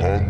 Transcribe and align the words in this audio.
An 0.00 0.22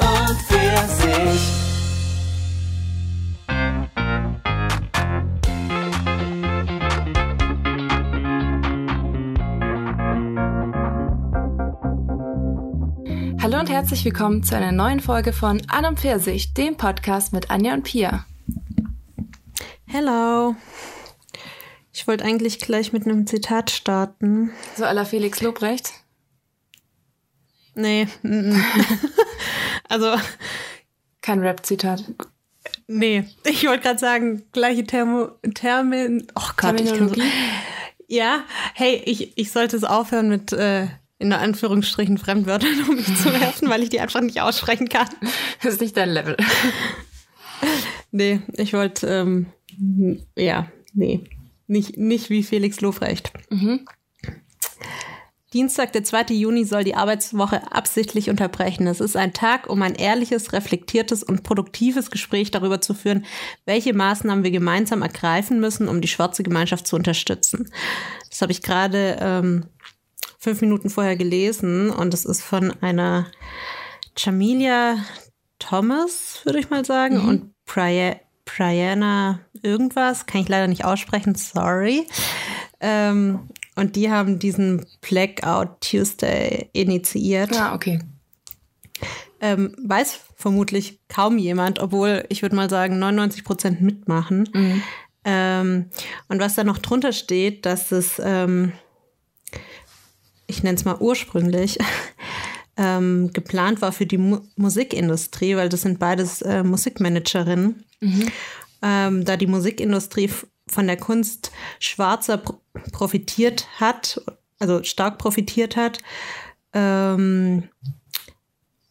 und 0.00 0.38
für 0.46 0.88
sich. 0.88 1.42
Hallo 13.42 13.60
und 13.60 13.68
herzlich 13.68 14.04
willkommen 14.06 14.42
zu 14.42 14.56
einer 14.56 14.72
neuen 14.72 15.00
Folge 15.00 15.34
von 15.34 15.60
An 15.68 15.84
und 15.84 16.00
Pfirsich, 16.00 16.54
dem 16.54 16.78
Podcast 16.78 17.34
mit 17.34 17.50
Anja 17.50 17.74
und 17.74 17.82
Pia. 17.82 18.24
Hello. 19.86 20.54
Ich 22.08 22.10
wollte 22.10 22.24
eigentlich 22.24 22.58
gleich 22.58 22.94
mit 22.94 23.04
einem 23.04 23.26
Zitat 23.26 23.70
starten. 23.70 24.50
So 24.78 24.86
aller 24.86 25.04
Felix 25.04 25.42
Lobrecht. 25.42 25.92
Nee. 27.74 28.08
mm, 28.22 28.54
mm. 28.54 28.64
also, 29.90 30.16
Kein 31.20 31.40
Rap-Zitat. 31.40 32.04
nee. 32.86 33.24
Ich 33.44 33.66
wollte 33.66 33.82
gerade 33.82 33.98
sagen, 33.98 34.42
gleiche 34.52 34.84
Thermo, 34.84 35.32
Termin. 35.52 36.26
Oh 36.34 36.40
Gott, 36.40 36.48
ich 36.50 36.56
kann 36.56 36.78
so, 36.78 36.84
Terminologie. 36.84 37.30
Ja, 38.06 38.42
hey, 38.72 39.02
ich, 39.04 39.36
ich 39.36 39.52
sollte 39.52 39.76
es 39.76 39.84
aufhören 39.84 40.30
mit 40.30 40.54
äh, 40.54 40.86
in 41.18 41.28
der 41.28 41.40
Anführungsstrichen 41.40 42.16
Fremdwörtern 42.16 42.84
um 42.88 42.96
mich 42.96 43.16
zu 43.18 43.38
werfen, 43.38 43.68
weil 43.68 43.82
ich 43.82 43.90
die 43.90 44.00
einfach 44.00 44.22
nicht 44.22 44.40
aussprechen 44.40 44.88
kann. 44.88 45.08
Das 45.62 45.74
ist 45.74 45.82
nicht 45.82 45.94
dein 45.94 46.08
Level. 46.08 46.38
Nee, 48.12 48.40
ich 48.54 48.72
wollte, 48.72 49.06
ähm, 49.08 49.46
ja, 50.38 50.68
nee. 50.94 51.28
Nicht, 51.68 51.96
nicht 51.96 52.30
wie 52.30 52.42
Felix 52.42 52.80
Lofrecht. 52.80 53.32
Dienstag, 55.54 55.92
der 55.92 56.04
2. 56.04 56.34
Juni, 56.34 56.64
soll 56.64 56.84
die 56.84 56.94
Arbeitswoche 56.94 57.72
absichtlich 57.72 58.28
unterbrechen. 58.28 58.86
Es 58.86 59.00
ist 59.00 59.16
ein 59.16 59.32
Tag, 59.32 59.68
um 59.68 59.80
ein 59.80 59.94
ehrliches, 59.94 60.52
reflektiertes 60.52 61.22
und 61.22 61.42
produktives 61.42 62.10
Gespräch 62.10 62.50
darüber 62.50 62.82
zu 62.82 62.92
führen, 62.92 63.24
welche 63.64 63.94
Maßnahmen 63.94 64.44
wir 64.44 64.50
gemeinsam 64.50 65.00
ergreifen 65.00 65.58
müssen, 65.58 65.88
um 65.88 66.02
die 66.02 66.08
schwarze 66.08 66.42
Gemeinschaft 66.42 66.86
zu 66.86 66.96
unterstützen. 66.96 67.70
Das 68.28 68.42
habe 68.42 68.52
ich 68.52 68.62
gerade 68.62 69.16
ähm, 69.20 69.64
fünf 70.38 70.60
Minuten 70.60 70.90
vorher 70.90 71.16
gelesen 71.16 71.88
und 71.90 72.12
es 72.12 72.26
ist 72.26 72.42
von 72.42 72.74
einer 72.82 73.26
Jamilia 74.18 74.98
Thomas, 75.58 76.42
würde 76.44 76.60
ich 76.60 76.68
mal 76.68 76.84
sagen, 76.84 77.20
und 77.26 77.54
Pri 77.64 78.16
Brianna 78.48 79.40
irgendwas, 79.62 80.26
kann 80.26 80.40
ich 80.40 80.48
leider 80.48 80.68
nicht 80.68 80.84
aussprechen, 80.84 81.34
sorry. 81.34 82.06
Ähm, 82.80 83.48
und 83.76 83.96
die 83.96 84.10
haben 84.10 84.38
diesen 84.38 84.86
Blackout 85.00 85.80
Tuesday 85.80 86.68
initiiert. 86.72 87.52
Ah, 87.56 87.74
okay. 87.74 88.00
Ähm, 89.40 89.76
weiß 89.80 90.18
vermutlich 90.34 90.98
kaum 91.08 91.38
jemand, 91.38 91.78
obwohl 91.78 92.24
ich 92.28 92.42
würde 92.42 92.56
mal 92.56 92.68
sagen 92.68 92.98
99 92.98 93.44
Prozent 93.44 93.80
mitmachen. 93.80 94.48
Ähm, 95.24 95.90
und 96.28 96.40
was 96.40 96.54
da 96.54 96.64
noch 96.64 96.78
drunter 96.78 97.12
steht, 97.12 97.66
dass 97.66 97.92
es, 97.92 98.20
ähm, 98.24 98.72
ich 100.46 100.62
nenne 100.62 100.76
es 100.76 100.84
mal 100.84 100.96
ursprünglich, 100.98 101.78
ähm, 102.78 103.32
geplant 103.32 103.82
war 103.82 103.92
für 103.92 104.06
die 104.06 104.18
Mu 104.18 104.40
Musikindustrie, 104.56 105.56
weil 105.56 105.68
das 105.68 105.82
sind 105.82 105.98
beides 105.98 106.40
äh, 106.42 106.62
Musikmanagerinnen. 106.62 107.84
Ähm, 108.80 109.24
da 109.24 109.36
die 109.36 109.48
Musikindustrie 109.48 110.30
von 110.68 110.86
der 110.86 110.96
Kunst 110.96 111.50
Schwarzer 111.80 112.38
pro 112.38 112.60
profitiert 112.92 113.66
hat, 113.80 114.22
also 114.60 114.84
stark 114.84 115.18
profitiert 115.18 115.76
hat. 115.76 115.98
Ähm, 116.72 117.64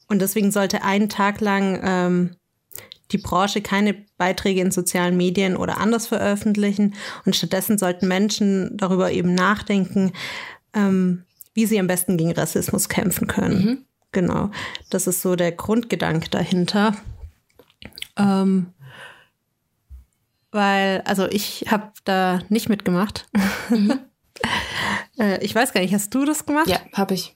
und 0.10 0.22
deswegen 0.22 0.52
sollte 0.52 0.84
einen 0.84 1.08
Tag 1.08 1.40
lang 1.40 1.80
ähm, 1.84 2.36
die 3.12 3.18
Branche 3.18 3.62
keine 3.62 3.96
Beiträge 4.18 4.62
in 4.62 4.72
sozialen 4.72 5.16
Medien 5.16 5.56
oder 5.56 5.78
anders 5.78 6.08
veröffentlichen. 6.08 6.96
Und 7.26 7.36
stattdessen 7.36 7.78
sollten 7.78 8.08
Menschen 8.08 8.76
darüber 8.76 9.12
eben 9.12 9.34
nachdenken, 9.34 10.12
ähm, 10.74 11.24
wie 11.58 11.66
sie 11.66 11.80
am 11.80 11.88
besten 11.88 12.18
gegen 12.18 12.34
Rassismus 12.34 12.88
kämpfen 12.88 13.26
können. 13.26 13.88
Genau. 14.12 14.52
Das 14.92 15.08
ist 15.08 15.24
so 15.24 15.36
der 15.36 15.52
Grundgedanke 15.52 16.30
dahinter. 16.30 16.96
Ähm, 18.16 18.76
weil, 20.52 21.02
also 21.02 21.26
ich 21.26 21.66
habe 21.68 21.94
da 22.04 22.42
nicht 22.50 22.70
mitgemacht. 22.70 23.28
äh, 25.20 25.44
ich 25.44 25.56
weiß 25.56 25.74
gar 25.74 25.82
nicht, 25.82 25.96
hast 25.96 26.14
du 26.14 26.26
das 26.26 26.46
gemacht? 26.46 26.68
Ja, 26.68 26.80
habe 26.94 27.16
ich. 27.16 27.34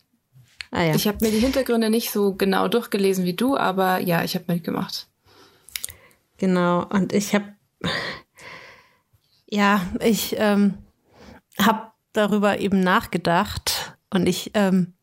Ah, 0.70 0.84
ja. 0.84 0.94
Ich 0.94 1.08
habe 1.08 1.18
mir 1.22 1.32
die 1.32 1.40
Hintergründe 1.40 1.90
nicht 1.90 2.12
so 2.12 2.36
genau 2.36 2.68
durchgelesen 2.68 3.26
wie 3.26 3.34
du, 3.34 3.58
aber 3.58 3.98
ja, 3.98 4.24
ich 4.24 4.36
habe 4.36 4.54
mitgemacht. 4.54 5.08
Genau, 6.38 6.86
und 6.86 7.12
ich 7.12 7.34
habe, 7.34 7.56
ja, 9.48 9.82
ich 10.00 10.36
ähm, 10.38 10.76
habe 11.60 11.92
darüber 12.14 12.60
eben 12.60 12.82
nachgedacht 12.82 13.81
und 14.12 14.28
ich, 14.28 14.52
ähm, 14.54 14.94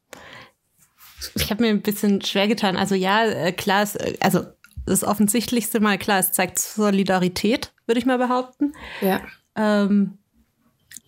ich 1.35 1.51
habe 1.51 1.63
mir 1.63 1.71
ein 1.71 1.83
bisschen 1.83 2.23
schwer 2.23 2.47
getan. 2.47 2.77
Also 2.77 2.95
ja, 2.95 3.25
äh, 3.25 3.53
klar, 3.53 3.83
ist, 3.83 3.97
äh, 3.97 4.17
also 4.21 4.47
das 4.87 5.05
Offensichtlichste 5.05 5.81
mal 5.81 5.99
klar, 5.99 6.19
es 6.19 6.33
zeigt 6.33 6.59
Solidarität, 6.59 7.73
würde 7.87 7.99
ich 7.99 8.07
mal 8.07 8.19
behaupten. 8.19 8.73
Ja. 9.01 9.21
Ähm, 9.57 10.19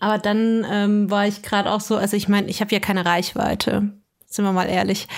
aber 0.01 0.19
dann 0.19 0.67
ähm, 0.69 1.11
war 1.11 1.27
ich 1.27 1.43
gerade 1.43 1.71
auch 1.71 1.81
so, 1.81 1.97
also 1.97 2.17
ich 2.17 2.29
meine, 2.29 2.49
ich 2.49 2.61
habe 2.61 2.73
ja 2.73 2.81
keine 2.81 3.05
Reichweite, 3.05 3.93
sind 4.27 4.45
wir 4.45 4.53
mal 4.53 4.69
ehrlich. 4.69 5.09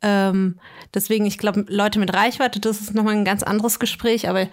Ähm, 0.00 0.60
deswegen, 0.94 1.26
ich 1.26 1.38
glaube, 1.38 1.64
Leute 1.68 1.98
mit 1.98 2.14
Reichweite, 2.14 2.60
das 2.60 2.80
ist 2.80 2.94
nochmal 2.94 3.14
ein 3.14 3.24
ganz 3.24 3.42
anderes 3.42 3.78
Gespräch, 3.80 4.28
aber 4.28 4.48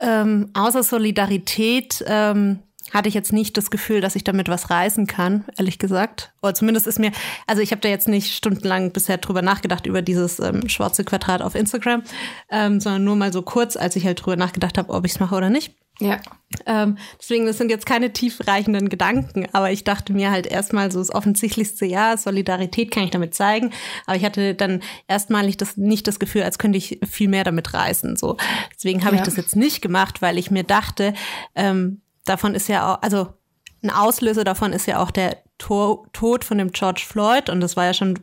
ähm, 0.00 0.50
außer 0.54 0.82
Solidarität 0.82 2.02
ähm, 2.06 2.60
hatte 2.92 3.08
ich 3.08 3.14
jetzt 3.14 3.32
nicht 3.32 3.56
das 3.56 3.70
Gefühl, 3.70 4.00
dass 4.00 4.16
ich 4.16 4.24
damit 4.24 4.48
was 4.48 4.70
reißen 4.70 5.06
kann, 5.06 5.44
ehrlich 5.56 5.78
gesagt. 5.78 6.32
Oder 6.42 6.54
zumindest 6.54 6.86
ist 6.86 6.98
mir, 6.98 7.12
also 7.46 7.62
ich 7.62 7.70
habe 7.70 7.80
da 7.80 7.88
jetzt 7.88 8.08
nicht 8.08 8.34
stundenlang 8.34 8.92
bisher 8.92 9.18
drüber 9.18 9.42
nachgedacht, 9.42 9.86
über 9.86 10.02
dieses 10.02 10.38
ähm, 10.40 10.68
schwarze 10.68 11.04
Quadrat 11.04 11.42
auf 11.42 11.54
Instagram, 11.54 12.02
ähm, 12.50 12.80
sondern 12.80 13.04
nur 13.04 13.16
mal 13.16 13.32
so 13.32 13.42
kurz, 13.42 13.76
als 13.76 13.96
ich 13.96 14.06
halt 14.06 14.24
drüber 14.24 14.36
nachgedacht 14.36 14.78
habe, 14.78 14.92
ob 14.92 15.04
ich 15.04 15.12
es 15.12 15.20
mache 15.20 15.34
oder 15.34 15.50
nicht. 15.50 15.74
Ja. 16.00 16.18
Ähm, 16.64 16.96
deswegen, 17.20 17.46
das 17.46 17.58
sind 17.58 17.70
jetzt 17.72 17.84
keine 17.84 18.12
tiefreichenden 18.12 18.88
Gedanken, 18.88 19.48
aber 19.52 19.72
ich 19.72 19.82
dachte 19.82 20.12
mir 20.12 20.30
halt 20.30 20.46
erstmal 20.46 20.92
so 20.92 21.00
das 21.00 21.12
offensichtlichste, 21.12 21.86
ja, 21.86 22.16
Solidarität 22.16 22.92
kann 22.92 23.02
ich 23.02 23.10
damit 23.10 23.34
zeigen, 23.34 23.72
aber 24.06 24.16
ich 24.16 24.24
hatte 24.24 24.54
dann 24.54 24.80
erstmalig 25.08 25.56
das, 25.56 25.76
nicht 25.76 26.06
das 26.06 26.20
Gefühl, 26.20 26.44
als 26.44 26.58
könnte 26.58 26.78
ich 26.78 27.00
viel 27.10 27.28
mehr 27.28 27.42
damit 27.42 27.74
reißen, 27.74 28.16
so. 28.16 28.36
Deswegen 28.76 29.04
habe 29.04 29.16
Ja. 29.16 29.22
ich 29.22 29.26
das 29.26 29.36
jetzt 29.36 29.56
nicht 29.56 29.82
gemacht, 29.82 30.22
weil 30.22 30.38
ich 30.38 30.52
mir 30.52 30.62
dachte, 30.62 31.14
ähm, 31.56 32.00
davon 32.28 32.54
ist 32.54 32.68
ja 32.68 32.94
auch, 32.94 33.02
also 33.02 33.34
ein 33.82 33.90
Auslöser 33.90 34.44
davon 34.44 34.72
ist 34.72 34.86
ja 34.86 35.02
auch 35.02 35.10
der 35.10 35.38
to 35.58 36.06
Tod 36.12 36.44
von 36.44 36.58
dem 36.58 36.72
George 36.72 37.04
Floyd 37.06 37.48
und 37.48 37.60
das 37.60 37.76
war 37.76 37.84
ja 37.84 37.94
schon, 37.94 38.18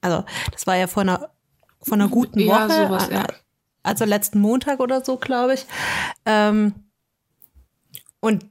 also 0.00 0.24
das 0.52 0.66
war 0.66 0.76
ja 0.76 0.86
vor 0.86 1.02
einer, 1.02 1.30
vor 1.80 1.94
einer 1.94 2.08
guten 2.08 2.40
Ja, 2.40 2.68
Woche, 2.68 2.86
sowas, 2.86 3.08
ja. 3.10 3.26
also 3.82 4.04
letzten 4.04 4.40
Montag 4.40 4.80
oder 4.80 5.04
so, 5.04 5.16
glaube 5.16 5.54
ich. 5.54 5.66
Ähm, 6.24 6.74
und 8.20 8.46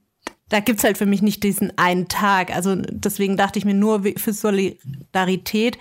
da 0.50 0.60
gibt's 0.60 0.84
halt 0.84 0.98
für 0.98 1.06
mich 1.06 1.22
nicht 1.22 1.44
diesen 1.44 1.78
einen 1.78 2.08
Tag. 2.08 2.56
Also 2.56 2.76
deswegen 2.76 3.36
dachte 3.36 3.58
ich 3.60 3.66
mir 3.66 3.74
nur 3.74 4.04
für 4.18 4.32
Solidarität 4.32 5.78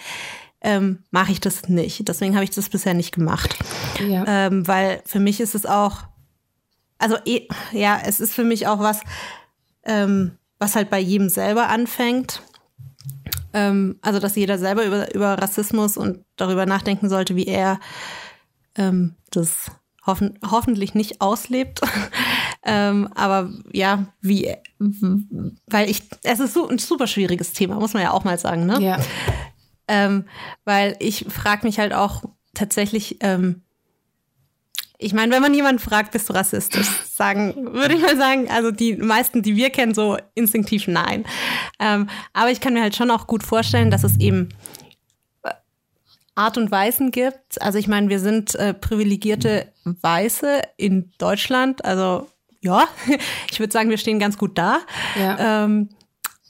ähm, 0.64 1.00
mache 1.10 1.30
ich 1.30 1.40
das 1.40 1.68
nicht. 1.68 2.08
Deswegen 2.08 2.34
habe 2.34 2.44
ich 2.44 2.50
das 2.50 2.70
bisher 2.70 2.94
nicht 2.94 3.14
gemacht. 3.14 3.56
Ja. 4.08 4.24
Ähm, 4.26 4.66
weil 4.66 5.02
für 5.04 5.20
mich 5.20 5.40
ist 5.40 5.54
es 5.54 5.66
auch, 5.66 6.04
also 7.04 7.18
eh, 7.26 7.46
ja, 7.72 8.00
es 8.02 8.18
ist 8.18 8.32
für 8.32 8.44
mich 8.44 8.66
auch 8.66 8.78
was, 8.78 9.02
ähm, 9.84 10.38
was 10.58 10.74
halt 10.74 10.88
bei 10.88 10.98
jedem 10.98 11.28
selber 11.28 11.68
anfängt. 11.68 12.40
Ähm, 13.52 13.98
also 14.00 14.20
dass 14.20 14.36
jeder 14.36 14.58
selber 14.58 14.86
über, 14.86 15.14
über 15.14 15.34
Rassismus 15.34 15.98
und 15.98 16.24
darüber 16.36 16.64
nachdenken 16.64 17.10
sollte, 17.10 17.36
wie 17.36 17.46
er 17.46 17.78
ähm, 18.76 19.16
das 19.30 19.70
hoffen, 20.06 20.38
hoffentlich 20.50 20.94
nicht 20.94 21.20
auslebt. 21.20 21.82
ähm, 22.64 23.10
aber 23.14 23.50
ja, 23.70 24.06
wie, 24.22 24.54
weil 24.78 25.90
ich, 25.90 26.08
es 26.22 26.40
ist 26.40 26.54
so 26.54 26.66
ein 26.66 26.78
super 26.78 27.06
schwieriges 27.06 27.52
Thema, 27.52 27.74
muss 27.74 27.92
man 27.92 28.02
ja 28.02 28.12
auch 28.12 28.24
mal 28.24 28.38
sagen, 28.38 28.64
ne? 28.64 28.80
ja. 28.80 28.98
Ähm, 29.86 30.24
weil 30.64 30.96
ich 31.00 31.26
frage 31.28 31.66
mich 31.66 31.78
halt 31.78 31.92
auch 31.92 32.22
tatsächlich, 32.54 33.18
ähm, 33.20 33.63
ich 35.04 35.12
meine, 35.12 35.32
wenn 35.32 35.42
man 35.42 35.52
jemanden 35.52 35.80
fragt, 35.80 36.12
bist 36.12 36.28
du 36.28 36.32
rassistisch, 36.32 36.88
sagen, 37.04 37.74
würde 37.74 37.94
ich 37.94 38.00
mal 38.00 38.16
sagen, 38.16 38.48
also 38.50 38.70
die 38.70 38.96
meisten, 38.96 39.42
die 39.42 39.54
wir 39.54 39.68
kennen, 39.68 39.92
so 39.92 40.16
instinktiv 40.34 40.88
nein. 40.88 41.24
Ähm, 41.78 42.08
aber 42.32 42.50
ich 42.50 42.60
kann 42.60 42.72
mir 42.72 42.82
halt 42.82 42.96
schon 42.96 43.10
auch 43.10 43.26
gut 43.26 43.42
vorstellen, 43.42 43.90
dass 43.90 44.02
es 44.02 44.18
eben 44.18 44.48
äh, 45.42 45.50
Art 46.34 46.56
und 46.56 46.70
Weisen 46.70 47.10
gibt. 47.10 47.60
Also 47.60 47.78
ich 47.78 47.86
meine, 47.86 48.08
wir 48.08 48.18
sind 48.18 48.54
äh, 48.54 48.72
privilegierte 48.72 49.72
Weiße 49.84 50.62
in 50.78 51.12
Deutschland, 51.18 51.84
also 51.84 52.28
ja, 52.62 52.88
ich 53.50 53.60
würde 53.60 53.72
sagen, 53.72 53.90
wir 53.90 53.98
stehen 53.98 54.18
ganz 54.18 54.38
gut 54.38 54.56
da. 54.56 54.78
Ja. 55.18 55.64
Ähm, 55.64 55.90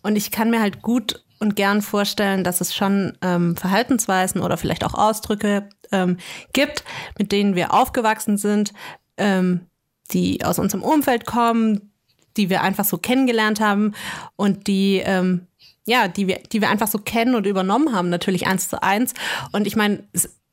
und 0.05 0.15
ich 0.15 0.31
kann 0.31 0.51
mir 0.51 0.61
halt 0.61 0.81
gut 0.81 1.25
und 1.41 1.57
gern 1.57 1.83
vorstellen, 1.83 2.45
dass 2.45 2.61
es 2.61 2.73
schon 2.73 3.19
ähm, 3.21 3.57
Verhaltensweisen 3.57 4.41
oder 4.41 4.57
vielleicht 4.57 4.85
auch 4.85 4.95
Ausdrücke 4.95 5.69
ähm, 5.93 6.19
gibt, 6.53 6.85
mit 7.19 7.33
denen 7.33 7.55
wir 7.55 7.73
aufgewachsen 7.73 8.37
sind, 8.37 8.73
ähm, 9.17 9.67
die 10.11 10.45
aus 10.45 10.59
unserem 10.59 10.83
Umfeld 10.83 11.27
kommen, 11.27 11.93
die 12.37 12.51
wir 12.51 12.63
einfach 12.63 12.85
so 12.85 12.99
kennengelernt 12.99 13.61
haben 13.61 13.95
und 14.37 14.67
die 14.67 15.03
ähm, 15.05 15.47
ja, 15.87 16.09
die 16.09 16.27
wir, 16.27 16.41
die 16.51 16.61
wir 16.61 16.71
einfach 16.71 16.89
so 16.89 16.99
kennen 16.99 17.35
und 17.35 17.47
übernommen 17.47 17.95
haben, 17.95 18.09
natürlich 18.09 18.47
eins 18.47 18.69
zu 18.69 18.83
eins. 18.83 19.13
Und 19.53 19.67
ich 19.67 19.77
meine, 19.77 20.05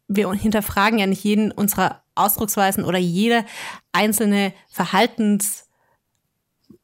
wir 0.07 0.31
hinterfragen 0.33 0.99
ja 0.99 1.07
nicht 1.07 1.23
jeden 1.23 1.51
unserer 1.51 2.03
Ausdrucksweisen 2.15 2.83
oder 2.83 2.97
jede 2.97 3.45
einzelne 3.93 4.53
Verhaltens, 4.69 5.69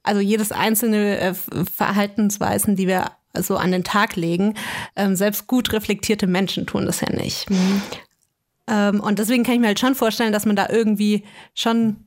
also 0.04 0.22
jedes 0.22 0.52
einzelne 0.52 1.20
äh, 1.20 1.34
Verhaltensweisen, 1.34 2.76
die 2.76 2.88
wir 2.88 3.12
so 3.38 3.58
an 3.58 3.72
den 3.72 3.84
Tag 3.84 4.16
legen. 4.16 4.56
Ähm, 4.96 5.16
selbst 5.16 5.48
gut 5.48 5.74
reflektierte 5.74 6.28
Menschen 6.28 6.66
tun 6.66 6.86
das 6.86 7.02
ja 7.02 7.12
nicht. 7.12 7.48
Ähm, 8.68 9.00
und 9.00 9.20
deswegen 9.20 9.44
kann 9.44 9.56
ich 9.56 9.60
mir 9.60 9.68
halt 9.68 9.80
schon 9.80 9.96
vorstellen, 9.96 10.34
dass 10.34 10.46
man 10.46 10.56
da 10.56 10.68
irgendwie 10.70 11.24
schon, 11.54 12.06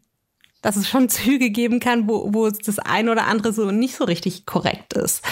dass 0.62 0.76
es 0.76 0.88
schon 0.88 1.08
Züge 1.08 1.50
geben 1.50 1.80
kann, 1.80 2.08
wo, 2.08 2.32
wo 2.32 2.48
das 2.50 2.78
ein 2.78 3.08
oder 3.08 3.26
andere 3.26 3.52
so 3.52 3.70
nicht 3.70 3.96
so 3.96 4.04
richtig 4.04 4.46
korrekt 4.46 4.92
ist. 4.94 5.22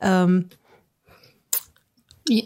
Ähm, 0.00 0.48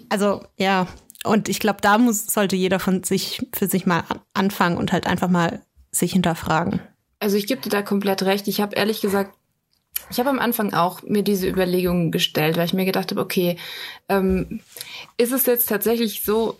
also 0.09 0.43
ja, 0.57 0.87
und 1.25 1.49
ich 1.49 1.61
glaube, 1.61 1.81
da 1.81 1.99
muss, 1.99 2.27
sollte 2.27 2.57
jeder 2.57 2.79
von 2.79 3.03
sich 3.03 3.47
für 3.55 3.67
sich 3.67 3.87
mal 3.87 4.05
anfangen 4.35 4.77
und 4.77 4.93
halt 4.93 5.07
einfach 5.07 5.29
mal 5.29 5.63
sich 5.91 6.13
hinterfragen. 6.13 6.81
Also 7.19 7.37
ich 7.37 7.47
gebe 7.47 7.61
dir 7.61 7.69
da 7.69 7.83
komplett 7.83 8.23
recht. 8.23 8.49
Ich 8.49 8.61
habe 8.61 8.77
ehrlich 8.77 9.01
gesagt, 9.01 9.37
ich 10.11 10.19
habe 10.19 10.31
am 10.31 10.39
Anfang 10.39 10.73
auch 10.73 11.03
mir 11.03 11.23
diese 11.23 11.49
Überlegungen 11.49 12.11
gestellt, 12.11 12.57
weil 12.57 12.65
ich 12.65 12.73
mir 12.73 12.85
gedacht 12.85 13.11
habe, 13.11 13.21
okay, 13.21 13.57
ähm, 14.09 14.61
ist 15.19 15.33
es 15.33 15.47
jetzt 15.47 15.69
tatsächlich 15.69 16.23
so, 16.23 16.57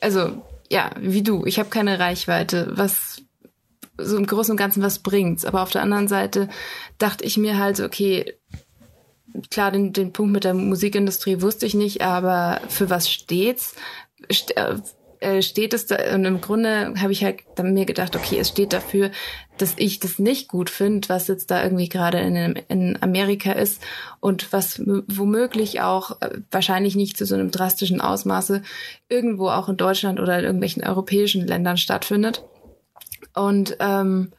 also 0.00 0.42
ja, 0.70 0.90
wie 0.98 1.22
du, 1.22 1.44
ich 1.46 1.58
habe 1.58 1.68
keine 1.68 1.98
Reichweite, 1.98 2.72
was 2.74 3.22
so 3.98 4.16
im 4.16 4.26
Großen 4.26 4.52
und 4.52 4.56
Ganzen 4.56 4.82
was 4.82 4.98
bringt's. 4.98 5.44
Aber 5.44 5.62
auf 5.62 5.70
der 5.70 5.82
anderen 5.82 6.08
Seite 6.08 6.48
dachte 6.98 7.24
ich 7.24 7.36
mir 7.36 7.58
halt, 7.58 7.80
okay, 7.80 8.34
klar, 9.50 9.70
den, 9.70 9.92
den 9.92 10.12
Punkt 10.12 10.32
mit 10.32 10.44
der 10.44 10.54
Musikindustrie 10.54 11.40
wusste 11.40 11.66
ich 11.66 11.74
nicht, 11.74 12.02
aber 12.02 12.60
für 12.68 12.90
was 12.90 13.10
steht's? 13.10 13.74
Äh, 15.26 15.42
steht 15.42 15.74
es 15.74 15.86
da, 15.86 15.96
und 16.14 16.24
im 16.24 16.40
Grunde 16.40 16.94
habe 17.00 17.10
ich 17.10 17.24
halt 17.24 17.40
dann 17.56 17.74
mir 17.74 17.84
gedacht, 17.84 18.14
okay, 18.14 18.38
es 18.38 18.50
steht 18.50 18.72
dafür, 18.72 19.10
dass 19.58 19.74
ich 19.76 19.98
das 19.98 20.20
nicht 20.20 20.46
gut 20.46 20.70
finde, 20.70 21.08
was 21.08 21.26
jetzt 21.26 21.50
da 21.50 21.64
irgendwie 21.64 21.88
gerade 21.88 22.20
in, 22.20 22.54
in 22.68 23.02
Amerika 23.02 23.50
ist 23.50 23.82
und 24.20 24.52
was 24.52 24.80
womöglich 24.86 25.80
auch 25.80 26.22
äh, 26.22 26.38
wahrscheinlich 26.52 26.94
nicht 26.94 27.16
zu 27.16 27.26
so 27.26 27.34
einem 27.34 27.50
drastischen 27.50 28.00
Ausmaße 28.00 28.62
irgendwo 29.08 29.48
auch 29.48 29.68
in 29.68 29.76
Deutschland 29.76 30.20
oder 30.20 30.38
in 30.38 30.44
irgendwelchen 30.44 30.84
europäischen 30.84 31.44
Ländern 31.44 31.76
stattfindet. 31.76 32.44
Und 33.34 33.78
ähm, 33.80 34.32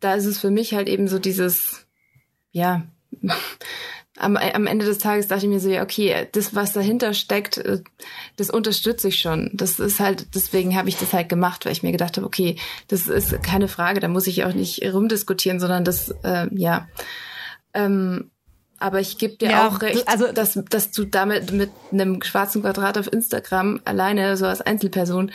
da 0.00 0.14
ist 0.14 0.24
es 0.24 0.38
für 0.38 0.50
mich 0.50 0.72
halt 0.72 0.88
eben 0.88 1.08
so 1.08 1.18
dieses, 1.18 1.86
ja, 2.52 2.84
am, 4.16 4.36
am 4.36 4.66
Ende 4.66 4.86
des 4.86 4.98
Tages 4.98 5.26
dachte 5.26 5.46
ich 5.46 5.50
mir 5.50 5.60
so, 5.60 5.68
ja, 5.68 5.82
okay, 5.82 6.28
das, 6.32 6.54
was 6.54 6.72
dahinter 6.72 7.14
steckt, 7.14 7.58
äh, 7.58 7.82
das 8.36 8.50
unterstütze 8.50 9.08
ich 9.08 9.18
schon. 9.18 9.50
Das 9.54 9.80
ist 9.80 9.98
halt, 10.00 10.34
deswegen 10.34 10.76
habe 10.76 10.88
ich 10.88 10.96
das 10.96 11.12
halt 11.12 11.28
gemacht, 11.28 11.64
weil 11.64 11.72
ich 11.72 11.82
mir 11.82 11.92
gedacht 11.92 12.16
habe, 12.16 12.26
okay, 12.26 12.56
das 12.88 13.08
ist 13.08 13.42
keine 13.42 13.68
Frage, 13.68 14.00
da 14.00 14.08
muss 14.08 14.26
ich 14.26 14.44
auch 14.44 14.54
nicht 14.54 14.82
rumdiskutieren, 14.82 15.58
sondern 15.58 15.84
das, 15.84 16.14
äh, 16.22 16.46
ja. 16.52 16.88
Ähm, 17.72 18.30
aber 18.78 19.00
ich 19.00 19.18
gebe 19.18 19.36
dir 19.36 19.50
ja, 19.50 19.68
auch 19.68 19.80
recht, 19.82 20.06
also 20.08 20.30
dass, 20.30 20.58
dass 20.68 20.90
du 20.90 21.04
damit 21.04 21.52
mit 21.52 21.70
einem 21.90 22.22
schwarzen 22.22 22.62
Quadrat 22.62 22.98
auf 22.98 23.12
Instagram 23.12 23.80
alleine 23.84 24.36
so 24.36 24.46
als 24.46 24.60
Einzelperson, 24.60 25.32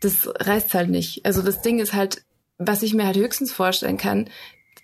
das 0.00 0.28
reißt 0.40 0.74
halt 0.74 0.88
nicht. 0.88 1.24
Also 1.26 1.42
das 1.42 1.60
Ding 1.60 1.80
ist 1.80 1.92
halt, 1.92 2.22
was 2.56 2.82
ich 2.82 2.94
mir 2.94 3.04
halt 3.04 3.16
höchstens 3.16 3.52
vorstellen 3.52 3.98
kann, 3.98 4.28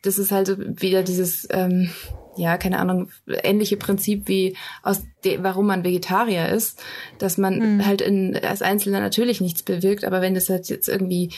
das 0.03 0.19
ist 0.19 0.33
halt 0.33 0.83
wieder 0.83 1.03
dieses 1.03 1.49
ähm, 1.51 1.91
ja, 2.37 2.57
keine 2.59 2.79
Ahnung, 2.79 3.11
ähnliche 3.27 3.77
Prinzip 3.77 4.29
wie 4.29 4.57
aus 4.83 5.03
de, 5.25 5.43
warum 5.43 5.67
man 5.67 5.85
Vegetarier 5.85 6.49
ist, 6.49 6.83
dass 7.19 7.39
man 7.39 7.77
mhm. 7.77 7.87
halt 7.87 8.01
in, 8.01 8.37
als 8.37 8.63
Einzelner 8.63 9.01
natürlich 9.01 9.41
nichts 9.41 9.63
bewirkt, 9.63 10.05
aber 10.05 10.21
wenn 10.21 10.35
das 10.35 10.49
halt 10.49 10.69
jetzt 10.69 10.89
irgendwie 10.89 11.31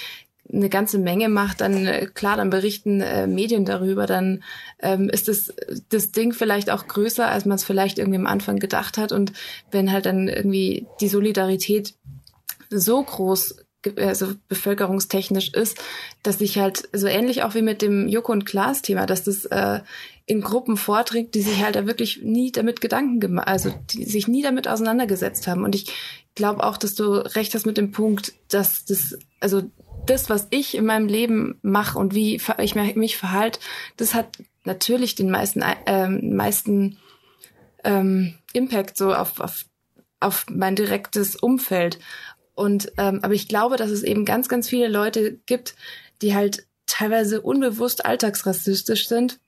eine 0.52 0.69
ganze 0.69 0.98
Menge 0.98 1.28
macht, 1.28 1.60
dann 1.60 1.87
äh, 1.87 2.06
klar, 2.06 2.37
dann 2.37 2.50
berichten 2.50 3.00
äh, 3.00 3.26
Medien 3.26 3.64
darüber, 3.64 4.06
dann 4.06 4.43
ähm, 4.81 5.08
ist 5.08 5.28
das, 5.28 5.52
das 5.88 6.12
Ding 6.12 6.32
vielleicht 6.32 6.70
auch 6.70 6.87
größer, 6.87 7.28
als 7.28 7.44
man 7.46 7.56
es 7.56 7.64
vielleicht 7.64 7.98
irgendwie 7.98 8.19
am 8.19 8.26
Anfang 8.26 8.58
gedacht 8.58 8.96
hat. 8.96 9.12
Und 9.12 9.32
wenn 9.70 9.90
halt 9.90 10.06
dann 10.06 10.28
irgendwie 10.28 10.87
die 11.00 11.08
Solidarität 11.08 11.94
so 12.70 13.02
groß 13.02 13.56
also 13.96 14.32
bevölkerungstechnisch 14.48 15.52
ist, 15.52 15.78
dass 16.25 16.38
sich 16.38 16.58
halt 16.58 16.88
so 16.93 17.06
ähnlich 17.06 17.44
auch 17.44 17.54
wie 17.54 17.62
mit 17.62 17.82
dem 17.82 18.08
Joko 18.08 18.32
und 18.32 18.44
Klaas 18.44 18.82
Thema, 18.82 19.06
dass 19.06 19.22
das 19.22 19.44
äh, 19.44 19.81
in 20.26 20.40
Gruppen 20.40 20.76
vorträgt, 20.76 21.37
die 21.37 21.43
sich 21.43 21.62
halt 21.62 21.76
da 21.76 21.87
wirklich 21.87 22.20
nie 22.23 22.50
damit 22.50 22.81
Gedanken 22.81 23.20
gemacht, 23.20 23.46
also 23.46 23.73
die 23.90 24.05
sich 24.05 24.26
nie 24.26 24.43
damit 24.43 24.67
auseinandergesetzt 24.67 25.46
haben. 25.46 25.62
Und 25.62 25.76
ich 25.76 25.93
glaube 26.34 26.64
auch, 26.64 26.76
dass 26.76 26.96
du 26.96 27.12
recht 27.14 27.55
hast 27.55 27.64
mit 27.64 27.78
dem 27.78 27.93
Punkt, 27.93 28.34
dass 28.49 28.84
das, 28.84 29.17
also 29.40 29.62
das, 30.05 30.28
was 30.28 30.49
ich 30.50 30.76
in 30.76 30.84
meinem 30.84 31.06
Leben 31.06 31.58
mache 31.62 31.99
und 31.99 32.14
wie 32.14 32.40
ich 32.58 32.75
mich 32.75 33.17
verhalte, 33.17 33.61
das 33.96 34.14
hat 34.14 34.38
natürlich 34.64 35.14
den 35.14 35.31
meisten, 35.31 35.62
ähm, 35.87 36.34
meisten 36.34 36.99
ähm, 37.84 38.34
Impact 38.52 38.96
so 38.96 39.14
auf, 39.14 39.40
auf, 39.40 39.64
auf 40.19 40.46
mein 40.50 40.75
direktes 40.75 41.37
Umfeld. 41.37 42.00
Und 42.55 42.93
ähm, 42.99 43.20
aber 43.22 43.34
ich 43.34 43.46
glaube, 43.46 43.76
dass 43.76 43.90
es 43.90 44.02
eben 44.02 44.25
ganz, 44.25 44.49
ganz 44.49 44.69
viele 44.69 44.88
Leute 44.88 45.38
gibt, 45.46 45.76
die 46.20 46.34
halt 46.34 46.67
teilweise 46.87 47.43
unbewusst 47.43 48.05
alltagsrassistisch 48.05 49.06
sind 49.06 49.38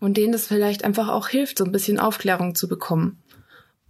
und 0.00 0.16
denen 0.16 0.32
das 0.32 0.46
vielleicht 0.46 0.84
einfach 0.84 1.08
auch 1.08 1.28
hilft, 1.28 1.58
so 1.58 1.64
ein 1.64 1.72
bisschen 1.72 1.98
Aufklärung 1.98 2.54
zu 2.54 2.68
bekommen. 2.68 3.22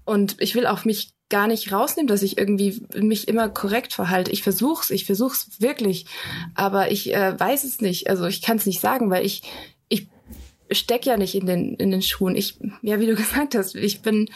Und 0.04 0.36
ich 0.40 0.54
will 0.54 0.66
auch 0.66 0.84
mich 0.84 1.12
gar 1.28 1.48
nicht 1.48 1.72
rausnehmen, 1.72 2.06
dass 2.06 2.22
ich 2.22 2.38
irgendwie 2.38 2.86
mich 2.94 3.26
immer 3.26 3.48
korrekt 3.48 3.92
verhalte. 3.92 4.30
Ich 4.30 4.42
versuch's, 4.42 4.90
ich 4.90 5.04
versuch's 5.04 5.60
wirklich, 5.60 6.06
aber 6.54 6.92
ich 6.92 7.12
äh, 7.12 7.38
weiß 7.38 7.64
es 7.64 7.80
nicht. 7.80 8.08
Also 8.08 8.26
ich 8.26 8.42
kann 8.42 8.58
es 8.58 8.66
nicht 8.66 8.80
sagen, 8.80 9.10
weil 9.10 9.26
ich 9.26 9.42
ich 9.88 10.08
steck 10.70 11.04
ja 11.06 11.16
nicht 11.16 11.34
in 11.34 11.46
den 11.46 11.74
in 11.74 11.90
den 11.90 12.02
Schuhen. 12.02 12.36
Ich 12.36 12.58
ja, 12.82 13.00
wie 13.00 13.06
du 13.06 13.16
gesagt 13.16 13.56
hast, 13.56 13.74
ich 13.74 14.02
bin 14.02 14.30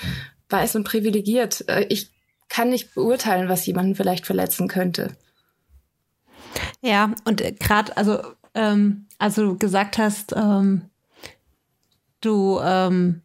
weiß 0.49 0.75
und 0.77 0.85
privilegiert. 0.85 1.65
Äh, 1.69 1.87
ich 1.89 2.11
kann 2.49 2.71
nicht 2.71 2.95
beurteilen, 2.95 3.49
was 3.49 3.65
jemanden 3.67 3.95
vielleicht 3.95 4.27
verletzen 4.27 4.67
könnte. 4.67 5.17
Ja, 6.83 7.15
und 7.25 7.41
äh, 7.41 7.53
gerade 7.53 7.97
also 7.97 8.19
ähm, 8.55 9.07
also 9.19 9.43
du 9.43 9.59
gesagt 9.59 9.99
hast, 9.99 10.35
ähm, 10.37 10.90
du 12.21 12.61
ähm, 12.63 13.23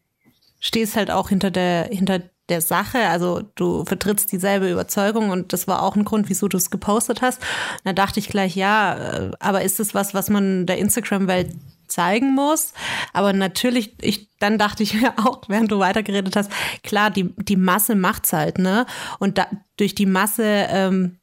stehst 0.59 0.95
halt 0.95 1.11
auch 1.11 1.29
hinter 1.29 1.51
der, 1.51 1.85
hinter 1.85 2.21
der 2.49 2.61
Sache, 2.61 2.99
also 2.99 3.41
du 3.55 3.85
vertrittst 3.85 4.31
dieselbe 4.31 4.71
Überzeugung 4.71 5.31
und 5.31 5.51
das 5.51 5.67
war 5.67 5.81
auch 5.81 5.95
ein 5.95 6.05
Grund, 6.05 6.29
wieso 6.29 6.47
du 6.47 6.57
es 6.57 6.69
gepostet 6.69 7.21
hast. 7.21 7.41
Da 7.83 7.93
dachte 7.93 8.19
ich 8.19 8.29
gleich, 8.29 8.55
ja, 8.55 8.95
äh, 8.95 9.31
aber 9.39 9.63
ist 9.63 9.79
es 9.79 9.95
was, 9.95 10.13
was 10.13 10.29
man 10.29 10.65
der 10.65 10.77
Instagram-Welt 10.77 11.55
zeigen 11.87 12.33
muss. 12.33 12.73
Aber 13.13 13.33
natürlich, 13.33 13.95
ich, 14.01 14.29
dann 14.39 14.57
dachte 14.57 14.83
ich 14.83 14.93
mir 15.01 15.13
auch, 15.17 15.41
während 15.47 15.71
du 15.71 15.79
weitergeredet 15.79 16.35
hast, 16.35 16.51
klar, 16.83 17.09
die, 17.09 17.33
die 17.37 17.57
Masse 17.57 17.95
macht's 17.95 18.33
halt, 18.33 18.59
ne? 18.59 18.85
Und 19.19 19.37
da, 19.37 19.47
durch 19.77 19.95
die 19.95 20.05
Masse 20.05 20.67
ähm, 20.69 21.19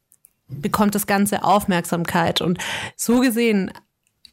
bekommt 0.47 0.95
das 0.95 1.07
Ganze 1.07 1.43
Aufmerksamkeit. 1.43 2.41
Und 2.41 2.59
so 2.95 3.19
gesehen 3.19 3.71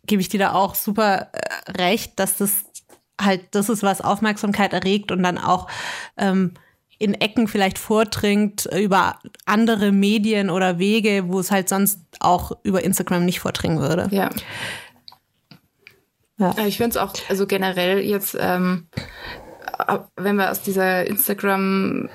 gebe 0.04 0.22
ich 0.22 0.28
dir 0.28 0.40
da 0.40 0.52
auch 0.52 0.74
super 0.74 1.28
äh, 1.32 1.70
recht, 1.72 2.18
dass 2.18 2.36
das 2.36 2.64
halt 3.20 3.42
das 3.52 3.68
ist, 3.68 3.82
was 3.82 4.00
Aufmerksamkeit 4.00 4.72
erregt 4.72 5.12
und 5.12 5.22
dann 5.22 5.38
auch 5.38 5.68
ähm, 6.16 6.54
in 6.98 7.14
Ecken 7.14 7.48
vielleicht 7.48 7.78
vordringt 7.78 8.68
über 8.76 9.18
andere 9.46 9.90
Medien 9.90 10.50
oder 10.50 10.78
Wege, 10.78 11.24
wo 11.28 11.40
es 11.40 11.50
halt 11.50 11.68
sonst 11.68 12.00
auch 12.20 12.52
über 12.62 12.84
Instagram 12.84 13.24
nicht 13.24 13.40
vordringen 13.40 13.80
würde. 13.80 14.08
Ja. 14.10 14.28
ja. 16.36 16.54
Ich 16.66 16.76
finde 16.76 16.90
es 16.90 16.96
auch, 16.98 17.14
also 17.30 17.46
generell 17.46 18.00
jetzt, 18.00 18.36
ähm, 18.38 18.88
wenn 20.16 20.36
wir 20.36 20.50
aus 20.50 20.60
dieser 20.60 21.06
Instagram 21.06 22.10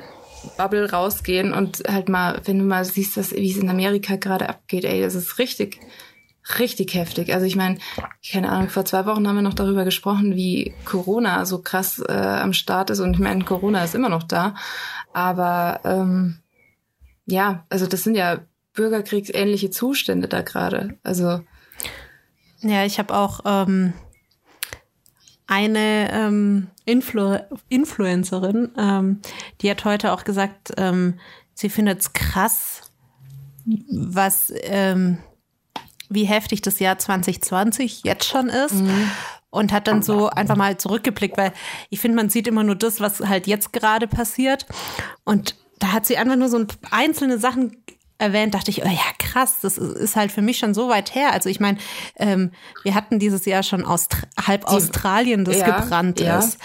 Bubble 0.57 0.91
rausgehen 0.91 1.53
und 1.53 1.81
halt 1.87 2.07
mal, 2.07 2.39
wenn 2.45 2.59
du 2.59 2.65
mal 2.65 2.85
siehst, 2.85 3.17
wie 3.35 3.51
es 3.51 3.57
in 3.57 3.69
Amerika 3.69 4.17
gerade 4.17 4.47
abgeht, 4.47 4.85
ey, 4.85 5.01
das 5.01 5.15
ist 5.15 5.39
richtig 5.39 5.79
richtig 6.59 6.93
heftig. 6.93 7.33
Also 7.33 7.45
ich 7.45 7.55
meine, 7.55 7.77
keine 8.29 8.49
Ahnung, 8.49 8.69
vor 8.69 8.85
zwei 8.85 9.05
Wochen 9.05 9.27
haben 9.27 9.35
wir 9.35 9.41
noch 9.41 9.53
darüber 9.53 9.83
gesprochen, 9.83 10.35
wie 10.35 10.73
Corona 10.85 11.45
so 11.45 11.59
krass 11.59 11.99
äh, 12.07 12.13
am 12.13 12.53
Start 12.53 12.89
ist. 12.89 12.99
Und 12.99 13.13
ich 13.13 13.19
meine, 13.19 13.43
Corona 13.43 13.83
ist 13.83 13.95
immer 13.95 14.09
noch 14.09 14.23
da. 14.23 14.55
Aber 15.13 15.81
ähm, 15.83 16.39
ja, 17.25 17.65
also 17.69 17.87
das 17.87 18.03
sind 18.03 18.15
ja 18.15 18.39
bürgerkriegsähnliche 18.73 19.69
Zustände 19.71 20.27
da 20.27 20.41
gerade. 20.41 20.97
Also 21.03 21.41
ja, 22.61 22.85
ich 22.85 22.99
habe 22.99 23.15
auch 23.15 23.41
ähm, 23.45 23.93
eine 25.47 26.11
ähm, 26.11 26.67
Influ 26.85 27.37
Influencerin, 27.69 28.71
ähm, 28.77 29.21
die 29.61 29.69
hat 29.69 29.85
heute 29.85 30.11
auch 30.11 30.23
gesagt, 30.23 30.73
ähm, 30.77 31.19
sie 31.53 31.69
findet 31.69 32.01
es 32.01 32.13
krass, 32.13 32.81
was 33.65 34.53
ähm, 34.63 35.19
wie 36.09 36.25
heftig 36.25 36.61
das 36.61 36.79
Jahr 36.79 36.97
2020 36.97 38.01
jetzt 38.03 38.25
schon 38.25 38.49
ist. 38.49 38.75
Mhm. 38.75 39.11
Und 39.49 39.71
hat 39.71 39.87
dann 39.87 40.03
so 40.03 40.29
einfach 40.29 40.57
mal 40.57 40.75
zurückgeblickt, 40.77 41.37
weil 41.37 41.53
ich 41.89 42.01
finde, 42.01 42.17
man 42.17 42.29
sieht 42.29 42.45
immer 42.45 42.63
nur 42.63 42.75
das, 42.75 42.99
was 42.99 43.21
halt 43.21 43.47
jetzt 43.47 43.71
gerade 43.71 44.05
passiert. 44.05 44.65
Und 45.23 45.55
da 45.79 45.93
hat 45.93 46.05
sie 46.05 46.17
einfach 46.17 46.35
nur 46.35 46.49
so 46.49 46.65
einzelne 46.91 47.37
Sachen 47.37 47.77
erwähnt, 48.17 48.53
dachte 48.53 48.71
ich, 48.71 48.83
oh 48.83 48.87
ja, 48.87 49.11
krass, 49.19 49.59
das 49.61 49.77
ist 49.77 50.15
halt 50.15 50.31
für 50.31 50.41
mich 50.41 50.57
schon 50.57 50.73
so 50.73 50.87
weit 50.87 51.13
her. 51.15 51.33
Also 51.33 51.49
ich 51.49 51.59
meine, 51.59 51.77
ähm, 52.15 52.51
wir 52.83 52.95
hatten 52.95 53.19
dieses 53.19 53.45
Jahr 53.45 53.61
schon 53.61 53.83
Aust 53.83 54.15
halb 54.41 54.65
Australien, 54.65 55.43
das 55.43 55.59
ja, 55.59 55.81
gebrannt 55.81 56.21
ja. 56.21 56.39
ist. 56.39 56.57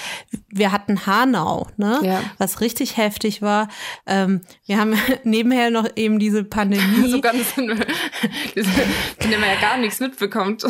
Wir 0.48 0.70
hatten 0.70 1.06
Hanau, 1.06 1.66
ne, 1.76 2.00
ja. 2.02 2.22
was 2.38 2.60
richtig 2.60 2.96
heftig 2.96 3.42
war. 3.42 3.68
Ähm, 4.06 4.42
wir 4.66 4.78
haben 4.78 4.94
nebenher 5.24 5.70
noch 5.70 5.88
eben 5.96 6.20
diese 6.20 6.44
Pandemie. 6.44 7.08
so 7.10 7.20
ganz, 7.20 7.52
von 7.52 7.66
dem 7.66 9.40
man 9.40 9.48
ja 9.48 9.60
gar 9.60 9.76
nichts 9.76 9.98
mitbekommt. 9.98 10.64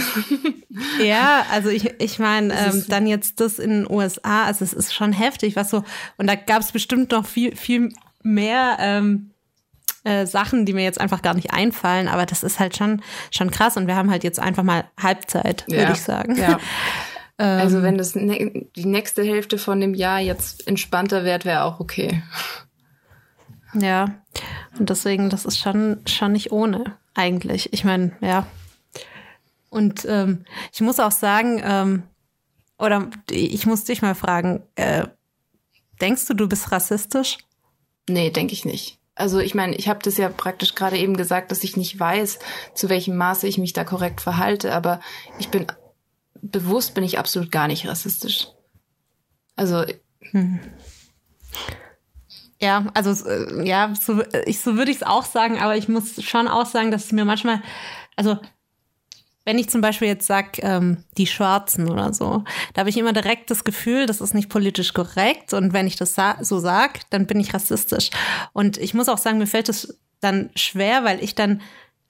ja, 1.03 1.45
also 1.51 1.69
ich, 1.69 1.91
ich 2.01 2.19
meine, 2.19 2.55
ähm, 2.55 2.85
dann 2.89 3.07
jetzt 3.07 3.41
das 3.41 3.59
in 3.59 3.71
den 3.71 3.91
USA, 3.91 4.45
also 4.45 4.65
es 4.65 4.73
ist 4.73 4.95
schon 4.95 5.13
heftig, 5.13 5.57
was 5.57 5.69
so, 5.69 5.85
und 6.17 6.27
da 6.27 6.37
gab 6.37 6.63
es 6.63 6.73
bestimmt 6.73 7.13
noch 7.13 7.27
viel, 7.27 7.55
viel 7.55 7.93
mehr 8.23 8.77
ähm, 8.81 9.30
äh, 10.05 10.27
Sachen, 10.27 10.67
die 10.67 10.73
mir 10.73 10.85
jetzt 10.85 11.01
einfach 11.01 11.23
gar 11.23 11.35
nicht 11.35 11.53
einfallen, 11.53 12.09
aber 12.09 12.27
das 12.27 12.43
ist 12.43 12.59
halt 12.59 12.77
schon, 12.77 13.03
schon 13.31 13.51
krass 13.51 13.77
und 13.77 13.87
wir 13.87 13.97
haben 13.97 14.11
halt 14.11 14.25
jetzt 14.25 14.41
einfach 14.41 14.63
mal 14.63 14.85
Halbzeit, 15.01 15.67
würde 15.69 15.83
ja. 15.83 15.93
ich 15.93 16.03
sagen. 16.03 16.37
Ja. 16.37 16.59
also 17.37 17.79
ähm. 17.79 17.83
wenn 17.83 17.99
das 17.99 18.15
ne 18.15 18.69
die 18.77 18.87
nächste 18.87 19.23
Hälfte 19.23 19.59
von 19.59 19.81
dem 19.81 19.95
Jahr 19.95 20.21
jetzt 20.21 20.67
entspannter 20.67 21.25
wird, 21.25 21.45
wäre 21.45 21.65
auch 21.65 21.81
okay. 21.81 22.23
Ja, 23.75 24.21
und 24.79 24.91
deswegen, 24.91 25.31
das 25.31 25.45
ist 25.45 25.59
schon, 25.59 26.01
schon 26.07 26.33
nicht 26.33 26.53
ohne, 26.53 26.97
eigentlich. 27.15 27.73
Ich 27.73 27.85
meine, 27.85 28.13
ja. 28.21 28.47
Und 29.69 30.05
ähm, 30.09 30.45
ich 30.73 30.81
muss 30.81 30.99
auch 30.99 31.13
sagen, 31.13 31.61
ähm, 31.65 32.03
oder 32.79 33.09
ich 33.31 33.67
muss 33.67 33.85
dich 33.85 34.03
mal 34.03 34.15
fragen, 34.15 34.63
äh, 34.75 35.07
denkst 36.01 36.27
du, 36.27 36.35
du 36.35 36.49
bist 36.49 36.73
rassistisch? 36.73 37.39
Nee, 38.09 38.31
denke 38.31 38.55
ich 38.55 38.65
nicht. 38.65 39.00
Also 39.21 39.39
ich 39.39 39.55
meine, 39.55 39.77
ich 39.77 39.89
habe 39.89 40.01
das 40.03 40.17
ja 40.17 40.29
praktisch 40.29 40.75
gerade 40.75 40.97
eben 40.97 41.17
gesagt, 41.17 41.51
dass 41.51 41.63
ich 41.63 41.77
nicht 41.77 41.99
weiß, 41.99 42.39
zu 42.75 42.89
welchem 42.89 43.17
Maße 43.17 43.47
ich 43.47 43.59
mich 43.59 43.73
da 43.73 43.85
korrekt 43.85 44.21
verhalte, 44.21 44.75
aber 44.75 45.01
ich 45.39 45.51
bin 45.51 45.67
bewusst 46.43 46.95
bin 46.95 47.05
ich 47.05 47.19
absolut 47.19 47.53
gar 47.53 47.69
nicht 47.69 47.87
rassistisch. 47.87 48.49
Also 49.57 49.85
hm. 50.31 50.61
Ja, 52.61 52.87
also 52.95 53.27
äh, 53.29 53.67
ja, 53.67 53.93
so, 53.99 54.23
ich, 54.45 54.61
so 54.61 54.77
würde 54.77 54.91
ich 54.91 54.99
es 54.99 55.03
auch 55.03 55.25
sagen, 55.25 55.59
aber 55.59 55.77
ich 55.77 55.89
muss 55.89 56.23
schon 56.23 56.47
auch 56.47 56.67
sagen, 56.67 56.91
dass 56.91 57.07
es 57.07 57.13
mir 57.13 57.25
manchmal, 57.25 57.63
also 58.17 58.39
wenn 59.51 59.59
ich 59.59 59.69
zum 59.69 59.81
Beispiel 59.81 60.07
jetzt 60.07 60.29
sag, 60.29 60.63
ähm, 60.63 60.99
die 61.19 61.27
Schwarzen 61.27 61.91
oder 61.91 62.15
so, 62.15 62.45
da 62.73 62.81
habe 62.81 62.89
ich 62.89 62.97
immer 62.97 63.13
direkt 63.13 63.51
das 63.51 63.65
Gefühl, 63.65 64.07
das 64.07 64.21
ist 64.21 64.33
nicht 64.33 64.49
politisch 64.49 64.95
korrekt. 64.95 65.55
Und 65.55 65.73
wenn 65.73 65.89
ich 65.89 65.97
das 65.97 66.15
sa 66.15 66.37
so 66.41 66.61
sag, 66.61 67.11
dann 67.11 67.27
bin 67.27 67.41
ich 67.41 67.53
rassistisch. 67.53 68.11
Und 68.53 68.79
ich 68.79 68.95
muss 68.95 69.09
auch 69.09 69.19
sagen, 69.19 69.39
mir 69.39 69.49
fällt 69.49 69.69
es 69.69 69.99
dann 70.21 70.51
schwer, 70.55 71.03
weil 71.03 71.21
ich 71.21 71.35
dann, 71.35 71.63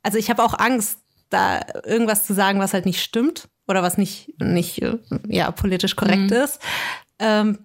also 0.03 0.19
ich 0.19 0.29
habe 0.29 0.45
auch 0.45 0.53
Angst, 0.59 0.99
da 1.31 1.63
irgendwas 1.87 2.27
zu 2.27 2.35
sagen, 2.35 2.61
was 2.61 2.75
halt 2.75 2.85
nicht 2.85 3.03
stimmt 3.03 3.49
oder 3.67 3.83
was 3.83 3.97
nicht, 3.97 4.35
nicht 4.39 4.85
ja, 5.27 5.51
politisch 5.51 5.97
korrekt 5.97 6.31
mhm. 6.31 6.37
ist. 6.37 6.61
Ähm, 7.19 7.61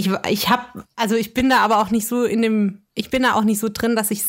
ich, 0.00 0.10
ich 0.28 0.48
habe, 0.48 0.84
also 0.96 1.14
ich 1.14 1.34
bin 1.34 1.50
da 1.50 1.58
aber 1.58 1.78
auch 1.78 1.90
nicht 1.90 2.08
so 2.08 2.24
in 2.24 2.40
dem, 2.40 2.82
ich 2.94 3.10
bin 3.10 3.22
da 3.22 3.34
auch 3.34 3.44
nicht 3.44 3.58
so 3.58 3.68
drin, 3.68 3.94
dass 3.94 4.10
ich, 4.10 4.24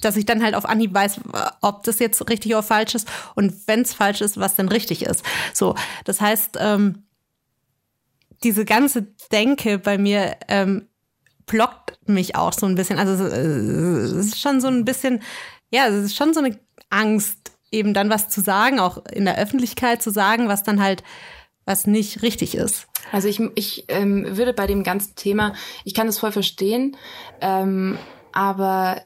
dass 0.00 0.16
ich 0.16 0.26
dann 0.26 0.42
halt 0.42 0.54
auf 0.54 0.64
Anhieb 0.64 0.92
weiß, 0.92 1.20
ob 1.60 1.84
das 1.84 2.00
jetzt 2.00 2.28
richtig 2.28 2.52
oder 2.52 2.64
falsch 2.64 2.96
ist 2.96 3.08
und 3.36 3.54
wenn 3.66 3.82
es 3.82 3.94
falsch 3.94 4.20
ist, 4.20 4.38
was 4.38 4.56
denn 4.56 4.68
richtig 4.68 5.04
ist. 5.04 5.24
So, 5.54 5.76
das 6.04 6.20
heißt, 6.20 6.56
ähm, 6.58 7.04
diese 8.42 8.64
ganze 8.64 9.06
Denke 9.30 9.78
bei 9.78 9.96
mir 9.96 10.36
ähm, 10.48 10.88
blockt 11.46 11.98
mich 12.06 12.34
auch 12.34 12.52
so 12.52 12.66
ein 12.66 12.74
bisschen. 12.74 12.98
Also 12.98 13.24
es 13.24 14.12
ist 14.12 14.40
schon 14.40 14.60
so 14.60 14.68
ein 14.68 14.84
bisschen, 14.84 15.22
ja, 15.70 15.86
es 15.86 16.04
ist 16.04 16.16
schon 16.16 16.34
so 16.34 16.40
eine 16.40 16.58
Angst, 16.88 17.52
eben 17.70 17.94
dann 17.94 18.10
was 18.10 18.28
zu 18.28 18.40
sagen, 18.40 18.80
auch 18.80 19.04
in 19.06 19.24
der 19.24 19.38
Öffentlichkeit 19.38 20.02
zu 20.02 20.10
sagen, 20.10 20.48
was 20.48 20.64
dann 20.64 20.82
halt 20.82 21.04
was 21.70 21.86
nicht 21.86 22.22
richtig 22.22 22.56
ist. 22.56 22.88
Also 23.12 23.28
ich, 23.28 23.40
ich 23.54 23.84
ähm, 23.88 24.36
würde 24.36 24.52
bei 24.52 24.66
dem 24.66 24.82
ganzen 24.82 25.14
Thema, 25.14 25.54
ich 25.84 25.94
kann 25.94 26.08
das 26.08 26.18
voll 26.18 26.32
verstehen, 26.32 26.96
ähm, 27.40 27.96
aber 28.32 29.02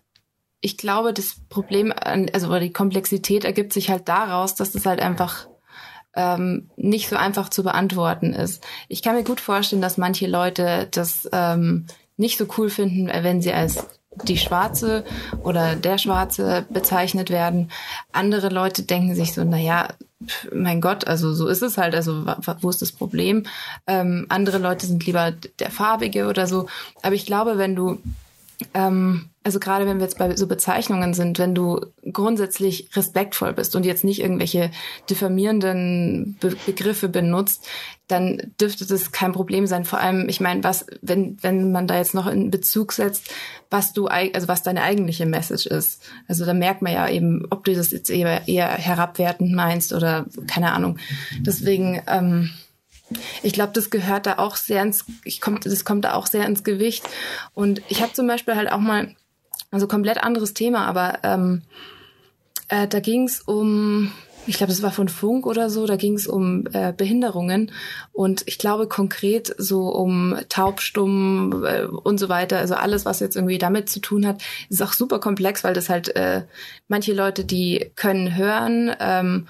ich 0.63 0.79
glaube, 0.79 1.13
das 1.13 1.37
Problem, 1.51 1.93
also 1.93 2.49
oder 2.49 2.61
die 2.61 2.73
Komplexität 2.73 3.45
ergibt 3.45 3.75
sich 3.75 3.91
halt 3.91 4.09
daraus, 4.09 4.55
dass 4.55 4.73
das 4.73 4.87
halt 4.87 5.01
einfach 5.01 5.47
ähm, 6.17 6.71
nicht 6.77 7.09
so 7.11 7.17
einfach 7.17 7.51
zu 7.51 7.63
beantworten 7.63 8.33
ist. 8.33 8.65
Ich 8.89 9.03
kann 9.03 9.15
mir 9.15 9.25
gut 9.25 9.41
vorstellen, 9.41 9.83
dass 9.83 9.99
manche 9.99 10.27
Leute 10.27 10.89
das 10.91 11.29
ähm, 11.33 11.87
nicht 12.17 12.39
so 12.39 12.47
cool 12.57 12.71
finden, 12.71 13.09
wenn 13.09 13.43
sie 13.43 13.53
als 13.53 13.87
die 14.23 14.39
Schwarze 14.39 15.05
oder 15.43 15.77
der 15.77 15.99
Schwarze 15.99 16.65
bezeichnet 16.71 17.29
werden. 17.29 17.71
Andere 18.13 18.49
Leute 18.49 18.85
denken 18.85 19.15
sich 19.15 19.35
so, 19.35 19.45
na 19.45 19.59
ja, 19.59 19.89
mein 20.53 20.81
Gott, 20.81 21.07
also 21.07 21.33
so 21.35 21.49
ist 21.49 21.63
es 21.63 21.79
halt, 21.79 21.95
also 21.95 22.27
wo 22.61 22.71
ist 22.71 22.83
das 22.83 22.93
Problem? 22.93 23.45
Ähm, 23.87 24.27
andere 24.29 24.59
Leute 24.59 24.87
sind 24.87 25.05
lieber 25.07 25.33
der 25.59 25.71
Farbige 25.71 26.27
oder 26.29 26.47
so. 26.47 26.67
Aber 27.03 27.15
ich 27.15 27.27
glaube, 27.27 27.59
wenn 27.59 27.75
du 27.75 27.99
ähm, 28.73 29.31
also 29.45 29.61
gerade 29.61 29.87
wenn 29.87 29.99
wir 29.99 30.05
jetzt 30.05 30.19
bei 30.19 30.35
so 30.37 30.47
Bezeichnungen 30.47 31.13
sind, 31.13 31.39
wenn 31.39 31.55
du 31.55 31.81
grundsätzlich 32.11 32.89
respektvoll 32.97 33.53
bist 33.53 33.77
und 33.77 33.85
jetzt 33.85 34.03
nicht 34.03 34.21
irgendwelche 34.21 34.71
diffamierenden 35.11 36.37
Be 36.41 36.57
Begriffe 36.65 37.11
benutzt, 37.11 37.69
dann 38.09 38.41
dürfte 38.59 38.87
das 38.87 39.13
kein 39.13 39.33
Problem 39.33 39.67
sein. 39.67 39.85
Vor 39.85 40.01
allem, 40.01 40.29
ich 40.31 40.41
meine, 40.41 40.65
was, 40.65 40.87
wenn, 41.03 41.37
wenn 41.43 41.73
man 41.73 41.87
da 41.87 41.99
jetzt 41.99 42.15
noch 42.15 42.27
in 42.27 42.51
Bezug 42.51 42.93
setzt, 42.93 43.35
was 43.71 43.93
du, 43.93 44.07
also 44.07 44.49
was 44.49 44.63
deine 44.63 44.83
eigentliche 44.83 45.27
Message 45.27 45.67
ist. 45.67 46.03
Also 46.27 46.47
da 46.47 46.55
merkt 46.55 46.81
man 46.81 46.93
ja 46.93 47.09
eben, 47.09 47.47
ob 47.51 47.65
du 47.65 47.75
das 47.75 47.91
jetzt 47.91 48.09
eher, 48.09 48.49
eher 48.49 48.69
herabwertend 48.69 49.53
meinst 49.53 49.93
oder 49.93 50.25
keine 50.47 50.73
Ahnung. 50.73 50.99
Deswegen, 51.41 52.01
ähm, 52.07 52.51
ich 53.43 53.53
glaube, 53.53 53.73
das 53.75 53.91
gehört 53.91 54.25
da 54.25 54.39
auch 54.39 54.57
sehr 54.57 54.83
ins, 54.83 55.05
ich 55.25 55.43
kommt, 55.43 55.67
das 55.67 55.85
kommt 55.85 56.07
da 56.07 56.15
auch 56.15 56.27
sehr 56.27 56.47
ins 56.47 56.65
Gewicht. 56.65 57.05
Und 57.53 57.83
ich 57.89 58.01
habe 58.01 58.15
zum 58.15 58.27
Beispiel 58.27 58.57
halt 58.57 58.73
auch 58.73 58.79
mal, 58.79 59.15
also 59.71 59.87
komplett 59.89 60.23
anderes 60.23 60.55
Thema, 60.55 60.87
aber 60.87 61.19
ähm, 61.23 61.63
äh, 62.69 62.87
da 62.87 63.01
ging 63.01 63.25
es 63.25 63.41
um, 63.41 64.13
ich 64.47 64.57
glaube, 64.57 64.73
das 64.73 64.83
war 64.83 64.93
von 64.93 65.09
Funk 65.09 65.47
oder 65.47 65.71
so, 65.71 65.87
da 65.87 65.97
ging 65.97 66.15
es 66.15 66.27
um 66.27 66.67
äh, 66.73 66.93
Behinderungen. 66.97 67.73
Und 68.13 68.43
ich 68.47 68.59
glaube 68.59 68.89
konkret 68.89 69.55
so 69.59 69.89
um 69.89 70.37
Taubstumm 70.49 71.65
äh, 71.65 71.85
und 71.85 72.19
so 72.19 72.29
weiter, 72.29 72.59
also 72.59 72.75
alles, 72.75 73.05
was 73.05 73.21
jetzt 73.21 73.37
irgendwie 73.37 73.59
damit 73.59 73.91
zu 73.91 74.01
tun 74.01 74.27
hat, 74.27 74.43
ist 74.69 74.83
auch 74.83 74.93
super 74.93 75.19
komplex, 75.19 75.65
weil 75.65 75.75
das 75.75 75.89
halt 75.89 76.15
äh, 76.17 76.45
manche 76.89 77.13
Leute, 77.13 77.45
die 77.45 77.91
können 77.97 78.37
hören, 78.37 78.95
ähm, 79.01 79.49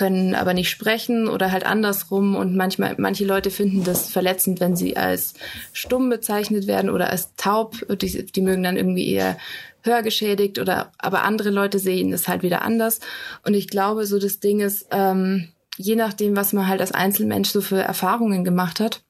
können 0.00 0.34
aber 0.34 0.54
nicht 0.54 0.70
sprechen 0.70 1.28
oder 1.28 1.52
halt 1.52 1.66
andersrum. 1.66 2.34
Und 2.34 2.56
manchmal 2.56 2.94
manche 2.96 3.26
Leute 3.26 3.50
finden 3.50 3.84
das 3.84 4.10
verletzend, 4.10 4.58
wenn 4.58 4.74
sie 4.74 4.96
als 4.96 5.34
stumm 5.74 6.08
bezeichnet 6.08 6.66
werden 6.66 6.88
oder 6.88 7.10
als 7.10 7.34
taub, 7.36 7.76
die, 8.00 8.24
die 8.24 8.40
mögen 8.40 8.62
dann 8.62 8.78
irgendwie 8.78 9.06
eher 9.06 9.36
hörgeschädigt 9.82 10.58
oder 10.58 10.90
aber 10.96 11.22
andere 11.24 11.50
Leute 11.50 11.78
sehen 11.78 12.14
es 12.14 12.28
halt 12.28 12.42
wieder 12.42 12.62
anders. 12.62 13.00
Und 13.44 13.52
ich 13.52 13.68
glaube 13.68 14.06
so 14.06 14.18
das 14.18 14.40
Ding 14.40 14.60
ist 14.60 14.86
ähm, 14.90 15.48
je 15.76 15.96
nachdem 15.96 16.34
was 16.34 16.54
man 16.54 16.66
halt 16.66 16.80
als 16.80 16.92
Einzelmensch 16.92 17.50
so 17.50 17.60
für 17.60 17.82
Erfahrungen 17.82 18.42
gemacht 18.42 18.80
hat 18.80 19.02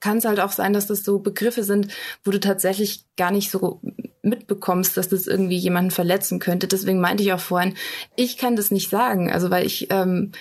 kann 0.00 0.16
es 0.16 0.24
halt 0.24 0.40
auch 0.40 0.52
sein, 0.52 0.72
dass 0.72 0.86
das 0.86 1.04
so 1.04 1.18
Begriffe 1.18 1.62
sind, 1.62 1.88
wo 2.24 2.30
du 2.30 2.40
tatsächlich 2.40 3.04
gar 3.18 3.30
nicht 3.30 3.50
so 3.50 3.82
mitbekommst, 4.22 4.96
dass 4.96 5.08
das 5.08 5.26
irgendwie 5.26 5.56
jemanden 5.56 5.90
verletzen 5.90 6.38
könnte. 6.38 6.66
Deswegen 6.66 7.00
meinte 7.00 7.22
ich 7.22 7.32
auch 7.32 7.40
vorhin, 7.40 7.74
ich 8.16 8.36
kann 8.36 8.56
das 8.56 8.70
nicht 8.70 8.90
sagen. 8.90 9.30
Also 9.30 9.50
weil 9.50 9.66
ich, 9.66 9.88
ähm, 9.90 10.32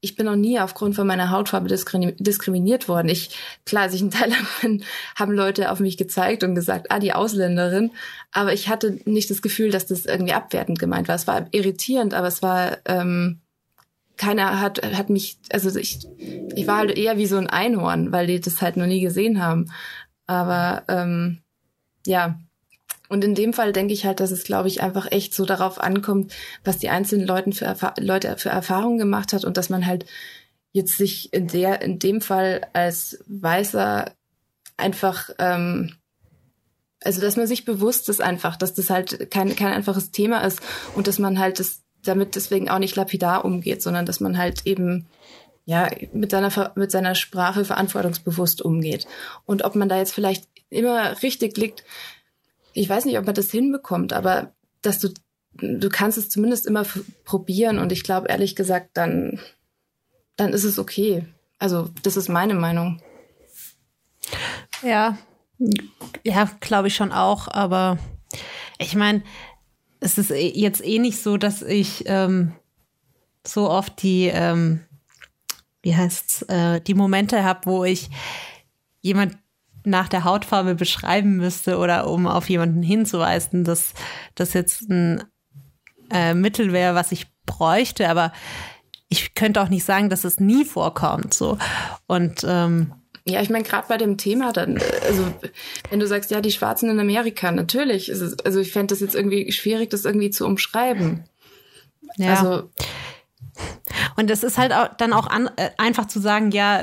ich 0.00 0.16
bin 0.16 0.26
noch 0.26 0.36
nie 0.36 0.58
aufgrund 0.58 0.96
von 0.96 1.06
meiner 1.06 1.30
Hautfarbe 1.30 1.68
diskriminiert 1.68 2.88
worden. 2.88 3.08
Ich, 3.08 3.38
klar, 3.64 3.84
als 3.84 3.94
ich 3.94 4.02
in 4.02 4.10
Thailand 4.10 4.46
bin, 4.60 4.84
haben 5.14 5.32
Leute 5.32 5.70
auf 5.70 5.78
mich 5.78 5.96
gezeigt 5.96 6.42
und 6.42 6.54
gesagt, 6.54 6.90
ah, 6.90 6.98
die 6.98 7.12
Ausländerin. 7.12 7.92
Aber 8.32 8.52
ich 8.52 8.68
hatte 8.68 8.98
nicht 9.04 9.30
das 9.30 9.42
Gefühl, 9.42 9.70
dass 9.70 9.86
das 9.86 10.06
irgendwie 10.06 10.32
abwertend 10.32 10.78
gemeint 10.78 11.08
war. 11.08 11.14
Es 11.14 11.26
war 11.26 11.46
irritierend, 11.52 12.14
aber 12.14 12.26
es 12.26 12.42
war, 12.42 12.78
ähm, 12.86 13.40
keiner 14.16 14.60
hat, 14.60 14.82
hat 14.96 15.08
mich, 15.10 15.38
also 15.50 15.78
ich, 15.78 16.06
ich 16.54 16.66
war 16.66 16.78
halt 16.78 16.96
eher 16.96 17.16
wie 17.16 17.26
so 17.26 17.36
ein 17.36 17.48
Einhorn, 17.48 18.12
weil 18.12 18.26
die 18.26 18.40
das 18.40 18.60
halt 18.60 18.76
noch 18.76 18.86
nie 18.86 19.00
gesehen 19.00 19.42
haben. 19.42 19.70
Aber 20.26 20.82
ähm, 20.88 21.38
ja, 22.06 22.38
und 23.12 23.22
in 23.22 23.34
dem 23.34 23.52
Fall 23.52 23.74
denke 23.74 23.92
ich 23.92 24.06
halt, 24.06 24.20
dass 24.20 24.30
es, 24.30 24.44
glaube 24.44 24.68
ich, 24.68 24.82
einfach 24.82 25.12
echt 25.12 25.34
so 25.34 25.44
darauf 25.44 25.78
ankommt, 25.78 26.32
was 26.64 26.78
die 26.78 26.88
einzelnen 26.88 27.26
Leuten 27.26 27.52
für 27.52 27.76
Leute 27.98 28.38
für 28.38 28.48
Erfahrungen 28.48 28.96
gemacht 28.96 29.34
hat 29.34 29.44
und 29.44 29.58
dass 29.58 29.68
man 29.68 29.84
halt 29.84 30.06
jetzt 30.72 30.96
sich 30.96 31.30
in 31.34 31.46
der, 31.46 31.82
in 31.82 31.98
dem 31.98 32.22
Fall 32.22 32.66
als 32.72 33.22
Weißer 33.26 34.12
einfach, 34.78 35.28
ähm, 35.38 35.94
also 37.04 37.20
dass 37.20 37.36
man 37.36 37.46
sich 37.46 37.66
bewusst 37.66 38.08
ist 38.08 38.22
einfach, 38.22 38.56
dass 38.56 38.72
das 38.72 38.88
halt 38.88 39.30
kein, 39.30 39.54
kein 39.56 39.74
einfaches 39.74 40.10
Thema 40.10 40.40
ist 40.40 40.62
und 40.94 41.06
dass 41.06 41.18
man 41.18 41.38
halt 41.38 41.60
das 41.60 41.82
damit 42.02 42.34
deswegen 42.34 42.70
auch 42.70 42.78
nicht 42.78 42.96
lapidar 42.96 43.44
umgeht, 43.44 43.82
sondern 43.82 44.06
dass 44.06 44.20
man 44.20 44.38
halt 44.38 44.64
eben 44.64 45.06
ja 45.66 45.90
mit 46.14 46.30
seiner 46.30 46.72
mit 46.76 46.90
seiner 46.90 47.14
Sprache 47.14 47.66
verantwortungsbewusst 47.66 48.62
umgeht. 48.62 49.06
Und 49.44 49.64
ob 49.64 49.74
man 49.74 49.90
da 49.90 49.98
jetzt 49.98 50.14
vielleicht 50.14 50.48
immer 50.70 51.22
richtig 51.22 51.58
liegt, 51.58 51.84
ich 52.72 52.88
weiß 52.88 53.04
nicht, 53.04 53.18
ob 53.18 53.26
man 53.26 53.34
das 53.34 53.50
hinbekommt, 53.50 54.12
aber 54.12 54.54
dass 54.80 54.98
du 54.98 55.08
du 55.54 55.88
kannst 55.90 56.16
es 56.16 56.30
zumindest 56.30 56.66
immer 56.66 56.86
probieren 57.24 57.78
und 57.78 57.92
ich 57.92 58.04
glaube 58.04 58.28
ehrlich 58.28 58.56
gesagt, 58.56 58.90
dann 58.94 59.38
dann 60.36 60.52
ist 60.52 60.64
es 60.64 60.78
okay. 60.78 61.26
Also, 61.58 61.90
das 62.02 62.16
ist 62.16 62.28
meine 62.28 62.54
Meinung. 62.54 63.00
Ja, 64.82 65.18
ja, 66.24 66.50
glaube 66.60 66.88
ich 66.88 66.96
schon 66.96 67.12
auch, 67.12 67.48
aber 67.48 67.98
ich 68.78 68.96
meine, 68.96 69.22
es 70.00 70.18
ist 70.18 70.30
eh, 70.30 70.48
jetzt 70.48 70.84
eh 70.84 70.98
nicht 70.98 71.22
so, 71.22 71.36
dass 71.36 71.62
ich 71.62 72.04
ähm, 72.06 72.52
so 73.46 73.70
oft 73.70 74.02
die, 74.02 74.26
ähm, 74.26 74.80
wie 75.82 75.94
heißt's, 75.94 76.42
äh, 76.42 76.80
die 76.80 76.94
Momente 76.94 77.44
habe, 77.44 77.66
wo 77.66 77.84
ich 77.84 78.10
jemand 79.00 79.38
nach 79.84 80.08
der 80.08 80.24
Hautfarbe 80.24 80.74
beschreiben 80.74 81.36
müsste 81.36 81.78
oder 81.78 82.08
um 82.08 82.26
auf 82.26 82.48
jemanden 82.48 82.82
hinzuweisen, 82.82 83.64
dass 83.64 83.94
das 84.34 84.52
jetzt 84.52 84.88
ein 84.88 85.24
äh, 86.10 86.34
Mittel 86.34 86.72
wäre, 86.72 86.94
was 86.94 87.12
ich 87.12 87.26
bräuchte, 87.46 88.08
aber 88.08 88.32
ich 89.08 89.34
könnte 89.34 89.60
auch 89.60 89.68
nicht 89.68 89.84
sagen, 89.84 90.08
dass 90.08 90.24
es 90.24 90.40
nie 90.40 90.64
vorkommt. 90.64 91.34
So. 91.34 91.58
Und 92.06 92.44
ähm, 92.48 92.92
ja, 93.24 93.40
ich 93.40 93.50
meine, 93.50 93.64
gerade 93.64 93.86
bei 93.88 93.98
dem 93.98 94.18
Thema 94.18 94.52
dann, 94.52 94.80
also 95.06 95.32
wenn 95.90 96.00
du 96.00 96.06
sagst, 96.06 96.30
ja, 96.30 96.40
die 96.40 96.50
Schwarzen 96.50 96.90
in 96.90 96.98
Amerika, 96.98 97.52
natürlich 97.52 98.08
ist 98.08 98.20
es, 98.20 98.38
also 98.40 98.58
ich 98.60 98.72
fände 98.72 98.92
das 98.92 99.00
jetzt 99.00 99.14
irgendwie 99.14 99.52
schwierig, 99.52 99.90
das 99.90 100.04
irgendwie 100.04 100.30
zu 100.30 100.44
umschreiben. 100.44 101.24
Ja. 102.16 102.34
Also, 102.34 102.70
und 104.16 104.30
es 104.30 104.42
ist 104.42 104.58
halt 104.58 104.72
auch, 104.72 104.88
dann 104.96 105.12
auch 105.12 105.28
an, 105.28 105.50
äh, 105.56 105.70
einfach 105.78 106.06
zu 106.06 106.20
sagen, 106.20 106.50
ja, 106.50 106.82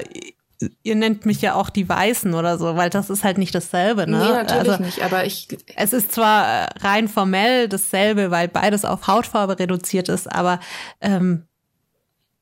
ihr 0.83 0.95
nennt 0.95 1.25
mich 1.25 1.41
ja 1.41 1.53
auch 1.55 1.69
die 1.69 1.87
Weißen 1.87 2.33
oder 2.33 2.57
so, 2.57 2.75
weil 2.75 2.89
das 2.89 3.09
ist 3.09 3.23
halt 3.23 3.37
nicht 3.37 3.55
dasselbe, 3.55 4.09
ne? 4.09 4.17
Nee, 4.17 4.31
natürlich 4.31 4.71
also, 4.71 4.83
nicht, 4.83 5.01
aber 5.01 5.25
ich. 5.25 5.47
Es 5.75 5.93
ist 5.93 6.11
zwar 6.11 6.45
äh, 6.45 6.67
rein 6.79 7.07
formell 7.07 7.69
dasselbe, 7.69 8.31
weil 8.31 8.47
beides 8.47 8.85
auf 8.85 9.07
Hautfarbe 9.07 9.59
reduziert 9.59 10.09
ist, 10.09 10.31
aber 10.31 10.59
ähm, 11.01 11.45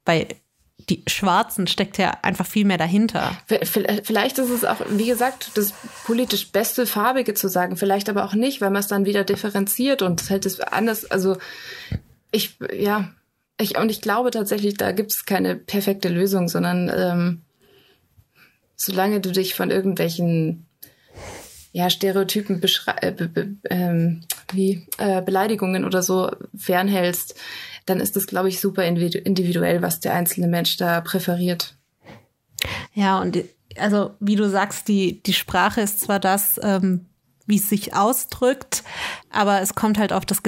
bei 0.04 0.28
die 0.90 1.04
Schwarzen 1.08 1.68
steckt 1.68 1.98
ja 1.98 2.18
einfach 2.22 2.46
viel 2.46 2.64
mehr 2.64 2.78
dahinter. 2.78 3.38
Vielleicht 4.04 4.38
ist 4.38 4.50
es 4.50 4.64
auch, 4.64 4.78
wie 4.90 5.08
gesagt, 5.08 5.52
das 5.56 5.74
politisch 6.06 6.52
beste 6.52 6.86
Farbige 6.86 7.34
zu 7.34 7.50
sagen, 7.50 7.76
vielleicht 7.76 8.08
aber 8.10 8.24
auch 8.24 8.34
nicht, 8.34 8.62
weil 8.62 8.70
man 8.70 8.80
es 8.80 8.88
dann 8.88 9.06
wieder 9.06 9.26
differenziert 9.26 10.02
und 10.02 10.22
es 10.22 10.30
hält 10.30 10.46
es 10.46 10.62
anders. 10.62 11.10
Also 11.12 11.38
ich, 12.32 12.58
ja, 12.74 13.10
ich, 13.60 13.78
und 13.78 13.90
ich 13.90 14.02
glaube 14.02 14.32
tatsächlich, 14.32 14.76
da 14.76 14.94
gibt 14.94 15.12
es 15.12 15.26
keine 15.26 15.56
perfekte 15.56 16.08
Lösung, 16.08 16.48
sondern 16.48 16.90
ähm, 16.96 17.42
solange 18.78 19.20
du 19.20 19.32
dich 19.32 19.56
von 19.56 19.72
irgendwelchen 19.72 20.68
ja, 21.74 21.90
Stereotypen 21.90 22.62
äh, 23.02 23.12
be 23.12 23.28
be 23.28 23.56
ähm, 23.70 24.24
wie 24.54 24.88
äh, 24.98 25.22
Beleidigungen 25.22 25.84
oder 25.84 26.02
so 26.02 26.32
fernhältst, 26.56 27.36
dann 27.86 28.00
ist 28.00 28.16
das, 28.16 28.28
glaube 28.28 28.50
ich, 28.50 28.62
super 28.62 28.84
individuell, 28.84 29.82
was 29.82 30.00
der 30.00 30.14
einzelne 30.14 30.48
Mensch 30.48 30.78
da 30.78 31.02
präferiert. 31.02 31.76
Ja, 32.94 33.20
und 33.20 33.44
also 33.78 34.12
wie 34.20 34.36
du 34.36 34.50
sagst, 34.50 34.88
die, 34.88 35.22
die 35.22 35.34
Sprache 35.34 35.82
ist 35.82 36.00
zwar 36.00 36.20
das, 36.20 36.60
ähm, 36.63 37.06
wie 37.46 37.58
es 37.58 37.70
sich 37.70 37.94
ausdrückt, 37.96 38.84
aber 39.30 39.62
es 39.62 39.76
kommt 39.76 39.98
halt 39.98 40.13
auf 40.13 40.26
das 40.26 40.44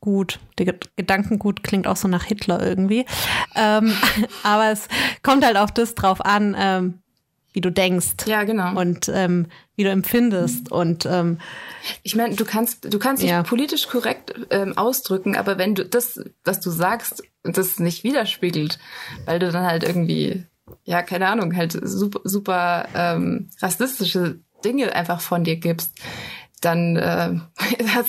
Gedankengut. 0.00 0.40
Der 0.58 0.74
Gedankengut 0.96 1.62
klingt 1.62 1.86
auch 1.86 1.96
so 1.96 2.08
nach 2.08 2.24
Hitler 2.24 2.64
irgendwie. 2.64 3.06
Ähm, 3.54 3.92
aber 4.42 4.70
es 4.70 4.88
kommt 5.22 5.44
halt 5.44 5.56
auf 5.56 5.72
das 5.72 5.94
drauf 5.94 6.24
an, 6.24 6.56
ähm, 6.58 6.98
wie 7.52 7.60
du 7.60 7.70
denkst. 7.70 8.26
Ja, 8.26 8.44
genau. 8.44 8.78
Und 8.78 9.10
ähm, 9.12 9.46
wie 9.76 9.84
du 9.84 9.90
empfindest. 9.90 10.70
Und 10.70 11.06
ähm, 11.06 11.38
ich 12.02 12.14
meine, 12.14 12.34
du 12.34 12.44
kannst, 12.44 12.92
du 12.92 12.98
kannst 12.98 13.22
dich 13.22 13.30
ja. 13.30 13.42
politisch 13.42 13.88
korrekt 13.88 14.34
ähm, 14.50 14.76
ausdrücken, 14.76 15.36
aber 15.36 15.58
wenn 15.58 15.74
du 15.74 15.84
das, 15.84 16.20
was 16.44 16.60
du 16.60 16.70
sagst, 16.70 17.22
das 17.42 17.78
nicht 17.78 18.04
widerspiegelt, 18.04 18.78
weil 19.24 19.38
du 19.38 19.50
dann 19.50 19.66
halt 19.66 19.82
irgendwie, 19.82 20.44
ja, 20.84 21.02
keine 21.02 21.28
Ahnung, 21.28 21.56
halt 21.56 21.72
super, 21.82 22.20
super 22.24 22.88
ähm, 22.94 23.50
rassistische 23.60 24.40
Dinge 24.64 24.94
einfach 24.94 25.20
von 25.20 25.42
dir 25.42 25.56
gibst, 25.56 25.92
dann, 26.60 26.96
äh, 26.96 27.34
das, 27.94 28.06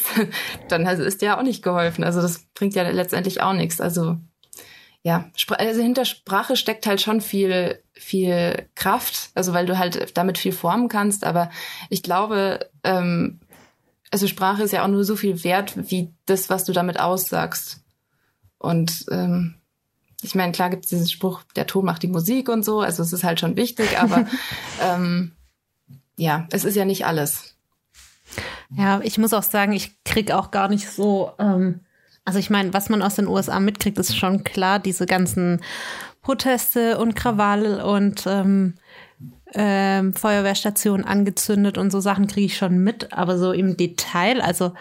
dann 0.68 0.86
ist 0.86 1.22
dir 1.22 1.38
auch 1.38 1.44
nicht 1.44 1.64
geholfen. 1.64 2.04
Also 2.04 2.22
das 2.22 2.46
bringt 2.54 2.76
ja 2.76 2.88
letztendlich 2.90 3.42
auch 3.42 3.54
nichts. 3.54 3.82
Also 3.82 4.18
ja, 5.04 5.32
also 5.58 5.82
hinter 5.82 6.06
Sprache 6.06 6.56
steckt 6.56 6.86
halt 6.86 7.02
schon 7.02 7.22
viel, 7.22 7.82
viel 7.94 8.68
Kraft, 8.76 9.32
also 9.34 9.54
weil 9.54 9.66
du 9.66 9.80
halt 9.80 10.16
damit 10.16 10.38
viel 10.38 10.52
formen 10.52 10.90
kannst. 10.90 11.24
Aber 11.24 11.50
ich 11.90 12.04
glaube, 12.04 12.70
ähm, 12.84 13.40
also 14.12 14.28
Sprache 14.28 14.64
ist 14.64 14.74
ja 14.74 14.84
auch 14.84 14.90
nur 14.90 15.04
so 15.04 15.16
viel 15.16 15.44
wert 15.44 15.74
wie 15.90 16.14
das, 16.26 16.50
was 16.50 16.66
du 16.66 16.74
damit 16.74 17.00
aussagst. 17.00 17.82
Und 18.60 19.06
ähm, 19.10 19.56
ich 20.22 20.36
meine, 20.36 20.52
klar 20.52 20.70
gibt 20.70 20.84
es 20.84 20.90
diesen 20.90 21.10
Spruch, 21.10 21.42
der 21.56 21.66
Ton 21.66 21.86
macht 21.86 22.04
die 22.04 22.08
Musik 22.08 22.48
und 22.48 22.64
so, 22.64 22.82
also 22.82 23.02
es 23.02 23.12
ist 23.12 23.24
halt 23.24 23.40
schon 23.40 23.56
wichtig, 23.56 24.00
aber 24.00 24.28
ähm, 24.82 25.32
ja, 26.16 26.48
es 26.52 26.64
ist 26.64 26.76
ja 26.76 26.86
nicht 26.86 27.08
alles. 27.08 27.56
Ja, 28.70 29.02
ich 29.04 29.18
muss 29.18 29.34
auch 29.34 29.44
sagen, 29.44 29.74
ich 29.74 30.04
krieg 30.04 30.32
auch 30.32 30.52
gar 30.52 30.70
nicht 30.70 30.90
so 30.90 31.32
ähm, 31.40 31.82
also 32.26 32.40
ich 32.40 32.50
meine, 32.50 32.74
was 32.74 32.90
man 32.90 33.02
aus 33.02 33.16
den 33.16 33.28
USA 33.28 33.60
mitkriegt, 33.60 33.98
ist 33.98 34.16
schon 34.16 34.44
klar, 34.44 34.80
diese 34.80 35.06
ganzen 35.06 35.62
Proteste 36.22 37.00
und 37.00 37.16
Krawalle 37.16 37.86
und 37.86 38.26
ähm, 38.28 38.76
ähm, 39.54 40.14
Feuerwehrstationen 40.14 41.06
angezündet 41.06 41.78
und 41.78 41.92
so 41.92 42.00
Sachen 42.00 42.28
kriege 42.28 42.46
ich 42.46 42.58
schon 42.58 42.78
mit, 42.84 43.12
aber 43.12 43.38
so 43.38 43.52
im 43.52 43.76
Detail, 43.76 44.40
also 44.42 44.74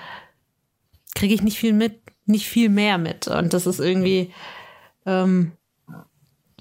kriege 1.15 1.35
ich 1.35 1.43
nicht 1.43 1.59
viel 1.59 1.73
mit, 1.73 2.01
nicht 2.27 2.47
viel 2.47 2.69
mehr 2.69 2.99
mit. 2.99 3.27
Und 3.27 3.55
das 3.55 3.67
ist 3.67 3.81
irgendwie, 3.81 4.33
ähm, 5.07 5.53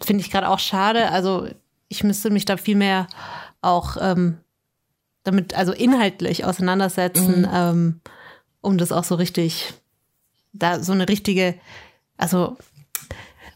finde 0.01 0.23
ich 0.23 0.31
gerade 0.31 0.49
auch 0.49 0.59
schade. 0.59 1.11
Also 1.11 1.47
ich 1.89 2.03
müsste 2.03 2.29
mich 2.29 2.45
da 2.45 2.57
viel 2.57 2.77
mehr 2.77 3.07
auch 3.61 3.97
ähm, 3.99 4.37
damit, 5.29 5.53
also 5.55 5.71
inhaltlich 5.71 6.45
auseinandersetzen, 6.45 7.41
mhm. 7.41 7.49
ähm, 7.53 8.01
um 8.61 8.77
das 8.77 8.91
auch 8.91 9.03
so 9.03 9.15
richtig 9.15 9.73
da 10.53 10.81
so 10.81 10.93
eine 10.93 11.07
richtige, 11.07 11.55
also 12.17 12.57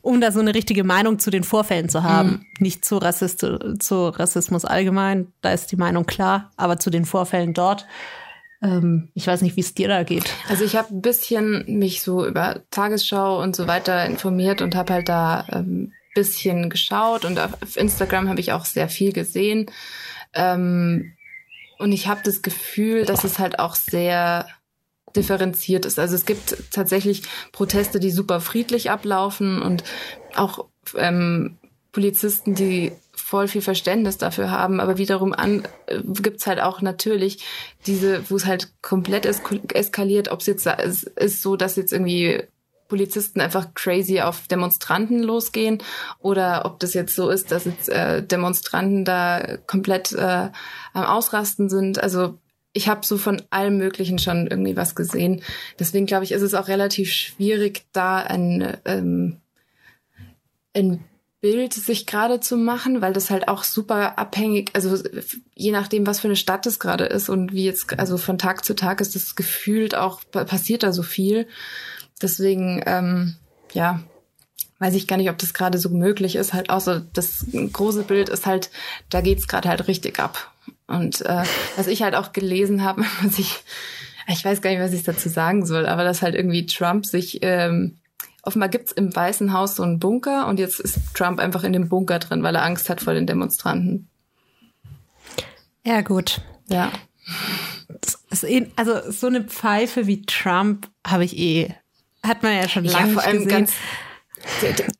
um 0.02 0.22
da 0.22 0.32
so 0.32 0.40
eine 0.40 0.54
richtige 0.54 0.84
Meinung 0.84 1.18
zu 1.18 1.32
den 1.32 1.44
Vorfällen 1.44 1.90
zu 1.90 2.04
haben. 2.04 2.30
Mhm. 2.30 2.46
Nicht 2.60 2.86
zu, 2.86 2.98
Rassist, 2.98 3.40
zu 3.40 4.08
Rassismus 4.10 4.66
allgemein, 4.66 5.32
da 5.42 5.52
ist 5.52 5.72
die 5.72 5.78
Meinung 5.78 6.06
klar, 6.06 6.52
aber 6.58 6.78
zu 6.78 6.90
den 6.90 7.06
Vorfällen 7.06 7.54
dort. 7.54 7.88
Ähm, 8.62 9.10
ich 9.14 9.26
weiß 9.26 9.42
nicht, 9.42 9.56
wie 9.56 9.62
es 9.62 9.74
dir 9.74 9.88
da 9.88 10.04
geht. 10.04 10.32
Also 10.50 10.64
ich 10.64 10.76
habe 10.76 10.94
ein 10.94 11.02
bisschen 11.02 11.64
mich 11.68 12.02
so 12.02 12.26
über 12.26 12.62
Tagesschau 12.70 13.42
und 13.42 13.56
so 13.56 13.68
weiter 13.68 14.06
informiert 14.06 14.62
und 14.62 14.76
habe 14.76 14.94
halt 14.94 15.10
da 15.10 15.48
ähm, 15.52 15.94
bisschen 16.14 16.70
geschaut 16.70 17.26
und 17.26 17.40
auf 17.40 17.76
Instagram 17.76 18.30
habe 18.30 18.40
ich 18.40 18.52
auch 18.52 18.66
sehr 18.66 18.88
viel 18.88 19.14
gesehen. 19.14 19.68
Ähm, 20.34 21.14
und 21.80 21.92
ich 21.92 22.08
habe 22.08 22.22
das 22.24 22.42
Gefühl, 22.42 23.06
dass 23.06 23.24
es 23.24 23.40
halt 23.40 23.60
auch 23.60 23.76
sehr 23.76 24.48
differenziert 25.16 25.86
ist. 25.86 26.00
Also 26.00 26.16
es 26.16 26.26
gibt 26.26 26.72
tatsächlich 26.72 27.24
Proteste, 27.52 28.00
die 28.00 28.12
super 28.12 28.40
friedlich 28.40 28.90
ablaufen 28.90 29.62
und 29.62 29.84
auch 30.36 30.66
ähm, 30.96 31.58
Polizisten, 31.92 32.56
die 32.56 32.92
voll 33.16 33.48
viel 33.48 33.62
Verständnis 33.62 34.18
dafür 34.18 34.50
haben, 34.50 34.80
aber 34.80 34.98
wiederum 34.98 35.34
an 35.34 35.68
äh, 35.86 36.00
gibt's 36.04 36.48
halt 36.48 36.60
auch 36.60 36.82
natürlich 36.82 37.46
diese, 37.86 38.30
wo 38.30 38.36
es 38.36 38.46
halt 38.46 38.74
komplett 38.82 39.26
eskaliert, 39.26 40.30
ob 40.30 40.42
es 40.42 40.48
jetzt 40.48 40.66
ist, 40.66 41.04
ist 41.04 41.42
so, 41.42 41.56
dass 41.56 41.76
jetzt 41.76 41.94
irgendwie 41.94 42.44
Polizisten 42.94 43.42
einfach 43.42 43.74
crazy 43.74 44.22
auf 44.22 44.48
Demonstranten 44.48 45.24
losgehen 45.24 45.80
oder 46.20 46.62
ob 46.66 46.80
das 46.80 46.94
jetzt 46.94 47.16
so 47.16 47.32
ist, 47.32 47.52
dass 47.52 47.66
jetzt 47.66 47.90
äh, 47.90 48.22
Demonstranten 48.22 49.04
da 49.04 49.58
komplett 49.66 50.12
äh, 50.12 50.52
am 50.94 51.04
Ausrasten 51.04 51.70
sind. 51.70 52.04
Also 52.04 52.38
ich 52.72 52.88
habe 52.88 53.04
so 53.04 53.18
von 53.18 53.42
allem 53.50 53.80
Möglichen 53.80 54.20
schon 54.20 54.46
irgendwie 54.46 54.76
was 54.78 54.94
gesehen. 54.94 55.42
Deswegen 55.80 56.06
glaube 56.06 56.24
ich, 56.26 56.34
ist 56.34 56.44
es 56.44 56.54
auch 56.54 56.68
relativ 56.68 57.12
schwierig, 57.12 57.88
da 57.94 58.18
ein, 58.18 58.78
ähm, 58.86 59.38
ein 60.76 61.04
Bild 61.42 61.74
sich 61.74 62.06
gerade 62.06 62.42
zu 62.42 62.58
machen, 62.58 63.02
weil 63.02 63.14
das 63.14 63.32
halt 63.32 63.48
auch 63.48 63.64
super 63.64 64.20
abhängig, 64.20 64.70
also 64.74 65.02
je 65.56 65.72
nachdem, 65.72 66.06
was 66.06 66.20
für 66.20 66.28
eine 66.28 66.36
Stadt 66.36 66.68
es 66.68 66.80
gerade 66.80 67.06
ist 67.06 67.28
und 67.28 67.54
wie 67.54 67.66
jetzt, 67.66 67.98
also 67.98 68.18
von 68.18 68.38
Tag 68.38 68.64
zu 68.64 68.76
Tag 68.76 69.02
ist 69.02 69.16
das 69.16 69.36
gefühlt 69.36 69.96
auch, 69.96 70.22
passiert 70.30 70.84
da 70.84 70.94
so 70.94 71.02
viel. 71.02 71.48
Deswegen, 72.22 72.82
ähm, 72.86 73.36
ja, 73.74 74.02
weiß 74.80 74.96
ich 74.96 75.08
gar 75.08 75.18
nicht, 75.18 75.30
ob 75.30 75.38
das 75.38 75.54
gerade 75.54 75.78
so 75.78 75.90
möglich 75.90 76.36
ist. 76.36 76.54
Halt 76.54 76.70
außer 76.70 77.06
das 77.14 77.46
große 77.52 78.04
Bild 78.04 78.30
ist 78.30 78.46
halt, 78.46 78.70
da 79.10 79.22
geht's 79.22 79.48
gerade 79.48 79.70
halt 79.70 79.88
richtig 79.88 80.20
ab. 80.20 80.52
Und 80.88 81.22
äh, 81.22 81.44
was 81.76 81.88
ich 81.88 82.04
halt 82.04 82.16
auch 82.16 82.34
gelesen 82.34 82.84
habe, 82.84 83.04
was 83.22 83.40
ich, 83.40 83.60
ich 84.28 84.44
weiß 84.44 84.62
gar 84.62 84.70
nicht, 84.70 84.80
was 84.80 84.94
ich 84.94 85.04
dazu 85.04 85.30
sagen 85.30 85.66
soll, 85.66 85.86
aber 85.86 86.04
dass 86.04 86.22
halt 86.22 86.36
irgendwie 86.36 86.66
Trump 86.66 87.06
sich 87.06 87.40
ähm, 87.42 87.98
offenbar 88.44 88.70
gibt's 88.70 88.92
im 88.92 89.16
Weißen 89.16 89.54
Haus 89.54 89.76
so 89.76 89.84
einen 89.84 90.00
Bunker 90.00 90.48
und 90.48 90.60
jetzt 90.60 90.80
ist 90.80 91.00
Trump 91.14 91.40
einfach 91.40 91.64
in 91.64 91.74
dem 91.74 91.90
Bunker 91.90 92.20
drin, 92.20 92.44
weil 92.44 92.56
er 92.56 92.64
Angst 92.64 92.90
hat 92.90 93.02
vor 93.02 93.14
den 93.14 93.26
Demonstranten. 93.26 94.10
Ja, 95.86 96.02
gut. 96.02 96.42
Ja. 96.68 96.92
Eh, 98.44 98.68
also 98.76 99.12
so 99.12 99.28
eine 99.28 99.44
Pfeife 99.44 100.08
wie 100.08 100.24
Trump 100.24 100.90
habe 101.06 101.24
ich 101.24 101.38
eh, 101.38 101.76
hat 102.24 102.44
man 102.44 102.54
ja 102.54 102.68
schon 102.70 102.86
lange 102.86 103.08
ja, 103.08 103.14
vor 103.14 103.24
allem 103.24 103.44
gesehen. 103.44 103.50
Ganz 103.50 103.74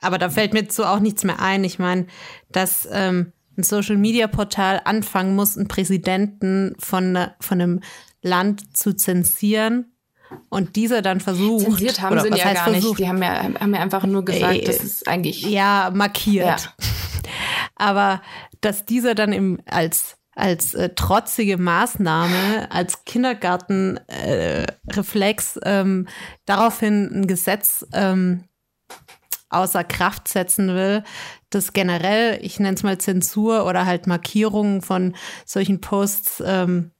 aber 0.02 0.18
da 0.18 0.30
fällt 0.30 0.54
mir 0.54 0.66
so 0.70 0.86
auch 0.86 1.00
nichts 1.00 1.24
mehr 1.24 1.40
ein. 1.42 1.64
Ich 1.64 1.80
meine, 1.80 2.08
dass 2.52 2.88
ähm, 2.92 3.34
ein 3.58 3.64
Social 3.64 3.98
Media 3.98 4.28
Portal 4.28 4.82
anfangen 4.86 5.36
muss, 5.36 5.58
einen 5.58 5.68
Präsidenten 5.68 6.76
von, 6.80 7.12
ne, 7.12 7.36
von 7.40 7.62
einem 7.62 7.80
Land 8.22 8.76
zu 8.76 8.94
zensieren 8.94 9.94
und 10.50 10.76
dieser 10.76 11.02
dann 11.02 11.20
versucht. 11.20 11.66
Zensiert 11.66 12.02
haben 12.02 12.20
sie 12.20 12.30
ja 12.30 12.54
gar 12.54 12.64
versucht? 12.64 12.84
nicht. 12.84 13.00
Die 13.00 13.08
haben 13.08 13.22
ja, 13.22 13.44
haben 13.60 13.74
ja 13.74 13.82
einfach 13.82 14.06
nur 14.06 14.26
gesagt, 14.26 14.56
äh, 14.56 14.66
das 14.66 14.84
ist 14.84 15.08
eigentlich. 15.08 15.44
Ja, 15.44 15.92
markiert. 15.94 16.46
Ja. 16.46 16.86
Aber 17.76 18.22
dass 18.62 18.86
dieser 18.86 19.14
dann 19.14 19.34
im, 19.34 19.60
als 19.66 20.18
als 20.36 20.74
äh, 20.74 20.90
trotzige 20.90 21.58
Maßnahme, 21.58 22.72
als 22.72 23.06
Kindergartenreflex 23.06 25.58
äh, 25.58 25.82
ähm, 25.82 26.08
daraufhin 26.46 27.10
ein 27.14 27.28
Gesetz 27.28 27.86
ähm, 27.94 28.46
außer 29.50 29.84
Kraft 29.84 30.28
setzen 30.28 30.70
will, 30.70 31.04
das 31.52 31.74
generell, 31.74 32.40
ich 32.42 32.60
nenne 32.60 32.76
es 32.76 32.84
mal 32.84 32.98
Zensur 32.98 33.66
oder 33.66 33.86
halt 33.86 34.08
Markierungen 34.08 34.82
von 34.82 35.16
solchen 35.46 35.80
Posts 35.80 36.44
ähm, 36.46 36.92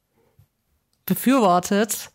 befürwortet, 1.04 2.10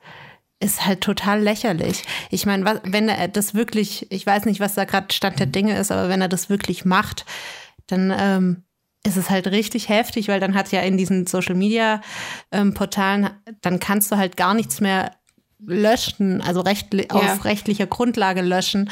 ist 0.62 0.86
halt 0.86 1.02
total 1.02 1.42
lächerlich. 1.42 2.04
Ich 2.30 2.46
meine, 2.46 2.82
wenn 2.84 3.10
er 3.10 3.28
das 3.28 3.54
wirklich, 3.54 4.12
ich 4.12 4.26
weiß 4.26 4.46
nicht, 4.46 4.60
was 4.60 4.76
da 4.76 4.86
gerade 4.86 5.14
Stand 5.14 5.40
der 5.40 5.48
Dinge 5.48 5.78
ist, 5.78 5.92
aber 5.92 6.10
wenn 6.10 6.22
er 6.22 6.28
das 6.28 6.50
wirklich 6.50 6.86
macht, 6.86 7.26
dann 7.88 8.14
ähm, 8.18 8.64
ist 9.06 9.18
es 9.18 9.30
halt 9.30 9.48
richtig 9.48 9.90
heftig, 9.90 10.28
weil 10.28 10.40
dann 10.40 10.56
hat 10.56 10.72
ja 10.72 10.82
in 10.82 10.98
diesen 10.98 11.26
Social 11.26 11.56
Media 11.56 12.02
ähm, 12.52 12.74
Portalen, 12.74 13.30
dann 13.62 13.80
kannst 13.80 14.12
du 14.12 14.18
halt 14.18 14.36
gar 14.38 14.54
nichts 14.54 14.82
mehr 14.82 15.12
löschen, 15.60 16.42
also 16.42 16.62
recht, 16.62 16.94
ja. 16.94 17.06
auf 17.10 17.46
rechtlicher 17.46 17.88
Grundlage 17.88 18.42
löschen. 18.42 18.90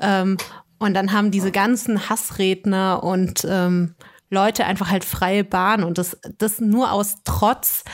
Ähm, 0.00 0.36
und 0.78 0.94
dann 0.94 1.12
haben 1.12 1.30
diese 1.30 1.50
ganzen 1.50 2.08
Hassredner 2.08 3.02
und 3.02 3.46
ähm, 3.48 3.94
Leute 4.30 4.64
einfach 4.64 4.90
halt 4.90 5.04
freie 5.04 5.44
Bahn 5.44 5.82
und 5.82 5.98
das, 5.98 6.18
das 6.36 6.60
nur 6.60 6.92
aus 6.92 7.16
Trotz, 7.24 7.84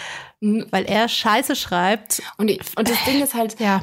weil 0.40 0.84
er 0.84 1.08
Scheiße 1.08 1.56
schreibt. 1.56 2.22
Und, 2.36 2.50
und 2.76 2.88
das 2.88 3.04
Ding 3.04 3.22
ist 3.22 3.34
halt, 3.34 3.58
ja. 3.60 3.82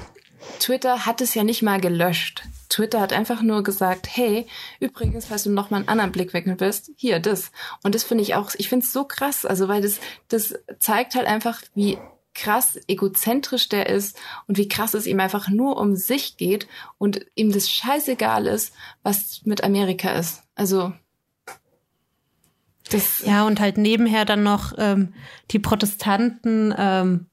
Twitter 0.59 1.05
hat 1.05 1.21
es 1.21 1.33
ja 1.33 1.43
nicht 1.43 1.61
mal 1.61 1.79
gelöscht. 1.79 2.43
Twitter 2.71 3.01
hat 3.01 3.13
einfach 3.13 3.41
nur 3.41 3.63
gesagt, 3.63 4.07
hey, 4.09 4.47
übrigens, 4.79 5.25
falls 5.25 5.43
du 5.43 5.51
noch 5.51 5.69
mal 5.69 5.77
einen 5.77 5.89
anderen 5.89 6.11
Blickwinkel 6.11 6.55
bist, 6.55 6.91
hier, 6.95 7.19
das. 7.19 7.51
Und 7.83 7.93
das 7.93 8.03
finde 8.03 8.23
ich 8.23 8.33
auch, 8.35 8.51
ich 8.57 8.69
finde 8.69 8.85
es 8.85 8.93
so 8.93 9.03
krass, 9.03 9.45
also 9.45 9.67
weil 9.67 9.81
das, 9.81 9.99
das 10.29 10.55
zeigt 10.79 11.15
halt 11.15 11.27
einfach, 11.27 11.61
wie 11.75 11.97
krass 12.33 12.79
egozentrisch 12.87 13.67
der 13.67 13.89
ist 13.89 14.17
und 14.47 14.57
wie 14.57 14.69
krass 14.69 14.93
es 14.93 15.05
ihm 15.05 15.19
einfach 15.19 15.49
nur 15.49 15.77
um 15.77 15.97
sich 15.97 16.37
geht 16.37 16.65
und 16.97 17.25
ihm 17.35 17.51
das 17.51 17.69
scheißegal 17.69 18.47
ist, 18.47 18.73
was 19.03 19.41
mit 19.43 19.65
Amerika 19.65 20.11
ist. 20.11 20.43
Also 20.55 20.93
das 22.89 23.23
ja 23.25 23.45
und 23.45 23.59
halt 23.59 23.77
nebenher 23.77 24.23
dann 24.23 24.43
noch 24.43 24.73
ähm, 24.77 25.13
die 25.51 25.59
Protestanten 25.59 26.73
ähm, 26.77 27.27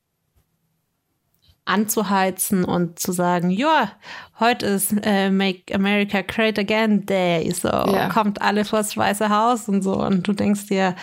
anzuheizen 1.69 2.65
und 2.65 2.99
zu 2.99 3.13
sagen, 3.13 3.51
ja, 3.51 3.93
heute 4.41 4.67
ist 4.67 4.95
äh, 5.03 5.31
Make 5.31 5.75
America 5.75 6.23
Great 6.23 6.59
Again 6.59 7.05
Day, 7.07 7.51
so 7.53 7.69
ja. 7.69 8.09
kommt 8.09 8.41
alle 8.41 8.65
vors 8.65 8.97
Weiße 8.97 9.29
Haus 9.29 9.69
und 9.69 9.83
so 9.83 9.95
und 10.03 10.27
du 10.27 10.33
denkst 10.33 10.67
dir, 10.67 10.97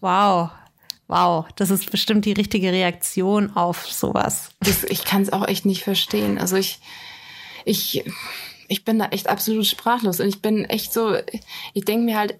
wow, 0.00 0.50
wow, 1.08 1.46
das 1.56 1.70
ist 1.70 1.90
bestimmt 1.90 2.24
die 2.26 2.32
richtige 2.32 2.70
Reaktion 2.70 3.56
auf 3.56 3.90
sowas. 3.90 4.50
Das, 4.60 4.84
ich 4.84 5.04
kann 5.04 5.22
es 5.22 5.32
auch 5.32 5.48
echt 5.48 5.64
nicht 5.64 5.82
verstehen. 5.82 6.38
Also 6.38 6.56
ich, 6.56 6.80
ich, 7.64 8.04
ich 8.68 8.84
bin 8.84 8.98
da 8.98 9.06
echt 9.06 9.28
absolut 9.28 9.66
sprachlos 9.66 10.20
und 10.20 10.28
ich 10.28 10.42
bin 10.42 10.64
echt 10.64 10.92
so, 10.92 11.16
ich 11.72 11.84
denke 11.84 12.04
mir 12.04 12.18
halt, 12.18 12.38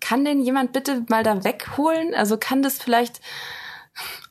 kann 0.00 0.24
denn 0.24 0.42
jemand 0.42 0.72
bitte 0.72 1.04
mal 1.08 1.22
da 1.22 1.44
wegholen? 1.44 2.14
Also 2.14 2.36
kann 2.36 2.62
das 2.62 2.78
vielleicht 2.78 3.20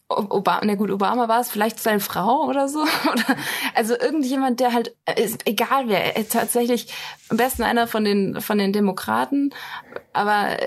Obama, 0.09 0.61
na 0.63 0.75
gut, 0.75 0.91
Obama 0.91 1.27
war 1.27 1.41
es 1.41 1.49
vielleicht 1.49 1.79
seine 1.79 1.99
Frau 1.99 2.47
oder 2.47 2.67
so. 2.67 2.81
Oder, 3.11 3.37
also 3.73 3.97
irgendjemand, 3.97 4.59
der 4.59 4.73
halt, 4.73 4.95
ist, 5.17 5.47
egal 5.47 5.87
wer, 5.87 6.13
tatsächlich 6.27 6.93
am 7.29 7.37
besten 7.37 7.63
einer 7.63 7.87
von 7.87 8.03
den, 8.03 8.41
von 8.41 8.57
den 8.57 8.73
Demokraten. 8.73 9.53
Aber 10.11 10.57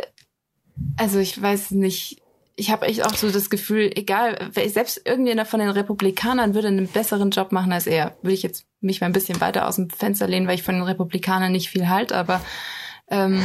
also 0.96 1.18
ich 1.18 1.40
weiß 1.40 1.72
nicht. 1.72 2.22
Ich 2.58 2.70
habe 2.70 2.86
echt 2.86 3.04
auch 3.04 3.14
so 3.14 3.30
das 3.30 3.50
Gefühl, 3.50 3.90
egal, 3.94 4.50
selbst 4.50 5.02
irgendjemand 5.04 5.46
von 5.46 5.60
den 5.60 5.68
Republikanern 5.68 6.54
würde 6.54 6.68
einen 6.68 6.88
besseren 6.88 7.30
Job 7.30 7.52
machen 7.52 7.70
als 7.70 7.86
er. 7.86 8.16
Würde 8.22 8.32
ich 8.32 8.42
jetzt 8.42 8.64
mich 8.80 9.02
mal 9.02 9.08
ein 9.08 9.12
bisschen 9.12 9.42
weiter 9.42 9.68
aus 9.68 9.76
dem 9.76 9.90
Fenster 9.90 10.26
lehnen, 10.26 10.46
weil 10.46 10.54
ich 10.54 10.62
von 10.62 10.74
den 10.74 10.84
Republikanern 10.84 11.52
nicht 11.52 11.68
viel 11.68 11.90
halt, 11.90 12.12
aber 12.12 12.40
ähm, 13.08 13.42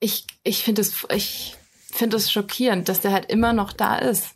ich, 0.00 0.26
ich 0.42 0.64
finde 0.64 0.82
es, 0.82 1.06
ich 1.14 1.56
finde 1.94 2.16
es 2.16 2.30
schockierend, 2.30 2.88
dass 2.88 3.00
der 3.00 3.12
halt 3.12 3.30
immer 3.30 3.52
noch 3.52 3.72
da 3.72 3.96
ist. 3.96 4.30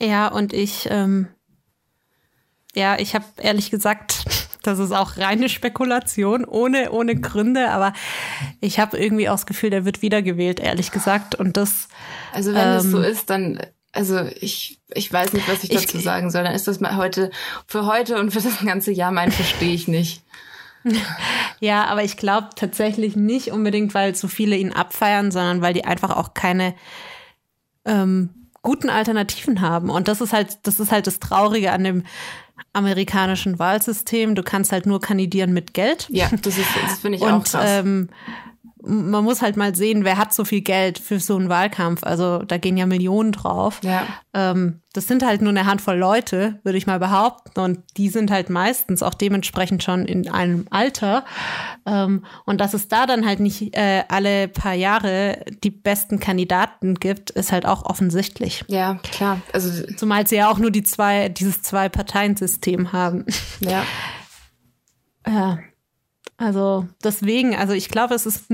Ja, 0.00 0.28
und 0.28 0.52
ich, 0.52 0.88
ähm, 0.90 1.28
ja, 2.74 2.98
ich 2.98 3.14
habe 3.14 3.24
ehrlich 3.38 3.70
gesagt 3.70 4.24
das 4.62 4.78
ist 4.78 4.92
auch 4.92 5.16
reine 5.16 5.48
Spekulation, 5.48 6.44
ohne, 6.44 6.92
ohne 6.92 7.16
Gründe, 7.16 7.70
aber 7.70 7.92
ich 8.60 8.78
habe 8.78 8.96
irgendwie 8.98 9.28
auch 9.28 9.34
das 9.34 9.46
Gefühl, 9.46 9.70
der 9.70 9.84
wird 9.84 10.02
wiedergewählt, 10.02 10.60
ehrlich 10.60 10.92
gesagt. 10.92 11.34
Und 11.34 11.56
das. 11.56 11.88
Also 12.32 12.54
wenn 12.54 12.68
ähm, 12.68 12.76
es 12.76 12.84
so 12.84 13.00
ist, 13.00 13.28
dann 13.28 13.60
also 13.92 14.20
ich, 14.40 14.80
ich 14.94 15.12
weiß 15.12 15.34
nicht, 15.34 15.46
was 15.48 15.64
ich 15.64 15.70
dazu 15.70 15.98
ich, 15.98 16.04
sagen 16.04 16.30
soll. 16.30 16.44
Dann 16.44 16.54
ist 16.54 16.66
das 16.66 16.80
mal 16.80 16.96
heute, 16.96 17.30
für 17.66 17.86
heute 17.86 18.18
und 18.18 18.30
für 18.30 18.40
das 18.40 18.64
ganze 18.64 18.90
Jahr 18.90 19.12
mein 19.12 19.30
verstehe 19.30 19.74
ich 19.74 19.86
nicht. 19.86 20.21
Ja, 21.60 21.84
aber 21.84 22.02
ich 22.02 22.16
glaube 22.16 22.48
tatsächlich 22.56 23.14
nicht 23.14 23.52
unbedingt, 23.52 23.94
weil 23.94 24.16
so 24.16 24.26
viele 24.26 24.56
ihn 24.56 24.72
abfeiern, 24.72 25.30
sondern 25.30 25.62
weil 25.62 25.72
die 25.72 25.84
einfach 25.84 26.10
auch 26.10 26.34
keine 26.34 26.74
ähm, 27.84 28.30
guten 28.62 28.90
Alternativen 28.90 29.60
haben. 29.60 29.88
Und 29.88 30.08
das 30.08 30.20
ist 30.20 30.32
halt, 30.32 30.58
das 30.64 30.80
ist 30.80 30.90
halt 30.90 31.06
das 31.06 31.20
Traurige 31.20 31.70
an 31.70 31.84
dem 31.84 32.02
amerikanischen 32.72 33.60
Wahlsystem. 33.60 34.34
Du 34.34 34.42
kannst 34.42 34.72
halt 34.72 34.86
nur 34.86 35.00
kandidieren 35.00 35.52
mit 35.52 35.72
Geld. 35.72 36.08
Ja, 36.10 36.28
das 36.30 36.58
ist, 36.58 36.68
das 36.82 36.98
finde 36.98 37.18
ich 37.18 37.22
und, 37.24 37.32
auch 37.32 37.44
krass. 37.44 37.64
Ähm, 37.64 38.08
man 38.84 39.24
muss 39.24 39.42
halt 39.42 39.56
mal 39.56 39.74
sehen, 39.74 40.04
wer 40.04 40.18
hat 40.18 40.32
so 40.32 40.44
viel 40.44 40.60
Geld 40.60 40.98
für 40.98 41.20
so 41.20 41.36
einen 41.36 41.48
Wahlkampf. 41.48 42.02
Also 42.04 42.38
da 42.38 42.58
gehen 42.58 42.76
ja 42.76 42.86
Millionen 42.86 43.32
drauf. 43.32 43.80
Ja. 43.82 44.04
Ähm, 44.34 44.80
das 44.92 45.06
sind 45.06 45.24
halt 45.24 45.40
nur 45.40 45.50
eine 45.50 45.66
Handvoll 45.66 45.96
Leute, 45.96 46.60
würde 46.64 46.78
ich 46.78 46.86
mal 46.86 46.98
behaupten. 46.98 47.58
Und 47.60 47.80
die 47.96 48.08
sind 48.08 48.30
halt 48.30 48.50
meistens 48.50 49.02
auch 49.02 49.14
dementsprechend 49.14 49.82
schon 49.82 50.04
in 50.04 50.28
einem 50.28 50.66
Alter. 50.70 51.24
Ähm, 51.86 52.24
und 52.44 52.60
dass 52.60 52.74
es 52.74 52.88
da 52.88 53.06
dann 53.06 53.26
halt 53.26 53.40
nicht 53.40 53.76
äh, 53.76 54.04
alle 54.08 54.48
paar 54.48 54.74
Jahre 54.74 55.44
die 55.62 55.70
besten 55.70 56.20
Kandidaten 56.20 56.94
gibt, 56.94 57.30
ist 57.30 57.52
halt 57.52 57.66
auch 57.66 57.84
offensichtlich. 57.84 58.64
Ja, 58.68 58.94
klar. 59.12 59.40
Also 59.52 59.86
Zumal 59.96 60.26
sie 60.26 60.36
ja 60.36 60.50
auch 60.50 60.58
nur 60.58 60.70
die 60.70 60.82
zwei, 60.82 61.28
dieses 61.28 61.62
Zwei-Parteien-System 61.62 62.92
haben. 62.92 63.26
Ja. 63.60 63.84
Ja. 65.26 65.58
Also 66.42 66.88
deswegen, 67.04 67.54
also 67.54 67.72
ich 67.72 67.88
glaube, 67.88 68.14
es 68.14 68.26
ist 68.26 68.46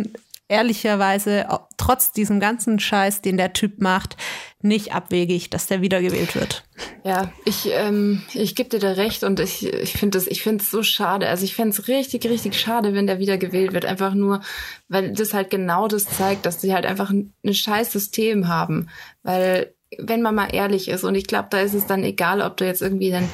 ehrlicherweise 0.49 1.47
trotz 1.77 2.13
diesem 2.13 2.41
ganzen 2.41 2.79
Scheiß, 2.79 3.23
den 3.23 3.37
der 3.37 3.53
Typ 3.53 3.81
macht, 3.81 4.17
nicht 4.61 4.95
abwegig, 4.95 5.51
dass 5.51 5.67
der 5.67 5.83
wiedergewählt 5.83 6.35
wird. 6.35 6.65
Ja, 7.05 7.33
ich, 7.45 7.69
ähm, 7.71 8.23
ich 8.35 8.55
gebe 8.55 8.71
dir 8.71 8.79
da 8.79 8.93
recht 8.93 9.25
und 9.25 9.41
ich, 9.41 9.67
ich 9.67 9.93
finde 9.93 10.19
es 10.19 10.27
ich 10.27 10.43
finde 10.43 10.65
es 10.65 10.71
so 10.71 10.83
schade. 10.83 11.29
Also 11.29 11.45
ich 11.45 11.55
fände 11.55 11.71
es 11.71 11.89
richtig, 11.89 12.25
richtig 12.27 12.59
schade, 12.59 12.95
wenn 12.95 13.07
der 13.07 13.19
wiedergewählt 13.19 13.73
wird. 13.73 13.85
Einfach 13.85 14.15
nur, 14.15 14.41
weil 14.89 15.13
das 15.13 15.35
halt 15.35 15.51
genau 15.51 15.87
das 15.87 16.05
zeigt, 16.05 16.45
dass 16.45 16.61
sie 16.61 16.75
halt 16.75 16.87
einfach 16.87 17.11
ein, 17.11 17.33
ein 17.45 17.55
scheiß 17.55 17.93
System 17.93 18.49
haben. 18.49 18.89
Weil 19.23 19.75
wenn 19.97 20.23
man 20.23 20.35
mal 20.35 20.55
ehrlich 20.55 20.89
ist, 20.89 21.05
und 21.05 21.15
ich 21.15 21.27
glaube, 21.27 21.49
da 21.51 21.61
ist 21.61 21.75
es 21.75 21.87
dann 21.87 22.05
egal, 22.05 22.43
ob 22.43 22.57
du 22.57 22.67
jetzt 22.67 22.83
irgendwie 22.83 23.11
dann 23.11 23.29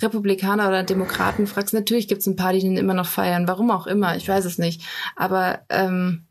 Republikaner 0.00 0.68
oder 0.68 0.82
Demokraten 0.82 1.46
fragst. 1.46 1.74
Natürlich 1.74 2.08
gibt 2.08 2.22
es 2.22 2.26
ein 2.26 2.36
paar, 2.36 2.52
die 2.52 2.60
den 2.60 2.76
immer 2.76 2.94
noch 2.94 3.06
feiern. 3.06 3.48
Warum 3.48 3.70
auch 3.70 3.86
immer, 3.86 4.16
ich 4.16 4.28
weiß 4.28 4.44
es 4.44 4.58
nicht. 4.58 4.82
Aber 5.16 5.60
ähm, 5.68 6.26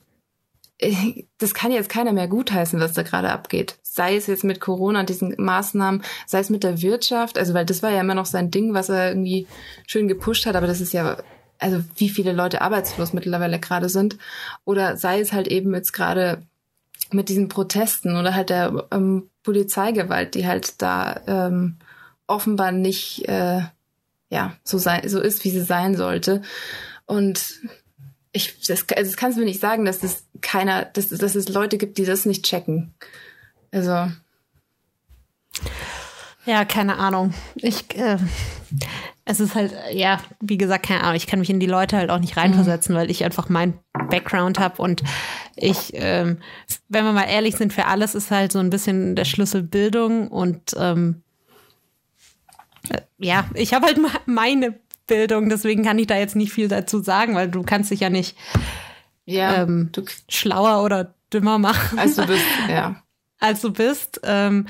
das 1.37 1.53
kann 1.53 1.71
jetzt 1.71 1.89
keiner 1.89 2.13
mehr 2.13 2.27
gutheißen, 2.27 2.79
was 2.79 2.93
da 2.93 3.03
gerade 3.03 3.31
abgeht. 3.31 3.77
Sei 3.83 4.15
es 4.15 4.27
jetzt 4.27 4.43
mit 4.43 4.59
Corona, 4.59 5.03
diesen 5.03 5.35
Maßnahmen, 5.37 6.03
sei 6.25 6.39
es 6.39 6.49
mit 6.49 6.63
der 6.63 6.81
Wirtschaft, 6.81 7.37
also 7.37 7.53
weil 7.53 7.65
das 7.65 7.83
war 7.83 7.91
ja 7.91 8.01
immer 8.01 8.15
noch 8.15 8.25
sein 8.25 8.51
Ding, 8.51 8.73
was 8.73 8.89
er 8.89 9.09
irgendwie 9.09 9.47
schön 9.87 10.07
gepusht 10.07 10.45
hat, 10.45 10.55
aber 10.55 10.67
das 10.67 10.81
ist 10.81 10.93
ja 10.93 11.17
also 11.59 11.83
wie 11.95 12.09
viele 12.09 12.33
Leute 12.33 12.61
arbeitslos 12.61 13.13
mittlerweile 13.13 13.59
gerade 13.59 13.89
sind. 13.89 14.17
Oder 14.65 14.97
sei 14.97 15.19
es 15.19 15.33
halt 15.33 15.47
eben 15.47 15.73
jetzt 15.73 15.91
gerade 15.91 16.43
mit 17.11 17.29
diesen 17.29 17.47
Protesten 17.47 18.17
oder 18.17 18.35
halt 18.35 18.49
der 18.49 18.87
ähm, 18.91 19.29
Polizeigewalt, 19.47 20.35
die 20.35 20.45
halt 20.45 20.81
da 20.81 21.21
ähm, 21.25 21.77
offenbar 22.27 22.73
nicht 22.73 23.29
äh, 23.29 23.61
ja 24.29 24.57
so 24.65 24.77
sein 24.77 25.07
so 25.07 25.21
ist, 25.21 25.45
wie 25.45 25.51
sie 25.51 25.63
sein 25.63 25.95
sollte. 25.95 26.41
Und 27.05 27.61
ich 28.33 28.59
das, 28.67 28.85
also 28.89 29.09
das 29.09 29.15
kannst 29.15 29.37
du 29.37 29.39
mir 29.39 29.47
nicht 29.47 29.61
sagen, 29.61 29.85
dass 29.85 30.03
es 30.03 30.25
keiner, 30.41 30.83
dass, 30.83 31.07
dass 31.07 31.35
es 31.35 31.47
Leute 31.47 31.77
gibt, 31.77 31.97
die 31.97 32.03
das 32.03 32.25
nicht 32.25 32.43
checken. 32.43 32.93
Also 33.71 34.11
ja, 36.47 36.65
keine 36.65 36.97
Ahnung. 36.97 37.33
Ich, 37.55 37.95
äh, 37.95 38.17
es 39.25 39.39
ist 39.41 39.53
halt, 39.53 39.73
ja, 39.91 40.19
wie 40.39 40.57
gesagt, 40.57 40.87
keine 40.87 41.03
Ahnung. 41.03 41.15
Ich 41.15 41.27
kann 41.27 41.39
mich 41.39 41.49
in 41.49 41.59
die 41.59 41.67
Leute 41.67 41.97
halt 41.97 42.09
auch 42.09 42.19
nicht 42.19 42.37
reinversetzen, 42.37 42.95
mhm. 42.95 42.99
weil 42.99 43.11
ich 43.11 43.25
einfach 43.25 43.49
mein 43.49 43.77
Background 44.09 44.57
habe 44.57 44.81
und 44.81 45.03
ich, 45.57 45.91
ähm, 45.93 46.37
wenn 46.87 47.03
wir 47.03 47.11
mal 47.11 47.25
ehrlich 47.25 47.57
sind, 47.57 47.73
für 47.73 47.85
alles 47.85 48.15
ist 48.15 48.31
halt 48.31 48.53
so 48.53 48.59
ein 48.59 48.69
bisschen 48.69 49.15
der 49.15 49.25
Schlüssel 49.25 49.61
Bildung 49.61 50.29
und 50.29 50.75
ähm, 50.79 51.21
äh, 52.89 53.01
ja, 53.17 53.45
ich 53.53 53.73
habe 53.73 53.87
halt 53.87 53.99
meine 54.25 54.79
Bildung, 55.07 55.49
deswegen 55.49 55.83
kann 55.83 55.99
ich 55.99 56.07
da 56.07 56.17
jetzt 56.17 56.37
nicht 56.37 56.53
viel 56.53 56.69
dazu 56.69 57.01
sagen, 57.01 57.35
weil 57.35 57.49
du 57.49 57.63
kannst 57.63 57.91
dich 57.91 57.99
ja 57.99 58.09
nicht 58.09 58.37
ja, 59.25 59.63
ähm, 59.63 59.91
schlauer 60.29 60.83
oder 60.83 61.13
dümmer 61.33 61.57
machen. 61.57 61.99
Als 61.99 62.15
du 62.15 62.25
bist, 62.25 62.45
ja. 62.69 63.03
Als 63.39 63.61
du 63.61 63.71
bist. 63.71 64.21
Ähm, 64.23 64.67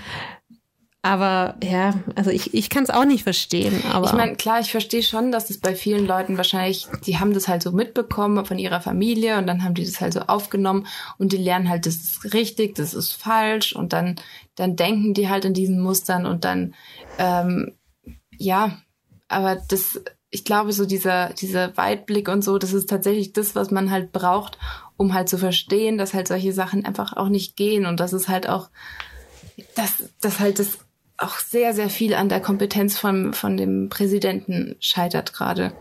aber 1.08 1.56
ja, 1.64 1.94
also 2.16 2.32
ich, 2.32 2.54
ich 2.54 2.70
kann 2.70 2.84
es 2.84 2.90
auch 2.90 3.06
nicht 3.06 3.24
verstehen. 3.24 3.82
Aber 3.94 4.08
ich 4.08 4.12
meine, 4.12 4.36
klar, 4.36 4.60
ich 4.60 4.72
verstehe 4.72 5.02
schon, 5.02 5.32
dass 5.32 5.50
es 5.50 5.58
bei 5.58 5.74
vielen 5.74 6.06
Leuten 6.06 6.36
wahrscheinlich, 6.36 6.86
die 7.06 7.18
haben 7.18 7.34
das 7.34 7.48
halt 7.48 7.64
so 7.64 7.72
mitbekommen 7.72 8.46
von 8.46 8.60
ihrer 8.60 8.82
Familie 8.82 9.38
und 9.38 9.48
dann 9.48 9.64
haben 9.64 9.74
die 9.74 9.86
das 9.86 10.02
halt 10.02 10.12
so 10.12 10.20
aufgenommen 10.20 10.86
und 11.18 11.32
die 11.32 11.38
lernen 11.38 11.70
halt, 11.70 11.86
das 11.86 11.96
ist 11.96 12.34
richtig, 12.34 12.76
das 12.76 12.94
ist 12.94 13.14
falsch 13.14 13.74
und 13.74 13.94
dann, 13.94 14.16
dann 14.56 14.76
denken 14.76 15.14
die 15.14 15.30
halt 15.30 15.46
in 15.46 15.54
diesen 15.54 15.80
Mustern 15.80 16.26
und 16.26 16.44
dann, 16.44 16.76
ähm, 17.20 17.72
ja, 18.38 18.78
aber 19.30 19.56
das, 19.56 20.02
ich 20.30 20.44
glaube, 20.44 20.74
so 20.74 20.86
dieser, 20.86 21.30
dieser 21.30 21.78
Weitblick 21.78 22.28
und 22.28 22.44
so, 22.44 22.58
das 22.58 22.74
ist 22.74 22.90
tatsächlich 22.90 23.32
das, 23.32 23.56
was 23.56 23.72
man 23.72 23.92
halt 23.92 24.12
braucht, 24.12 24.58
um 24.98 25.14
halt 25.14 25.30
zu 25.30 25.38
verstehen, 25.38 25.98
dass 25.98 26.14
halt 26.14 26.28
solche 26.28 26.52
Sachen 26.52 26.84
einfach 26.84 27.16
auch 27.16 27.30
nicht 27.30 27.56
gehen 27.56 27.86
und 27.86 28.02
dass 28.02 28.12
es 28.12 28.28
halt 28.28 28.50
auch, 28.50 28.70
dass, 29.74 30.04
dass 30.20 30.40
halt 30.40 30.60
das 30.60 30.80
auch 31.18 31.40
sehr, 31.40 31.74
sehr 31.74 31.90
viel 31.90 32.14
an 32.14 32.30
der 32.30 32.42
Kompetenz 32.42 32.98
von, 32.98 33.34
von 33.34 33.58
dem 33.58 33.90
Präsidenten 33.90 34.76
scheitert 34.80 35.34
gerade. 35.34 35.74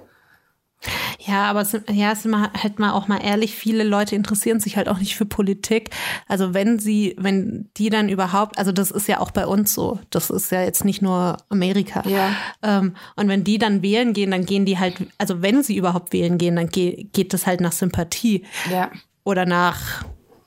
Ja, 1.18 1.44
aber 1.50 1.62
es, 1.62 1.72
ja, 1.90 2.14
sind 2.14 2.30
wir 2.30 2.52
halt 2.52 2.78
mal 2.78 2.92
auch 2.92 3.08
mal 3.08 3.18
ehrlich, 3.18 3.54
viele 3.54 3.82
Leute 3.82 4.14
interessieren 4.14 4.60
sich 4.60 4.76
halt 4.76 4.88
auch 4.88 4.98
nicht 4.98 5.16
für 5.16 5.24
Politik. 5.24 5.90
Also 6.28 6.54
wenn 6.54 6.78
sie, 6.78 7.16
wenn 7.18 7.68
die 7.76 7.90
dann 7.90 8.08
überhaupt, 8.08 8.58
also 8.58 8.72
das 8.72 8.90
ist 8.90 9.08
ja 9.08 9.18
auch 9.20 9.30
bei 9.30 9.46
uns 9.46 9.74
so, 9.74 9.98
das 10.10 10.30
ist 10.30 10.52
ja 10.52 10.62
jetzt 10.62 10.84
nicht 10.84 11.02
nur 11.02 11.38
Amerika. 11.48 12.02
Ja. 12.06 12.30
Ähm, 12.62 12.94
und 13.16 13.28
wenn 13.28 13.42
die 13.42 13.58
dann 13.58 13.82
wählen 13.82 14.12
gehen, 14.12 14.30
dann 14.30 14.46
gehen 14.46 14.66
die 14.66 14.78
halt, 14.78 15.06
also 15.18 15.42
wenn 15.42 15.62
sie 15.62 15.76
überhaupt 15.76 16.12
wählen 16.12 16.38
gehen, 16.38 16.56
dann 16.56 16.68
geht, 16.68 17.12
geht 17.12 17.32
das 17.32 17.46
halt 17.46 17.60
nach 17.60 17.72
Sympathie. 17.72 18.44
Ja. 18.70 18.90
Oder 19.24 19.46
nach 19.46 20.04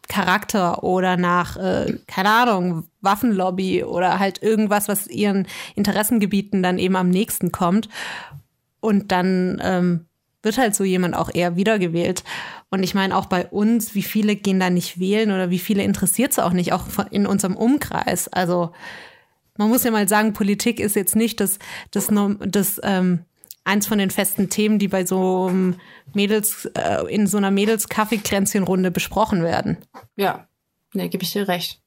Charakter 0.09 0.83
oder 0.83 1.15
nach, 1.15 1.55
äh, 1.55 1.97
keine 2.07 2.31
Ahnung, 2.31 2.87
Waffenlobby 2.99 3.83
oder 3.83 4.19
halt 4.19 4.43
irgendwas, 4.43 4.89
was 4.89 5.07
ihren 5.07 5.47
Interessengebieten 5.75 6.61
dann 6.61 6.79
eben 6.79 6.97
am 6.97 7.09
nächsten 7.09 7.53
kommt. 7.53 7.87
Und 8.81 9.11
dann 9.11 9.61
ähm, 9.63 10.05
wird 10.41 10.57
halt 10.57 10.75
so 10.75 10.83
jemand 10.83 11.15
auch 11.15 11.29
eher 11.33 11.55
wiedergewählt. 11.55 12.23
Und 12.69 12.83
ich 12.83 12.95
meine 12.95 13.15
auch 13.15 13.27
bei 13.27 13.45
uns, 13.47 13.95
wie 13.95 14.03
viele 14.03 14.35
gehen 14.35 14.59
da 14.59 14.69
nicht 14.69 14.99
wählen 14.99 15.31
oder 15.31 15.49
wie 15.49 15.59
viele 15.59 15.83
interessiert 15.83 16.31
es 16.31 16.39
auch 16.39 16.53
nicht, 16.53 16.73
auch 16.73 16.85
in 17.11 17.25
unserem 17.27 17.55
Umkreis. 17.55 18.27
Also 18.27 18.71
man 19.57 19.69
muss 19.69 19.83
ja 19.83 19.91
mal 19.91 20.07
sagen, 20.07 20.33
Politik 20.33 20.79
ist 20.79 20.95
jetzt 20.95 21.15
nicht 21.15 21.39
das, 21.39 21.59
das, 21.91 22.09
das 22.47 22.81
ähm, 22.83 23.25
eins 23.69 23.87
von 23.87 23.97
den 23.97 24.11
festen 24.11 24.49
Themen, 24.49 24.79
die 24.79 24.87
bei 24.87 25.05
so 25.05 25.47
einem 25.47 25.75
Mädels, 26.13 26.65
äh, 26.75 27.03
in 27.13 27.27
so 27.27 27.37
einer 27.37 27.51
Mädels-Kaffeekränzchenrunde 27.51 28.91
besprochen 28.91 29.43
werden. 29.43 29.77
Ja, 30.15 30.47
ne, 30.93 31.09
gebe 31.09 31.23
ich 31.23 31.31
dir 31.31 31.47
recht. 31.47 31.81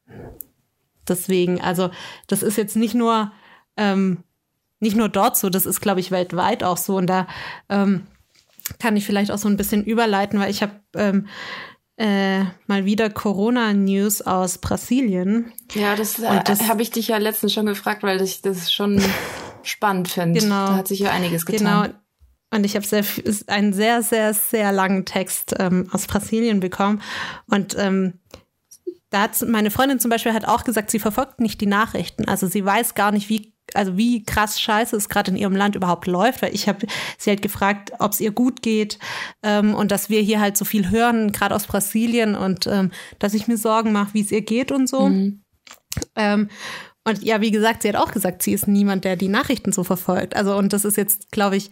Deswegen, 1.09 1.61
also 1.61 1.91
das 2.29 2.43
ist 2.43 2.57
jetzt 2.57 2.77
nicht 2.77 2.95
nur 2.95 3.33
ähm, 3.77 4.25
nicht 4.83 4.97
nur 4.97 5.09
dort 5.09 5.37
so, 5.37 5.49
das 5.49 5.65
ist, 5.65 5.81
glaube 5.81 6.01
ich, 6.01 6.11
weltweit 6.11 6.65
auch 6.65 6.77
so. 6.77 6.97
Und 6.97 7.07
da 7.07 7.29
ähm, 7.69 8.07
kann 8.81 8.97
ich 8.97 9.07
vielleicht 9.07 9.31
auch 9.31 9.39
so 9.39 9.49
ein 9.49 9.57
bisschen 9.57 9.85
überleiten, 9.85 10.41
weil 10.41 10.51
ich 10.51 10.61
habe 10.61 10.73
ähm, 10.97 11.29
äh, 11.97 12.41
mal 12.67 12.85
wieder 12.85 13.09
Corona-News 13.09 14.23
aus 14.23 14.59
Brasilien. 14.59 15.53
Ja, 15.75 15.95
das, 15.95 16.19
äh, 16.19 16.43
das 16.45 16.69
habe 16.69 16.83
ich 16.83 16.91
dich 16.91 17.09
ja 17.09 17.19
letztens 17.19 17.53
schon 17.53 17.67
gefragt, 17.67 18.03
weil 18.03 18.21
ich 18.23 18.43
das 18.43 18.73
schon 18.73 19.01
spannend 19.65 20.09
finde. 20.09 20.41
Genau. 20.41 20.67
Da 20.67 20.77
hat 20.77 20.89
sich 20.89 21.01
ja 21.01 21.11
einiges 21.11 21.47
getan. 21.47 21.83
Genau. 21.83 21.99
Und 22.55 22.65
ich 22.65 22.77
habe 22.77 22.87
sehr, 22.87 23.05
einen 23.47 23.73
sehr, 23.73 24.03
sehr, 24.03 24.35
sehr 24.35 24.73
langen 24.73 25.07
Text 25.07 25.55
ähm, 25.59 25.89
aus 25.91 26.07
Brasilien 26.07 26.61
bekommen. 26.61 27.01
Und 27.47 27.77
ähm, 27.79 28.21
da 29.09 29.23
hat 29.23 29.43
meine 29.47 29.71
Freundin 29.71 30.01
zum 30.01 30.11
Beispiel 30.11 30.35
hat 30.35 30.47
auch 30.47 30.65
gesagt, 30.65 30.91
sie 30.91 30.99
verfolgt 30.99 31.41
nicht 31.41 31.61
die 31.61 31.67
Nachrichten. 31.67 32.27
Also 32.27 32.47
sie 32.47 32.65
weiß 32.65 32.95
gar 32.95 33.13
nicht, 33.13 33.29
wie 33.29 33.53
also 33.75 33.97
wie 33.97 34.25
krass 34.25 34.61
scheiße 34.61 34.97
es 34.97 35.09
gerade 35.09 35.31
in 35.31 35.37
ihrem 35.37 35.57
Land 35.57 35.77
überhaupt 35.77 36.07
läuft, 36.07 36.43
weil 36.43 36.55
ich 36.55 36.69
habe 36.69 36.87
sie 37.17 37.31
halt 37.31 37.43
gefragt, 37.43 37.93
ob 38.01 38.13
es 38.13 38.21
ihr 38.21 38.33
gut 38.33 38.61
geht 38.61 38.99
ähm, 39.43 39.75
und 39.75 39.91
dass 39.91 40.11
wir 40.11 40.21
hier 40.21 40.41
halt 40.41 40.57
so 40.57 40.65
viel 40.65 40.91
hören, 40.91 41.33
gerade 41.33 41.55
aus 41.55 41.67
Brasilien 41.67 42.35
und 42.35 42.67
ähm, 42.67 42.91
dass 43.19 43.35
ich 43.35 43.49
mir 43.49 43.57
Sorgen 43.57 43.93
mache, 43.93 44.15
wie 44.15 44.21
es 44.21 44.33
ihr 44.33 44.43
geht 44.43 44.73
und 44.73 44.89
so. 44.89 45.09
Mhm. 45.09 45.43
Ähm, 46.17 46.49
und 47.05 47.23
ja, 47.23 47.41
wie 47.41 47.51
gesagt, 47.51 47.83
sie 47.83 47.89
hat 47.89 47.97
auch 47.97 48.13
gesagt, 48.13 48.43
sie 48.43 48.53
ist 48.53 48.69
niemand, 48.69 49.05
der 49.05 49.17
die 49.17 49.29
Nachrichten 49.29 49.73
so 49.73 49.83
verfolgt. 49.83 50.37
Also, 50.37 50.57
und 50.57 50.73
das 50.73 50.85
ist 50.85 50.97
jetzt, 50.97 51.33
glaube 51.33 51.57
ich, 51.57 51.71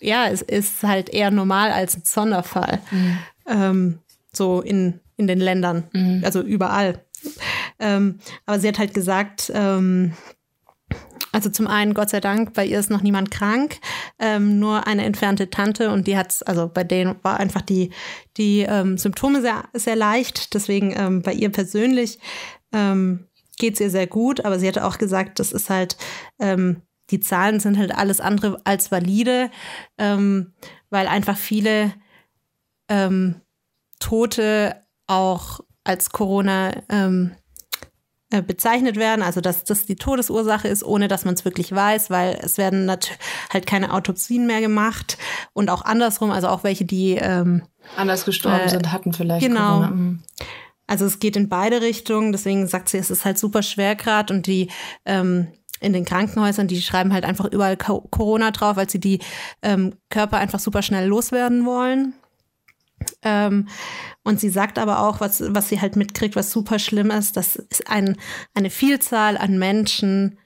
ja, 0.00 0.28
es 0.28 0.42
ist 0.42 0.82
halt 0.82 1.08
eher 1.08 1.30
normal 1.30 1.72
als 1.72 1.96
ein 1.96 2.02
Sonderfall. 2.04 2.80
Mhm. 2.90 3.18
Ähm, 3.46 3.98
so 4.32 4.60
in, 4.60 5.00
in 5.16 5.26
den 5.26 5.40
Ländern, 5.40 5.84
mhm. 5.92 6.22
also 6.24 6.42
überall. 6.42 7.02
Ähm, 7.78 8.18
aber 8.46 8.60
sie 8.60 8.68
hat 8.68 8.78
halt 8.78 8.94
gesagt, 8.94 9.50
ähm, 9.54 10.12
also 11.32 11.50
zum 11.50 11.66
einen, 11.66 11.94
Gott 11.94 12.10
sei 12.10 12.20
Dank, 12.20 12.54
bei 12.54 12.64
ihr 12.64 12.78
ist 12.78 12.90
noch 12.90 13.02
niemand 13.02 13.30
krank, 13.30 13.80
ähm, 14.18 14.58
nur 14.58 14.86
eine 14.86 15.04
entfernte 15.04 15.50
Tante 15.50 15.90
und 15.90 16.06
die 16.06 16.16
hat, 16.16 16.46
also 16.46 16.68
bei 16.68 16.84
denen 16.84 17.16
war 17.22 17.38
einfach 17.38 17.62
die, 17.62 17.90
die 18.36 18.60
ähm, 18.60 18.98
Symptome 18.98 19.40
sehr, 19.40 19.64
sehr 19.72 19.96
leicht. 19.96 20.54
Deswegen 20.54 20.94
ähm, 20.96 21.22
bei 21.22 21.32
ihr 21.32 21.50
persönlich 21.50 22.18
ähm, 22.72 23.27
geht 23.58 23.74
es 23.74 23.80
ihr 23.80 23.90
sehr 23.90 24.06
gut, 24.06 24.44
aber 24.44 24.58
sie 24.58 24.68
hatte 24.68 24.84
auch 24.84 24.98
gesagt, 24.98 25.38
das 25.38 25.52
ist 25.52 25.70
halt, 25.70 25.96
ähm, 26.38 26.82
die 27.10 27.20
Zahlen 27.20 27.60
sind 27.60 27.78
halt 27.78 27.94
alles 27.94 28.20
andere 28.20 28.60
als 28.64 28.90
valide, 28.90 29.50
ähm, 29.96 30.54
weil 30.90 31.06
einfach 31.06 31.36
viele 31.36 31.92
ähm, 32.88 33.40
Tote 33.98 34.76
auch 35.06 35.60
als 35.84 36.10
Corona 36.10 36.72
ähm, 36.88 37.32
äh, 38.30 38.42
bezeichnet 38.42 38.96
werden, 38.96 39.22
also 39.22 39.40
dass 39.40 39.64
das 39.64 39.86
die 39.86 39.96
Todesursache 39.96 40.68
ist, 40.68 40.84
ohne 40.84 41.08
dass 41.08 41.24
man 41.24 41.32
es 41.32 41.46
wirklich 41.46 41.74
weiß, 41.74 42.10
weil 42.10 42.38
es 42.42 42.58
werden 42.58 42.90
halt 42.90 43.66
keine 43.66 43.94
Autopsien 43.94 44.46
mehr 44.46 44.60
gemacht 44.60 45.16
und 45.54 45.70
auch 45.70 45.82
andersrum, 45.82 46.30
also 46.30 46.48
auch 46.48 46.62
welche, 46.62 46.84
die 46.84 47.12
ähm, 47.14 47.62
anders 47.96 48.26
gestorben 48.26 48.66
äh, 48.66 48.68
sind, 48.68 48.92
hatten 48.92 49.14
vielleicht 49.14 49.46
genau. 49.46 49.80
Corona. 49.80 50.18
Also 50.88 51.04
es 51.04 51.20
geht 51.20 51.36
in 51.36 51.48
beide 51.48 51.80
Richtungen, 51.80 52.32
deswegen 52.32 52.66
sagt 52.66 52.88
sie, 52.88 52.98
es 52.98 53.10
ist 53.10 53.24
halt 53.24 53.38
super 53.38 53.62
schwer 53.62 53.94
gerade 53.94 54.34
und 54.34 54.46
die 54.48 54.68
ähm, 55.04 55.48
in 55.80 55.92
den 55.92 56.04
Krankenhäusern, 56.04 56.66
die 56.66 56.80
schreiben 56.80 57.12
halt 57.12 57.24
einfach 57.24 57.44
überall 57.44 57.76
Corona 57.76 58.50
drauf, 58.50 58.76
weil 58.76 58.90
sie 58.90 58.98
die 58.98 59.20
ähm, 59.62 59.94
Körper 60.10 60.38
einfach 60.38 60.58
super 60.58 60.82
schnell 60.82 61.06
loswerden 61.06 61.64
wollen. 61.64 62.14
Ähm, 63.22 63.68
und 64.24 64.40
sie 64.40 64.48
sagt 64.48 64.78
aber 64.78 65.00
auch, 65.06 65.20
was, 65.20 65.42
was 65.54 65.68
sie 65.68 65.80
halt 65.80 65.94
mitkriegt, 65.94 66.34
was 66.34 66.50
super 66.50 66.80
schlimm 66.80 67.12
ist, 67.12 67.36
dass 67.36 67.62
ein, 67.86 68.16
eine 68.54 68.70
Vielzahl 68.70 69.36
an 69.36 69.58
Menschen 69.58 70.38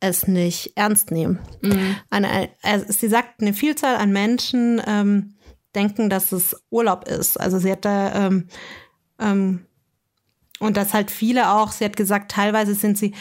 es 0.00 0.26
nicht 0.26 0.72
ernst 0.76 1.10
nehmen. 1.10 1.40
Mhm. 1.60 1.96
Eine, 2.08 2.48
also 2.62 2.86
sie 2.88 3.08
sagt, 3.08 3.42
eine 3.42 3.52
Vielzahl 3.52 3.96
an 3.96 4.12
Menschen 4.12 4.80
ähm, 4.86 5.34
denken, 5.74 6.08
dass 6.08 6.32
es 6.32 6.56
Urlaub 6.70 7.06
ist. 7.06 7.38
Also 7.38 7.58
sie 7.58 7.70
hat 7.70 7.84
da 7.84 8.26
ähm, 8.26 8.48
ähm, 9.18 9.66
und 10.60 10.76
dass 10.76 10.94
halt 10.94 11.10
viele 11.10 11.50
auch, 11.50 11.72
sie 11.72 11.84
hat 11.84 11.96
gesagt, 11.96 12.30
teilweise 12.30 12.74
sind 12.74 12.96
sie, 12.96 13.14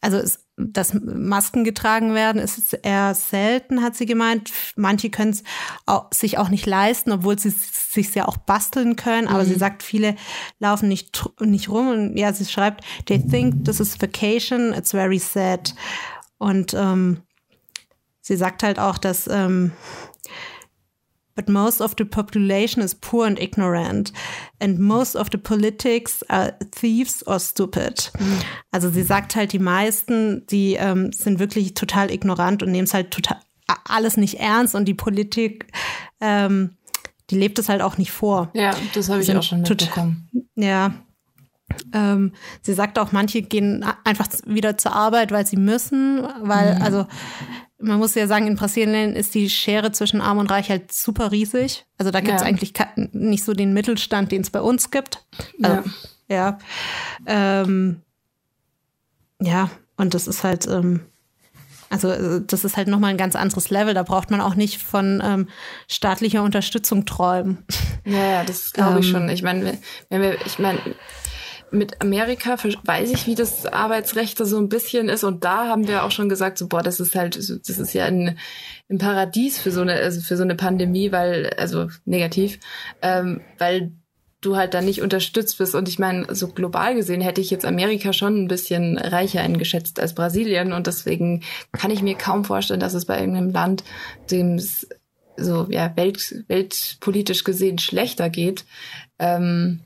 also 0.00 0.16
es, 0.16 0.46
dass 0.56 0.94
Masken 0.94 1.64
getragen 1.64 2.14
werden, 2.14 2.40
ist 2.40 2.72
eher 2.72 3.14
selten, 3.14 3.82
hat 3.82 3.94
sie 3.94 4.06
gemeint. 4.06 4.50
Manche 4.74 5.10
können 5.10 5.32
es 5.32 5.42
sich 6.10 6.38
auch 6.38 6.48
nicht 6.48 6.64
leisten, 6.64 7.12
obwohl 7.12 7.38
sie 7.38 7.48
es 7.48 7.92
sich 7.92 8.14
ja 8.14 8.26
auch 8.26 8.38
basteln 8.38 8.96
können. 8.96 9.28
Aber 9.28 9.44
mhm. 9.44 9.48
sie 9.48 9.54
sagt, 9.56 9.82
viele 9.82 10.16
laufen 10.58 10.88
nicht, 10.88 11.28
nicht 11.40 11.68
rum. 11.68 11.88
Und 11.88 12.16
ja, 12.16 12.32
sie 12.32 12.46
schreibt, 12.46 12.84
they 13.04 13.18
think 13.18 13.66
this 13.66 13.80
is 13.80 14.00
vacation, 14.00 14.72
it's 14.72 14.92
very 14.92 15.18
sad. 15.18 15.74
Und 16.38 16.72
ähm, 16.72 17.20
sie 18.22 18.36
sagt 18.36 18.62
halt 18.62 18.78
auch, 18.78 18.96
dass 18.96 19.28
ähm, 19.28 19.72
but 21.36 21.48
most 21.48 21.80
of 21.80 21.94
the 21.96 22.04
population 22.04 22.82
is 22.82 22.94
poor 22.94 23.26
and 23.26 23.38
ignorant. 23.38 24.12
And 24.58 24.78
most 24.78 25.14
of 25.14 25.28
the 25.30 25.38
politics 25.38 26.24
are 26.28 26.54
thieves 26.72 27.24
or 27.26 27.38
stupid. 27.38 28.10
Mhm. 28.18 28.38
Also 28.72 28.90
sie 28.90 29.02
sagt 29.02 29.36
halt, 29.36 29.52
die 29.52 29.60
meisten, 29.60 30.46
die 30.46 30.74
ähm, 30.74 31.12
sind 31.12 31.38
wirklich 31.38 31.74
total 31.74 32.10
ignorant 32.10 32.62
und 32.62 32.72
nehmen 32.72 32.84
es 32.84 32.94
halt 32.94 33.12
total 33.12 33.38
alles 33.84 34.16
nicht 34.16 34.38
ernst 34.40 34.74
und 34.74 34.86
die 34.86 34.94
Politik, 34.94 35.66
ähm, 36.20 36.76
die 37.30 37.36
lebt 37.36 37.58
es 37.58 37.68
halt 37.68 37.82
auch 37.82 37.98
nicht 37.98 38.12
vor. 38.12 38.50
Ja, 38.54 38.74
das 38.94 39.08
habe 39.08 39.22
ich 39.22 39.36
auch 39.36 39.42
schon 39.42 39.62
mitbekommen. 39.62 40.28
Ja, 40.54 40.94
ähm, 41.92 42.32
sie 42.62 42.74
sagt 42.74 42.98
auch, 42.98 43.12
manche 43.12 43.42
gehen 43.42 43.84
einfach 44.04 44.28
wieder 44.46 44.78
zur 44.78 44.92
Arbeit, 44.92 45.32
weil 45.32 45.46
sie 45.46 45.56
müssen, 45.56 46.22
weil, 46.42 46.76
mhm. 46.76 46.82
also 46.82 47.06
man 47.78 47.98
muss 47.98 48.14
ja 48.14 48.26
sagen, 48.26 48.46
in 48.46 48.56
Brasilien 48.56 49.14
ist 49.14 49.34
die 49.34 49.50
Schere 49.50 49.92
zwischen 49.92 50.20
Arm 50.20 50.38
und 50.38 50.50
Reich 50.50 50.70
halt 50.70 50.92
super 50.92 51.30
riesig. 51.30 51.84
Also 51.98 52.10
da 52.10 52.20
gibt 52.20 52.36
es 52.36 52.42
ja. 52.42 52.46
eigentlich 52.46 52.72
nicht 53.12 53.44
so 53.44 53.52
den 53.52 53.72
Mittelstand, 53.74 54.32
den 54.32 54.42
es 54.42 54.50
bei 54.50 54.60
uns 54.60 54.90
gibt. 54.90 55.24
Also, 55.62 55.76
ja. 55.76 55.84
Ja. 56.28 56.58
Ähm, 57.26 58.02
ja, 59.40 59.70
und 59.96 60.14
das 60.14 60.26
ist 60.26 60.42
halt, 60.42 60.66
ähm, 60.66 61.00
also 61.90 62.10
äh, 62.10 62.42
das 62.44 62.64
ist 62.64 62.76
halt 62.76 62.88
nochmal 62.88 63.10
ein 63.10 63.16
ganz 63.16 63.36
anderes 63.36 63.70
Level. 63.70 63.94
Da 63.94 64.02
braucht 64.02 64.30
man 64.30 64.40
auch 64.40 64.54
nicht 64.54 64.82
von 64.82 65.22
ähm, 65.24 65.48
staatlicher 65.88 66.42
Unterstützung 66.42 67.04
träumen. 67.04 67.64
Ja, 68.04 68.32
ja 68.32 68.44
das 68.44 68.72
glaube 68.72 69.00
ich 69.00 69.06
ähm, 69.06 69.12
schon. 69.12 69.28
Ich 69.28 69.42
meine, 69.42 69.78
wenn 70.10 70.22
wir, 70.22 70.46
ich 70.46 70.58
meine, 70.58 70.78
mit 71.70 72.00
Amerika 72.00 72.56
weiß 72.84 73.10
ich, 73.10 73.26
wie 73.26 73.34
das 73.34 73.66
Arbeitsrecht 73.66 74.38
so 74.38 74.56
ein 74.56 74.68
bisschen 74.68 75.08
ist. 75.08 75.24
Und 75.24 75.44
da 75.44 75.66
haben 75.66 75.88
wir 75.88 76.04
auch 76.04 76.10
schon 76.10 76.28
gesagt, 76.28 76.58
so, 76.58 76.68
boah, 76.68 76.82
das 76.82 77.00
ist 77.00 77.14
halt, 77.14 77.36
das 77.36 77.50
ist 77.50 77.92
ja 77.92 78.04
ein, 78.04 78.38
ein 78.88 78.98
Paradies 78.98 79.58
für 79.58 79.70
so 79.70 79.80
eine, 79.80 79.94
also 79.94 80.20
für 80.20 80.36
so 80.36 80.42
eine 80.42 80.54
Pandemie, 80.54 81.12
weil, 81.12 81.50
also 81.58 81.88
negativ, 82.04 82.58
ähm, 83.02 83.40
weil 83.58 83.92
du 84.40 84.56
halt 84.56 84.74
da 84.74 84.80
nicht 84.80 85.02
unterstützt 85.02 85.58
bist. 85.58 85.74
Und 85.74 85.88
ich 85.88 85.98
meine, 85.98 86.34
so 86.34 86.48
global 86.48 86.94
gesehen 86.94 87.20
hätte 87.20 87.40
ich 87.40 87.50
jetzt 87.50 87.64
Amerika 87.64 88.12
schon 88.12 88.44
ein 88.44 88.48
bisschen 88.48 88.96
reicher 88.98 89.40
eingeschätzt 89.40 89.98
als 89.98 90.14
Brasilien. 90.14 90.72
Und 90.72 90.86
deswegen 90.86 91.42
kann 91.72 91.90
ich 91.90 92.02
mir 92.02 92.16
kaum 92.16 92.44
vorstellen, 92.44 92.80
dass 92.80 92.94
es 92.94 93.06
bei 93.06 93.18
irgendeinem 93.18 93.50
Land, 93.50 93.82
dem 94.30 94.54
es 94.54 94.86
so 95.36 95.66
ja 95.68 95.94
welt, 95.96 96.44
weltpolitisch 96.48 97.44
gesehen 97.44 97.78
schlechter 97.78 98.30
geht, 98.30 98.64
ähm, 99.18 99.80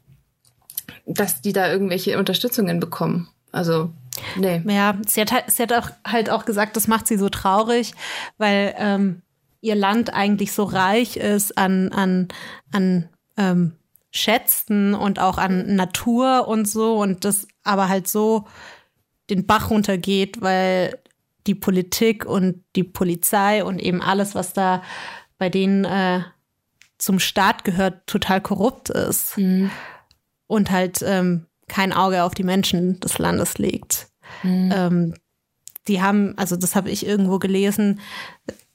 dass 1.06 1.40
die 1.40 1.52
da 1.52 1.70
irgendwelche 1.70 2.18
Unterstützungen 2.18 2.80
bekommen. 2.80 3.28
Also, 3.52 3.90
nee. 4.36 4.62
Ja, 4.66 4.96
sie 5.06 5.20
hat, 5.20 5.32
halt, 5.32 5.50
sie 5.50 5.62
hat 5.62 5.72
auch, 5.72 5.90
halt 6.06 6.30
auch 6.30 6.44
gesagt, 6.44 6.76
das 6.76 6.88
macht 6.88 7.06
sie 7.06 7.16
so 7.16 7.28
traurig, 7.28 7.92
weil 8.38 8.74
ähm, 8.78 9.22
ihr 9.60 9.74
Land 9.74 10.14
eigentlich 10.14 10.52
so 10.52 10.64
reich 10.64 11.16
ist 11.16 11.58
an, 11.58 11.92
an, 11.92 12.28
an 12.72 13.08
ähm, 13.36 13.72
Schätzen 14.10 14.94
und 14.94 15.18
auch 15.18 15.38
an 15.38 15.74
Natur 15.76 16.48
und 16.48 16.66
so 16.66 16.96
und 16.96 17.24
das 17.24 17.46
aber 17.62 17.88
halt 17.88 18.08
so 18.08 18.46
den 19.28 19.46
Bach 19.46 19.70
runtergeht, 19.70 20.40
weil 20.40 20.98
die 21.46 21.54
Politik 21.54 22.24
und 22.24 22.64
die 22.76 22.84
Polizei 22.84 23.64
und 23.64 23.80
eben 23.80 24.02
alles, 24.02 24.34
was 24.34 24.52
da 24.52 24.82
bei 25.38 25.48
denen 25.48 25.84
äh, 25.84 26.20
zum 26.98 27.18
Staat 27.18 27.64
gehört, 27.64 28.06
total 28.06 28.40
korrupt 28.40 28.90
ist. 28.90 29.38
Mhm 29.38 29.70
und 30.50 30.72
halt 30.72 31.02
ähm, 31.06 31.46
kein 31.68 31.92
Auge 31.92 32.24
auf 32.24 32.34
die 32.34 32.42
Menschen 32.42 32.98
des 32.98 33.18
Landes 33.18 33.58
legt. 33.58 34.08
Mhm. 34.42 34.72
Ähm, 34.74 35.14
die 35.86 36.02
haben, 36.02 36.36
also 36.36 36.56
das 36.56 36.74
habe 36.74 36.90
ich 36.90 37.06
irgendwo 37.06 37.38
gelesen, 37.38 38.00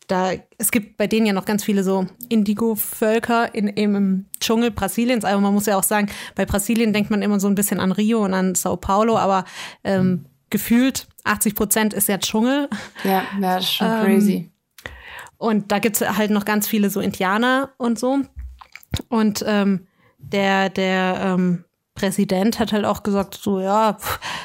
da, 0.08 0.32
es 0.58 0.72
gibt 0.72 0.96
bei 0.96 1.08
denen 1.08 1.26
ja 1.26 1.34
noch 1.34 1.44
ganz 1.44 1.66
viele 1.66 1.84
so 1.84 2.08
Indigo-Völker 2.30 3.54
in, 3.54 3.68
im 3.68 4.26
Dschungel 4.40 4.72
Brasiliens. 4.72 5.26
Also 5.26 5.42
man 5.42 5.54
muss 5.54 5.66
ja 5.66 5.78
auch 5.78 5.84
sagen, 5.84 6.10
bei 6.36 6.46
Brasilien 6.46 6.94
denkt 6.94 7.12
man 7.12 7.22
immer 7.22 7.42
so 7.42 7.48
ein 7.48 7.56
bisschen 7.56 7.82
an 7.82 7.92
Rio 7.92 8.24
und 8.24 8.34
an 8.34 8.56
Sao 8.56 8.78
Paulo, 8.78 9.18
aber 9.18 9.44
ähm, 9.84 10.08
mhm. 10.08 10.26
gefühlt 10.50 11.08
80 11.26 11.56
Prozent 11.56 11.94
ist 11.94 12.08
ja 12.08 12.18
Dschungel. 12.20 12.70
Ja, 13.04 13.26
ja 13.42 13.56
das 13.56 13.66
ist 13.66 13.74
schon 13.74 13.88
ähm, 13.88 14.04
crazy. 14.04 14.52
Und 15.38 15.74
da 15.74 15.80
gibt 15.80 16.00
es 16.00 16.18
halt 16.18 16.32
noch 16.32 16.46
ganz 16.46 16.70
viele 16.70 16.90
so 16.90 17.02
Indianer 17.02 17.72
und 17.78 18.00
so. 18.00 18.20
Und 19.10 19.44
ähm, 19.46 19.88
der, 20.20 20.70
der 20.70 21.20
ähm, 21.22 21.65
Präsident 21.96 22.60
hat 22.60 22.74
halt 22.74 22.84
auch 22.84 23.04
gesagt, 23.04 23.40
so 23.42 23.62
ja, 23.62 23.98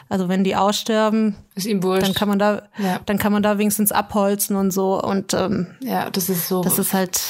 also 0.09 0.29
wenn 0.29 0.45
die 0.45 0.55
aussterben, 0.55 1.35
ist 1.57 1.67
ihm 1.67 1.83
wurscht. 1.83 2.07
dann 2.07 2.15
kann 2.15 2.29
man 2.29 2.39
da, 2.39 2.63
ja. 2.79 3.01
dann 3.07 3.19
kann 3.19 3.33
man 3.33 3.43
da 3.43 3.59
wenigstens 3.59 3.91
abholzen 3.91 4.55
und 4.55 4.71
so. 4.71 5.03
Und 5.03 5.35
ähm, 5.35 5.67
ja, 5.81 6.09
das 6.11 6.29
ist 6.29 6.47
so. 6.47 6.63
Das 6.63 6.79
ist 6.79 6.95
halt, 6.95 7.21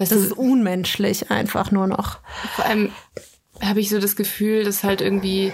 das, 0.00 0.08
das 0.08 0.18
ist, 0.18 0.32
unmenschlich 0.32 1.30
einfach 1.30 1.70
nur 1.70 1.86
noch. 1.86 2.18
Vor 2.56 2.66
allem 2.66 2.90
habe 3.62 3.78
ich 3.78 3.90
so 3.90 4.00
das 4.00 4.16
Gefühl, 4.16 4.64
dass 4.64 4.82
halt 4.82 5.00
irgendwie 5.00 5.52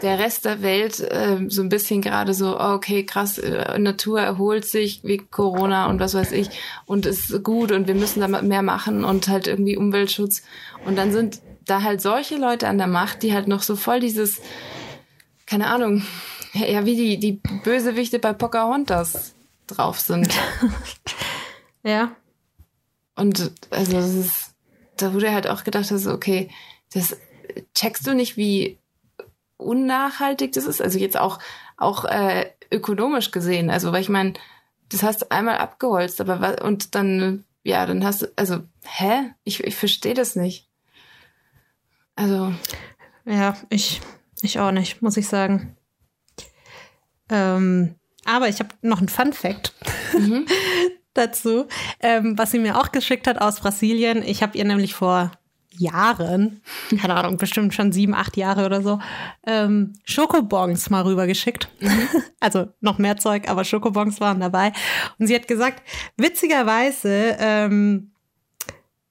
der 0.00 0.18
Rest 0.18 0.46
der 0.46 0.62
Welt 0.62 1.00
äh, 1.00 1.38
so 1.48 1.60
ein 1.60 1.68
bisschen 1.68 2.00
gerade 2.00 2.32
so, 2.32 2.58
oh, 2.58 2.72
okay, 2.72 3.04
krass, 3.04 3.36
äh, 3.36 3.78
Natur 3.78 4.20
erholt 4.20 4.64
sich 4.64 5.04
wie 5.04 5.18
Corona 5.18 5.90
und 5.90 6.00
was 6.00 6.14
weiß 6.14 6.32
ich 6.32 6.48
und 6.86 7.04
ist 7.04 7.44
gut 7.44 7.70
und 7.70 7.86
wir 7.86 7.94
müssen 7.94 8.20
da 8.20 8.28
mehr 8.28 8.62
machen 8.62 9.04
und 9.04 9.28
halt 9.28 9.46
irgendwie 9.46 9.76
Umweltschutz. 9.76 10.42
Und 10.86 10.96
dann 10.96 11.12
sind 11.12 11.40
da 11.64 11.82
halt 11.82 12.00
solche 12.00 12.36
Leute 12.36 12.68
an 12.68 12.78
der 12.78 12.86
Macht, 12.86 13.22
die 13.22 13.32
halt 13.32 13.48
noch 13.48 13.62
so 13.62 13.76
voll 13.76 14.00
dieses, 14.00 14.40
keine 15.46 15.68
Ahnung, 15.68 16.04
ja, 16.52 16.84
wie 16.84 16.96
die, 16.96 17.18
die 17.18 17.40
Bösewichte 17.64 18.18
bei 18.18 18.32
Pocahontas 18.32 19.34
drauf 19.66 20.00
sind. 20.00 20.32
ja. 21.82 22.14
Und 23.14 23.52
also 23.70 23.92
das 23.92 24.14
ist, 24.14 24.54
da 24.96 25.12
wurde 25.14 25.32
halt 25.32 25.48
auch 25.48 25.64
gedacht, 25.64 25.90
dass, 25.90 26.06
okay, 26.06 26.50
das 26.92 27.16
checkst 27.74 28.06
du 28.06 28.14
nicht, 28.14 28.36
wie 28.36 28.78
unnachhaltig 29.56 30.52
das 30.52 30.66
ist. 30.66 30.82
Also 30.82 30.98
jetzt 30.98 31.16
auch, 31.16 31.38
auch 31.76 32.04
äh, 32.04 32.50
ökonomisch 32.70 33.30
gesehen. 33.30 33.70
Also, 33.70 33.92
weil 33.92 34.02
ich 34.02 34.08
meine, 34.08 34.34
das 34.88 35.02
hast 35.02 35.22
du 35.22 35.30
einmal 35.30 35.58
abgeholzt, 35.58 36.20
aber 36.20 36.40
was, 36.40 36.60
und 36.60 36.94
dann, 36.94 37.44
ja, 37.62 37.86
dann 37.86 38.04
hast 38.04 38.22
du, 38.22 38.26
also, 38.36 38.60
hä? 38.84 39.30
Ich, 39.44 39.62
ich 39.62 39.76
verstehe 39.76 40.14
das 40.14 40.36
nicht. 40.36 40.68
Also. 42.16 42.52
Ja, 43.24 43.56
ich, 43.70 44.00
ich 44.42 44.58
auch 44.58 44.72
nicht, 44.72 45.02
muss 45.02 45.16
ich 45.16 45.28
sagen. 45.28 45.76
Ähm, 47.30 47.94
aber 48.24 48.48
ich 48.48 48.58
habe 48.58 48.70
noch 48.82 48.98
einen 48.98 49.08
Fun 49.08 49.32
Fact 49.32 49.74
mhm. 50.16 50.46
dazu, 51.14 51.66
ähm, 52.00 52.36
was 52.36 52.50
sie 52.50 52.58
mir 52.58 52.78
auch 52.78 52.92
geschickt 52.92 53.26
hat 53.26 53.40
aus 53.40 53.60
Brasilien. 53.60 54.22
Ich 54.22 54.42
habe 54.42 54.56
ihr 54.56 54.64
nämlich 54.64 54.94
vor 54.94 55.32
Jahren, 55.74 56.60
keine 57.00 57.14
Ahnung, 57.14 57.38
bestimmt 57.38 57.74
schon 57.74 57.92
sieben, 57.92 58.14
acht 58.14 58.36
Jahre 58.36 58.66
oder 58.66 58.82
so, 58.82 58.98
ähm, 59.46 59.94
Schokobons 60.04 60.90
mal 60.90 61.02
rübergeschickt. 61.02 61.68
Mhm. 61.80 62.08
also 62.40 62.68
noch 62.80 62.98
mehr 62.98 63.16
Zeug, 63.16 63.48
aber 63.48 63.64
Schokobons 63.64 64.20
waren 64.20 64.40
dabei. 64.40 64.72
Und 65.18 65.26
sie 65.26 65.34
hat 65.34 65.48
gesagt, 65.48 65.82
witzigerweise 66.16 67.36
ähm, 67.38 68.11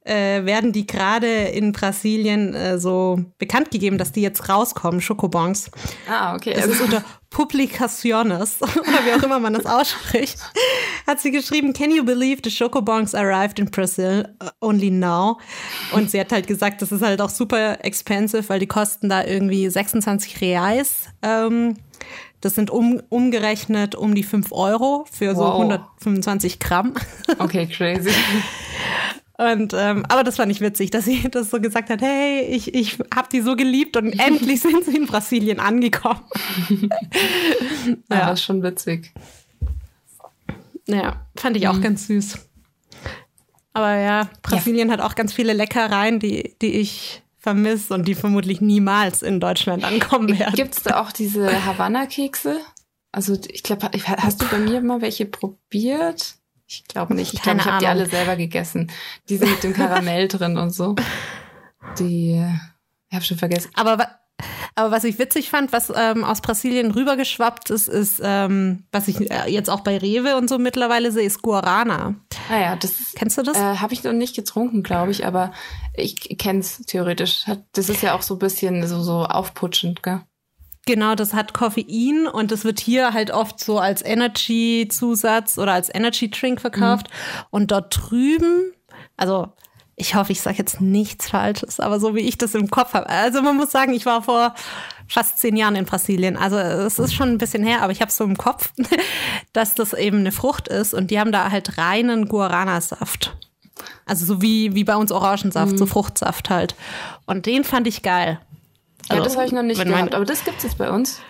äh, 0.03 0.45
werden 0.45 0.71
die 0.71 0.87
gerade 0.87 1.27
in 1.27 1.73
Brasilien 1.73 2.55
äh, 2.55 2.79
so 2.79 3.19
bekannt 3.37 3.71
gegeben, 3.71 3.97
dass 3.97 4.11
die 4.11 4.21
jetzt 4.21 4.49
rauskommen, 4.49 4.99
Schokobons. 4.99 5.69
Ah, 6.09 6.35
okay. 6.35 6.53
Das 6.55 6.65
ist 6.65 6.81
unter 6.81 7.03
Publicaciones, 7.29 8.57
oder 8.61 9.05
wie 9.05 9.13
auch 9.13 9.23
immer 9.23 9.39
man 9.39 9.53
das 9.53 9.65
ausspricht, 9.65 10.37
hat 11.07 11.19
sie 11.19 11.31
geschrieben, 11.31 11.73
Can 11.73 11.91
you 11.91 12.03
believe 12.03 12.41
the 12.43 12.49
Schokobons 12.49 13.13
arrived 13.13 13.59
in 13.59 13.69
Brazil 13.69 14.27
uh, 14.43 14.49
only 14.59 14.89
now? 14.89 15.39
Und 15.93 16.09
sie 16.09 16.19
hat 16.19 16.31
halt 16.31 16.47
gesagt, 16.47 16.81
das 16.81 16.91
ist 16.91 17.01
halt 17.01 17.21
auch 17.21 17.29
super 17.29 17.83
expensive, 17.85 18.49
weil 18.49 18.59
die 18.59 18.67
kosten 18.67 19.07
da 19.07 19.23
irgendwie 19.23 19.69
26 19.69 20.41
Reais. 20.41 21.09
Ähm, 21.21 21.77
das 22.41 22.55
sind 22.55 22.71
um, 22.71 23.01
umgerechnet 23.09 23.93
um 23.93 24.15
die 24.15 24.23
5 24.23 24.51
Euro 24.51 25.05
für 25.11 25.35
so 25.35 25.45
125 25.45 26.59
Gramm. 26.59 26.95
Okay, 27.38 27.67
crazy. 27.67 28.09
Und 29.41 29.73
ähm, 29.75 30.05
aber 30.07 30.23
das 30.23 30.35
fand 30.35 30.51
ich 30.51 30.61
witzig, 30.61 30.91
dass 30.91 31.05
sie 31.05 31.27
das 31.31 31.49
so 31.49 31.59
gesagt 31.59 31.89
hat, 31.89 32.01
hey, 32.01 32.41
ich, 32.41 32.75
ich 32.75 32.99
habe 33.13 33.27
die 33.31 33.41
so 33.41 33.55
geliebt 33.55 33.97
und 33.97 34.11
endlich 34.19 34.61
sind 34.61 34.85
sie 34.85 34.95
in 34.95 35.07
Brasilien 35.07 35.59
angekommen. 35.59 36.21
ja, 38.09 38.17
ja, 38.17 38.29
das 38.29 38.39
ist 38.39 38.45
schon 38.45 38.61
witzig. 38.61 39.11
Ja, 40.85 41.25
fand 41.35 41.57
ich 41.57 41.67
auch 41.67 41.77
mhm. 41.77 41.81
ganz 41.81 42.05
süß. 42.05 42.37
Aber 43.73 43.95
ja, 43.95 44.29
Brasilien 44.43 44.89
ja. 44.89 44.93
hat 44.93 45.01
auch 45.01 45.15
ganz 45.15 45.33
viele 45.33 45.53
Leckereien, 45.53 46.19
die, 46.19 46.55
die 46.61 46.73
ich 46.73 47.23
vermisse 47.39 47.95
und 47.95 48.07
die 48.07 48.13
vermutlich 48.13 48.61
niemals 48.61 49.23
in 49.23 49.39
Deutschland 49.39 49.83
ankommen 49.83 50.37
werden. 50.37 50.53
Gibt 50.53 50.77
es 50.77 50.83
da 50.83 51.01
auch 51.01 51.11
diese 51.11 51.65
Havanna-Kekse? 51.65 52.59
Also 53.11 53.35
ich 53.49 53.63
glaube, 53.63 53.89
hast 54.05 54.41
du 54.41 54.45
bei 54.49 54.59
mir 54.59 54.81
mal 54.81 55.01
welche 55.01 55.25
probiert? 55.25 56.35
Ich 56.74 56.86
glaube 56.88 57.13
nicht. 57.15 57.34
Ich 57.34 57.41
glaube, 57.41 57.59
ich 57.59 57.65
habe 57.65 57.80
die 57.80 57.88
alle 57.88 58.05
selber 58.09 58.38
gegessen. 58.38 58.89
Die 59.28 59.36
sind 59.36 59.51
mit 59.51 59.61
dem 59.63 59.74
Karamell 59.74 60.28
drin 60.30 60.55
und 60.57 60.69
so. 60.69 60.95
Die, 61.99 62.41
ich 63.09 63.13
habe 63.15 63.26
schon 63.26 63.38
vergessen. 63.38 63.72
Aber, 63.74 64.07
aber 64.76 64.91
was 64.91 65.03
ich 65.03 65.19
witzig 65.19 65.49
fand, 65.49 65.74
was 65.74 65.91
ähm, 65.93 66.24
aus 66.24 66.39
Brasilien 66.39 66.91
rübergeschwappt 66.91 67.69
ist, 67.72 67.89
ist, 67.89 68.22
ähm, 68.24 68.86
was 68.93 69.09
ich 69.09 69.30
äh, 69.30 69.49
jetzt 69.51 69.69
auch 69.69 69.82
bei 69.82 69.97
Rewe 69.97 70.38
und 70.38 70.47
so 70.49 70.57
mittlerweile 70.59 71.11
sehe, 71.11 71.26
ist 71.26 71.41
Guarana. 71.41 72.15
Naja, 72.49 72.78
das 72.78 72.93
Kennst 73.15 73.38
du 73.38 73.43
das? 73.43 73.57
Äh, 73.57 73.78
Habe 73.78 73.93
ich 73.93 74.03
noch 74.03 74.13
nicht 74.13 74.36
getrunken, 74.36 74.82
glaube 74.84 75.11
ich, 75.11 75.26
aber 75.26 75.51
ich 75.93 76.38
kenn's 76.38 76.84
theoretisch. 76.86 77.45
Hat- 77.47 77.65
Das 77.74 77.89
ist 77.89 78.01
ja 78.01 78.13
auch 78.15 78.22
so 78.22 78.36
ein 78.36 78.39
bisschen 78.39 78.88
so, 78.88 79.01
so 79.01 79.26
aufputschend, 79.26 80.03
gell? 80.03 80.22
Genau, 80.86 81.13
das 81.13 81.34
hat 81.34 81.53
Koffein 81.53 82.27
und 82.27 82.51
das 82.51 82.63
wird 82.63 82.79
hier 82.79 83.13
halt 83.13 83.29
oft 83.32 83.59
so 83.63 83.77
als 83.77 84.03
Energy-Zusatz 84.03 85.59
oder 85.59 85.73
als 85.73 85.93
Energy-Drink 85.93 86.59
verkauft. 86.59 87.07
Und 87.51 87.71
dort 87.71 87.95
drüben, 87.95 88.73
also 89.15 89.49
ich 89.95 90.15
hoffe, 90.15 90.32
ich 90.32 90.41
sage 90.41 90.57
jetzt 90.57 90.82
nichts 90.82 91.29
Falsches, 91.29 91.79
aber 91.79 91.99
so 91.99 92.15
wie 92.15 92.21
ich 92.21 92.38
das 92.38 92.55
im 92.55 92.71
Kopf 92.71 92.95
habe. 92.95 93.07
Also 93.07 93.43
man 93.43 93.57
muss 93.57 93.71
sagen, 93.71 93.93
ich 93.93 94.07
war 94.07 94.23
vor 94.23 94.55
fast 95.07 95.38
zehn 95.38 95.55
Jahren 95.55 95.75
in 95.75 95.86
Brasilien. 95.86 96.38
Also 96.38 96.57
es 96.57 96.97
ist 96.97 97.13
schon 97.13 97.29
ein 97.29 97.38
bisschen 97.38 97.63
her, 97.63 97.84
aber 97.84 97.91
ich 97.91 98.01
habe 98.01 98.11
so 98.11 98.23
im 98.23 98.36
Kopf, 98.36 98.71
dass 99.53 99.75
das 99.75 99.93
eben 99.93 100.19
eine 100.19 100.32
Frucht 100.32 100.67
ist 100.67 100.95
und 100.95 101.11
die 101.11 101.19
haben 101.19 101.32
da 101.32 101.51
halt 101.51 101.77
reinen 101.77 102.27
Guarana-Saft. 102.27 103.38
Also 104.05 104.25
so 104.25 104.41
wie, 104.41 104.73
wie 104.73 104.84
bei 104.84 104.95
uns 104.95 105.11
Orangensaft, 105.11 105.77
so 105.77 105.86
Fruchtsaft 105.86 106.49
halt. 106.49 106.75
Und 107.25 107.45
den 107.45 107.63
fand 107.63 107.88
ich 107.88 108.01
geil. 108.01 108.39
Ja, 109.14 109.20
Also, 109.20 109.24
das 109.26 109.36
habe 109.38 109.45
ich 109.45 109.51
noch 109.51 109.64
nicht 109.64 109.84
gehabt, 109.84 110.16
aber 110.16 110.26
das 110.26 110.43
gibt's 110.43 110.64
jetzt 110.64 110.78
bei 110.78 110.91
uns. 110.91 111.22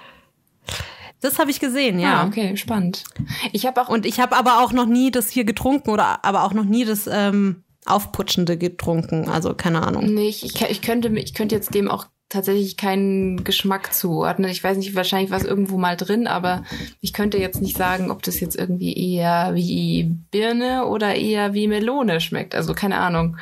Das 1.21 1.37
habe 1.37 1.51
ich 1.51 1.59
gesehen, 1.59 1.99
ja. 1.99 2.21
Ah, 2.21 2.27
okay, 2.27 2.57
spannend. 2.57 3.03
Ich 3.51 3.67
habe 3.67 3.81
auch 3.81 3.89
Und 3.89 4.05
ich 4.05 4.19
habe 4.19 4.35
aber 4.35 4.63
auch 4.63 4.71
noch 4.71 4.87
nie 4.87 5.11
das 5.11 5.29
hier 5.29 5.43
getrunken 5.43 5.91
oder 5.91 6.25
aber 6.25 6.43
auch 6.43 6.53
noch 6.53 6.63
nie 6.65 6.83
das 6.83 7.07
ähm, 7.07 7.63
Aufputschende 7.85 8.57
getrunken. 8.57 9.29
Also 9.29 9.53
keine 9.53 9.83
Ahnung. 9.85 10.13
nicht, 10.13 10.43
ich, 10.43 10.59
ich 10.61 10.81
könnte 10.81 11.09
ich 11.09 11.33
könnte 11.35 11.55
jetzt 11.55 11.75
dem 11.75 11.89
auch 11.89 12.07
tatsächlich 12.31 12.77
keinen 12.77 13.43
Geschmack 13.43 13.93
zuordnen. 13.93 14.49
Ich 14.49 14.63
weiß 14.63 14.77
nicht, 14.77 14.95
wahrscheinlich 14.95 15.31
war 15.31 15.37
es 15.37 15.43
irgendwo 15.45 15.77
mal 15.77 15.97
drin, 15.97 16.27
aber 16.27 16.63
ich 17.01 17.13
könnte 17.13 17.37
jetzt 17.37 17.61
nicht 17.61 17.77
sagen, 17.77 18.09
ob 18.09 18.23
das 18.23 18.39
jetzt 18.39 18.55
irgendwie 18.55 18.93
eher 19.13 19.53
wie 19.53 20.15
Birne 20.31 20.85
oder 20.85 21.13
eher 21.13 21.53
wie 21.53 21.67
Melone 21.67 22.21
schmeckt. 22.21 22.55
Also 22.55 22.73
keine 22.73 22.97
Ahnung. 22.97 23.37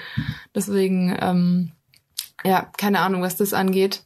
Deswegen, 0.55 1.15
ähm, 1.21 1.71
ja, 2.43 2.71
keine 2.77 2.99
Ahnung, 2.99 3.21
was 3.21 3.37
das 3.37 3.53
angeht. 3.53 4.03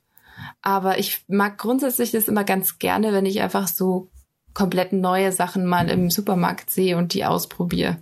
Aber 0.61 0.99
ich 0.99 1.23
mag 1.27 1.57
grundsätzlich 1.57 2.11
das 2.11 2.27
immer 2.27 2.43
ganz 2.43 2.79
gerne, 2.79 3.13
wenn 3.13 3.25
ich 3.25 3.41
einfach 3.41 3.67
so 3.67 4.09
komplett 4.53 4.93
neue 4.93 5.31
Sachen 5.31 5.65
mal 5.65 5.89
im 5.89 6.09
Supermarkt 6.09 6.69
sehe 6.69 6.97
und 6.97 7.13
die 7.13 7.25
ausprobiere. 7.25 7.97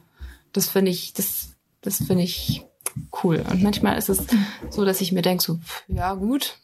Das 0.53 0.69
finde 0.69 0.91
ich, 0.91 1.13
das, 1.13 1.55
das 1.81 1.97
finde 1.97 2.23
ich 2.23 2.65
cool. 3.23 3.43
Und 3.49 3.63
manchmal 3.63 3.97
ist 3.97 4.09
es 4.09 4.25
so, 4.69 4.85
dass 4.85 5.01
ich 5.01 5.11
mir 5.11 5.21
denke, 5.21 5.43
so, 5.43 5.59
ja 5.87 6.13
gut, 6.13 6.57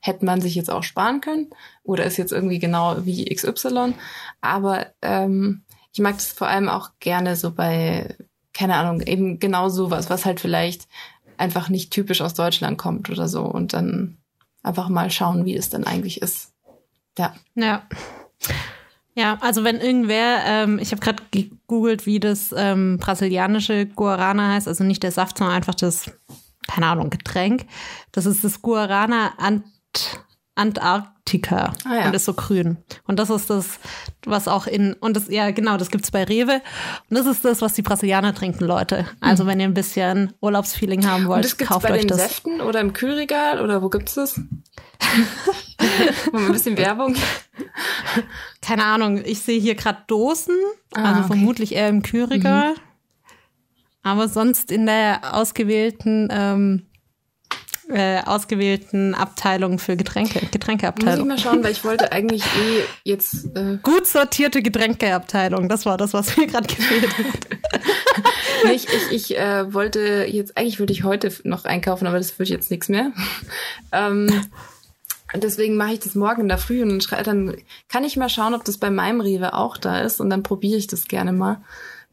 hätte 0.00 0.24
man 0.24 0.40
sich 0.40 0.54
jetzt 0.54 0.70
auch 0.70 0.82
sparen 0.82 1.20
können 1.20 1.50
oder 1.82 2.04
ist 2.04 2.16
jetzt 2.16 2.32
irgendwie 2.32 2.58
genau 2.58 3.04
wie 3.04 3.24
XY. 3.24 3.94
Aber 4.40 4.86
ähm, 5.02 5.62
ich 5.92 6.00
mag 6.00 6.14
das 6.14 6.26
vor 6.26 6.48
allem 6.48 6.68
auch 6.68 6.90
gerne 7.00 7.36
so 7.36 7.50
bei, 7.52 8.16
keine 8.52 8.76
Ahnung, 8.76 9.00
eben 9.02 9.38
genau 9.38 9.68
sowas, 9.68 10.10
was 10.10 10.24
halt 10.24 10.40
vielleicht 10.40 10.88
einfach 11.36 11.68
nicht 11.68 11.92
typisch 11.92 12.20
aus 12.20 12.34
Deutschland 12.34 12.78
kommt 12.78 13.10
oder 13.10 13.28
so. 13.28 13.42
Und 13.42 13.72
dann 13.72 14.18
einfach 14.62 14.88
mal 14.88 15.10
schauen, 15.10 15.44
wie 15.44 15.56
es 15.56 15.70
dann 15.70 15.84
eigentlich 15.84 16.22
ist. 16.22 16.52
Ja. 17.18 17.34
Ja. 17.54 17.82
Ja, 19.14 19.36
also 19.42 19.62
wenn 19.62 19.78
irgendwer, 19.78 20.42
ähm, 20.46 20.78
ich 20.78 20.90
habe 20.90 21.02
gerade 21.02 21.22
gegoogelt, 21.30 22.06
wie 22.06 22.18
das 22.18 22.54
ähm, 22.56 22.96
brasilianische 22.98 23.84
Guarana 23.84 24.54
heißt, 24.54 24.66
also 24.66 24.84
nicht 24.84 25.02
der 25.02 25.12
Saft, 25.12 25.36
sondern 25.36 25.54
einfach 25.56 25.74
das, 25.74 26.10
keine 26.66 26.86
Ahnung, 26.86 27.10
Getränk. 27.10 27.66
Das 28.10 28.24
ist 28.24 28.42
das 28.42 28.62
Guarana 28.62 29.34
Ant 29.36 29.64
Antarctica 30.54 31.72
Ah 31.84 31.94
ja. 31.94 32.06
und 32.06 32.14
ist 32.14 32.24
so 32.26 32.34
grün. 32.34 32.76
Und 33.06 33.18
das 33.18 33.30
ist 33.30 33.48
das, 33.48 33.78
was 34.26 34.48
auch 34.48 34.66
in, 34.66 34.92
und 34.94 35.16
das, 35.16 35.28
ja 35.28 35.50
genau, 35.50 35.76
das 35.78 35.90
gibt's 35.90 36.10
bei 36.10 36.24
Rewe. 36.24 36.60
Und 37.08 37.16
das 37.18 37.26
ist 37.26 37.44
das, 37.44 37.62
was 37.62 37.72
die 37.72 37.82
Brasilianer 37.82 38.34
trinken, 38.34 38.64
Leute. 38.64 39.06
Also 39.20 39.46
wenn 39.46 39.60
ihr 39.60 39.66
ein 39.66 39.74
bisschen 39.74 40.32
Urlaubsfeeling 40.40 41.06
haben 41.06 41.22
Und 41.24 41.28
wollt, 41.30 41.44
das 41.44 41.56
gibt's 41.56 41.72
kauft 41.72 41.86
bei 41.86 41.94
euch 41.94 42.00
den 42.02 42.08
das. 42.08 42.18
Säften 42.18 42.60
oder 42.60 42.80
im 42.80 42.92
Kühlregal 42.92 43.60
oder 43.62 43.82
wo 43.82 43.88
gibt's 43.88 44.14
das? 44.14 44.38
Mal 46.32 46.46
ein 46.46 46.52
bisschen 46.52 46.76
Werbung. 46.76 47.16
Keine 48.60 48.84
Ahnung, 48.84 49.22
ich 49.24 49.40
sehe 49.40 49.60
hier 49.60 49.74
gerade 49.74 49.98
Dosen, 50.06 50.56
Ah, 50.94 51.04
also 51.10 51.18
okay. 51.20 51.26
vermutlich 51.28 51.74
eher 51.74 51.88
im 51.88 52.02
Kühlregal. 52.02 52.74
Aber 54.02 54.28
sonst 54.28 54.70
in 54.72 54.84
der 54.86 55.34
ausgewählten, 55.34 56.28
ähm, 56.30 56.86
äh, 57.94 58.22
ausgewählten 58.24 59.14
Abteilung 59.14 59.78
für 59.78 59.96
Getränke, 59.96 60.34
Muss 60.34 60.42
ich 60.44 60.50
Getränkeabteilung. 60.50 61.28
mal 61.28 61.38
schauen, 61.38 61.62
weil 61.62 61.72
ich 61.72 61.84
wollte 61.84 62.12
eigentlich 62.12 62.42
eh 62.44 62.82
jetzt. 63.04 63.56
Äh, 63.56 63.78
Gut 63.82 64.06
sortierte 64.06 64.62
Getränkeabteilung, 64.62 65.68
das 65.68 65.86
war 65.86 65.96
das, 65.96 66.12
was 66.12 66.36
mir 66.36 66.46
gerade 66.46 66.66
gefehlt 66.66 67.18
hat. 67.18 67.82
nee, 68.64 68.72
ich 68.72 68.86
ich, 68.88 69.12
ich 69.12 69.38
äh, 69.38 69.72
wollte 69.72 70.26
jetzt, 70.28 70.56
eigentlich 70.56 70.78
wollte 70.80 70.92
ich 70.92 71.04
heute 71.04 71.32
noch 71.44 71.64
einkaufen, 71.64 72.06
aber 72.06 72.18
das 72.18 72.38
wird 72.38 72.48
jetzt 72.48 72.70
nichts 72.70 72.88
mehr. 72.88 73.12
ähm, 73.92 74.46
deswegen 75.34 75.76
mache 75.76 75.94
ich 75.94 76.00
das 76.00 76.14
morgen 76.14 76.42
in 76.42 76.48
der 76.48 76.58
Früh 76.58 76.82
und 76.82 77.10
dann, 77.10 77.24
dann 77.24 77.56
kann 77.88 78.04
ich 78.04 78.16
mal 78.16 78.28
schauen, 78.28 78.54
ob 78.54 78.64
das 78.64 78.78
bei 78.78 78.90
meinem 78.90 79.20
Rewe 79.20 79.54
auch 79.54 79.76
da 79.76 80.00
ist 80.00 80.20
und 80.20 80.30
dann 80.30 80.42
probiere 80.42 80.78
ich 80.78 80.86
das 80.86 81.08
gerne 81.08 81.32
mal. 81.32 81.62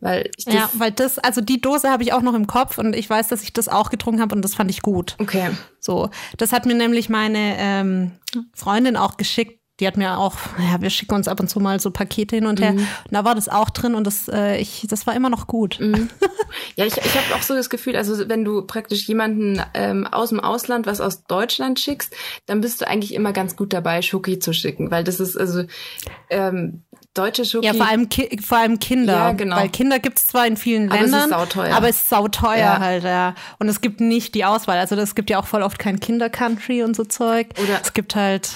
Weil 0.01 0.29
ich 0.37 0.45
das. 0.45 0.53
Ja, 0.53 0.69
weil 0.73 0.91
das, 0.91 1.19
also 1.19 1.41
die 1.41 1.59
Dose 1.59 1.89
habe 1.89 2.03
ich 2.03 2.13
auch 2.13 2.21
noch 2.21 2.33
im 2.33 2.47
Kopf 2.47 2.77
und 2.77 2.95
ich 2.95 3.09
weiß, 3.09 3.27
dass 3.27 3.43
ich 3.43 3.53
das 3.53 3.67
auch 3.67 3.89
getrunken 3.89 4.21
habe 4.21 4.35
und 4.35 4.41
das 4.41 4.55
fand 4.55 4.69
ich 4.69 4.81
gut. 4.81 5.15
Okay. 5.19 5.51
So, 5.79 6.09
das 6.37 6.51
hat 6.51 6.65
mir 6.65 6.75
nämlich 6.75 7.09
meine 7.09 7.55
ähm, 7.57 8.11
Freundin 8.53 8.95
auch 8.95 9.17
geschickt. 9.17 9.58
Die 9.79 9.87
hat 9.87 9.97
mir 9.97 10.17
auch, 10.17 10.35
ja, 10.59 10.81
wir 10.81 10.89
schicken 10.89 11.15
uns 11.15 11.27
ab 11.27 11.39
und 11.39 11.49
zu 11.49 11.59
mal 11.59 11.79
so 11.79 11.89
Pakete 11.91 12.35
hin 12.35 12.45
und 12.45 12.59
her. 12.59 12.71
Und 12.73 12.85
da 13.11 13.23
war 13.23 13.35
das 13.35 13.47
auch 13.49 13.69
drin 13.69 13.95
und 13.95 14.05
das, 14.05 14.27
äh, 14.27 14.57
ich, 14.57 14.85
das 14.89 15.07
war 15.07 15.15
immer 15.15 15.29
noch 15.29 15.47
gut. 15.47 15.79
Ja, 16.75 16.85
ich, 16.85 16.97
ich 16.97 17.15
habe 17.15 17.35
auch 17.35 17.43
so 17.43 17.53
das 17.53 17.69
Gefühl, 17.69 17.95
also 17.95 18.27
wenn 18.27 18.43
du 18.43 18.63
praktisch 18.63 19.07
jemanden 19.07 19.61
ähm, 19.75 20.07
aus 20.07 20.29
dem 20.29 20.39
Ausland 20.39 20.87
was 20.87 20.99
aus 20.99 21.23
Deutschland 21.25 21.79
schickst, 21.79 22.15
dann 22.47 22.61
bist 22.61 22.81
du 22.81 22.87
eigentlich 22.87 23.13
immer 23.13 23.33
ganz 23.33 23.55
gut 23.55 23.71
dabei, 23.71 24.01
Schoki 24.01 24.39
zu 24.39 24.51
schicken, 24.51 24.89
weil 24.89 25.03
das 25.03 25.19
ist 25.19 25.37
also 25.37 25.63
ähm, 26.31 26.81
deutsche 27.13 27.45
Schoki. 27.45 27.67
Ja, 27.67 27.73
vor 27.73 27.87
allem, 27.87 28.09
Ki 28.09 28.39
vor 28.43 28.57
allem 28.57 28.79
Kinder. 28.79 29.13
Ja, 29.13 29.31
genau. 29.33 29.57
Weil 29.57 29.69
Kinder 29.69 29.99
gibt's 29.99 30.27
zwar 30.27 30.47
in 30.47 30.57
vielen 30.57 30.89
Aber 30.91 31.01
es 31.01 31.05
ist 31.07 31.11
Ländern, 31.11 31.29
sauteuer. 31.39 31.75
aber 31.75 31.89
es 31.89 31.97
ist 31.97 32.09
sauteuer 32.09 32.57
Ja. 32.57 32.79
halt, 32.79 33.03
ja. 33.03 33.35
Und 33.59 33.67
es 33.69 33.81
gibt 33.81 34.01
nicht 34.01 34.33
die 34.33 34.45
Auswahl. 34.45 34.79
Also 34.79 34.95
es 34.95 35.13
gibt 35.13 35.29
ja 35.29 35.39
auch 35.39 35.45
voll 35.47 35.61
oft 35.61 35.77
kein 35.77 35.99
Kinder-Country 35.99 36.81
und 36.83 36.95
so 36.95 37.03
Zeug. 37.03 37.49
Oder- 37.61 37.79
es 37.83 37.93
gibt 37.93 38.15
halt, 38.15 38.49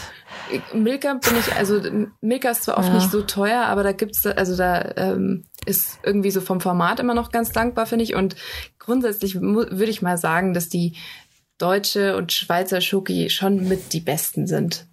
Milka 0.73 1.13
bin 1.13 1.37
ich, 1.39 1.53
also 1.55 1.81
Milka 2.21 2.51
ist 2.51 2.63
zwar 2.63 2.77
oft 2.77 2.89
Ja. 2.89 2.95
nicht 2.95 3.11
so 3.11 3.21
teuer, 3.21 3.63
aber 3.65 3.83
da 3.83 3.91
gibt's, 3.91 4.25
also 4.25 4.55
da 4.55 4.93
ähm, 4.97 5.45
ist 5.65 5.99
irgendwie 6.03 6.31
so 6.31 6.41
vom 6.41 6.59
Format 6.61 6.99
immer 6.99 7.13
noch 7.13 7.31
ganz 7.31 7.51
dankbar, 7.51 7.85
finde 7.85 8.03
ich. 8.03 8.15
Und 8.15 8.35
grundsätzlich 8.79 9.35
würde 9.39 9.85
ich 9.91 10.01
mal 10.01 10.17
sagen, 10.17 10.53
dass 10.53 10.69
die 10.69 10.95
deutsche 11.57 12.15
und 12.17 12.31
Schweizer 12.31 12.81
Schoki 12.81 13.29
schon 13.29 13.67
mit 13.67 13.93
die 13.93 13.99
besten 14.01 14.47
sind. 14.47 14.85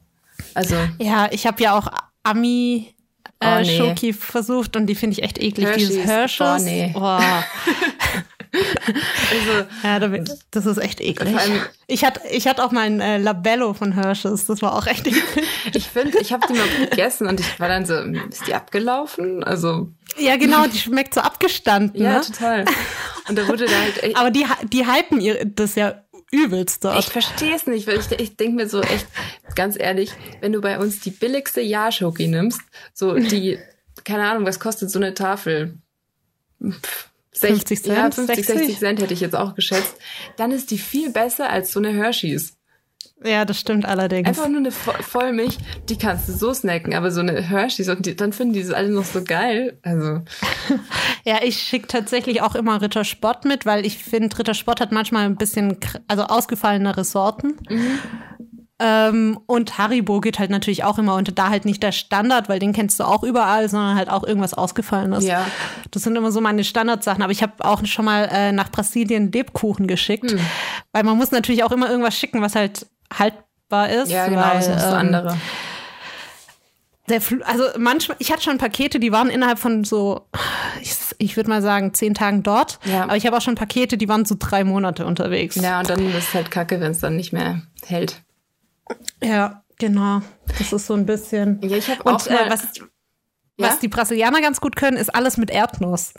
Also 0.55 0.77
ja, 0.99 1.29
ich 1.31 1.47
habe 1.47 1.63
ja 1.63 1.77
auch 1.77 1.89
Ami 2.23 2.95
Oh, 3.43 3.47
äh, 3.47 3.63
nee. 3.63 3.79
Schoki 3.79 4.13
versucht 4.13 4.77
und 4.77 4.87
die 4.87 4.95
finde 4.95 5.15
ich 5.15 5.23
echt 5.23 5.39
eklig. 5.39 5.67
Hershey's. 5.67 5.89
Dieses 5.89 6.05
Hershey's. 6.05 6.47
Oh, 6.47 6.63
nee. 6.63 6.93
Oh. 6.95 7.19
also 8.53 9.67
Ja, 9.83 9.99
das 10.51 10.67
ist 10.67 10.79
echt 10.79 11.01
eklig. 11.01 11.37
Allem- 11.37 11.63
Ich 11.87 12.05
hatte, 12.05 12.21
ich 12.31 12.47
hatte 12.49 12.65
auch 12.65 12.73
mein 12.73 13.01
äh, 13.01 13.19
Labello 13.19 13.75
von 13.75 13.93
Hershey's, 13.93 14.47
das 14.47 14.63
war 14.63 14.75
auch 14.75 14.87
echt 14.87 15.07
eklig. 15.07 15.23
ich 15.75 15.87
finde, 15.89 16.19
ich 16.19 16.33
habe 16.33 16.47
die 16.49 16.55
mal 16.55 16.69
gegessen 16.89 17.27
und 17.29 17.41
ich 17.41 17.61
war 17.61 17.69
dann 17.69 17.87
so, 17.87 17.95
ist 17.95 18.47
die 18.47 18.55
abgelaufen? 18.55 19.43
Also 19.45 19.89
Ja, 20.19 20.37
genau, 20.37 20.67
die 20.67 20.79
schmeckt 20.79 21.15
so 21.15 21.21
abgestanden. 21.21 22.01
ja, 22.03 22.15
ne? 22.19 22.21
total. 22.23 22.65
Und 23.29 23.37
da 23.39 23.47
wurde 23.49 23.67
da 23.67 23.73
halt 23.81 24.03
echt, 24.03 24.17
Aber 24.17 24.31
die, 24.31 24.45
die 24.73 24.87
hypen 24.87 25.21
ihr 25.21 25.45
das 25.45 25.75
ja 25.77 26.03
übelst 26.33 26.85
dort. 26.85 26.99
Ich 27.01 27.07
verstehe 27.11 27.55
es 27.57 27.67
nicht, 27.67 27.87
weil 27.89 27.99
ich, 27.99 28.11
ich 28.21 28.37
denke 28.37 28.55
mir 28.63 28.69
so 28.69 28.81
echt, 28.83 29.07
ganz 29.57 29.77
ehrlich, 29.79 30.13
wenn 30.41 30.53
du 30.53 30.61
bei 30.61 30.79
uns 30.79 31.01
die 31.01 31.11
billigste 31.11 31.61
Ja-Schoki 31.61 32.29
nimmst, 32.29 32.61
so 32.95 33.15
die, 33.17 33.59
keine 34.05 34.29
Ahnung, 34.31 34.47
was 34.47 34.61
kostet 34.61 34.91
so 34.91 34.99
eine 35.01 35.15
Tafel? 35.15 35.79
Pff, 36.65 37.10
50 37.33 37.83
Cent? 37.83 37.97
Ja, 37.97 38.11
50, 38.11 38.26
60 38.37 38.47
60 38.59 38.78
Cent 38.78 39.01
hätte 39.03 39.14
ich 39.14 39.20
jetzt 39.20 39.37
auch 39.37 39.55
geschätzt. 39.55 39.95
Dann 40.37 40.51
ist 40.51 40.70
die 40.70 40.78
viel 40.78 41.11
besser 41.11 41.49
als 41.51 41.72
so 41.72 41.78
eine 41.81 41.91
Hershey's. 41.93 42.57
Ja, 43.22 43.45
das 43.45 43.61
stimmt 43.61 43.85
allerdings. 43.85 44.26
Einfach 44.26 44.49
nur 44.49 44.61
eine 44.61 44.70
Vo- 44.70 45.03
Vollmilch, 45.03 45.59
die 45.91 45.99
kannst 45.99 46.26
du 46.28 46.33
so 46.33 46.55
snacken, 46.55 46.95
aber 46.95 47.11
so 47.11 47.20
eine 47.20 47.41
Hershey's 47.43 47.91
und 47.91 48.07
die, 48.07 48.16
dann 48.16 48.33
finden 48.33 48.55
die 48.55 48.62
das 48.62 48.70
alle 48.72 48.89
noch 48.89 49.05
so 49.05 49.22
geil. 49.22 49.78
Also, 49.83 50.22
Ja, 51.26 51.41
ich 51.43 51.59
schicke 51.61 51.87
tatsächlich 51.87 52.41
auch 52.41 52.55
immer 52.55 52.81
Ritter 52.81 53.05
Sport 53.05 53.45
mit, 53.45 53.66
weil 53.66 53.85
ich 53.85 53.99
finde, 53.99 54.39
Ritter 54.39 54.55
Sport 54.55 54.81
hat 54.81 54.91
manchmal 54.91 55.26
ein 55.26 55.37
bisschen, 55.37 55.76
also 56.09 56.22
ausgefallenere 56.24 57.05
Sorten. 57.05 57.57
Ähm, 58.83 59.39
und 59.45 59.76
Haribo 59.76 60.20
geht 60.20 60.39
halt 60.39 60.51
natürlich 60.51 60.85
auch 60.85 60.99
immer 60.99 61.14
unter 61.16 61.33
da 61.33 61.51
halt 61.51 61.66
nicht 61.66 61.83
der 61.83 61.93
Standard, 61.93 62.49
weil 62.49 62.59
den 62.59 62.72
kennst 62.72 62.99
du 62.99 63.05
auch 63.05 63.22
überall, 63.22 63.68
sondern 63.68 63.95
halt 63.95 64.09
auch 64.09 64.24
irgendwas 64.24 64.55
Ausgefallenes. 64.55 65.24
Ja. 65.24 65.47
Das 65.91 66.03
sind 66.05 66.16
immer 66.16 66.33
so 66.33 66.41
meine 66.41 66.64
Standardsachen. 66.64 67.22
Aber 67.22 67.31
ich 67.31 67.43
habe 67.43 67.53
auch 67.62 67.85
schon 67.85 68.07
mal 68.07 68.26
äh, 68.33 68.53
nach 68.53 68.70
Brasilien 68.70 69.31
Lebkuchen 69.31 69.87
geschickt, 69.87 70.31
Hm. 70.31 70.41
weil 70.93 71.03
man 71.05 71.18
muss 71.18 71.31
natürlich 71.31 71.62
auch 71.62 71.72
immer 71.72 71.91
irgendwas 71.91 72.16
schicken, 72.16 72.41
was 72.41 72.55
halt 72.55 72.87
haltbar 73.12 73.91
ist. 73.91 74.11
ja, 74.11 74.26
genau, 74.28 74.41
weil, 74.41 74.57
das 74.57 74.66
so 74.66 74.89
ähm, 74.89 74.95
andere. 74.95 75.37
also 77.45 77.64
manchmal, 77.76 78.16
ich 78.18 78.33
hatte 78.33 78.43
schon 78.43 78.57
Pakete, 78.57 78.99
die 78.99 79.12
waren 79.12 79.28
innerhalb 79.28 79.59
von 79.59 79.85
so, 79.85 80.26
ich, 80.81 80.95
ich 81.18 81.37
würde 81.37 81.51
mal 81.51 81.61
sagen, 81.61 81.93
zehn 81.93 82.14
Tagen 82.14 82.43
dort. 82.43 82.78
Ja. 82.85 83.03
Aber 83.03 83.16
ich 83.16 83.26
habe 83.26 83.37
auch 83.37 83.43
schon 83.43 83.57
Pakete, 83.57 83.99
die 83.99 84.09
waren 84.09 84.24
so 84.24 84.37
drei 84.39 84.64
Monate 84.64 85.05
unterwegs. 85.05 85.57
Ja, 85.57 85.81
und 85.81 85.91
dann 85.91 86.09
ist 86.09 86.28
es 86.28 86.35
halt 86.35 86.51
kacke, 86.51 86.81
wenn 86.81 86.93
es 86.93 87.01
dann 87.01 87.16
nicht 87.16 87.35
mehr 87.35 87.61
hält. 87.85 88.22
Ja, 89.22 89.62
genau. 89.78 90.22
Das 90.59 90.72
ist 90.72 90.86
so 90.86 90.95
ein 90.95 91.07
bisschen. 91.07 91.61
Ja, 91.62 91.76
ich 91.76 91.88
habe 91.91 92.03
Und 92.03 92.14
auch 92.14 92.30
mal, 92.30 92.47
äh, 92.47 92.51
was, 92.51 92.62
Ja? 92.78 93.68
was 93.68 93.78
die 93.78 93.88
Brasilianer 93.88 94.41
ganz 94.41 94.61
gut 94.61 94.74
können, 94.76 94.97
ist 94.97 95.14
alles 95.14 95.36
mit 95.36 95.51
Erdnuss. 95.51 96.14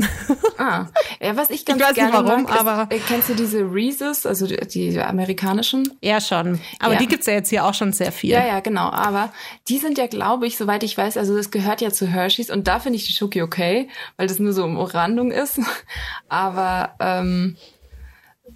ah, 0.60 0.86
ja, 1.20 1.36
was 1.36 1.50
ich 1.50 1.66
ganz 1.66 1.82
weiß 1.82 1.88
nicht 1.90 1.96
gerne 1.98 2.14
warum, 2.14 2.44
mag, 2.44 2.54
ist, 2.54 2.60
aber- 2.60 2.88
äh, 2.96 3.00
kennst 3.00 3.30
du 3.30 3.34
diese 3.34 3.60
Reese's, 3.62 4.26
also 4.28 4.46
die, 4.46 4.58
die 4.68 5.00
amerikanischen? 5.02 5.92
ja, 6.02 6.22
schon. 6.22 6.60
Aber 6.80 6.94
Ja. 6.94 7.00
die 7.00 7.08
gibt's 7.08 7.26
ja 7.26 7.34
jetzt 7.34 7.50
hier 7.50 7.66
auch 7.66 7.74
schon 7.74 7.94
sehr 7.94 8.12
viel. 8.12 8.30
Ja, 8.32 8.46
ja, 8.46 8.60
genau. 8.60 8.92
Aber 8.92 9.34
die 9.68 9.80
sind 9.80 9.98
ja, 9.98 10.06
glaube 10.08 10.46
ich, 10.46 10.56
soweit 10.58 10.84
ich 10.84 10.96
weiß, 10.98 11.18
also 11.18 11.36
das 11.36 11.50
gehört 11.50 11.82
ja 11.82 11.90
zu 11.92 12.06
Hershey's 12.08 12.52
und 12.52 12.68
da 12.68 12.80
finde 12.80 12.98
ich 12.98 13.08
die 13.08 13.14
Schoki 13.14 13.42
okay, 13.42 13.90
weil 14.18 14.28
das 14.28 14.38
nur 14.38 14.54
so 14.54 14.64
um 14.64 14.78
Umrandung 14.78 15.32
ist. 15.32 15.60
Aber 16.30 16.94
ähm, 17.00 17.58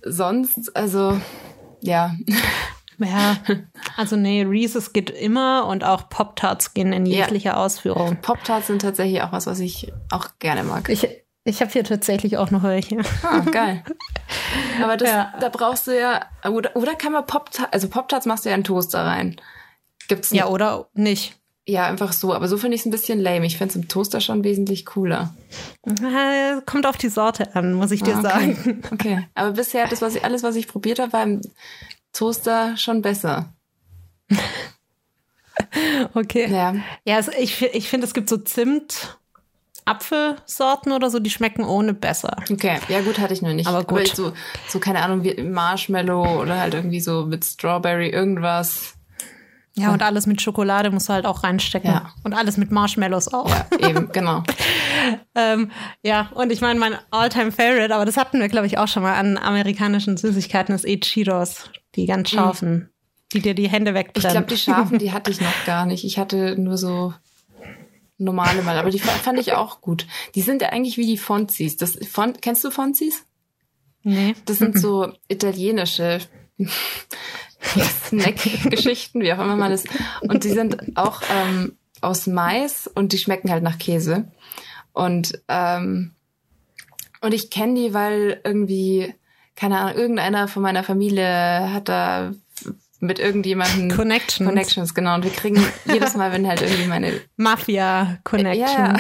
sonst, 0.04 0.76
also 0.76 1.20
ja, 1.82 2.16
Ja, 2.98 3.38
also 3.98 4.16
nee, 4.16 4.44
Reese's 4.44 4.94
geht 4.94 5.10
immer 5.10 5.66
und 5.68 5.84
auch 5.84 6.10
Pop-Tarts 6.10 6.74
gehen 6.74 6.94
in 6.94 7.06
Ja. 7.06 7.26
jeglicher 7.26 7.58
Ausführung. 7.58 8.18
Pop-Tarts 8.22 8.68
sind 8.68 8.82
tatsächlich 8.82 9.22
auch 9.22 9.32
was, 9.32 9.48
was 9.48 9.60
ich 9.60 9.92
auch 10.12 10.30
gerne 10.40 10.64
mag. 10.64 10.88
Ich, 10.90 11.08
ich 11.44 11.62
habe 11.62 11.72
hier 11.72 11.84
tatsächlich 11.84 12.38
auch 12.38 12.52
noch 12.52 12.64
welche. 12.64 12.98
Ah, 13.24 13.40
geil. 13.40 13.84
Aber 14.84 14.98
das, 14.98 15.10
Ja. 15.10 15.34
da 15.40 15.50
brauchst 15.50 15.88
du 15.88 16.00
ja, 16.00 16.26
oder, 16.50 16.76
oder 16.76 16.96
kann 16.96 17.12
man 17.12 17.26
Pop-Tarts, 17.26 17.74
also 17.74 17.88
Pop-Tarts 17.90 18.26
machst 18.26 18.46
du 18.46 18.50
ja 18.50 18.56
in 18.56 18.64
Toaster 18.64 19.06
rein. 19.06 19.36
Gibt's 20.08 20.32
Ja, 20.32 20.48
oder 20.48 20.88
nicht? 20.94 21.36
ja, 21.68 21.88
einfach 21.88 22.14
so. 22.14 22.32
Aber 22.34 22.48
so 22.48 22.58
finde 22.58 22.76
ich 22.76 22.82
es 22.82 22.86
ein 22.86 22.92
bisschen 22.92 23.20
lame. 23.20 23.46
Ich 23.48 23.58
finde 23.58 23.72
es 23.72 23.76
im 23.76 23.88
Toaster 23.88 24.22
schon 24.22 24.44
wesentlich 24.44 24.86
cooler. 24.86 25.34
Äh, 25.88 26.62
Kommt 26.68 26.86
auf 26.86 26.96
die 26.98 27.10
Sorte 27.10 27.56
an, 27.56 27.74
muss 27.74 27.90
ich 27.90 28.04
dir 28.04 28.14
Ah, 28.16 28.20
okay. 28.20 28.28
sagen. 28.30 28.84
Okay. 28.92 29.28
Aber 29.34 29.52
bisher, 29.54 29.88
das, 29.88 30.02
was 30.04 30.16
ich, 30.16 30.24
alles, 30.24 30.44
was 30.44 30.56
ich 30.56 30.68
probiert 30.68 31.00
habe, 31.00 31.12
war 31.14 31.24
im 31.24 31.42
Toaster 32.16 32.78
schon 32.78 33.02
besser. 33.02 33.54
Okay. 36.14 36.52
Ja. 36.52 36.76
Ja, 37.06 37.16
also 37.16 37.32
ich, 37.38 37.62
ich 37.62 37.90
finde, 37.90 38.06
es 38.06 38.14
gibt 38.14 38.30
so 38.30 38.38
Zimt. 38.38 39.18
Apfelsorten 39.86 40.92
oder 40.92 41.10
so, 41.12 41.20
die 41.20 41.30
schmecken 41.30 41.64
ohne 41.64 41.94
besser. 41.94 42.38
Okay, 42.52 42.80
ja 42.90 43.02
gut, 43.02 43.20
hatte 43.20 43.34
ich 43.34 43.44
nur 43.44 43.54
nicht. 43.54 43.68
Aber 43.68 43.84
gut. 43.84 44.02
ich 44.02 44.14
so, 44.14 44.34
so, 44.68 44.80
keine 44.80 45.04
Ahnung, 45.04 45.24
wie 45.24 45.40
Marshmallow 45.44 46.42
oder 46.42 46.60
halt 46.60 46.74
irgendwie 46.74 47.00
so 47.00 47.26
mit 47.26 47.46
Strawberry 47.46 48.10
irgendwas. 48.10 48.96
Ja, 49.78 49.92
und 49.94 50.02
alles 50.02 50.26
mit 50.26 50.42
Schokolade 50.42 50.90
musst 50.90 51.10
du 51.10 51.14
halt 51.14 51.26
auch 51.26 51.44
reinstecken. 51.44 51.92
Ja. 51.92 52.14
Und 52.24 52.34
alles 52.34 52.58
mit 52.58 52.72
Marshmallows 52.72 53.32
auch. 53.32 53.50
Ja, 53.50 53.90
eben, 53.90 54.12
genau. 54.12 54.44
Ähm, 55.36 55.70
ja, 56.02 56.32
und 56.34 56.52
ich 56.52 56.62
meine, 56.62 56.80
mein 56.80 56.96
Alltime 57.12 57.52
favorite 57.52 57.94
aber 57.94 58.06
das 58.06 58.18
hatten 58.18 58.40
wir, 58.40 58.48
glaube 58.48 58.66
ich, 58.66 58.80
auch 58.80 58.88
schon 58.88 59.04
mal 59.04 59.14
an 59.16 59.38
amerikanischen 59.38 60.18
Süßigkeiten, 60.18 60.74
ist 60.74 60.88
eh 60.88 60.98
Cheetos. 60.98 61.70
Die 61.96 62.06
ganz 62.06 62.30
scharfen, 62.30 62.90
die 63.34 63.42
dir 63.42 63.54
die 63.56 63.70
Hände 63.70 63.92
Mhm. 63.92 63.98
Ich 63.98 64.06
wegbrennen. 64.06 64.32
glaube, 64.32 64.48
die 64.48 64.58
scharfen, 64.58 65.00
die 65.00 65.12
hatte 65.12 65.32
ich 65.32 65.42
noch 65.42 65.66
gar 65.66 65.86
nicht. 65.86 66.04
Ich 66.04 66.18
hatte 66.20 66.56
nur 66.60 66.78
so 66.78 67.14
normale 68.18 68.62
mal, 68.64 68.78
aber 68.78 68.90
die 68.92 69.00
fa- 69.00 69.12
fand 69.12 69.40
ich 69.40 69.54
auch 69.54 69.82
gut. 69.82 70.08
Die 70.36 70.42
sind 70.42 70.62
ja 70.62 70.70
eigentlich 70.70 70.98
wie 70.98 71.06
die 71.06 71.18
Fonzis. 71.18 71.76
Das, 71.78 71.98
Fon, 72.10 72.34
kennst 72.42 72.64
du 72.64 72.72
Fonzis? 72.72 73.26
nee. 74.04 74.36
Das 74.46 74.60
sind 74.60 74.80
so 74.80 75.12
italienische 75.28 76.20
Snack-Geschichten, 78.08 79.22
wie 79.22 79.34
auch 79.34 79.40
immer 79.40 79.56
man 79.56 79.72
das. 79.72 79.84
Und 80.22 80.44
die 80.44 80.50
sind 80.52 80.98
auch 80.98 81.22
ähm, 81.32 81.76
aus 82.02 82.28
Mais 82.28 82.88
und 82.88 83.12
die 83.14 83.18
schmecken 83.18 83.50
halt 83.52 83.64
nach 83.64 83.78
Käse. 83.78 84.32
Und 84.94 85.42
ähm, 85.48 86.12
und 87.22 87.34
ich 87.34 87.50
kenne 87.50 87.74
die, 87.76 87.94
weil 87.94 88.40
irgendwie 88.44 89.14
keine 89.56 89.80
Ahnung, 89.80 89.96
irgendeiner 89.96 90.48
von 90.48 90.62
meiner 90.64 90.84
Familie 90.84 91.72
hat 91.74 91.90
da 91.90 92.32
mit 93.00 93.20
irgendjemandem 93.20 93.92
Connections. 93.96 94.48
Connections, 94.50 94.94
genau. 94.94 95.16
Und 95.16 95.24
wir 95.24 95.32
kriegen 95.32 95.64
jedes 95.86 96.16
Mal, 96.16 96.32
wenn 96.32 96.48
halt 96.48 96.62
irgendwie 96.62 96.88
meine 96.88 97.22
Mafia 97.38 98.18
Connection. 98.24 98.62
ja. 98.64 98.98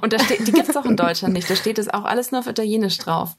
Und 0.00 0.12
da 0.12 0.18
steht, 0.18 0.46
die 0.46 0.52
gibt's 0.52 0.76
auch 0.76 0.84
in 0.86 0.96
Deutschland 0.96 1.34
nicht. 1.34 1.50
Da 1.50 1.56
steht 1.56 1.78
es 1.78 1.88
auch 1.88 2.04
alles 2.04 2.32
nur 2.32 2.40
auf 2.40 2.46
Italienisch 2.46 2.96
drauf. 2.98 3.36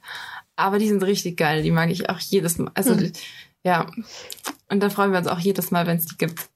Aber 0.54 0.78
die 0.78 0.88
sind 0.88 1.02
richtig 1.02 1.36
geil. 1.36 1.62
Die 1.62 1.70
mag 1.70 1.90
ich 1.90 2.08
auch 2.08 2.18
jedes 2.18 2.58
Mal. 2.58 2.70
Also, 2.74 2.94
die, 2.94 3.12
ja. 3.62 3.86
Und 4.68 4.82
da 4.82 4.90
freuen 4.90 5.12
wir 5.12 5.18
uns 5.18 5.28
auch 5.28 5.38
jedes 5.38 5.70
Mal, 5.70 5.86
wenn 5.86 5.96
es 5.98 6.06
die 6.06 6.16
gibt. 6.16 6.48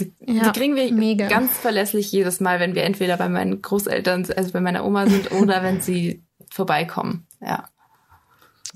Die, 0.00 0.12
Ja, 0.20 0.50
die 0.50 0.58
kriegen 0.58 0.76
wir 0.76 0.90
mega. 0.92 1.28
ganz 1.28 1.56
verlässlich 1.56 2.10
jedes 2.12 2.40
Mal, 2.40 2.60
wenn 2.60 2.74
wir 2.74 2.84
entweder 2.84 3.16
bei 3.16 3.28
meinen 3.28 3.60
Großeltern, 3.62 4.26
also 4.36 4.52
bei 4.52 4.60
meiner 4.60 4.84
Oma 4.84 5.06
sind 5.06 5.30
oder 5.32 5.62
wenn 5.62 5.80
sie 5.80 6.22
vorbeikommen. 6.50 7.26
Ja. 7.40 7.68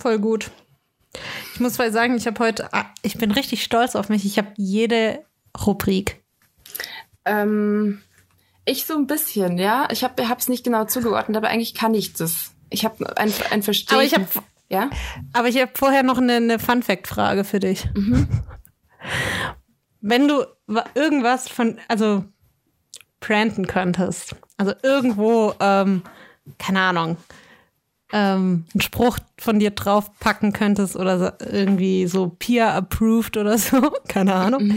Voll 0.03 0.19
gut. 0.19 0.51
Ich 1.55 1.61
muss 1.61 1.79
mal 1.79 1.93
sagen, 1.93 2.17
ich 2.17 2.27
habe 2.27 2.41
heute, 2.41 2.73
ah, 2.75 2.87
ich 3.03 3.19
bin 3.19 3.31
richtig 3.31 3.63
stolz 3.63 3.95
auf 3.95 4.09
mich. 4.09 4.25
Ich 4.25 4.37
habe 4.37 4.49
jede 4.57 5.25
Rubrik. 5.65 6.21
Ähm, 7.25 8.03
ich 8.65 8.85
so 8.85 8.95
ein 8.97 9.07
bisschen, 9.07 9.59
ja. 9.59 9.87
Ich 9.93 10.03
habe 10.03 10.21
es 10.39 10.49
nicht 10.49 10.65
genau 10.65 10.87
zugeordnet, 10.87 11.37
aber 11.37 11.49
eigentlich 11.51 11.75
kann 11.75 11.95
ich 11.95 12.15
das. 12.15 12.51
Ich 12.71 12.85
habe 12.85 13.17
ein, 13.17 13.33
ein 13.51 13.63
Verstehen. 13.63 13.95
Aber 13.95 14.05
ich 14.05 14.15
habe 14.15 14.27
ja. 14.71 14.91
Aber 15.35 15.47
ich 15.47 15.61
habe 15.61 15.71
vorher 15.75 16.03
noch 16.03 16.19
eine, 16.19 16.35
eine 16.37 16.59
Fun-Fact-Frage 16.59 17.45
für 17.45 17.61
dich. 17.61 17.87
Wenn 20.01 20.27
du 20.27 20.45
wa- 20.67 20.87
irgendwas 20.95 21.49
von, 21.49 21.79
also 21.87 22.25
pranten 23.21 23.67
könntest, 23.69 24.35
also 24.57 24.73
irgendwo, 24.83 25.55
ähm, 25.61 26.03
keine 26.59 26.81
Ahnung, 26.81 27.17
ähm, 28.13 28.65
einen 28.73 28.81
Spruch 28.81 29.19
von 29.39 29.59
dir 29.59 29.71
draufpacken 29.71 30.53
könntest 30.53 30.97
oder 30.97 31.19
so, 31.19 31.47
irgendwie 31.47 32.07
so 32.07 32.29
peer-approved 32.29 33.37
oder 33.37 33.59
so, 33.59 33.91
keine 34.09 34.35
Ahnung. 34.35 34.77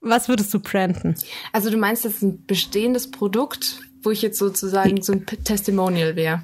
Was 0.00 0.28
würdest 0.28 0.52
du 0.52 0.60
pranten? 0.60 1.14
Also 1.52 1.70
du 1.70 1.76
meinst 1.76 2.04
jetzt 2.04 2.22
ein 2.22 2.44
bestehendes 2.46 3.10
Produkt, 3.10 3.80
wo 4.02 4.10
ich 4.10 4.20
jetzt 4.20 4.38
sozusagen 4.38 5.00
so 5.02 5.12
ein 5.12 5.26
Testimonial 5.26 6.16
wäre. 6.16 6.42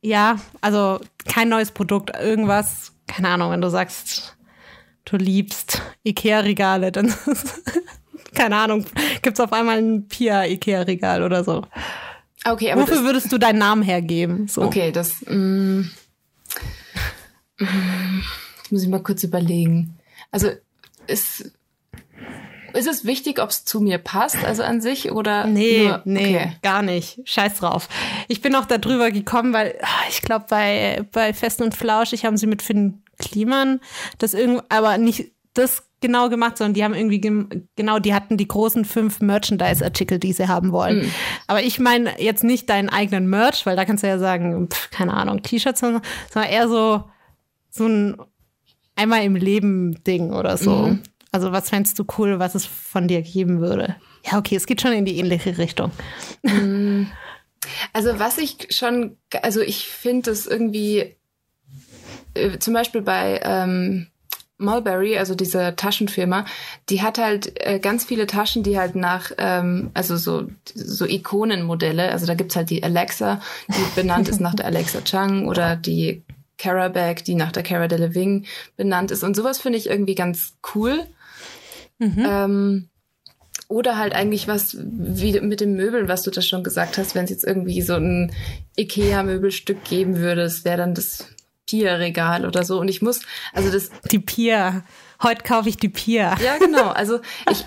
Ja, 0.00 0.38
also 0.60 1.00
kein 1.26 1.48
neues 1.48 1.72
Produkt, 1.72 2.16
irgendwas, 2.16 2.92
keine 3.06 3.28
Ahnung, 3.28 3.50
wenn 3.50 3.60
du 3.60 3.70
sagst, 3.70 4.36
du 5.04 5.16
liebst 5.16 5.82
Ikea-Regale, 6.04 6.92
dann 6.92 7.12
keine 8.34 8.56
Ahnung, 8.56 8.84
gibt's 9.22 9.40
auf 9.40 9.52
einmal 9.52 9.78
ein 9.78 10.06
Pia-Ikea-Regal 10.06 11.22
oder 11.22 11.42
so. 11.42 11.64
Okay, 12.44 12.72
aber 12.72 12.82
Wofür 12.82 13.02
würdest 13.04 13.32
du 13.32 13.38
deinen 13.38 13.58
Namen 13.58 13.82
hergeben? 13.82 14.48
So. 14.48 14.62
okay, 14.62 14.92
das, 14.92 15.22
mm, 15.26 15.80
mm, 17.58 18.22
das 18.62 18.70
muss 18.70 18.82
ich 18.82 18.88
mal 18.88 19.02
kurz 19.02 19.24
überlegen. 19.24 19.98
Also 20.30 20.50
ist 21.06 21.52
ist 22.74 22.86
es 22.86 23.04
wichtig, 23.04 23.40
ob 23.40 23.48
es 23.50 23.64
zu 23.64 23.80
mir 23.80 23.98
passt, 23.98 24.44
also 24.44 24.62
an 24.62 24.80
sich 24.80 25.10
oder 25.10 25.46
Nee, 25.46 25.88
nur, 25.88 26.02
nee, 26.04 26.36
Okay. 26.36 26.52
gar 26.62 26.82
nicht. 26.82 27.18
Scheiß 27.24 27.56
drauf. 27.56 27.88
Ich 28.28 28.42
bin 28.42 28.54
auch 28.54 28.66
da 28.66 28.78
drüber 28.78 29.10
gekommen, 29.10 29.52
weil 29.52 29.78
ah, 29.82 30.04
ich 30.10 30.20
glaube, 30.22 30.46
bei, 30.48 31.02
bei 31.12 31.32
Fest 31.32 31.62
und 31.62 31.74
Flauschig 31.74 32.24
haben 32.24 32.36
sie 32.36 32.46
mit 32.46 32.62
Finn 32.62 33.02
Kliman 33.18 33.80
das 34.18 34.34
irgendwie, 34.34 34.62
aber 34.68 34.96
nicht 34.98 35.32
das 35.58 35.84
genau 36.00 36.28
gemacht, 36.28 36.56
sondern 36.58 36.74
die 36.74 36.84
haben 36.84 36.94
irgendwie 36.94 37.20
gem- 37.20 37.68
genau, 37.76 37.98
die 37.98 38.14
hatten 38.14 38.36
die 38.36 38.46
großen 38.46 38.84
fünf 38.84 39.20
Merchandise-Artikel, 39.20 40.18
die 40.18 40.32
sie 40.32 40.46
haben 40.48 40.70
wollen. 40.72 41.10
Aber 41.48 41.62
ich 41.62 41.78
meine 41.80 42.20
jetzt 42.22 42.44
nicht 42.44 42.70
deinen 42.70 42.88
eigenen 42.88 43.28
Merch, 43.28 43.66
weil 43.66 43.74
da 43.76 43.84
kannst 43.84 44.04
du 44.04 44.08
ja 44.08 44.18
sagen, 44.18 44.68
pf, 44.70 44.90
keine 44.90 45.14
Ahnung, 45.14 45.42
T-Shirts, 45.42 45.80
sondern 45.80 46.02
sondern 46.32 46.50
eher 46.52 46.68
so, 46.68 47.04
so 47.70 47.86
ein 47.86 48.16
einmal 48.96 49.22
im 49.24 49.34
Leben 49.36 50.02
Ding 50.04 50.32
oder 50.32 50.56
so. 50.56 50.96
Also 51.30 51.52
was 51.52 51.68
fändest 51.68 51.98
du 51.98 52.04
cool, 52.16 52.38
was 52.38 52.54
es 52.54 52.64
von 52.64 53.06
dir 53.08 53.22
geben 53.22 53.60
würde? 53.60 53.96
Ja, 54.24 54.38
okay, 54.38 54.56
es 54.56 54.66
geht 54.66 54.80
schon 54.80 54.92
in 54.92 55.04
die 55.04 55.18
ähnliche 55.18 55.58
Richtung. 55.58 55.90
Also 57.92 58.18
was 58.20 58.38
ich 58.38 58.68
schon, 58.70 59.16
also 59.42 59.60
ich 59.60 59.88
finde 59.88 60.30
es 60.30 60.46
irgendwie, 60.46 61.16
äh, 62.34 62.58
zum 62.60 62.72
Beispiel 62.72 63.02
bei 63.02 63.40
ähm, 63.42 64.06
Mulberry, 64.58 65.16
also 65.16 65.34
diese 65.34 65.74
Taschenfirma, 65.76 66.44
die 66.88 67.02
hat 67.02 67.18
halt 67.18 67.52
äh, 67.64 67.78
ganz 67.78 68.04
viele 68.04 68.26
Taschen, 68.26 68.62
die 68.62 68.78
halt 68.78 68.96
nach, 68.96 69.30
ähm, 69.38 69.90
also 69.94 70.16
so, 70.16 70.48
so 70.74 71.06
Ikonenmodelle, 71.06 72.10
also 72.10 72.26
da 72.26 72.34
gibt's 72.34 72.56
halt 72.56 72.70
die 72.70 72.82
Alexa, 72.82 73.40
die 73.68 73.84
benannt 74.00 74.28
ist 74.28 74.40
nach 74.40 74.54
der 74.54 74.66
Alexa 74.66 75.00
Chang 75.02 75.46
oder 75.46 75.76
die 75.76 76.24
Cara 76.58 76.88
Bag, 76.88 77.24
die 77.24 77.36
nach 77.36 77.52
der 77.52 77.62
Cara 77.62 77.86
Delevingne 77.86 78.42
benannt 78.76 79.12
ist. 79.12 79.22
Und 79.22 79.36
sowas 79.36 79.58
finde 79.58 79.78
ich 79.78 79.88
irgendwie 79.88 80.16
ganz 80.16 80.54
cool. 80.74 81.06
Ähm, 82.00 82.88
oder 83.68 83.98
halt 83.98 84.14
eigentlich 84.14 84.48
was 84.48 84.76
wie 84.80 85.38
mit 85.40 85.60
den 85.60 85.74
Möbeln, 85.74 86.08
was 86.08 86.22
du 86.22 86.30
das 86.30 86.46
schon 86.46 86.64
gesagt 86.64 86.96
hast, 86.96 87.14
wenn 87.14 87.24
es 87.24 87.30
jetzt 87.30 87.44
irgendwie 87.44 87.82
so 87.82 87.94
ein 87.94 88.32
Ikea-Möbelstück 88.76 89.84
geben 89.84 90.16
würde, 90.16 90.42
es 90.42 90.64
wäre 90.64 90.78
dann 90.78 90.94
das 90.94 91.26
Pia-Regal 91.68 92.46
oder 92.46 92.64
so. 92.64 92.80
Und 92.80 92.88
ich 92.88 93.02
muss, 93.02 93.20
also 93.52 93.70
das, 93.70 93.90
Die 94.10 94.18
Pia. 94.18 94.84
Heute 95.20 95.42
kaufe 95.42 95.68
ich 95.68 95.76
die 95.76 95.88
Pia. 95.88 96.38
ja 96.40 96.58
genau, 96.58 96.90
also 96.90 97.18
ich, 97.50 97.64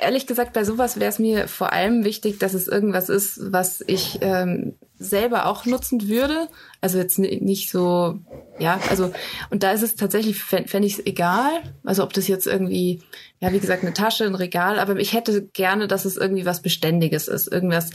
ehrlich 0.00 0.26
gesagt, 0.26 0.54
bei 0.54 0.64
sowas 0.64 0.98
wäre 0.98 1.10
es 1.10 1.18
mir 1.18 1.46
vor 1.46 1.72
allem 1.72 2.02
wichtig, 2.02 2.38
dass 2.38 2.54
es 2.54 2.66
irgendwas 2.66 3.10
ist, 3.10 3.52
was 3.52 3.84
ich 3.86 4.18
ähm, 4.22 4.74
selber 4.98 5.46
auch 5.46 5.66
nutzen 5.66 6.08
würde. 6.08 6.48
Also 6.80 6.96
jetzt 6.96 7.18
nicht 7.18 7.70
so, 7.70 8.20
ja, 8.58 8.80
also, 8.88 9.12
und 9.50 9.62
da 9.62 9.72
ist 9.72 9.82
es 9.82 9.96
tatsächlich, 9.96 10.42
fände 10.42 10.86
ich 10.86 10.94
es 10.94 11.06
egal. 11.06 11.50
Also 11.84 12.02
ob 12.02 12.14
das 12.14 12.26
jetzt 12.26 12.46
irgendwie, 12.46 13.02
ja, 13.38 13.52
wie 13.52 13.60
gesagt, 13.60 13.82
eine 13.82 13.92
Tasche, 13.92 14.24
ein 14.24 14.34
Regal, 14.34 14.78
aber 14.78 14.96
ich 14.96 15.12
hätte 15.12 15.42
gerne, 15.42 15.88
dass 15.88 16.06
es 16.06 16.16
irgendwie 16.16 16.46
was 16.46 16.62
Beständiges 16.62 17.28
ist. 17.28 17.52
Irgendwas, 17.52 17.90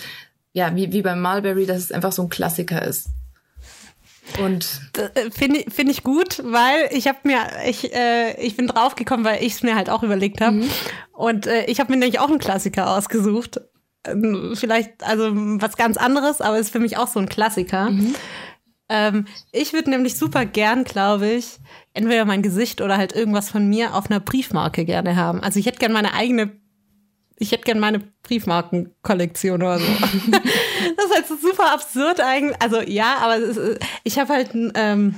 ja, 0.53 0.75
wie, 0.75 0.93
wie 0.93 1.01
beim 1.01 1.19
Mulberry, 1.19 1.65
dass 1.65 1.79
es 1.79 1.91
einfach 1.91 2.11
so 2.11 2.21
ein 2.21 2.29
Klassiker 2.29 2.83
ist. 2.83 3.09
Und 4.41 4.82
äh, 4.97 5.30
finde 5.32 5.59
ich, 5.59 5.74
find 5.74 5.89
ich 5.89 6.03
gut, 6.03 6.41
weil 6.45 6.89
ich 6.91 7.07
habe 7.07 7.19
mir, 7.24 7.39
ich, 7.67 7.93
äh, 7.93 8.39
ich 8.41 8.55
bin 8.55 8.67
draufgekommen, 8.67 9.26
weil 9.26 9.43
ich 9.43 9.53
es 9.53 9.63
mir 9.63 9.76
halt 9.76 9.89
auch 9.89 10.03
überlegt 10.03 10.41
habe. 10.41 10.57
Mhm. 10.57 10.69
Und 11.11 11.47
äh, 11.47 11.65
ich 11.65 11.80
habe 11.80 11.91
mir 11.91 11.99
nämlich 11.99 12.19
auch 12.19 12.30
einen 12.30 12.39
Klassiker 12.39 12.95
ausgesucht. 12.95 13.61
Ähm, 14.05 14.53
vielleicht, 14.55 15.03
also 15.03 15.32
was 15.34 15.78
ganz 15.78 15.97
anderes, 15.97 16.41
aber 16.41 16.57
ist 16.57 16.71
für 16.71 16.80
mich 16.80 16.97
auch 16.97 17.07
so 17.07 17.19
ein 17.19 17.30
Klassiker. 17.30 17.89
Mhm. 17.89 18.15
Ähm, 18.89 19.26
ich 19.51 19.74
würde 19.74 19.89
nämlich 19.89 20.17
super 20.17 20.45
gern, 20.45 20.84
glaube 20.84 21.28
ich, 21.28 21.59
entweder 21.93 22.26
mein 22.26 22.41
Gesicht 22.41 22.82
oder 22.82 22.97
halt 22.97 23.13
irgendwas 23.13 23.49
von 23.49 23.67
mir 23.67 23.95
auf 23.95 24.09
einer 24.09 24.19
Briefmarke 24.19 24.86
gerne 24.86 25.15
haben. 25.15 25.41
Also 25.41 25.59
ich 25.59 25.65
hätte 25.65 25.80
gern 25.80 25.93
meine 25.93 26.13
eigene 26.13 26.62
ich 27.43 27.51
hätte 27.51 27.65
gerne 27.65 27.81
meine 27.81 27.99
Briefmarkenkollektion 28.23 29.61
oder 29.61 29.79
so. 29.79 29.85
das 30.31 31.05
ist 31.05 31.13
halt 31.13 31.27
so 31.27 31.35
super 31.35 31.73
absurd 31.73 32.21
eigentlich. 32.21 32.59
Also 32.61 32.81
ja, 32.81 33.17
aber 33.19 33.35
ist, 33.35 33.59
ich 34.03 34.17
habe 34.17 34.33
halt 34.33 34.51
ähm, 34.53 35.15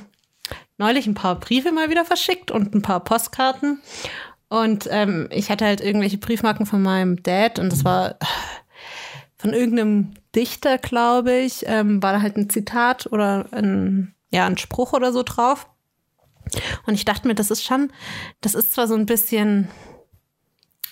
neulich 0.78 1.08
ein 1.08 1.14
paar 1.14 1.40
Briefe 1.40 1.72
mal 1.72 1.90
wieder 1.90 2.04
verschickt 2.04 2.52
und 2.52 2.74
ein 2.74 2.82
paar 2.82 3.04
Postkarten. 3.04 3.82
Und 4.50 4.88
ähm, 4.92 5.28
ich 5.32 5.50
hatte 5.50 5.66
halt 5.66 5.82
irgendwelche 5.82 6.18
Briefmarken 6.18 6.66
von 6.66 6.82
meinem 6.82 7.22
Dad 7.22 7.60
und 7.60 7.72
das 7.72 7.86
war 7.86 8.18
von 9.38 9.54
irgendeinem 9.54 10.14
Dichter, 10.36 10.78
glaube 10.78 11.34
ich, 11.34 11.64
ähm, 11.68 12.02
war 12.02 12.14
da 12.14 12.22
halt 12.22 12.38
ein 12.38 12.50
Zitat 12.50 13.08
oder 13.12 13.48
ein, 13.52 14.16
ja, 14.32 14.48
ein 14.48 14.58
Spruch 14.58 14.94
oder 14.94 15.14
so 15.14 15.24
drauf. 15.24 15.68
Und 16.86 16.96
ich 16.96 17.06
dachte 17.06 17.28
mir, 17.28 17.36
das 17.36 17.52
ist 17.52 17.64
schon, 17.64 17.92
das 18.42 18.56
ist 18.56 18.74
zwar 18.74 18.88
so 18.88 18.96
ein 18.96 19.06
bisschen 19.06 19.68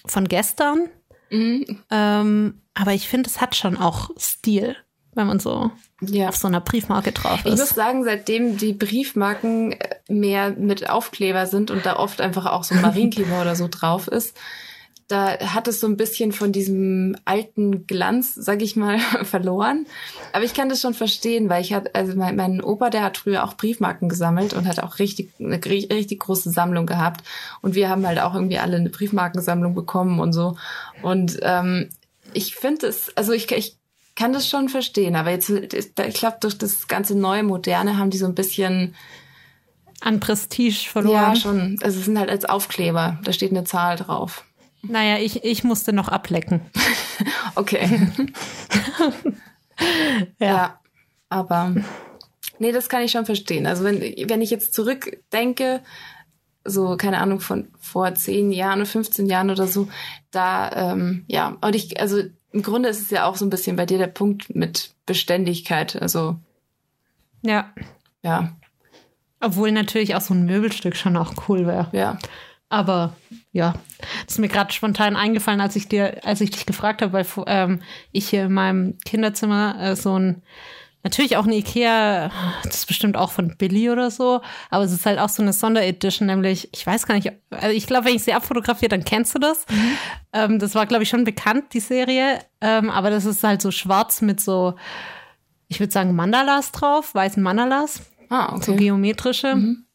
von 0.05 0.27
gestern, 0.27 0.89
Mhm. 1.33 1.79
Ähm, 1.89 2.61
aber 2.75 2.93
ich 2.93 3.07
finde, 3.07 3.29
es 3.29 3.41
hat 3.41 3.55
schon 3.55 3.77
auch 3.77 4.11
Stil, 4.17 4.75
wenn 5.13 5.27
man 5.27 5.39
so 5.39 5.71
ja. 6.01 6.29
auf 6.29 6.35
so 6.35 6.47
einer 6.47 6.61
Briefmarke 6.61 7.11
drauf 7.11 7.45
ist. 7.45 7.53
Ich 7.53 7.59
muss 7.59 7.69
sagen, 7.69 8.03
seitdem 8.03 8.57
die 8.57 8.73
Briefmarken 8.73 9.73
äh, 9.73 9.95
mehr 10.07 10.51
mit 10.51 10.89
Aufkleber 10.89 11.47
sind 11.47 11.71
und 11.71 11.85
da 11.85 11.97
oft 11.97 12.21
einfach 12.21 12.45
auch 12.45 12.63
so 12.63 12.75
ein 12.75 12.81
Marienkleber 12.81 13.41
oder 13.41 13.55
so 13.55 13.67
drauf 13.67 14.07
ist, 14.07 14.37
da 15.07 15.39
hat 15.39 15.67
es 15.67 15.79
so 15.79 15.87
ein 15.87 15.97
bisschen 15.97 16.31
von 16.31 16.51
diesem 16.51 17.15
alten 17.25 17.85
Glanz, 17.87 18.33
sag 18.35 18.61
ich 18.61 18.75
mal, 18.75 18.99
verloren. 19.23 19.85
Aber 20.31 20.43
ich 20.43 20.53
kann 20.53 20.69
das 20.69 20.81
schon 20.81 20.93
verstehen, 20.93 21.49
weil 21.49 21.61
ich 21.61 21.73
hatte, 21.73 21.93
also 21.93 22.15
mein, 22.15 22.35
mein 22.35 22.61
Opa, 22.61 22.89
der 22.89 23.03
hat 23.03 23.17
früher 23.17 23.43
auch 23.43 23.55
Briefmarken 23.55 24.09
gesammelt 24.09 24.53
und 24.53 24.67
hat 24.67 24.81
auch 24.81 24.99
richtig, 24.99 25.31
eine 25.39 25.63
richtig 25.63 26.19
große 26.19 26.49
Sammlung 26.49 26.85
gehabt. 26.85 27.23
Und 27.61 27.75
wir 27.75 27.89
haben 27.89 28.05
halt 28.05 28.19
auch 28.19 28.33
irgendwie 28.33 28.59
alle 28.59 28.77
eine 28.77 28.89
Briefmarkensammlung 28.89 29.75
bekommen 29.75 30.19
und 30.19 30.33
so. 30.33 30.57
Und 31.01 31.39
ähm, 31.41 31.89
ich 32.33 32.55
finde 32.55 32.87
es, 32.87 33.15
also 33.15 33.33
ich, 33.33 33.51
ich 33.51 33.77
kann 34.15 34.33
das 34.33 34.47
schon 34.47 34.69
verstehen, 34.69 35.15
aber 35.15 35.31
jetzt, 35.31 35.49
ich 35.49 35.95
glaube, 35.95 36.37
durch 36.39 36.57
das 36.57 36.87
ganze 36.87 37.15
neue 37.15 37.43
Moderne 37.43 37.97
haben 37.97 38.09
die 38.09 38.17
so 38.17 38.25
ein 38.25 38.35
bisschen 38.35 38.95
an 40.01 40.19
Prestige 40.19 40.87
verloren. 40.89 41.15
Ja, 41.15 41.35
schon. 41.35 41.79
Also 41.81 41.99
es 41.99 42.05
sind 42.05 42.19
halt 42.19 42.29
als 42.29 42.45
Aufkleber, 42.45 43.19
da 43.23 43.33
steht 43.33 43.51
eine 43.51 43.63
Zahl 43.63 43.95
drauf. 43.97 44.45
Naja, 44.87 45.17
ich, 45.17 45.43
ich 45.43 45.63
musste 45.63 45.93
noch 45.93 46.09
ablecken. 46.09 46.61
okay. 47.55 48.09
ja. 50.39 50.47
ja. 50.47 50.79
Aber 51.29 51.73
nee, 52.59 52.71
das 52.71 52.89
kann 52.89 53.01
ich 53.01 53.11
schon 53.11 53.25
verstehen. 53.25 53.65
Also 53.65 53.83
wenn, 53.83 54.01
wenn 54.01 54.41
ich 54.41 54.51
jetzt 54.51 54.73
zurückdenke, 54.73 55.81
so, 56.65 56.95
keine 56.97 57.19
Ahnung, 57.19 57.39
von 57.39 57.69
vor 57.79 58.13
zehn 58.15 58.51
Jahren 58.51 58.79
oder 58.79 58.89
15 58.89 59.25
Jahren 59.25 59.49
oder 59.49 59.67
so, 59.67 59.87
da, 60.31 60.91
ähm, 60.93 61.25
ja, 61.27 61.57
und 61.61 61.75
ich, 61.75 61.99
also 61.99 62.21
im 62.51 62.61
Grunde 62.61 62.89
ist 62.89 63.01
es 63.01 63.09
ja 63.09 63.25
auch 63.25 63.35
so 63.35 63.45
ein 63.45 63.49
bisschen 63.49 63.75
bei 63.75 63.85
dir 63.85 63.97
der 63.97 64.07
Punkt 64.07 64.55
mit 64.55 64.91
Beständigkeit. 65.05 65.99
Also 66.01 66.37
ja. 67.41 67.73
Ja. 68.23 68.55
Obwohl 69.39 69.71
natürlich 69.71 70.15
auch 70.15 70.21
so 70.21 70.33
ein 70.33 70.45
Möbelstück 70.45 70.95
schon 70.95 71.17
auch 71.17 71.33
cool 71.47 71.67
wäre. 71.67 71.89
Ja. 71.91 72.17
Aber 72.73 73.15
ja, 73.51 73.75
das 74.25 74.33
ist 74.33 74.39
mir 74.39 74.47
gerade 74.47 74.73
spontan 74.73 75.15
eingefallen, 75.15 75.61
als 75.61 75.75
ich 75.75 75.87
dir, 75.87 76.25
als 76.25 76.41
ich 76.41 76.49
dich 76.49 76.65
gefragt 76.65 77.03
habe, 77.03 77.13
weil 77.13 77.25
ähm, 77.45 77.83
ich 78.11 78.29
hier 78.29 78.45
in 78.45 78.53
meinem 78.53 78.97
Kinderzimmer 79.05 79.79
äh, 79.79 79.95
so 79.95 80.17
ein 80.17 80.41
Natürlich 81.03 81.35
auch 81.35 81.43
eine 81.43 81.55
Ikea, 81.57 82.31
das 82.63 82.75
ist 82.75 82.85
bestimmt 82.85 83.17
auch 83.17 83.29
von 83.29 83.57
Billy 83.57 83.89
oder 83.89 84.09
so, 84.09 84.39
aber 84.69 84.85
es 84.85 84.93
ist 84.93 85.05
halt 85.05 85.19
auch 85.19 85.27
so 85.27 85.43
eine 85.43 85.51
Sonderedition, 85.51 86.27
nämlich, 86.27 86.69
ich 86.73 86.87
weiß 86.87 87.05
gar 87.05 87.15
nicht, 87.15 87.29
also 87.49 87.75
ich 87.75 87.87
glaube, 87.87 88.05
wenn 88.05 88.15
ich 88.15 88.23
sie 88.23 88.31
abfotografiere, 88.31 88.87
dann 88.87 89.03
kennst 89.03 89.35
du 89.35 89.39
das. 89.39 89.65
Mhm. 89.69 89.97
Ähm, 90.31 90.59
das 90.59 90.75
war, 90.75 90.85
glaube 90.85 91.03
ich, 91.03 91.09
schon 91.09 91.25
bekannt, 91.25 91.73
die 91.73 91.81
Serie, 91.81 92.39
ähm, 92.61 92.89
aber 92.89 93.09
das 93.09 93.25
ist 93.25 93.43
halt 93.43 93.61
so 93.61 93.69
schwarz 93.69 94.21
mit 94.21 94.39
so, 94.39 94.75
ich 95.67 95.81
würde 95.81 95.91
sagen, 95.91 96.15
Mandalas 96.15 96.71
drauf, 96.71 97.13
weißen 97.13 97.43
Mandalas, 97.43 97.99
ah, 98.29 98.53
okay. 98.53 98.63
so 98.63 98.75
geometrische. 98.77 99.55
Mhm. 99.55 99.85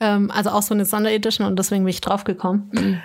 Ähm, 0.00 0.30
also 0.30 0.50
auch 0.50 0.62
so 0.62 0.74
eine 0.74 0.84
Sonderedition 0.84 1.46
und 1.46 1.58
deswegen 1.58 1.84
bin 1.84 1.90
ich 1.90 2.00
drauf 2.00 2.24
gekommen. 2.24 2.70
Mhm. 2.72 3.00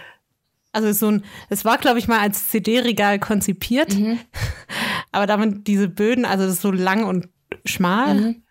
Also 0.74 0.91
so 0.91 1.11
ein, 1.11 1.24
es 1.49 1.65
war, 1.65 1.78
glaube 1.78 1.99
ich, 1.99 2.07
mal 2.07 2.20
als 2.20 2.49
CD-Regal 2.49 3.20
konzipiert, 3.20 3.95
mhm. 3.95 4.20
aber 5.11 5.26
damit 5.26 5.68
diese 5.68 5.88
Böden, 5.88 6.26
also 6.26 6.43
das 6.43 6.53
ist 6.53 6.61
so 6.61 6.72
lang 6.72 7.05
und 7.05 7.30
schmal. 7.65 8.15
Mhm. 8.15 8.43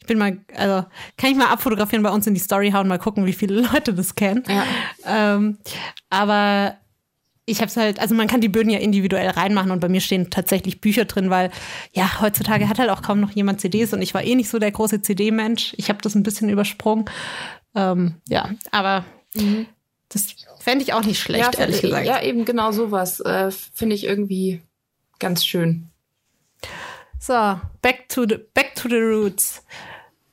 Ich 0.00 0.06
bin 0.06 0.18
mal, 0.18 0.38
also 0.54 0.86
kann 1.16 1.30
ich 1.30 1.36
mal 1.36 1.48
abfotografieren, 1.48 2.04
bei 2.04 2.10
uns 2.10 2.26
in 2.26 2.34
die 2.34 2.40
Story 2.40 2.70
hauen, 2.70 2.86
mal 2.86 2.98
gucken, 2.98 3.26
wie 3.26 3.32
viele 3.32 3.60
Leute 3.72 3.94
das 3.94 4.14
kennen. 4.14 4.44
Ja. 4.46 4.64
Ähm, 5.04 5.58
aber 6.10 6.76
ich 7.46 7.60
habe 7.60 7.68
es 7.68 7.76
halt, 7.76 8.00
also 8.00 8.14
man 8.14 8.26
kann 8.26 8.40
die 8.40 8.48
Böden 8.48 8.70
ja 8.70 8.80
individuell 8.80 9.30
reinmachen 9.30 9.70
und 9.70 9.80
bei 9.80 9.88
mir 9.88 10.00
stehen 10.00 10.30
tatsächlich 10.30 10.80
Bücher 10.80 11.04
drin, 11.04 11.30
weil 11.30 11.50
ja, 11.92 12.20
heutzutage 12.20 12.68
hat 12.68 12.80
halt 12.80 12.90
auch 12.90 13.02
kaum 13.02 13.20
noch 13.20 13.30
jemand 13.30 13.60
CDs 13.60 13.92
und 13.92 14.02
ich 14.02 14.12
war 14.14 14.24
eh 14.24 14.34
nicht 14.34 14.50
so 14.50 14.58
der 14.58 14.72
große 14.72 15.00
CD-Mensch. 15.00 15.74
Ich 15.78 15.88
habe 15.88 16.02
das 16.02 16.16
ein 16.16 16.24
bisschen 16.24 16.48
übersprungen. 16.48 17.04
Ähm, 17.76 18.16
ja, 18.28 18.50
aber 18.72 19.04
mhm. 19.34 19.66
das 20.08 20.34
fände 20.58 20.82
ich 20.84 20.92
auch 20.92 21.04
nicht 21.04 21.20
schlecht, 21.20 21.54
ja, 21.54 21.60
ehrlich 21.60 21.82
gesagt. 21.82 22.06
Ja, 22.06 22.20
eben 22.20 22.44
genau 22.44 22.72
sowas 22.72 23.20
äh, 23.20 23.50
finde 23.50 23.94
ich 23.94 24.04
irgendwie 24.04 24.60
ganz 25.20 25.46
schön. 25.46 25.88
So, 27.20 27.60
back 27.80 28.08
to 28.08 28.26
the, 28.28 28.38
back 28.54 28.74
to 28.74 28.88
the 28.88 28.96
roots. 28.96 29.62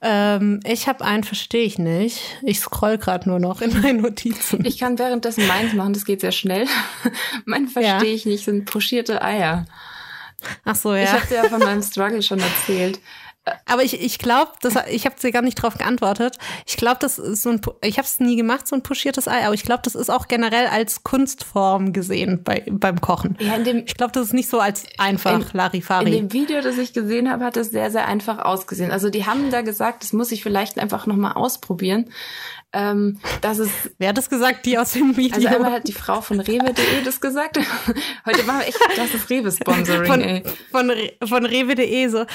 Ähm, 0.06 0.60
ich 0.66 0.89
habe 0.89 1.06
einen, 1.06 1.24
verstehe 1.24 1.64
ich 1.64 1.80
nicht. 1.80 2.20
Ich 2.41 2.60
scroll 2.60 2.97
gerade 2.97 3.30
nur 3.30 3.39
noch 3.39 3.62
in 3.62 3.82
meinen 3.82 4.01
Notizen. 4.01 4.66
Ich 4.66 4.78
kann 4.78 4.99
währenddessen 4.99 5.47
meins 5.47 5.74
machen, 5.74 5.93
das 5.93 6.04
geht 6.04 6.20
sehr 6.20 6.34
schnell. 6.34 6.68
mein 7.45 7.70
verstehe 7.70 8.10
ja. 8.10 8.16
ich 8.16 8.26
nicht, 8.26 8.43
sind 8.43 8.66
pochierte 8.66 9.22
Eier. 9.22 9.66
Ach 10.66 10.76
so, 10.76 10.93
ja. 10.93 11.04
Ich 11.04 11.12
habe 11.14 11.28
dir 11.28 11.36
ja 11.36 11.43
von 11.45 11.60
meinem 11.60 11.82
Struggle 11.82 12.22
schon 12.22 12.39
erzählt. 12.39 12.99
Aber 13.66 13.84
ich, 13.84 14.02
ich 14.02 14.20
glaube, 14.20 14.52
ich 14.89 15.06
habe 15.06 15.16
dir 15.20 15.32
gar 15.32 15.41
nicht 15.41 15.56
drauf 15.56 15.78
geantwortet. 15.78 16.38
Ich 16.66 16.78
glaube, 16.78 16.98
das 17.02 17.20
ist 17.20 17.41
so 17.41 17.50
ein, 17.50 17.62
ich 17.84 17.98
habe 17.98 18.06
es 18.06 18.20
nie 18.20 18.38
gemacht, 18.38 18.68
so 18.68 18.76
ein 18.76 18.84
puschiertes 18.84 19.28
Ei, 19.28 19.46
aber 19.46 19.54
ich 19.54 19.64
glaube, 19.64 19.82
das 19.84 19.96
ist 19.96 20.10
auch 20.10 20.30
generell 20.30 20.68
als 20.68 21.04
Kunstform 21.04 21.91
gesehen 21.91 22.41
bei, 22.44 22.64
beim 22.70 23.02
Kochen. 23.02 23.38
Ja, 23.39 23.56
in 23.56 23.66
dem, 23.66 23.78
ich 23.86 23.96
glaube, 23.96 24.14
das 24.14 24.28
ist 24.28 24.34
nicht 24.34 24.50
so 24.50 24.60
als 24.60 24.86
einfach 24.98 25.52
in, 25.52 25.58
Larifari. 25.58 26.16
In 26.16 26.30
dem 26.30 26.34
Video, 26.34 26.62
das 26.62 26.78
ich 26.78 26.94
gesehen 26.94 27.30
habe, 27.30 27.44
hat 27.44 27.58
es 27.58 27.72
sehr, 27.72 27.91
sehr 27.91 28.08
einfach 28.08 28.39
ausgesehen. 28.39 28.91
Also 28.91 29.10
die 29.10 29.26
haben 29.26 29.52
da 29.52 29.62
gesagt, 29.62 30.04
das 30.04 30.14
muss 30.14 30.32
ich 30.32 30.41
vielleicht 30.41 30.80
einfach 30.80 31.06
nochmal 31.06 31.34
ausprobieren 31.34 32.10
ähm, 32.74 33.19
dass 33.41 33.57
es. 33.59 33.69
Wer 33.97 34.09
hat 34.09 34.17
das 34.17 34.30
gesagt? 34.30 34.65
Die 34.65 34.78
aus 34.78 34.91
dem 34.91 35.15
Video? 35.15 35.36
Also 35.36 35.47
einmal 35.47 35.71
hat 35.71 35.88
die 35.88 35.93
Frau 35.93 36.21
von 36.21 36.39
rewe.de 36.39 37.03
das 37.05 37.21
gesagt. 37.21 37.57
Heute 38.26 38.43
machen 38.43 38.59
wir 38.59 38.67
echt, 38.67 38.80
das 38.97 39.13
ist 39.13 39.30
Rewe-Sponsoring, 39.30 40.05
von, 40.05 40.21
ey. 40.21 40.43
Von, 40.71 40.91
von 41.28 41.45
rewe.de 41.45 42.07
so. 42.07 42.26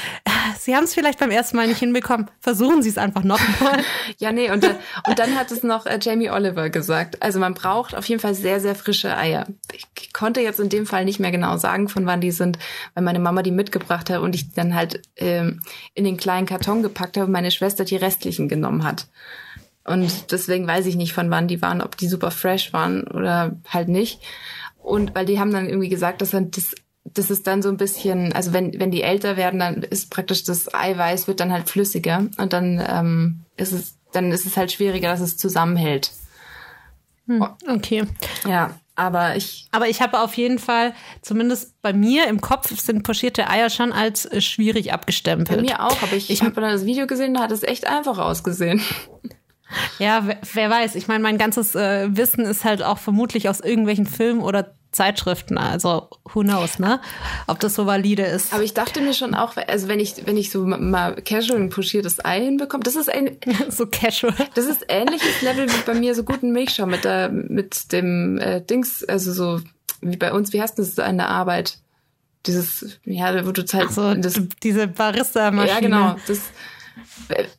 Sie 0.58 0.74
haben 0.74 0.84
es 0.84 0.94
vielleicht 0.94 1.18
beim 1.18 1.30
ersten 1.30 1.56
Mal 1.56 1.66
nicht 1.66 1.78
hinbekommen. 1.78 2.30
Versuchen 2.40 2.82
Sie 2.82 2.88
es 2.88 2.98
einfach 2.98 3.24
nochmal. 3.24 3.82
ja, 4.18 4.32
nee, 4.32 4.50
und, 4.50 4.64
und 4.64 5.18
dann 5.18 5.36
hat 5.36 5.50
es 5.50 5.62
noch 5.62 5.86
äh, 5.86 5.98
Jamie 6.00 6.30
Oliver 6.30 6.70
gesagt. 6.70 7.22
Also 7.22 7.38
man 7.38 7.54
braucht 7.54 7.94
auf 7.94 8.06
jeden 8.06 8.20
Fall 8.20 8.34
sehr, 8.34 8.60
sehr 8.60 8.74
frische 8.74 9.16
Eier. 9.16 9.46
Ich 9.72 10.12
konnte 10.12 10.40
jetzt 10.40 10.60
in 10.60 10.68
dem 10.68 10.86
Fall 10.86 11.04
nicht 11.04 11.20
mehr 11.20 11.30
genau 11.30 11.56
sagen, 11.56 11.88
von 11.88 12.06
wann 12.06 12.20
die 12.20 12.30
sind, 12.30 12.58
weil 12.94 13.04
meine 13.04 13.18
Mama 13.18 13.42
die 13.42 13.50
mitgebracht 13.50 14.10
hat 14.10 14.20
und 14.20 14.34
ich 14.34 14.52
dann 14.52 14.74
halt 14.74 15.02
ähm, 15.16 15.60
in 15.94 16.04
den 16.04 16.16
kleinen 16.16 16.46
Karton 16.46 16.82
gepackt 16.82 17.16
habe 17.16 17.26
und 17.26 17.32
meine 17.32 17.50
Schwester 17.50 17.84
die 17.84 17.96
restlichen 17.96 18.48
genommen 18.48 18.84
hat. 18.84 19.08
Und 19.88 20.30
deswegen 20.30 20.66
weiß 20.66 20.86
ich 20.86 20.96
nicht, 20.96 21.12
von 21.12 21.30
wann 21.30 21.48
die 21.48 21.62
waren, 21.62 21.80
ob 21.80 21.96
die 21.96 22.08
super 22.08 22.30
fresh 22.30 22.72
waren 22.72 23.04
oder 23.04 23.56
halt 23.68 23.88
nicht. 23.88 24.20
Und 24.76 25.14
weil 25.14 25.26
die 25.26 25.40
haben 25.40 25.52
dann 25.52 25.68
irgendwie 25.68 25.88
gesagt, 25.88 26.20
dass 26.20 26.30
dann 26.30 26.50
das 26.50 26.74
das 27.14 27.30
ist 27.30 27.46
dann 27.46 27.62
so 27.62 27.68
ein 27.68 27.76
bisschen, 27.76 28.32
also 28.32 28.52
wenn, 28.52 28.78
wenn 28.78 28.90
die 28.90 29.02
älter 29.02 29.36
werden, 29.36 29.60
dann 29.60 29.82
ist 29.82 30.10
praktisch 30.10 30.44
das 30.44 30.72
Eiweiß 30.72 31.26
wird 31.26 31.40
dann 31.40 31.52
halt 31.52 31.68
flüssiger 31.68 32.26
und 32.36 32.52
dann 32.52 32.84
ähm, 32.86 33.44
ist 33.56 33.72
es, 33.72 33.96
dann 34.12 34.32
ist 34.32 34.46
es 34.46 34.56
halt 34.56 34.72
schwieriger, 34.72 35.08
dass 35.08 35.20
es 35.20 35.36
zusammenhält. 35.36 36.10
Hm, 37.26 37.46
okay. 37.68 38.04
Ja, 38.46 38.74
Aber 38.96 39.36
ich. 39.36 39.68
Aber 39.70 39.88
ich 39.88 40.00
habe 40.00 40.20
auf 40.20 40.34
jeden 40.34 40.58
Fall, 40.58 40.94
zumindest 41.22 41.80
bei 41.82 41.92
mir 41.92 42.26
im 42.26 42.40
Kopf, 42.40 42.68
sind 42.80 43.04
pochierte 43.04 43.48
Eier 43.48 43.70
schon 43.70 43.92
als 43.92 44.24
äh, 44.24 44.40
schwierig 44.40 44.92
abgestempelt. 44.92 45.58
Bei 45.58 45.62
mir 45.62 45.84
auch, 45.84 46.02
aber 46.02 46.14
ich, 46.14 46.30
ich 46.30 46.42
habe 46.42 46.60
dann 46.60 46.72
das 46.72 46.84
Video 46.84 47.06
gesehen, 47.06 47.34
da 47.34 47.40
hat 47.40 47.52
es 47.52 47.62
echt 47.62 47.86
einfach 47.86 48.18
ausgesehen. 48.18 48.80
Ja, 49.98 50.26
wer, 50.26 50.38
wer 50.52 50.70
weiß. 50.70 50.94
Ich 50.94 51.08
meine, 51.08 51.22
mein 51.22 51.38
ganzes 51.38 51.74
äh, 51.74 52.08
Wissen 52.10 52.44
ist 52.44 52.64
halt 52.64 52.82
auch 52.82 52.98
vermutlich 52.98 53.48
aus 53.48 53.60
irgendwelchen 53.60 54.06
Filmen 54.06 54.40
oder 54.40 54.74
Zeitschriften, 54.90 55.58
also 55.58 56.08
who 56.24 56.40
knows, 56.40 56.78
ne? 56.78 57.00
Ob 57.46 57.60
das 57.60 57.74
so 57.74 57.84
valide 57.84 58.22
ist. 58.22 58.54
Aber 58.54 58.62
ich 58.62 58.72
dachte 58.72 59.02
mir 59.02 59.12
schon 59.12 59.34
auch, 59.34 59.56
also 59.56 59.86
wenn 59.86 60.00
ich, 60.00 60.26
wenn 60.26 60.38
ich 60.38 60.50
so 60.50 60.64
mal 60.64 61.14
casual 61.16 61.60
ein 61.60 61.68
pochiertes 61.68 62.24
Ei 62.24 62.40
hinbekomme, 62.40 62.84
das 62.84 62.96
ist 62.96 63.12
ein 63.12 63.36
so 63.68 63.86
casual. 63.86 64.34
Das 64.54 64.64
ist 64.64 64.86
ähnliches 64.88 65.42
Level 65.42 65.68
wie 65.68 65.82
bei 65.84 65.94
mir 65.94 66.14
so 66.14 66.24
guten 66.24 66.52
Milchschaum 66.52 66.90
mit 66.90 67.04
der 67.04 67.28
mit 67.28 67.92
dem 67.92 68.38
äh, 68.38 68.62
Dings, 68.62 69.04
also 69.04 69.32
so 69.32 69.60
wie 70.00 70.16
bei 70.16 70.32
uns, 70.32 70.52
wie 70.52 70.62
heißt 70.62 70.78
das 70.78 70.98
an 70.98 71.18
der 71.18 71.28
Arbeit? 71.28 71.78
Dieses, 72.46 72.98
ja, 73.04 73.44
wo 73.44 73.52
du 73.52 73.64
halt 73.72 73.92
so, 73.92 74.14
das, 74.14 74.40
diese 74.62 74.88
Barista-Maschine. 74.88 75.74
Ja, 75.74 75.80
genau. 75.80 76.16
Das, 76.26 76.40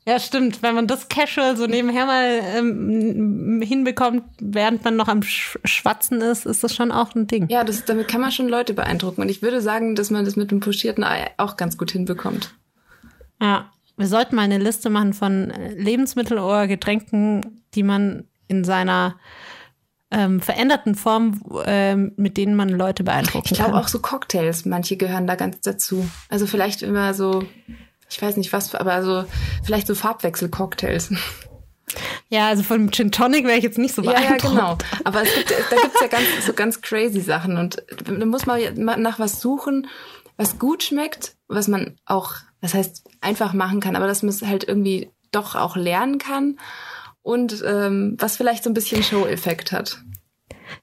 ja, 0.07 0.19
stimmt. 0.19 0.61
Wenn 0.61 0.75
man 0.75 0.87
das 0.87 1.09
casual 1.09 1.57
so 1.57 1.67
nebenher 1.67 2.05
mal 2.05 2.41
ähm, 2.55 3.61
hinbekommt, 3.61 4.23
während 4.39 4.83
man 4.83 4.95
noch 4.95 5.07
am 5.07 5.23
Sch 5.23 5.57
Schwatzen 5.63 6.21
ist, 6.21 6.45
ist 6.45 6.63
das 6.63 6.75
schon 6.75 6.91
auch 6.91 7.15
ein 7.15 7.27
Ding. 7.27 7.47
Ja, 7.49 7.63
das, 7.63 7.85
damit 7.85 8.07
kann 8.07 8.21
man 8.21 8.31
schon 8.31 8.47
Leute 8.49 8.73
beeindrucken. 8.73 9.21
Und 9.21 9.29
ich 9.29 9.41
würde 9.41 9.61
sagen, 9.61 9.95
dass 9.95 10.09
man 10.09 10.25
das 10.25 10.35
mit 10.35 10.51
dem 10.51 10.59
pochierten 10.59 11.03
Ei 11.03 11.29
auch 11.37 11.57
ganz 11.57 11.77
gut 11.77 11.91
hinbekommt. 11.91 12.53
Ja, 13.41 13.71
wir 13.97 14.07
sollten 14.07 14.35
mal 14.35 14.43
eine 14.43 14.57
Liste 14.57 14.89
machen 14.89 15.13
von 15.13 15.51
äh, 15.51 15.73
Lebensmitteln 15.73 16.39
oder 16.39 16.67
Getränken, 16.67 17.63
die 17.75 17.83
man 17.83 18.25
in 18.47 18.63
seiner 18.63 19.17
ähm, 20.11 20.39
veränderten 20.41 20.95
Form, 20.95 21.41
ähm, 21.65 22.13
mit 22.15 22.37
denen 22.37 22.55
man 22.55 22.69
Leute 22.69 23.03
beeindrucken 23.03 23.45
ich 23.45 23.57
glaub, 23.57 23.57
kann. 23.57 23.65
Ich 23.65 23.71
glaube 23.73 23.85
auch 23.85 23.87
so 23.87 23.99
Cocktails, 23.99 24.65
manche 24.65 24.97
gehören 24.97 25.27
da 25.27 25.35
ganz 25.35 25.61
dazu. 25.61 26.09
Also 26.29 26.47
vielleicht 26.47 26.81
immer 26.81 27.13
so 27.13 27.43
ich 28.09 28.21
weiß 28.21 28.37
nicht 28.37 28.53
was, 28.53 28.73
aber 28.75 29.03
so 29.03 29.25
vielleicht 29.63 29.87
so 29.87 29.95
Farbwechsel-Cocktails. 29.95 31.11
Ja, 32.29 32.47
also 32.47 32.63
von 32.63 32.91
Gin 32.91 33.11
Tonic 33.11 33.45
wäre 33.45 33.57
ich 33.57 33.63
jetzt 33.63 33.77
nicht 33.77 33.95
so 33.95 34.03
beeindruckt. 34.03 34.43
Ja, 34.43 34.49
ja, 34.49 34.75
genau. 34.75 34.77
Aber 35.03 35.23
es 35.23 35.33
gibt, 35.33 35.51
da 35.51 35.75
gibt's 35.81 36.01
ja 36.01 36.07
ganz, 36.07 36.25
so 36.45 36.53
ganz 36.53 36.81
crazy 36.81 37.21
Sachen 37.21 37.57
und 37.57 37.83
da 38.05 38.25
muss 38.25 38.45
man 38.45 38.61
nach 38.75 39.19
was 39.19 39.41
suchen, 39.41 39.87
was 40.37 40.59
gut 40.59 40.83
schmeckt, 40.83 41.35
was 41.47 41.67
man 41.67 41.97
auch, 42.05 42.35
das 42.61 42.73
heißt, 42.73 43.03
einfach 43.21 43.53
machen 43.53 43.79
kann, 43.79 43.95
aber 43.95 44.07
dass 44.07 44.21
man 44.21 44.29
es 44.29 44.41
halt 44.43 44.63
irgendwie 44.63 45.11
doch 45.31 45.55
auch 45.55 45.75
lernen 45.75 46.17
kann 46.19 46.59
und 47.21 47.63
ähm, 47.65 48.15
was 48.19 48.37
vielleicht 48.37 48.63
so 48.63 48.69
ein 48.69 48.75
bisschen 48.75 49.03
Show-Effekt 49.03 49.71
hat. 49.71 50.01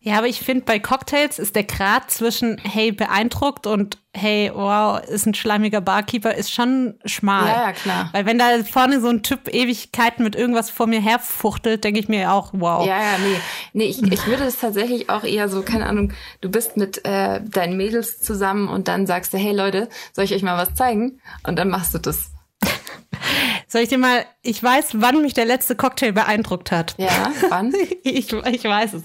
Ja, 0.00 0.18
aber 0.18 0.26
ich 0.26 0.40
finde, 0.40 0.64
bei 0.64 0.78
Cocktails 0.78 1.38
ist 1.38 1.56
der 1.56 1.64
Grad 1.64 2.10
zwischen, 2.10 2.58
hey, 2.62 2.92
beeindruckt 2.92 3.66
und 3.66 3.98
hey, 4.16 4.50
wow, 4.54 5.00
ist 5.00 5.26
ein 5.26 5.34
schleimiger 5.34 5.80
Barkeeper, 5.80 6.34
ist 6.34 6.52
schon 6.52 6.94
schmal. 7.04 7.48
Ja, 7.48 7.62
ja, 7.66 7.72
klar. 7.72 8.08
Weil 8.12 8.24
wenn 8.26 8.38
da 8.38 8.46
vorne 8.64 9.00
so 9.00 9.08
ein 9.08 9.22
Typ 9.22 9.52
Ewigkeiten 9.52 10.24
mit 10.24 10.34
irgendwas 10.34 10.70
vor 10.70 10.86
mir 10.86 11.00
herfuchtelt, 11.00 11.84
denke 11.84 12.00
ich 12.00 12.08
mir 12.08 12.32
auch, 12.32 12.50
wow. 12.52 12.86
Ja, 12.86 12.98
ja, 12.98 13.18
nee. 13.18 13.36
Nee, 13.74 13.84
ich, 13.84 14.02
ich 14.02 14.26
würde 14.26 14.44
es 14.44 14.58
tatsächlich 14.58 15.10
auch 15.10 15.24
eher 15.24 15.48
so, 15.48 15.62
keine 15.62 15.86
Ahnung, 15.86 16.12
du 16.40 16.50
bist 16.50 16.76
mit 16.76 17.04
äh, 17.04 17.40
deinen 17.42 17.76
Mädels 17.76 18.20
zusammen 18.20 18.68
und 18.68 18.88
dann 18.88 19.06
sagst 19.06 19.34
du, 19.34 19.38
hey 19.38 19.54
Leute, 19.54 19.88
soll 20.12 20.24
ich 20.24 20.34
euch 20.34 20.42
mal 20.42 20.56
was 20.56 20.74
zeigen? 20.74 21.20
Und 21.46 21.58
dann 21.58 21.68
machst 21.68 21.94
du 21.94 21.98
das. 21.98 22.30
Soll 23.68 23.82
ich 23.82 23.88
dir 23.88 23.98
mal, 23.98 24.24
ich 24.42 24.62
weiß, 24.62 25.00
wann 25.00 25.22
mich 25.22 25.34
der 25.34 25.44
letzte 25.44 25.76
Cocktail 25.76 26.12
beeindruckt 26.12 26.70
hat. 26.70 26.94
Ja, 26.98 27.32
wann? 27.48 27.72
ich, 28.02 28.32
ich 28.32 28.64
weiß 28.64 28.94
es. 28.94 29.02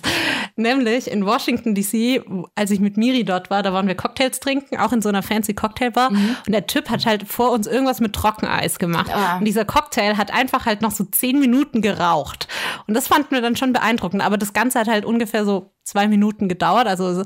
Nämlich 0.56 1.10
in 1.10 1.26
Washington 1.26 1.76
DC, 1.76 2.24
als 2.56 2.72
ich 2.72 2.80
mit 2.80 2.98
Miri 2.98 3.24
dort 3.24 3.50
war, 3.50 3.64
da 3.64 3.74
waren 3.74 3.88
wir 3.88 3.96
Cocktails 3.96 4.40
trinken, 4.40 4.78
auch 4.78 4.92
in 4.92 5.02
so 5.02 5.10
einer 5.10 5.24
fancy 5.24 5.54
Cocktailbar. 5.54 6.12
Mhm. 6.12 6.36
Und 6.46 6.52
der 6.54 6.68
Typ 6.68 6.90
hat 6.90 7.06
halt 7.06 7.28
vor 7.28 7.52
uns 7.52 7.68
irgendwas 7.68 8.00
mit 8.00 8.14
Trockeneis 8.14 8.80
gemacht. 8.80 9.12
Ah. 9.14 9.38
Und 9.38 9.46
dieser 9.46 9.66
Cocktail 9.66 10.18
hat 10.18 10.32
einfach 10.32 10.66
halt 10.66 10.82
noch 10.82 10.92
so 10.92 11.04
zehn 11.06 11.40
Minuten 11.40 11.82
geraucht. 11.82 12.48
Und 12.88 12.94
das 12.94 13.08
fanden 13.08 13.32
wir 13.32 13.42
dann 13.42 13.56
schon 13.56 13.74
beeindruckend. 13.74 14.24
Aber 14.24 14.38
das 14.38 14.54
Ganze 14.54 14.80
hat 14.80 14.88
halt 14.88 15.06
ungefähr 15.06 15.46
so 15.46 15.72
zwei 15.84 16.08
Minuten 16.08 16.48
gedauert. 16.48 16.88
Also 16.88 17.24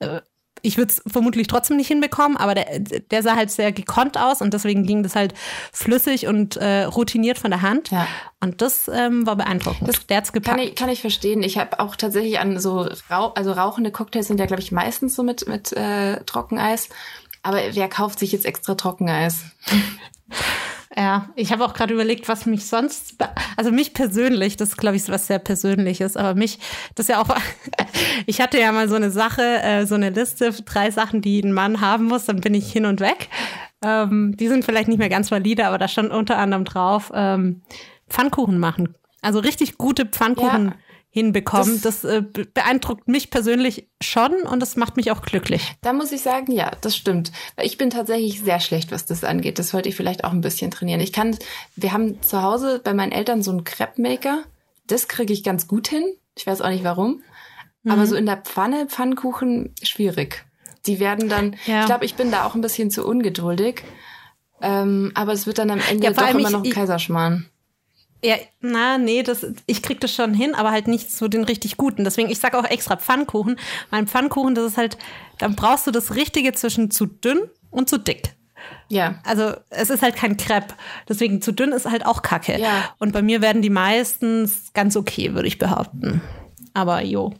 äh, 0.00 0.20
ich 0.62 0.78
würde 0.78 0.92
es 0.92 1.02
vermutlich 1.06 1.48
trotzdem 1.48 1.76
nicht 1.76 1.88
hinbekommen, 1.88 2.36
aber 2.36 2.54
der, 2.54 2.78
der 2.78 3.22
sah 3.22 3.34
halt 3.36 3.50
sehr 3.50 3.72
gekonnt 3.72 4.16
aus 4.16 4.40
und 4.40 4.54
deswegen 4.54 4.84
ging 4.84 5.02
das 5.02 5.16
halt 5.16 5.34
flüssig 5.72 6.28
und 6.28 6.56
äh, 6.56 6.84
routiniert 6.84 7.38
von 7.38 7.50
der 7.50 7.62
Hand. 7.62 7.90
Ja. 7.90 8.06
Und 8.40 8.62
das 8.62 8.88
ähm, 8.92 9.26
war 9.26 9.36
beeindruckend. 9.36 9.88
Das 9.88 10.06
der 10.06 10.18
hat's 10.18 10.32
gepackt. 10.32 10.56
Kann 10.56 10.66
ich, 10.66 10.74
kann 10.76 10.88
ich 10.88 11.00
verstehen. 11.00 11.42
Ich 11.42 11.58
habe 11.58 11.80
auch 11.80 11.96
tatsächlich 11.96 12.38
an 12.38 12.58
so 12.60 12.88
Rauch, 13.10 13.34
also 13.34 13.52
rauchende 13.52 13.90
Cocktails 13.90 14.28
sind 14.28 14.38
ja, 14.38 14.46
glaube 14.46 14.62
ich, 14.62 14.72
meistens 14.72 15.16
so 15.16 15.22
mit, 15.22 15.48
mit 15.48 15.72
äh, 15.72 16.22
Trockeneis. 16.24 16.88
Aber 17.42 17.58
wer 17.72 17.88
kauft 17.88 18.20
sich 18.20 18.30
jetzt 18.30 18.46
extra 18.46 18.76
Trockeneis? 18.76 19.44
Ja, 20.94 21.30
ich 21.36 21.52
habe 21.52 21.64
auch 21.64 21.72
gerade 21.72 21.94
überlegt, 21.94 22.28
was 22.28 22.44
mich 22.44 22.66
sonst, 22.66 23.16
also 23.56 23.72
mich 23.72 23.94
persönlich, 23.94 24.56
das 24.56 24.70
ist 24.70 24.76
glaube 24.76 24.96
ich 24.96 25.08
was 25.08 25.26
sehr 25.26 25.38
Persönliches, 25.38 26.18
aber 26.18 26.34
mich, 26.34 26.58
das 26.94 27.04
ist 27.04 27.08
ja 27.08 27.22
auch, 27.22 27.28
ich 28.26 28.40
hatte 28.42 28.60
ja 28.60 28.72
mal 28.72 28.88
so 28.88 28.96
eine 28.96 29.10
Sache, 29.10 29.62
äh, 29.62 29.86
so 29.86 29.94
eine 29.94 30.10
Liste, 30.10 30.50
drei 30.50 30.90
Sachen, 30.90 31.22
die 31.22 31.40
ein 31.40 31.52
Mann 31.52 31.80
haben 31.80 32.04
muss, 32.04 32.26
dann 32.26 32.40
bin 32.40 32.52
ich 32.52 32.70
hin 32.70 32.84
und 32.84 33.00
weg. 33.00 33.28
Ähm, 33.82 34.36
die 34.36 34.48
sind 34.48 34.64
vielleicht 34.64 34.88
nicht 34.88 34.98
mehr 34.98 35.08
ganz 35.08 35.30
valide, 35.30 35.66
aber 35.66 35.78
da 35.78 35.88
stand 35.88 36.12
unter 36.12 36.36
anderem 36.36 36.64
drauf, 36.64 37.10
ähm, 37.14 37.62
Pfannkuchen 38.08 38.58
machen. 38.58 38.94
Also 39.22 39.38
richtig 39.38 39.78
gute 39.78 40.04
Pfannkuchen. 40.04 40.66
Ja 40.66 40.74
hinbekommen. 41.12 41.80
Das, 41.82 42.00
das 42.00 42.04
äh, 42.04 42.22
beeindruckt 42.22 43.06
mich 43.06 43.30
persönlich 43.30 43.86
schon 44.00 44.32
und 44.42 44.60
das 44.60 44.76
macht 44.76 44.96
mich 44.96 45.10
auch 45.10 45.20
glücklich. 45.20 45.76
Da 45.82 45.92
muss 45.92 46.10
ich 46.10 46.22
sagen, 46.22 46.50
ja, 46.50 46.70
das 46.80 46.96
stimmt. 46.96 47.32
Ich 47.60 47.76
bin 47.76 47.90
tatsächlich 47.90 48.40
sehr 48.40 48.60
schlecht, 48.60 48.90
was 48.90 49.04
das 49.04 49.22
angeht. 49.22 49.58
Das 49.58 49.68
sollte 49.68 49.90
ich 49.90 49.94
vielleicht 49.94 50.24
auch 50.24 50.32
ein 50.32 50.40
bisschen 50.40 50.70
trainieren. 50.70 51.00
Ich 51.00 51.12
kann, 51.12 51.36
wir 51.76 51.92
haben 51.92 52.22
zu 52.22 52.42
Hause 52.42 52.80
bei 52.82 52.94
meinen 52.94 53.12
Eltern 53.12 53.42
so 53.42 53.50
einen 53.50 53.64
Crepe 53.64 54.00
Maker. 54.00 54.42
Das 54.86 55.06
kriege 55.06 55.34
ich 55.34 55.44
ganz 55.44 55.68
gut 55.68 55.86
hin. 55.86 56.02
Ich 56.34 56.46
weiß 56.46 56.62
auch 56.62 56.70
nicht 56.70 56.82
warum. 56.82 57.22
Mhm. 57.82 57.90
Aber 57.90 58.06
so 58.06 58.16
in 58.16 58.24
der 58.24 58.38
Pfanne, 58.38 58.86
Pfannkuchen, 58.86 59.74
schwierig. 59.82 60.46
Die 60.86 60.98
werden 60.98 61.28
dann, 61.28 61.56
ja. 61.66 61.80
ich 61.80 61.86
glaube, 61.86 62.06
ich 62.06 62.14
bin 62.14 62.30
da 62.30 62.46
auch 62.46 62.54
ein 62.54 62.62
bisschen 62.62 62.90
zu 62.90 63.06
ungeduldig. 63.06 63.84
Ähm, 64.62 65.12
aber 65.14 65.32
es 65.32 65.46
wird 65.46 65.58
dann 65.58 65.70
am 65.70 65.80
Ende 65.90 66.06
ja, 66.06 66.12
doch 66.12 66.30
immer 66.30 66.48
noch 66.48 66.62
Kaiserschmarrn. 66.62 67.50
Ja, 68.24 68.36
na, 68.60 68.98
nee, 68.98 69.24
das, 69.24 69.44
ich 69.66 69.82
krieg 69.82 70.00
das 70.00 70.14
schon 70.14 70.32
hin, 70.32 70.54
aber 70.54 70.70
halt 70.70 70.86
nicht 70.86 71.10
so 71.10 71.26
den 71.26 71.42
richtig 71.42 71.76
guten. 71.76 72.04
Deswegen, 72.04 72.30
ich 72.30 72.38
sag 72.38 72.54
auch 72.54 72.64
extra 72.64 72.96
Pfannkuchen. 72.96 73.58
Mein 73.90 74.06
Pfannkuchen, 74.06 74.54
das 74.54 74.64
ist 74.64 74.76
halt, 74.76 74.96
dann 75.38 75.56
brauchst 75.56 75.86
du 75.88 75.90
das 75.90 76.14
Richtige 76.14 76.52
zwischen 76.52 76.90
zu 76.92 77.06
dünn 77.06 77.40
und 77.70 77.88
zu 77.88 77.98
dick. 77.98 78.36
Ja. 78.88 79.20
Also 79.24 79.54
es 79.70 79.90
ist 79.90 80.02
halt 80.02 80.14
kein 80.14 80.36
Crepe. 80.36 80.74
Deswegen 81.08 81.42
zu 81.42 81.52
dünn 81.52 81.72
ist 81.72 81.90
halt 81.90 82.06
auch 82.06 82.22
Kacke. 82.22 82.60
Ja. 82.60 82.94
Und 82.98 83.12
bei 83.12 83.22
mir 83.22 83.40
werden 83.40 83.62
die 83.62 83.70
meistens 83.70 84.72
ganz 84.72 84.96
okay, 84.96 85.34
würde 85.34 85.48
ich 85.48 85.58
behaupten. 85.58 86.20
Aber 86.74 87.02
jo. 87.02 87.34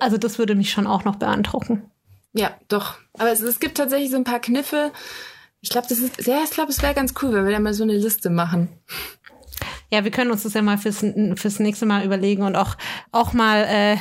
Also 0.00 0.18
das 0.18 0.38
würde 0.38 0.54
mich 0.56 0.72
schon 0.72 0.86
auch 0.86 1.04
noch 1.04 1.16
beeindrucken. 1.16 1.90
Ja, 2.32 2.56
doch. 2.68 2.96
Aber 3.18 3.30
es, 3.30 3.40
es 3.40 3.60
gibt 3.60 3.76
tatsächlich 3.76 4.10
so 4.10 4.16
ein 4.16 4.24
paar 4.24 4.40
Kniffe. 4.40 4.92
Ich 5.60 5.70
glaube, 5.70 5.86
das 5.88 5.98
ist, 5.98 6.26
ja, 6.26 6.42
ich 6.44 6.50
glaube, 6.50 6.70
es 6.70 6.82
wäre 6.82 6.94
ganz 6.94 7.14
cool, 7.22 7.32
wenn 7.32 7.44
wir 7.44 7.52
da 7.52 7.60
mal 7.60 7.74
so 7.74 7.82
eine 7.82 7.96
Liste 7.96 8.30
machen. 8.30 8.68
Ja, 9.92 10.04
wir 10.04 10.10
können 10.10 10.30
uns 10.30 10.44
das 10.44 10.54
ja 10.54 10.62
mal 10.62 10.78
fürs, 10.78 11.04
fürs 11.34 11.58
nächste 11.58 11.86
Mal 11.86 12.04
überlegen 12.04 12.42
und 12.42 12.56
auch, 12.56 12.76
auch 13.12 13.32
mal 13.32 13.64
äh, 13.64 13.96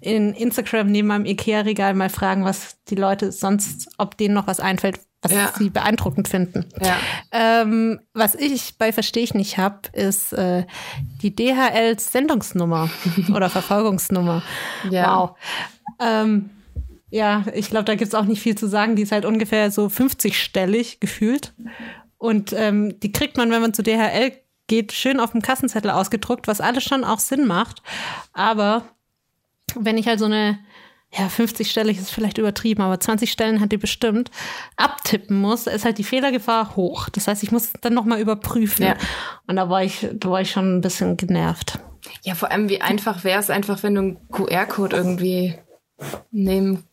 in 0.00 0.34
Instagram 0.34 0.88
neben 0.88 1.08
meinem 1.08 1.26
Ikea-Regal 1.26 1.94
mal 1.94 2.10
fragen, 2.10 2.44
was 2.44 2.76
die 2.88 2.94
Leute 2.94 3.32
sonst, 3.32 3.88
ob 3.98 4.16
denen 4.16 4.34
noch 4.34 4.46
was 4.46 4.60
einfällt, 4.60 5.00
was 5.22 5.32
ja. 5.32 5.52
sie 5.56 5.70
beeindruckend 5.70 6.28
finden. 6.28 6.66
Ja. 6.80 6.96
Ähm, 7.32 8.00
was 8.14 8.34
ich 8.34 8.78
bei 8.78 8.92
Verstehe 8.92 9.22
ich 9.22 9.34
nicht 9.34 9.58
habe, 9.58 9.80
ist 9.92 10.32
äh, 10.32 10.64
die 11.22 11.34
DHL-Sendungsnummer 11.34 12.90
oder 13.34 13.50
Verfolgungsnummer. 13.50 14.42
Ja. 14.90 15.16
Wow. 15.16 15.36
Ähm, 16.00 16.50
ja, 17.10 17.44
ich 17.54 17.68
glaube, 17.70 17.84
da 17.84 17.96
gibt's 17.96 18.14
auch 18.14 18.24
nicht 18.24 18.40
viel 18.40 18.56
zu 18.56 18.68
sagen. 18.68 18.96
Die 18.96 19.02
ist 19.02 19.12
halt 19.12 19.24
ungefähr 19.24 19.70
so 19.70 19.86
50-stellig 19.86 21.00
gefühlt. 21.00 21.52
Und 22.16 22.52
ähm, 22.52 23.00
die 23.00 23.12
kriegt 23.12 23.36
man, 23.36 23.50
wenn 23.50 23.60
man 23.60 23.74
zu 23.74 23.82
DHL 23.82 24.32
geht 24.70 24.92
schön 24.92 25.18
auf 25.18 25.32
dem 25.32 25.42
Kassenzettel 25.42 25.90
ausgedruckt, 25.90 26.46
was 26.46 26.60
alles 26.60 26.84
schon 26.84 27.02
auch 27.02 27.18
Sinn 27.18 27.44
macht. 27.44 27.82
Aber 28.32 28.84
wenn 29.74 29.98
ich 29.98 30.06
halt 30.06 30.20
so 30.20 30.26
eine, 30.26 30.60
ja, 31.12 31.28
50 31.28 31.68
Stelle 31.68 31.90
ist 31.90 32.12
vielleicht 32.12 32.38
übertrieben, 32.38 32.80
aber 32.82 33.00
20 33.00 33.32
Stellen 33.32 33.60
hat 33.60 33.72
die 33.72 33.78
bestimmt, 33.78 34.30
abtippen 34.76 35.40
muss, 35.40 35.66
ist 35.66 35.84
halt 35.84 35.98
die 35.98 36.04
Fehlergefahr 36.04 36.76
hoch. 36.76 37.08
Das 37.08 37.26
heißt, 37.26 37.42
ich 37.42 37.50
muss 37.50 37.72
dann 37.80 37.94
nochmal 37.94 38.20
überprüfen. 38.20 38.86
Ja. 38.86 38.94
Und 39.48 39.56
da 39.56 39.68
war 39.68 39.82
ich, 39.82 40.06
da 40.12 40.30
war 40.30 40.40
ich 40.40 40.52
schon 40.52 40.76
ein 40.76 40.80
bisschen 40.80 41.16
genervt. 41.16 41.80
Ja, 42.22 42.36
vor 42.36 42.52
allem, 42.52 42.68
wie 42.68 42.80
einfach 42.80 43.24
wäre 43.24 43.40
es 43.40 43.50
einfach, 43.50 43.82
wenn 43.82 43.96
du 43.96 44.00
einen 44.00 44.28
QR-Code 44.30 44.96
irgendwie 44.96 45.58
nehmen 46.30 46.84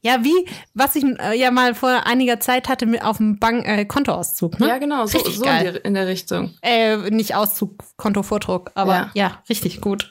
ja, 0.00 0.24
wie, 0.24 0.48
was 0.74 0.96
ich 0.96 1.04
äh, 1.04 1.38
ja 1.38 1.50
mal 1.50 1.74
vor 1.74 2.06
einiger 2.06 2.40
Zeit 2.40 2.68
hatte 2.68 2.86
mit 2.86 3.02
auf 3.02 3.18
dem 3.18 3.38
Bank 3.38 3.66
äh, 3.66 3.84
Kontoauszug. 3.84 4.58
Ne? 4.60 4.68
Ja, 4.68 4.78
genau, 4.78 5.06
so, 5.06 5.18
so 5.18 5.44
in, 5.44 5.60
die, 5.60 5.78
in, 5.84 5.94
der 5.94 6.06
Richtung. 6.06 6.54
Äh, 6.62 6.96
nicht 7.10 7.34
Auszug, 7.34 7.84
Kontovordruck, 7.96 8.70
aber 8.74 8.94
ja. 8.94 9.10
ja, 9.14 9.42
richtig 9.48 9.80
gut. 9.80 10.10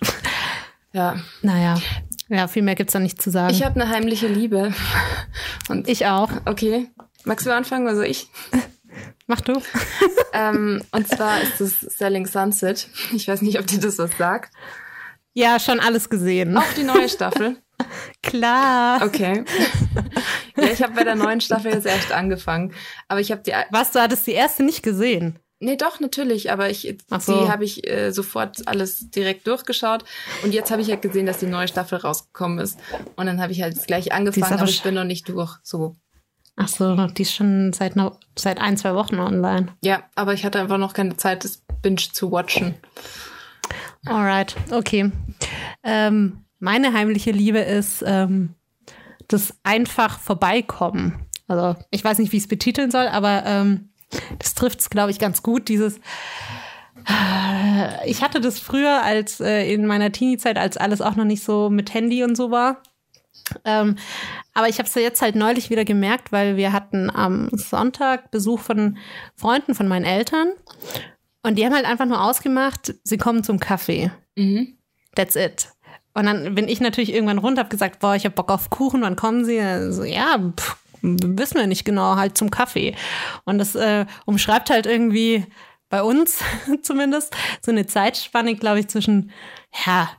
Ja. 0.93 1.17
Naja. 1.41 1.75
Ja, 2.29 2.47
viel 2.47 2.63
mehr 2.63 2.75
gibt's 2.75 2.93
da 2.93 2.99
nicht 2.99 3.21
zu 3.21 3.29
sagen. 3.29 3.53
Ich 3.53 3.63
habe 3.63 3.79
eine 3.79 3.89
heimliche 3.89 4.27
Liebe. 4.27 4.73
Und 5.69 5.87
ich 5.87 6.05
auch. 6.07 6.29
okay, 6.45 6.89
magst 7.23 7.45
du 7.45 7.53
anfangen 7.53 7.95
soll 7.95 8.05
ich? 8.05 8.27
Mach 9.27 9.41
du. 9.41 9.61
ähm, 10.33 10.81
und 10.91 11.07
zwar 11.07 11.41
ist 11.41 11.61
es 11.61 11.79
Selling 11.79 12.25
Sunset. 12.25 12.87
Ich 13.13 13.27
weiß 13.27 13.41
nicht, 13.41 13.59
ob 13.59 13.67
dir 13.67 13.79
das 13.79 13.97
was 13.97 14.11
sagt. 14.17 14.53
Ja, 15.33 15.59
schon 15.59 15.79
alles 15.79 16.09
gesehen. 16.09 16.57
Auch 16.57 16.73
die 16.75 16.83
neue 16.83 17.09
Staffel. 17.09 17.57
Klar. 18.23 19.03
Okay. 19.05 19.43
ja, 20.57 20.63
ich 20.71 20.81
habe 20.81 20.93
bei 20.93 21.03
der 21.03 21.15
neuen 21.15 21.41
Staffel 21.41 21.73
jetzt 21.73 21.85
erst 21.85 22.11
angefangen. 22.11 22.73
Aber 23.07 23.19
ich 23.19 23.31
habe 23.31 23.41
die. 23.41 23.53
Was, 23.71 23.91
du 23.91 24.01
hattest 24.01 24.27
die 24.27 24.31
erste 24.31 24.63
nicht 24.63 24.83
gesehen? 24.83 25.39
Nee, 25.59 25.75
doch, 25.75 25.99
natürlich, 25.99 26.51
aber 26.51 26.69
ich 26.69 26.97
Ach 27.09 27.19
so. 27.19 27.41
die 27.45 27.49
habe 27.49 27.63
ich 27.63 27.89
äh, 27.89 28.11
sofort 28.11 28.67
alles 28.67 29.09
direkt 29.09 29.47
durchgeschaut 29.47 30.03
und 30.43 30.53
jetzt 30.53 30.69
habe 30.69 30.83
ich 30.83 30.89
halt 30.89 31.01
gesehen, 31.01 31.25
dass 31.25 31.39
die 31.39 31.47
neue 31.47 31.67
Staffel 31.67 31.97
rausgekommen 31.97 32.59
ist 32.59 32.77
und 33.15 33.25
dann 33.25 33.41
habe 33.41 33.51
ich 33.51 33.63
halt 33.63 33.87
gleich 33.87 34.11
angefangen, 34.11 34.53
aber 34.53 34.61
aber 34.61 34.69
ich 34.69 34.83
bin 34.83 34.93
noch 34.93 35.03
nicht 35.03 35.27
durch. 35.29 35.55
So. 35.63 35.95
Ach 36.57 36.67
so, 36.67 37.07
die 37.07 37.23
ist 37.23 37.33
schon 37.33 37.73
seit, 37.73 37.95
no, 37.95 38.19
seit 38.37 38.59
ein, 38.59 38.77
zwei 38.77 38.93
Wochen 38.93 39.19
online. 39.19 39.75
Ja, 39.83 40.03
aber 40.15 40.33
ich 40.33 40.45
hatte 40.45 40.59
einfach 40.59 40.77
noch 40.77 40.93
keine 40.93 41.17
Zeit, 41.17 41.43
das 41.43 41.63
Binge 41.81 41.97
zu 41.97 42.31
watchen. 42.31 42.75
Alright, 44.05 44.55
okay. 44.71 45.11
Ähm, 45.83 46.45
meine 46.59 46.93
heimliche 46.93 47.31
Liebe 47.31 47.59
ist 47.59 48.03
ähm, 48.05 48.53
das 49.27 49.53
einfach 49.63 50.19
vorbeikommen. 50.19 51.25
Also 51.47 51.75
ich 51.91 52.03
weiß 52.03 52.19
nicht, 52.19 52.31
wie 52.31 52.37
ich 52.37 52.43
es 52.43 52.49
betiteln 52.49 52.91
soll, 52.91 53.07
aber 53.07 53.43
ähm, 53.45 53.89
das 54.39 54.53
trifft 54.53 54.79
es, 54.79 54.89
glaube 54.89 55.11
ich, 55.11 55.19
ganz 55.19 55.43
gut. 55.43 55.69
Dieses 55.69 55.99
ich 58.05 58.21
hatte 58.21 58.41
das 58.41 58.59
früher 58.59 59.03
als 59.03 59.39
äh, 59.39 59.71
in 59.71 59.85
meiner 59.85 60.11
Teenie-Zeit, 60.11 60.57
als 60.57 60.77
alles 60.77 61.01
auch 61.01 61.15
noch 61.15 61.25
nicht 61.25 61.43
so 61.43 61.69
mit 61.69 61.93
Handy 61.93 62.23
und 62.23 62.35
so 62.35 62.51
war. 62.51 62.81
Ähm, 63.63 63.95
aber 64.53 64.67
ich 64.67 64.79
habe 64.79 64.89
es 64.89 64.95
jetzt 64.95 65.21
halt 65.21 65.35
neulich 65.35 65.69
wieder 65.69 65.85
gemerkt, 65.85 66.31
weil 66.31 66.57
wir 66.57 66.73
hatten 66.73 67.09
am 67.09 67.49
Sonntag 67.53 68.29
Besuch 68.31 68.59
von 68.59 68.97
Freunden 69.35 69.73
von 69.73 69.87
meinen 69.87 70.05
Eltern 70.05 70.49
und 71.43 71.55
die 71.55 71.65
haben 71.65 71.73
halt 71.73 71.85
einfach 71.85 72.05
nur 72.05 72.21
ausgemacht, 72.21 72.95
sie 73.03 73.17
kommen 73.17 73.43
zum 73.43 73.59
Kaffee. 73.59 74.11
Mhm. 74.35 74.77
That's 75.15 75.35
it. 75.35 75.69
Und 76.17 76.25
dann 76.25 76.55
bin 76.55 76.67
ich 76.67 76.81
natürlich 76.81 77.13
irgendwann 77.13 77.37
runter, 77.37 77.61
hab 77.61 77.69
gesagt, 77.69 77.99
boah, 77.99 78.15
ich 78.15 78.25
hab 78.25 78.33
Bock 78.33 78.49
auf 78.49 78.71
Kuchen, 78.71 79.03
wann 79.03 79.15
kommen 79.15 79.45
sie? 79.45 79.61
So, 79.91 80.03
ja, 80.03 80.39
pff, 80.57 80.75
wissen 81.03 81.59
wir 81.59 81.67
nicht 81.67 81.85
genau, 81.85 82.15
halt 82.15 82.35
zum 82.35 82.49
Kaffee. 82.49 82.95
Und 83.45 83.59
das 83.59 83.75
äh, 83.75 84.07
umschreibt 84.25 84.71
halt 84.71 84.87
irgendwie 84.87 85.45
bei 85.89 86.01
uns 86.01 86.39
zumindest 86.81 87.35
so 87.63 87.69
eine 87.69 87.85
Zeitspanne, 87.85 88.55
glaube 88.55 88.79
ich, 88.79 88.87
zwischen, 88.87 89.29
ja, 89.85 90.09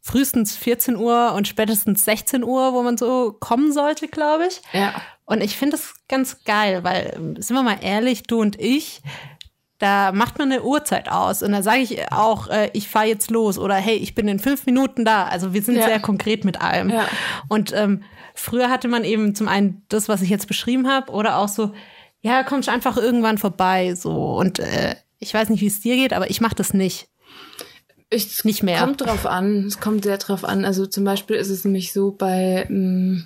frühestens 0.00 0.56
14 0.56 0.94
Uhr 0.94 1.32
und 1.32 1.48
spätestens 1.48 2.04
16 2.04 2.44
Uhr, 2.44 2.72
wo 2.72 2.84
man 2.84 2.96
so 2.96 3.36
kommen 3.40 3.72
sollte, 3.72 4.06
glaube 4.06 4.46
ich. 4.46 4.62
Ja. 4.72 5.02
Und 5.24 5.42
ich 5.42 5.56
finde 5.56 5.76
das 5.76 5.94
ganz 6.08 6.44
geil, 6.44 6.84
weil, 6.84 7.12
sind 7.40 7.56
wir 7.56 7.64
mal 7.64 7.78
ehrlich, 7.82 8.22
du 8.22 8.40
und 8.40 8.60
ich, 8.60 9.02
da 9.80 10.12
macht 10.12 10.38
man 10.38 10.52
eine 10.52 10.62
Uhrzeit 10.62 11.10
aus. 11.10 11.42
Und 11.42 11.50
da 11.52 11.62
sage 11.62 11.80
ich 11.80 12.12
auch, 12.12 12.46
äh, 12.48 12.70
ich 12.74 12.88
fahre 12.88 13.06
jetzt 13.06 13.30
los 13.30 13.58
oder 13.58 13.74
hey, 13.74 13.96
ich 13.96 14.14
bin 14.14 14.28
in 14.28 14.38
fünf 14.38 14.66
Minuten 14.66 15.04
da. 15.04 15.24
Also 15.24 15.52
wir 15.52 15.62
sind 15.62 15.74
Ja. 15.76 15.86
sehr 15.86 15.98
konkret 16.00 16.44
mit 16.44 16.60
allem. 16.60 16.90
Ja. 16.90 17.08
Und 17.48 17.72
ähm, 17.74 18.02
früher 18.34 18.70
hatte 18.70 18.86
man 18.86 19.02
eben 19.04 19.34
zum 19.34 19.48
einen 19.48 19.82
das, 19.88 20.08
was 20.08 20.22
ich 20.22 20.28
jetzt 20.30 20.46
beschrieben 20.46 20.86
habe, 20.88 21.10
oder 21.10 21.38
auch 21.38 21.48
so, 21.48 21.72
ja, 22.20 22.44
kommst 22.44 22.68
einfach 22.68 22.96
irgendwann 22.96 23.38
vorbei. 23.38 23.94
So. 23.94 24.36
Und 24.36 24.58
äh, 24.60 24.94
ich 25.18 25.34
weiß 25.34 25.48
nicht, 25.48 25.60
wie 25.62 25.66
es 25.66 25.80
dir 25.80 25.96
geht, 25.96 26.12
aber 26.12 26.30
ich 26.30 26.40
mache 26.40 26.54
das 26.54 26.72
nicht. 26.74 27.08
Ich, 28.10 28.44
Nicht 28.44 28.62
mehr. 28.62 28.80
Kommt 28.80 29.00
drauf 29.02 29.24
an. 29.24 29.66
Es 29.66 29.80
kommt 29.80 30.04
sehr 30.04 30.18
drauf 30.18 30.44
an. 30.44 30.64
Also 30.64 30.84
zum 30.86 31.04
Beispiel 31.04 31.36
ist 31.36 31.48
es 31.48 31.64
nämlich 31.64 31.92
so 31.92 32.10
bei 32.10 32.66
mh, 32.68 33.22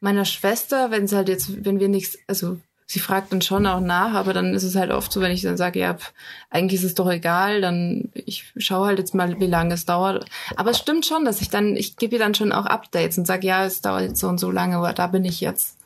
meiner 0.00 0.24
Schwester, 0.24 0.90
wenn 0.90 1.04
es 1.04 1.12
halt 1.12 1.28
jetzt, 1.28 1.64
wenn 1.64 1.80
wir 1.80 1.88
nichts, 1.88 2.18
also 2.28 2.58
sie 2.86 3.00
fragt 3.00 3.32
dann 3.32 3.42
schon 3.42 3.66
auch 3.66 3.80
nach, 3.80 4.14
aber 4.14 4.32
dann 4.32 4.54
ist 4.54 4.62
es 4.62 4.76
halt 4.76 4.90
oft 4.90 5.12
so, 5.12 5.20
wenn 5.20 5.32
ich 5.32 5.42
dann 5.42 5.56
sage, 5.56 5.80
ja, 5.80 5.94
pf, 5.94 6.12
eigentlich 6.50 6.80
ist 6.80 6.86
es 6.86 6.94
doch 6.94 7.10
egal, 7.10 7.60
dann 7.60 8.10
ich 8.14 8.52
schaue 8.56 8.88
halt 8.88 8.98
jetzt 8.98 9.14
mal, 9.14 9.38
wie 9.40 9.46
lange 9.46 9.74
es 9.74 9.86
dauert. 9.86 10.26
Aber 10.56 10.70
es 10.70 10.78
stimmt 10.78 11.06
schon, 11.06 11.24
dass 11.24 11.40
ich 11.40 11.50
dann, 11.50 11.76
ich 11.76 11.96
gebe 11.96 12.14
ihr 12.14 12.18
dann 12.18 12.34
schon 12.34 12.52
auch 12.52 12.66
Updates 12.66 13.18
und 13.18 13.26
sage, 13.26 13.46
ja, 13.46 13.64
es 13.64 13.80
dauert 13.80 14.02
jetzt 14.02 14.20
so 14.20 14.28
und 14.28 14.38
so 14.38 14.50
lange, 14.50 14.76
aber 14.76 14.92
da 14.92 15.06
bin 15.06 15.24
ich 15.24 15.40
jetzt. 15.40 15.78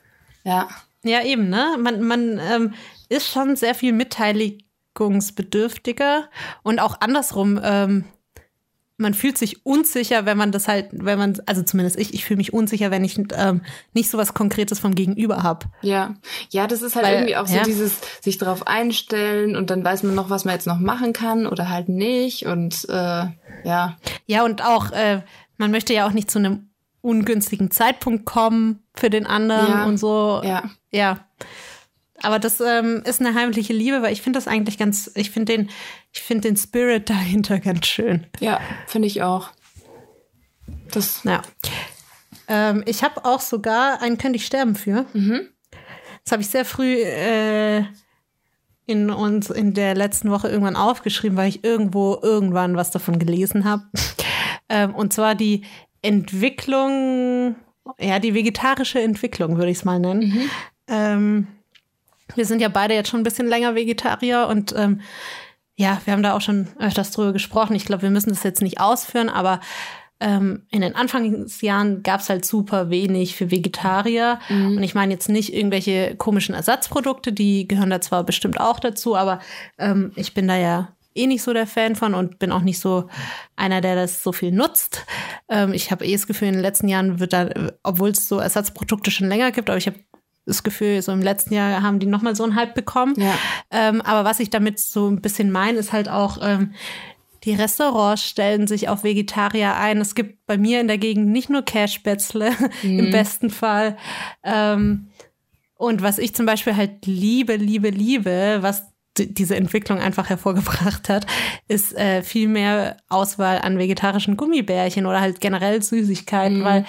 Ja. 0.43 0.67
Ja, 1.03 1.23
eben, 1.23 1.49
ne? 1.49 1.77
Man, 1.79 2.01
man 2.01 2.39
ähm, 2.39 2.73
ist 3.09 3.29
schon 3.29 3.55
sehr 3.55 3.75
viel 3.75 3.93
mitteilungsbedürftiger 3.93 6.27
und 6.63 6.79
auch 6.79 6.99
andersrum. 6.99 7.59
Ähm, 7.63 8.05
man 8.97 9.13
fühlt 9.13 9.37
sich 9.37 9.65
unsicher, 9.65 10.25
wenn 10.25 10.37
man 10.37 10.51
das 10.51 10.67
halt, 10.67 10.87
wenn 10.91 11.19
man, 11.19 11.39
also 11.45 11.61
zumindest 11.61 11.99
ich, 11.99 12.13
ich 12.15 12.25
fühle 12.25 12.37
mich 12.37 12.51
unsicher, 12.51 12.89
wenn 12.89 13.03
ich 13.05 13.19
ähm, 13.35 13.61
nicht 13.93 14.09
so 14.09 14.17
was 14.17 14.33
Konkretes 14.33 14.79
vom 14.79 14.95
Gegenüber 14.95 15.43
habe. 15.43 15.67
Ja, 15.81 16.15
ja, 16.49 16.65
das 16.65 16.81
ist 16.81 16.95
halt 16.95 17.05
Weil, 17.05 17.13
irgendwie 17.15 17.35
auch 17.35 17.47
so 17.47 17.55
ja. 17.55 17.63
dieses 17.63 17.99
sich 18.21 18.39
darauf 18.39 18.65
einstellen 18.65 19.55
und 19.55 19.69
dann 19.69 19.83
weiß 19.85 20.01
man 20.03 20.15
noch, 20.15 20.29
was 20.31 20.45
man 20.45 20.55
jetzt 20.55 20.65
noch 20.67 20.79
machen 20.79 21.13
kann 21.13 21.45
oder 21.45 21.69
halt 21.69 21.89
nicht 21.89 22.47
und 22.47 22.85
äh, 22.89 23.25
ja, 23.63 23.97
Ja, 24.25 24.43
und 24.43 24.63
auch, 24.65 24.91
äh, 24.91 25.21
man 25.57 25.71
möchte 25.71 25.93
ja 25.93 26.07
auch 26.07 26.11
nicht 26.13 26.31
zu 26.31 26.39
einem 26.39 26.69
ungünstigen 27.01 27.71
Zeitpunkt 27.71 28.25
kommen 28.25 28.83
für 28.95 29.09
den 29.09 29.25
anderen 29.27 29.67
Ja. 29.67 29.85
und 29.85 29.97
so. 29.97 30.41
ja, 30.43 30.63
Ja. 30.91 31.19
Aber 32.21 32.39
das 32.39 32.59
ähm, 32.59 33.03
ist 33.05 33.21
eine 33.21 33.33
heimliche 33.35 33.73
Liebe, 33.73 34.01
weil 34.01 34.13
ich 34.13 34.21
finde 34.21 34.37
das 34.37 34.47
eigentlich 34.47 34.77
ganz, 34.77 35.11
ich 35.15 35.29
finde 35.29 35.55
den, 35.55 35.69
ich 36.13 36.21
finde 36.21 36.49
den 36.49 36.57
Spirit 36.57 37.09
dahinter 37.09 37.59
ganz 37.59 37.85
schön. 37.85 38.25
ja, 38.39 38.59
finde 38.87 39.07
ich 39.07 39.21
auch. 39.21 39.49
Das, 40.91 41.23
Ja. 41.23 41.41
Ähm, 42.47 42.83
ich 42.85 43.03
habe 43.03 43.25
auch 43.25 43.41
sogar 43.41 44.01
einen 44.01 44.17
Könnte 44.17 44.37
ich 44.37 44.45
sterben 44.45 44.75
für. 44.75 45.05
Das 46.23 46.31
habe 46.31 46.41
ich 46.41 46.49
sehr 46.49 46.65
früh 46.65 46.95
äh, 46.95 47.83
in 48.85 49.09
uns 49.09 49.49
in 49.49 49.73
der 49.73 49.95
letzten 49.95 50.31
Woche 50.31 50.47
irgendwann 50.47 50.77
aufgeschrieben, 50.77 51.37
weil 51.37 51.49
ich 51.49 51.63
irgendwo 51.63 52.17
irgendwann 52.21 52.77
was 52.77 52.89
davon 52.89 53.19
gelesen 53.19 53.65
habe. 53.65 53.83
ähm, 54.69 54.95
und 54.95 55.13
zwar 55.13 55.35
die 55.35 55.65
Entwicklung, 56.01 57.55
ja, 57.99 58.19
die 58.19 58.33
vegetarische 58.33 59.01
Entwicklung, 59.01 59.57
würde 59.57 59.71
ich 59.71 59.79
es 59.79 59.85
mal 59.85 59.99
nennen. 59.99 60.49
Ähm, 60.87 61.47
wir 62.35 62.45
sind 62.45 62.61
ja 62.61 62.69
beide 62.69 62.93
jetzt 62.93 63.09
schon 63.09 63.21
ein 63.21 63.23
bisschen 63.23 63.47
länger 63.47 63.75
Vegetarier 63.75 64.47
und 64.47 64.73
ähm, 64.77 65.01
ja, 65.75 66.01
wir 66.05 66.13
haben 66.13 66.23
da 66.23 66.35
auch 66.35 66.41
schon 66.41 66.67
öfters 66.79 67.11
drüber 67.11 67.33
gesprochen. 67.33 67.75
Ich 67.75 67.85
glaube, 67.85 68.01
wir 68.01 68.09
müssen 68.09 68.29
das 68.29 68.43
jetzt 68.43 68.61
nicht 68.61 68.79
ausführen, 68.79 69.29
aber 69.29 69.59
ähm, 70.19 70.65
in 70.71 70.81
den 70.81 70.95
Anfangsjahren 70.95 72.01
gab 72.01 72.21
es 72.21 72.29
halt 72.29 72.45
super 72.45 72.89
wenig 72.89 73.35
für 73.35 73.51
Vegetarier. 73.51 74.39
Und 74.49 74.81
ich 74.81 74.95
meine 74.95 75.13
jetzt 75.13 75.29
nicht 75.29 75.53
irgendwelche 75.53 76.15
komischen 76.15 76.55
Ersatzprodukte, 76.55 77.31
die 77.31 77.67
gehören 77.67 77.91
da 77.91 78.01
zwar 78.01 78.23
bestimmt 78.23 78.59
auch 78.59 78.79
dazu, 78.79 79.15
aber 79.15 79.39
ähm, 79.77 80.11
ich 80.15 80.33
bin 80.33 80.47
da 80.47 80.57
ja 80.57 80.89
eh 81.13 81.27
nicht 81.27 81.43
so 81.43 81.53
der 81.53 81.67
Fan 81.67 81.95
von 81.95 82.13
und 82.13 82.39
bin 82.39 82.51
auch 82.51 82.61
nicht 82.61 82.79
so 82.79 83.09
einer, 83.55 83.81
der 83.81 83.95
das 83.95 84.23
so 84.23 84.31
viel 84.31 84.51
nutzt. 84.51 85.05
Ähm, 85.49 85.73
ich 85.73 85.91
habe 85.91 86.05
eh 86.05 86.13
das 86.13 86.27
Gefühl, 86.27 86.47
in 86.47 86.55
den 86.55 86.63
letzten 86.63 86.87
Jahren 86.87 87.19
wird 87.19 87.33
da, 87.33 87.49
obwohl 87.83 88.09
es 88.09 88.27
so 88.27 88.39
Ersatzprodukte 88.39 89.11
schon 89.11 89.27
länger 89.27 89.51
gibt, 89.51 89.69
aber 89.69 89.77
ich 89.77 89.87
habe 89.87 89.99
das 90.47 90.63
Gefühl, 90.63 91.01
so 91.01 91.11
im 91.11 91.21
letzten 91.21 91.53
Jahr 91.53 91.83
haben 91.83 91.99
die 91.99 92.07
nochmal 92.07 92.35
so 92.35 92.43
einen 92.43 92.55
Hype 92.55 92.73
bekommen. 92.73 93.13
Ja. 93.17 93.35
Ähm, 93.69 94.01
aber 94.01 94.27
was 94.27 94.39
ich 94.39 94.49
damit 94.49 94.79
so 94.79 95.07
ein 95.07 95.21
bisschen 95.21 95.51
meine, 95.51 95.77
ist 95.77 95.93
halt 95.93 96.09
auch, 96.09 96.39
ähm, 96.41 96.73
die 97.43 97.53
Restaurants 97.53 98.23
stellen 98.23 98.65
sich 98.65 98.89
auf 98.89 99.03
Vegetarier 99.03 99.75
ein. 99.75 100.01
Es 100.01 100.15
gibt 100.15 100.45
bei 100.47 100.57
mir 100.57 100.81
in 100.81 100.87
der 100.87 100.97
Gegend 100.97 101.27
nicht 101.27 101.49
nur 101.49 101.61
Cashspätzle 101.61 102.51
im 102.83 103.11
besten 103.11 103.49
Fall. 103.49 103.97
Ähm, 104.43 105.09
und 105.75 106.01
was 106.01 106.17
ich 106.17 106.33
zum 106.33 106.45
Beispiel 106.45 106.75
halt 106.75 107.05
liebe, 107.05 107.55
liebe, 107.55 107.89
liebe, 107.89 108.57
was 108.61 108.91
diese 109.19 109.55
Entwicklung 109.55 109.99
einfach 109.99 110.29
hervorgebracht 110.29 111.09
hat, 111.09 111.25
ist 111.67 111.95
äh, 111.95 112.23
viel 112.23 112.47
mehr 112.47 112.97
Auswahl 113.09 113.59
an 113.59 113.77
vegetarischen 113.77 114.37
Gummibärchen 114.37 115.05
oder 115.05 115.21
halt 115.21 115.41
generell 115.41 115.81
Süßigkeiten, 115.81 116.63
weil 116.63 116.85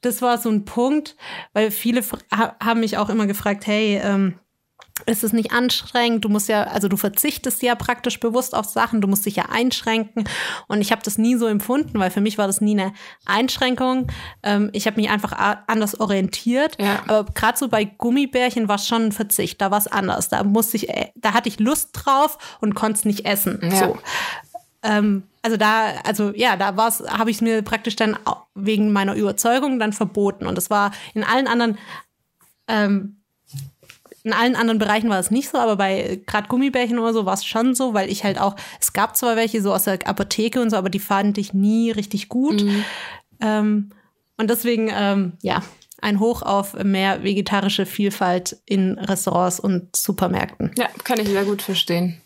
das 0.00 0.22
war 0.22 0.38
so 0.38 0.48
ein 0.50 0.64
Punkt, 0.64 1.16
weil 1.52 1.70
viele 1.70 2.02
haben 2.32 2.80
mich 2.80 2.98
auch 2.98 3.10
immer 3.10 3.26
gefragt, 3.26 3.66
hey, 3.66 4.00
ähm, 4.02 4.34
ist 5.06 5.24
es 5.24 5.32
nicht 5.32 5.52
anstrengend? 5.52 6.24
Du 6.24 6.28
musst 6.28 6.48
ja, 6.48 6.64
also 6.64 6.88
du 6.88 6.96
verzichtest 6.96 7.62
ja 7.62 7.74
praktisch 7.74 8.20
bewusst 8.20 8.54
auf 8.54 8.66
Sachen, 8.66 9.00
du 9.00 9.08
musst 9.08 9.26
dich 9.26 9.36
ja 9.36 9.46
einschränken. 9.50 10.24
Und 10.68 10.80
ich 10.80 10.92
habe 10.92 11.02
das 11.02 11.18
nie 11.18 11.36
so 11.36 11.46
empfunden, 11.46 11.98
weil 11.98 12.10
für 12.10 12.20
mich 12.20 12.38
war 12.38 12.46
das 12.46 12.60
nie 12.60 12.78
eine 12.78 12.92
Einschränkung. 13.26 14.08
Ähm, 14.42 14.70
ich 14.72 14.86
habe 14.86 15.00
mich 15.00 15.10
einfach 15.10 15.32
anders 15.66 15.98
orientiert. 16.00 16.76
Ja. 16.80 17.02
Aber 17.06 17.24
gerade 17.32 17.58
so 17.58 17.68
bei 17.68 17.84
Gummibärchen 17.84 18.68
war 18.68 18.76
es 18.76 18.86
schon 18.86 19.06
ein 19.06 19.12
Verzicht, 19.12 19.60
da 19.60 19.70
war 19.70 19.78
es 19.78 19.86
anders. 19.86 20.28
Da 20.28 20.44
musste 20.44 20.76
ich, 20.76 20.88
äh, 20.88 21.08
da 21.16 21.34
hatte 21.34 21.48
ich 21.48 21.58
Lust 21.58 21.90
drauf 21.92 22.38
und 22.60 22.74
konnte 22.74 22.98
es 22.98 23.04
nicht 23.04 23.26
essen. 23.26 23.60
Ja. 23.62 23.76
So. 23.76 23.98
Ähm, 24.82 25.24
also 25.42 25.56
da, 25.56 25.92
also 26.04 26.32
ja, 26.34 26.56
da 26.56 26.76
war's, 26.76 27.02
habe 27.06 27.30
ich 27.30 27.38
es 27.38 27.42
mir 27.42 27.62
praktisch 27.62 27.96
dann 27.96 28.18
wegen 28.54 28.92
meiner 28.92 29.14
Überzeugung 29.14 29.78
dann 29.78 29.92
verboten. 29.92 30.46
Und 30.46 30.56
das 30.56 30.70
war 30.70 30.92
in 31.14 31.24
allen 31.24 31.46
anderen 31.46 31.78
ähm, 32.68 33.19
in 34.22 34.32
allen 34.32 34.56
anderen 34.56 34.78
Bereichen 34.78 35.08
war 35.08 35.18
es 35.18 35.30
nicht 35.30 35.48
so, 35.48 35.58
aber 35.58 35.76
bei 35.76 36.20
gerade 36.26 36.48
Gummibärchen 36.48 36.98
oder 36.98 37.12
so 37.12 37.26
war 37.26 37.34
es 37.34 37.44
schon 37.44 37.74
so, 37.74 37.94
weil 37.94 38.10
ich 38.10 38.24
halt 38.24 38.38
auch, 38.38 38.56
es 38.80 38.92
gab 38.92 39.16
zwar 39.16 39.36
welche 39.36 39.62
so 39.62 39.72
aus 39.72 39.84
der 39.84 40.06
Apotheke 40.06 40.60
und 40.60 40.70
so, 40.70 40.76
aber 40.76 40.90
die 40.90 40.98
fand 40.98 41.38
ich 41.38 41.54
nie 41.54 41.90
richtig 41.90 42.28
gut. 42.28 42.62
Ähm, 43.40 43.90
und 44.36 44.50
deswegen, 44.50 44.90
ähm, 44.92 45.32
ja, 45.42 45.62
ein 46.02 46.20
Hoch 46.20 46.42
auf 46.42 46.74
mehr 46.82 47.22
vegetarische 47.22 47.86
Vielfalt 47.86 48.56
in 48.66 48.98
Restaurants 48.98 49.60
und 49.60 49.94
Supermärkten. 49.94 50.72
Ja, 50.76 50.88
kann 51.04 51.20
ich 51.20 51.28
sehr 51.28 51.44
gut 51.44 51.62
verstehen. 51.62 52.20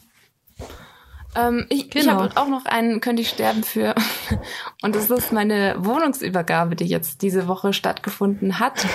Ähm, 1.35 1.67
ich 1.69 1.91
Genau. 1.91 2.25
ich 2.25 2.33
habe 2.33 2.37
auch 2.41 2.49
noch 2.49 2.65
einen, 2.67 3.01
könnte 3.01 3.23
ich 3.23 3.29
sterben 3.29 3.63
für. 3.65 3.95
Und 4.83 4.95
das 4.95 5.11
ist 5.11 5.33
meine 5.33 5.75
Wohnungsübergabe, 5.79 6.77
die 6.77 6.87
jetzt 6.87 7.23
diese 7.23 7.49
Woche 7.49 7.73
stattgefunden 7.73 8.59
hat. 8.59 8.87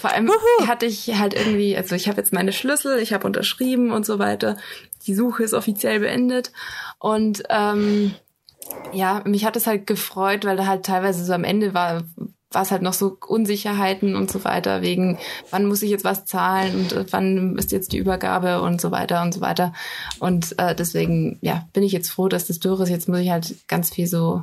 Vor 0.00 0.10
allem 0.10 0.30
hatte 0.66 0.86
ich 0.86 1.18
halt 1.18 1.34
irgendwie, 1.34 1.76
also 1.76 1.94
ich 1.94 2.08
habe 2.08 2.18
jetzt 2.18 2.32
meine 2.32 2.52
Schlüssel, 2.52 2.98
ich 2.98 3.12
habe 3.12 3.26
unterschrieben 3.26 3.90
und 3.92 4.06
so 4.06 4.18
weiter. 4.18 4.56
Die 5.06 5.14
Suche 5.14 5.42
ist 5.42 5.54
offiziell 5.54 6.00
beendet. 6.00 6.52
Und 6.98 7.42
ähm, 7.50 8.14
ja, 8.92 9.22
mich 9.24 9.44
hat 9.44 9.56
es 9.56 9.66
halt 9.66 9.86
gefreut, 9.86 10.44
weil 10.44 10.56
da 10.56 10.66
halt 10.66 10.86
teilweise 10.86 11.24
so 11.24 11.32
am 11.32 11.44
Ende 11.44 11.74
war, 11.74 12.02
war 12.52 12.62
es 12.62 12.70
halt 12.70 12.82
noch 12.82 12.92
so 12.92 13.16
Unsicherheiten 13.26 14.16
und 14.16 14.30
so 14.30 14.44
weiter, 14.44 14.82
wegen 14.82 15.18
wann 15.50 15.66
muss 15.66 15.82
ich 15.82 15.90
jetzt 15.90 16.04
was 16.04 16.24
zahlen 16.24 16.74
und 16.74 16.92
äh, 16.92 17.04
wann 17.10 17.56
ist 17.56 17.72
jetzt 17.72 17.92
die 17.92 17.98
Übergabe 17.98 18.62
und 18.62 18.80
so 18.80 18.90
weiter 18.90 19.22
und 19.22 19.32
so 19.32 19.40
weiter. 19.40 19.72
Und 20.18 20.58
äh, 20.58 20.74
deswegen, 20.74 21.38
ja, 21.40 21.68
bin 21.72 21.82
ich 21.82 21.92
jetzt 21.92 22.10
froh, 22.10 22.28
dass 22.28 22.46
das 22.46 22.60
durch 22.60 22.80
ist. 22.80 22.88
Jetzt 22.88 23.08
muss 23.08 23.20
ich 23.20 23.30
halt 23.30 23.68
ganz 23.68 23.90
viel 23.90 24.06
so 24.06 24.42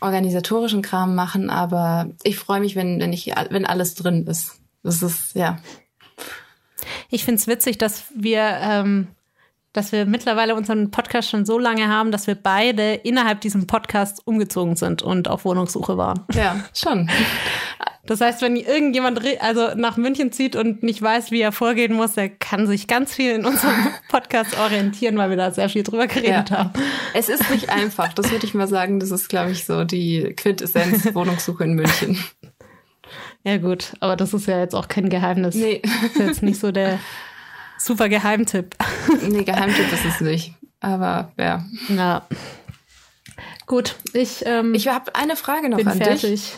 organisatorischen 0.00 0.82
Kram 0.82 1.14
machen, 1.14 1.50
aber 1.50 2.10
ich 2.22 2.38
freue 2.38 2.60
mich, 2.60 2.76
wenn, 2.76 3.00
wenn 3.00 3.12
ich, 3.12 3.32
wenn 3.50 3.66
alles 3.66 3.94
drin 3.94 4.26
ist. 4.26 4.60
Das 4.82 5.02
ist, 5.02 5.34
ja. 5.34 5.58
Ich 7.08 7.24
finde 7.24 7.40
es 7.40 7.46
witzig, 7.46 7.78
dass 7.78 8.04
wir, 8.16 8.40
ähm, 8.60 9.08
dass 9.72 9.90
wir 9.92 10.04
mittlerweile 10.06 10.54
unseren 10.54 10.90
Podcast 10.90 11.30
schon 11.30 11.46
so 11.46 11.58
lange 11.58 11.88
haben, 11.88 12.10
dass 12.12 12.26
wir 12.26 12.34
beide 12.34 12.92
innerhalb 12.94 13.40
diesem 13.40 13.66
Podcasts 13.66 14.20
umgezogen 14.24 14.76
sind 14.76 15.02
und 15.02 15.28
auf 15.28 15.44
Wohnungssuche 15.44 15.96
waren. 15.96 16.20
Ja, 16.34 16.56
schon. 16.76 17.08
Das 18.04 18.20
heißt, 18.20 18.42
wenn 18.42 18.56
irgendjemand 18.56 19.20
also 19.40 19.74
nach 19.76 19.96
München 19.96 20.32
zieht 20.32 20.56
und 20.56 20.82
nicht 20.82 21.00
weiß, 21.00 21.30
wie 21.30 21.40
er 21.40 21.52
vorgehen 21.52 21.94
muss, 21.94 22.14
der 22.14 22.28
kann 22.28 22.66
sich 22.66 22.88
ganz 22.88 23.14
viel 23.14 23.30
in 23.32 23.44
unserem 23.46 23.86
Podcast 24.10 24.58
orientieren, 24.58 25.16
weil 25.16 25.30
wir 25.30 25.36
da 25.36 25.52
sehr 25.52 25.68
viel 25.68 25.84
drüber 25.84 26.06
geredet 26.08 26.50
Ja. 26.50 26.58
haben. 26.58 26.70
Es 27.14 27.28
ist 27.28 27.48
nicht 27.50 27.70
einfach, 27.70 28.12
das 28.12 28.30
würde 28.32 28.44
ich 28.44 28.54
mal 28.54 28.66
sagen. 28.66 28.98
Das 28.98 29.10
ist, 29.12 29.28
glaube 29.28 29.52
ich, 29.52 29.64
so 29.64 29.84
die 29.84 30.34
Quintessenz 30.36 31.14
Wohnungssuche 31.14 31.62
in 31.64 31.74
München. 31.74 32.18
Ja 33.44 33.56
gut, 33.58 33.94
aber 34.00 34.16
das 34.16 34.34
ist 34.34 34.46
ja 34.46 34.58
jetzt 34.58 34.74
auch 34.74 34.88
kein 34.88 35.08
Geheimnis. 35.08 35.54
Nee, 35.54 35.80
Das 35.84 36.02
ist 36.12 36.18
jetzt 36.18 36.42
nicht 36.42 36.60
so 36.60 36.72
der 36.72 36.98
super 37.84 38.08
Geheimtipp. 38.08 38.76
nee 39.28 39.44
Geheimtipp 39.44 39.92
ist 39.92 40.04
es 40.04 40.20
nicht. 40.20 40.54
Aber 40.80 41.32
ja. 41.38 41.64
Ja. 41.88 42.26
Gut, 43.66 43.96
ich, 44.12 44.44
ähm, 44.46 44.74
Ich 44.74 44.88
habe 44.88 45.14
eine 45.14 45.36
Frage 45.36 45.68
noch 45.68 45.78
bin 45.78 45.88
an 45.88 45.98
dich. 45.98 46.06
fertig. 46.20 46.54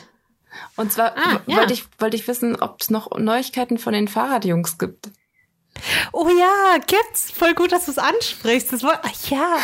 Und 0.77 0.93
zwar 0.93 1.16
Ah, 1.16 1.41
ja. 1.47 1.57
wollte 1.59 1.72
ich, 1.75 1.85
wollte 1.99 2.16
ich 2.16 2.27
wissen, 2.27 2.57
ob 2.61 2.81
es 2.81 2.91
noch 2.91 3.11
Neuigkeiten 3.18 3.79
von 3.79 3.93
den 3.93 4.09
Fahrradjungs 4.09 4.79
gibt. 4.79 5.11
Oh 6.12 6.29
ja, 6.29 6.79
gibt's. 6.87 7.31
Voll 7.33 7.55
gut, 7.55 7.72
dass 7.72 7.87
du 7.87 7.91
es 7.91 7.99
ansprichst. 7.99 8.72
Das 8.72 8.83
woll- 8.85 8.99
ach 9.03 9.29
ja, 9.31 9.57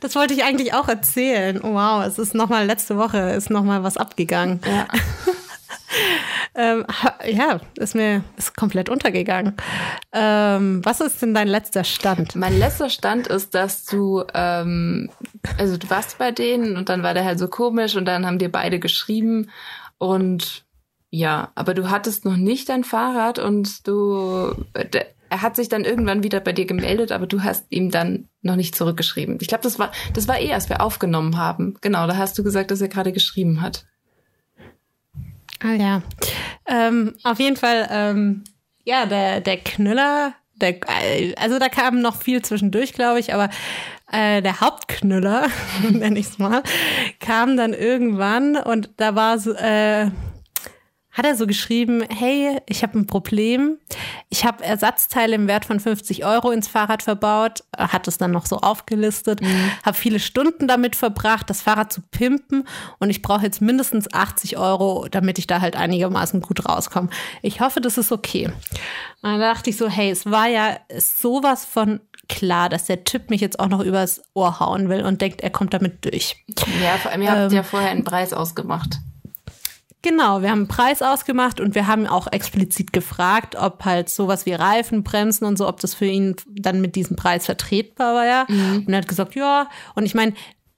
das 0.00 0.14
wollte 0.16 0.32
ich 0.34 0.42
eigentlich 0.44 0.72
auch 0.72 0.88
erzählen. 0.88 1.60
Wow, 1.62 2.04
es 2.06 2.18
ist 2.18 2.34
nochmal 2.34 2.64
letzte 2.66 2.96
Woche 2.96 3.18
ist 3.18 3.50
nochmal 3.50 3.82
was 3.82 3.96
abgegangen. 3.98 4.60
Ja. 4.66 4.86
Ähm, 6.54 6.86
ja, 7.24 7.60
ist 7.76 7.94
mir 7.94 8.24
ist 8.36 8.56
komplett 8.56 8.88
untergegangen. 8.88 9.54
Ähm, 10.12 10.84
was 10.84 11.00
ist 11.00 11.22
denn 11.22 11.32
dein 11.32 11.46
letzter 11.46 11.84
Stand? 11.84 12.34
Mein 12.34 12.58
letzter 12.58 12.90
Stand 12.90 13.28
ist, 13.28 13.54
dass 13.54 13.84
du, 13.84 14.24
ähm, 14.34 15.08
also 15.56 15.76
du 15.76 15.88
warst 15.88 16.18
bei 16.18 16.32
denen 16.32 16.76
und 16.76 16.88
dann 16.88 17.04
war 17.04 17.14
der 17.14 17.24
halt 17.24 17.38
so 17.38 17.46
komisch 17.46 17.94
und 17.94 18.06
dann 18.06 18.26
haben 18.26 18.40
dir 18.40 18.50
beide 18.50 18.80
geschrieben 18.80 19.50
und 19.98 20.64
ja, 21.10 21.52
aber 21.54 21.74
du 21.74 21.90
hattest 21.90 22.24
noch 22.24 22.36
nicht 22.36 22.68
dein 22.68 22.84
Fahrrad 22.84 23.38
und 23.38 23.86
du, 23.86 24.52
der, 24.92 25.06
er 25.30 25.42
hat 25.42 25.56
sich 25.56 25.68
dann 25.68 25.84
irgendwann 25.84 26.22
wieder 26.22 26.40
bei 26.40 26.52
dir 26.52 26.66
gemeldet, 26.66 27.12
aber 27.12 27.26
du 27.26 27.42
hast 27.42 27.66
ihm 27.70 27.90
dann 27.90 28.28
noch 28.42 28.56
nicht 28.56 28.74
zurückgeschrieben. 28.74 29.38
Ich 29.40 29.48
glaube, 29.48 29.62
das 29.62 29.78
war, 29.78 29.92
das 30.14 30.28
war 30.28 30.40
eh, 30.40 30.52
als 30.52 30.68
wir 30.68 30.80
aufgenommen 30.80 31.36
haben. 31.36 31.76
Genau, 31.80 32.06
da 32.06 32.16
hast 32.16 32.38
du 32.38 32.42
gesagt, 32.42 32.70
dass 32.70 32.80
er 32.80 32.88
gerade 32.88 33.12
geschrieben 33.12 33.60
hat. 33.62 33.86
Ah 35.60 35.72
ja. 35.72 36.02
Ähm, 36.66 37.14
auf 37.24 37.40
jeden 37.40 37.56
Fall, 37.56 37.88
ähm, 37.90 38.44
ja, 38.84 39.06
der, 39.06 39.40
der 39.40 39.56
Knüller, 39.58 40.34
der, 40.54 40.80
äh, 41.02 41.34
also 41.36 41.58
da 41.58 41.68
kam 41.68 42.00
noch 42.00 42.20
viel 42.20 42.42
zwischendurch, 42.42 42.92
glaube 42.92 43.20
ich, 43.20 43.34
aber 43.34 43.48
äh, 44.12 44.40
der 44.42 44.60
Hauptknüller, 44.60 45.48
nenne 45.90 46.18
ich 46.18 46.26
es 46.26 46.38
mal, 46.38 46.62
kam 47.20 47.56
dann 47.56 47.74
irgendwann 47.74 48.56
und 48.56 48.90
da 48.96 49.14
war 49.14 49.38
so, 49.38 49.52
äh, 49.52 50.10
hat 51.18 51.26
er 51.26 51.34
so 51.34 51.46
geschrieben, 51.46 52.02
hey, 52.08 52.60
ich 52.66 52.82
habe 52.82 52.98
ein 52.98 53.06
Problem. 53.06 53.76
Ich 54.30 54.44
habe 54.44 54.64
Ersatzteile 54.64 55.34
im 55.34 55.48
Wert 55.48 55.64
von 55.64 55.80
50 55.80 56.24
Euro 56.24 56.50
ins 56.52 56.68
Fahrrad 56.68 57.02
verbaut, 57.02 57.64
hat 57.76 58.06
es 58.08 58.16
dann 58.18 58.30
noch 58.30 58.46
so 58.46 58.58
aufgelistet, 58.58 59.40
habe 59.84 59.96
viele 59.96 60.20
Stunden 60.20 60.68
damit 60.68 60.94
verbracht, 60.96 61.50
das 61.50 61.60
Fahrrad 61.60 61.92
zu 61.92 62.00
pimpen 62.02 62.66
und 63.00 63.10
ich 63.10 63.20
brauche 63.20 63.42
jetzt 63.42 63.60
mindestens 63.60 64.12
80 64.12 64.56
Euro, 64.56 65.08
damit 65.10 65.38
ich 65.38 65.46
da 65.48 65.60
halt 65.60 65.76
einigermaßen 65.76 66.40
gut 66.40 66.66
rauskomme. 66.68 67.10
Ich 67.42 67.60
hoffe, 67.60 67.80
das 67.80 67.98
ist 67.98 68.12
okay. 68.12 68.46
Und 68.46 69.30
dann 69.30 69.40
dachte 69.40 69.70
ich 69.70 69.76
so, 69.76 69.88
hey, 69.88 70.10
es 70.10 70.24
war 70.24 70.46
ja 70.46 70.78
sowas 70.96 71.64
von 71.64 72.00
klar, 72.28 72.68
dass 72.68 72.84
der 72.84 73.02
Typ 73.04 73.30
mich 73.30 73.40
jetzt 73.40 73.58
auch 73.58 73.68
noch 73.68 73.80
übers 73.80 74.22
Ohr 74.34 74.60
hauen 74.60 74.88
will 74.88 75.02
und 75.02 75.20
denkt, 75.20 75.40
er 75.40 75.50
kommt 75.50 75.74
damit 75.74 76.04
durch. 76.04 76.36
Ja, 76.80 76.96
vor 76.98 77.10
allem, 77.10 77.22
ihr 77.22 77.30
habt 77.30 77.50
Ähm. 77.50 77.56
ja 77.56 77.62
vorher 77.64 77.90
einen 77.90 78.04
Preis 78.04 78.32
ausgemacht. 78.32 78.98
Genau, 80.08 80.40
wir 80.40 80.50
haben 80.50 80.60
einen 80.60 80.68
Preis 80.68 81.02
ausgemacht 81.02 81.60
und 81.60 81.74
wir 81.74 81.86
haben 81.86 82.06
auch 82.06 82.32
explizit 82.32 82.94
gefragt, 82.94 83.56
ob 83.56 83.84
halt 83.84 84.08
sowas 84.08 84.46
wie 84.46 84.54
Reifen, 84.54 85.02
Bremsen 85.04 85.44
und 85.46 85.58
so, 85.58 85.68
ob 85.68 85.80
das 85.80 85.92
für 85.92 86.06
ihn 86.06 86.34
dann 86.46 86.80
mit 86.80 86.96
diesem 86.96 87.14
Preis 87.14 87.44
vertretbar 87.44 88.14
war. 88.14 88.26
Ja. 88.26 88.46
Und 88.48 88.88
er 88.88 88.98
hat 88.98 89.08
gesagt, 89.08 89.34
ja. 89.34 89.68
Und 89.94 90.06
ich 90.06 90.14
meine, 90.14 90.32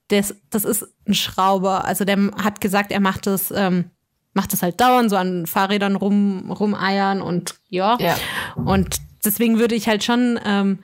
das, 0.09 0.35
das 0.51 0.65
ist 0.65 0.85
ein 1.07 1.15
Schrauber. 1.15 1.85
Also 1.85 2.05
der 2.05 2.19
hat 2.43 2.61
gesagt, 2.61 2.91
er 2.91 2.99
macht 2.99 3.29
das, 3.29 3.53
ähm, 3.55 3.93
macht 4.35 4.53
das 4.53 4.63
halt 4.63 4.81
dauernd, 4.81 5.11
so 5.11 5.17
an 5.17 5.47
Fahrrädern 5.47 5.95
rum, 5.95 6.51
rumeiern 6.51 7.23
und 7.23 7.55
ja. 7.69 7.99
Ja. 8.01 8.17
Und 8.57 8.97
deswegen 9.25 9.61
würde 9.61 9.77
ich 9.77 9.87
halt 9.87 10.03
schon, 10.03 10.41
ähm, 10.45 10.81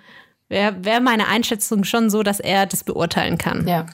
wäre 0.49 0.85
wär 0.85 1.01
meine 1.01 1.27
Einschätzung 1.27 1.83
schon 1.83 2.11
so, 2.11 2.23
dass 2.23 2.39
er 2.39 2.67
das 2.67 2.85
beurteilen 2.85 3.39
kann 3.39 3.67
Ja. 3.67 3.87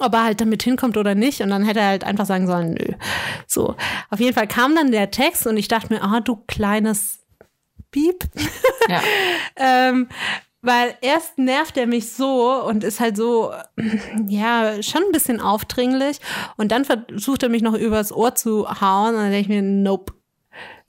Ob 0.00 0.14
er 0.14 0.24
halt 0.24 0.40
damit 0.40 0.62
hinkommt 0.62 0.96
oder 0.96 1.14
nicht. 1.14 1.40
Und 1.40 1.50
dann 1.50 1.64
hätte 1.64 1.80
er 1.80 1.88
halt 1.88 2.04
einfach 2.04 2.26
sagen 2.26 2.46
sollen, 2.46 2.74
nö. 2.74 2.94
So. 3.46 3.74
Auf 4.10 4.20
jeden 4.20 4.34
Fall 4.34 4.46
kam 4.46 4.74
dann 4.74 4.90
der 4.90 5.10
Text 5.10 5.46
und 5.46 5.56
ich 5.56 5.68
dachte 5.68 5.92
mir, 5.92 6.02
ah, 6.02 6.20
du 6.20 6.36
kleines 6.46 7.20
Piep. 7.90 8.24
Ja. 8.88 9.02
ähm, 9.56 10.08
weil 10.62 10.96
erst 11.00 11.38
nervt 11.38 11.76
er 11.76 11.86
mich 11.86 12.12
so 12.12 12.62
und 12.64 12.82
ist 12.82 12.98
halt 12.98 13.16
so, 13.16 13.52
ja, 14.26 14.82
schon 14.82 15.02
ein 15.02 15.12
bisschen 15.12 15.40
aufdringlich. 15.40 16.18
Und 16.56 16.72
dann 16.72 16.84
versucht 16.84 17.44
er 17.44 17.48
mich 17.48 17.62
noch 17.62 17.74
übers 17.74 18.12
Ohr 18.12 18.34
zu 18.34 18.68
hauen. 18.80 19.14
Und 19.14 19.20
dann 19.20 19.30
denke 19.30 19.40
ich 19.40 19.48
mir, 19.48 19.62
nope. 19.62 20.12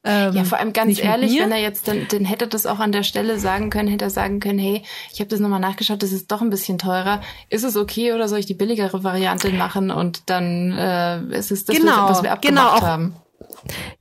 Ähm, 0.09 0.33
Ja, 0.35 0.43
vor 0.45 0.57
allem 0.57 0.71
ganz 0.73 0.99
ehrlich, 0.99 1.37
wenn 1.39 1.51
er 1.51 1.57
jetzt, 1.59 1.87
dann, 1.87 2.07
dann 2.09 2.23
hätte 2.23 2.47
das 2.47 2.65
auch 2.65 2.79
an 2.79 2.91
der 2.91 3.03
Stelle 3.03 3.39
sagen 3.39 3.69
können, 3.69 3.89
hätte 3.89 4.05
er 4.05 4.09
sagen 4.09 4.39
können, 4.39 4.57
hey, 4.59 4.81
ich 5.11 5.19
habe 5.19 5.27
das 5.29 5.39
nochmal 5.39 5.59
nachgeschaut, 5.59 6.01
das 6.01 6.11
ist 6.13 6.31
doch 6.31 6.41
ein 6.41 6.49
bisschen 6.49 6.77
teurer. 6.77 7.21
Ist 7.49 7.63
es 7.65 7.75
okay 7.75 8.13
oder 8.13 8.27
soll 8.27 8.39
ich 8.39 8.45
die 8.45 8.53
billigere 8.53 9.03
Variante 9.03 9.49
machen 9.49 9.91
und 9.91 10.29
dann 10.29 10.71
äh, 10.77 11.19
ist 11.37 11.51
es 11.51 11.65
das, 11.65 11.75
Genau, 11.75 12.09
was 12.09 12.23
wir 12.23 12.31
abgemacht 12.31 12.65
genau, 12.65 12.77
auch- 12.77 12.81
haben. 12.87 13.15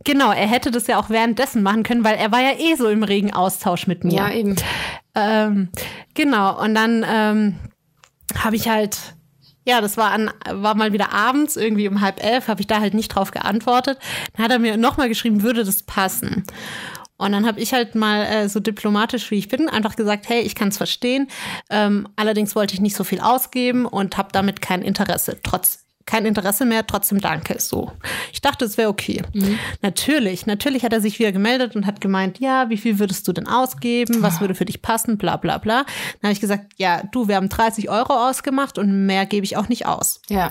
Genau, 0.05 0.31
er 0.31 0.47
hätte 0.47 0.71
das 0.71 0.87
ja 0.87 0.99
auch 0.99 1.11
währenddessen 1.11 1.63
machen 1.63 1.83
können, 1.83 2.05
weil 2.05 2.17
er 2.17 2.31
war 2.31 2.41
ja 2.41 2.53
eh 2.59 2.75
so 2.77 2.89
im 2.89 3.03
regen 3.03 3.33
Austausch 3.33 3.87
mit 3.89 4.05
mir. 4.05 4.13
Ja, 4.15 4.31
eben. 4.31 4.55
Ähm, 5.17 5.71
genau, 6.15 6.63
und 6.63 6.75
dann 6.75 7.05
ähm, 7.09 7.57
habe 8.39 8.55
ich 8.57 8.69
halt, 8.69 9.16
ja, 9.67 9.81
das 9.81 9.97
war, 9.97 10.13
an, 10.13 10.31
war 10.49 10.77
mal 10.77 10.93
wieder 10.93 11.13
abends, 11.13 11.57
irgendwie 11.57 11.89
um 11.89 12.01
halb 12.01 12.23
elf, 12.23 12.49
habe 12.49 12.61
ich 12.61 12.69
da 12.69 12.81
halt 12.81 12.95
nicht 12.95 13.09
drauf 13.09 13.33
geantwortet. 13.33 13.99
Dann 14.35 14.45
hat 14.45 14.53
er 14.53 14.59
mir 14.59 14.77
nochmal 14.77 15.09
geschrieben, 15.09 15.43
würde 15.43 15.65
das 15.65 15.83
passen. 15.83 16.45
Und 17.19 17.33
dann 17.33 17.47
habe 17.47 17.61
ich 17.61 17.73
halt 17.73 17.95
mal 17.95 18.25
äh, 18.25 18.49
so 18.49 18.61
diplomatisch 18.61 19.31
wie 19.31 19.39
ich 19.39 19.49
bin 19.49 19.69
einfach 19.69 19.97
gesagt, 19.97 20.29
hey, 20.29 20.43
ich 20.43 20.55
kann 20.55 20.69
es 20.69 20.77
verstehen. 20.77 21.29
Ähm, 21.71 22.09
allerdings 22.15 22.55
wollte 22.55 22.75
ich 22.75 22.81
nicht 22.81 22.95
so 22.95 23.05
viel 23.05 23.21
ausgeben 23.21 23.87
und 23.87 24.17
habe 24.17 24.29
damit 24.33 24.61
kein 24.61 24.83
Interesse. 24.83 25.39
Trotz 25.43 25.86
kein 26.07 26.25
Interesse 26.25 26.65
mehr, 26.65 26.87
trotzdem 26.87 27.21
danke. 27.21 27.61
So. 27.61 27.93
Ich 28.33 28.41
dachte, 28.41 28.65
es 28.65 28.79
wäre 28.79 28.89
okay. 28.89 29.23
Natürlich, 29.83 30.47
natürlich 30.47 30.85
hat 30.85 30.93
er 30.93 31.01
sich 31.01 31.19
wieder 31.19 31.33
gemeldet 31.33 31.75
und 31.75 31.85
hat 31.85 32.01
gemeint, 32.01 32.39
ja, 32.39 32.71
wie 32.71 32.77
viel 32.77 32.99
würdest 32.99 33.27
du 33.27 33.33
denn 33.33 33.49
ausgeben? 33.49 34.23
Was 34.23 34.41
würde 34.41 34.55
für 34.55 34.65
dich 34.65 34.83
passen? 34.83 35.19
Bla 35.19 35.37
bla 35.37 35.59
bla. 35.59 35.85
Dann 35.85 36.29
habe 36.29 36.33
ich 36.33 36.41
gesagt, 36.41 36.73
ja, 36.77 37.03
du, 37.11 37.29
wir 37.29 37.37
haben 37.37 37.49
30 37.49 37.91
Euro 37.91 38.13
ausgemacht 38.29 38.79
und 38.79 39.07
mehr 39.07 39.27
gebe 39.27 39.45
ich 39.45 39.57
auch 39.57 39.69
nicht 39.69 39.87
aus. 39.87 40.23
Ja. 40.29 40.49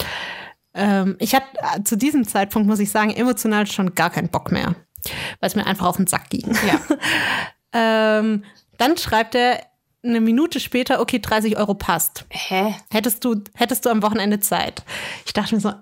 Ähm, 0.74 1.16
ich 1.20 1.34
hatte 1.34 1.48
äh, 1.58 1.84
zu 1.84 1.96
diesem 1.96 2.28
Zeitpunkt, 2.28 2.68
muss 2.68 2.80
ich 2.80 2.92
sagen, 2.92 3.12
emotional 3.12 3.66
schon 3.66 3.96
gar 3.96 4.10
keinen 4.10 4.28
Bock 4.28 4.52
mehr, 4.52 4.76
weil 5.40 5.48
es 5.48 5.56
mir 5.56 5.66
einfach 5.66 5.86
auf 5.88 5.96
den 5.96 6.08
Sack 6.08 6.30
ging. 6.30 6.56
Ja. 6.68 6.80
Ähm, 7.78 8.46
dann 8.78 8.96
schreibt 8.96 9.36
er 9.36 9.60
eine 10.06 10.22
Minute 10.22 10.60
später, 10.60 11.00
okay, 11.00 11.20
30 11.20 11.58
Euro 11.58 11.74
passt. 11.74 12.26
Hä? 12.30 12.76
Hättest 12.92 13.24
du, 13.26 13.42
hättest 13.56 13.86
du 13.86 13.90
am 13.90 14.02
Wochenende 14.02 14.40
Zeit? 14.40 14.84
Ich 15.26 15.34
dachte 15.34 15.56
mir 15.56 15.62
so, 15.62 15.74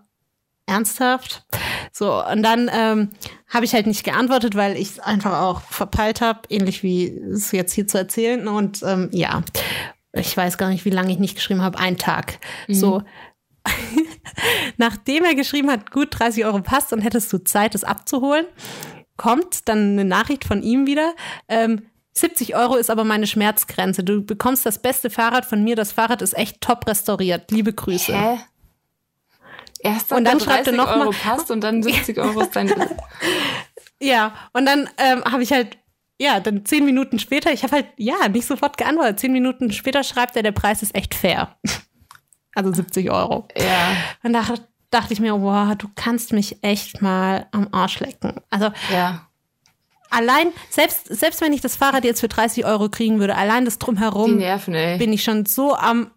ernsthaft? 0.65 1.45
So, 1.91 2.25
und 2.25 2.43
dann 2.43 2.69
ähm, 2.73 3.09
habe 3.49 3.65
ich 3.65 3.73
halt 3.73 3.87
nicht 3.87 4.03
geantwortet, 4.03 4.55
weil 4.55 4.77
ich 4.77 4.91
es 4.91 4.99
einfach 4.99 5.41
auch 5.41 5.61
verpeilt 5.61 6.21
habe, 6.21 6.41
ähnlich 6.49 6.83
wie 6.83 7.07
es 7.07 7.51
jetzt 7.51 7.73
hier 7.73 7.87
zu 7.87 7.97
erzählen. 7.97 8.47
Und 8.47 8.81
ähm, 8.83 9.09
ja, 9.11 9.43
ich 10.13 10.35
weiß 10.35 10.57
gar 10.57 10.69
nicht, 10.69 10.85
wie 10.85 10.89
lange 10.89 11.11
ich 11.11 11.19
nicht 11.19 11.35
geschrieben 11.35 11.61
habe, 11.61 11.79
ein 11.79 11.97
Tag. 11.97 12.39
Mhm. 12.67 12.73
So. 12.73 13.03
Nachdem 14.77 15.23
er 15.23 15.35
geschrieben 15.35 15.69
hat, 15.69 15.91
gut, 15.91 16.07
30 16.11 16.45
Euro 16.45 16.61
passt 16.61 16.93
und 16.93 17.01
hättest 17.01 17.31
du 17.31 17.43
Zeit, 17.43 17.75
es 17.75 17.83
abzuholen, 17.83 18.45
kommt 19.17 19.67
dann 19.69 19.93
eine 19.93 20.05
Nachricht 20.05 20.45
von 20.45 20.63
ihm 20.63 20.87
wieder. 20.87 21.13
Ähm, 21.47 21.83
70 22.13 22.55
Euro 22.55 22.75
ist 22.75 22.89
aber 22.89 23.03
meine 23.03 23.27
Schmerzgrenze. 23.27 24.03
Du 24.03 24.23
bekommst 24.23 24.65
das 24.65 24.79
beste 24.79 25.09
Fahrrad 25.09 25.45
von 25.45 25.63
mir. 25.63 25.75
Das 25.75 25.91
Fahrrad 25.91 26.21
ist 26.21 26.37
echt 26.37 26.61
top 26.61 26.87
restauriert. 26.87 27.49
Liebe 27.51 27.73
Grüße. 27.73 28.13
Hä? 28.13 28.39
Erst 29.79 30.13
und 30.13 30.23
dann 30.23 30.39
schreibt 30.39 30.67
er 30.67 30.73
noch 30.73 30.87
Euro 30.87 31.05
mal, 31.05 31.11
passt 31.11 31.51
und 31.51 31.61
dann 31.61 31.83
70 31.83 32.17
Euro 32.19 32.41
ist 32.41 32.55
dein. 32.55 32.73
ja, 33.99 34.33
und 34.53 34.65
dann 34.65 34.89
ähm, 34.97 35.23
habe 35.25 35.43
ich 35.43 35.51
halt, 35.51 35.77
ja, 36.21 36.39
dann 36.39 36.63
zehn 36.65 36.85
Minuten 36.85 37.19
später, 37.19 37.51
ich 37.51 37.63
habe 37.63 37.73
halt, 37.75 37.87
ja, 37.97 38.29
nicht 38.29 38.47
sofort 38.47 38.77
geantwortet. 38.77 39.19
Zehn 39.19 39.33
Minuten 39.33 39.71
später 39.71 40.03
schreibt 40.03 40.35
er, 40.37 40.43
der 40.43 40.53
Preis 40.53 40.83
ist 40.83 40.95
echt 40.95 41.15
fair. 41.15 41.57
also 42.55 42.71
70 42.71 43.11
Euro. 43.11 43.47
Ja. 43.57 43.97
Und 44.21 44.33
da 44.33 44.45
dachte 44.89 45.13
ich 45.13 45.19
mir, 45.19 45.41
wow, 45.41 45.75
du 45.75 45.89
kannst 45.95 46.31
mich 46.31 46.63
echt 46.63 47.01
mal 47.01 47.47
am 47.51 47.67
Arsch 47.71 47.99
lecken. 47.99 48.39
Also, 48.51 48.71
ja 48.91 49.27
allein, 50.13 50.47
selbst, 50.69 51.07
selbst 51.07 51.41
wenn 51.41 51.53
ich 51.53 51.61
das 51.61 51.75
Fahrrad 51.75 52.03
jetzt 52.03 52.21
für 52.21 52.27
30 52.27 52.65
Euro 52.65 52.89
kriegen 52.89 53.19
würde, 53.19 53.35
allein 53.35 53.65
das 53.65 53.79
drumherum, 53.79 54.37
Nerven, 54.37 54.73
bin 54.99 55.13
ich 55.13 55.23
schon 55.23 55.45
so 55.45 55.75
am, 55.75 56.11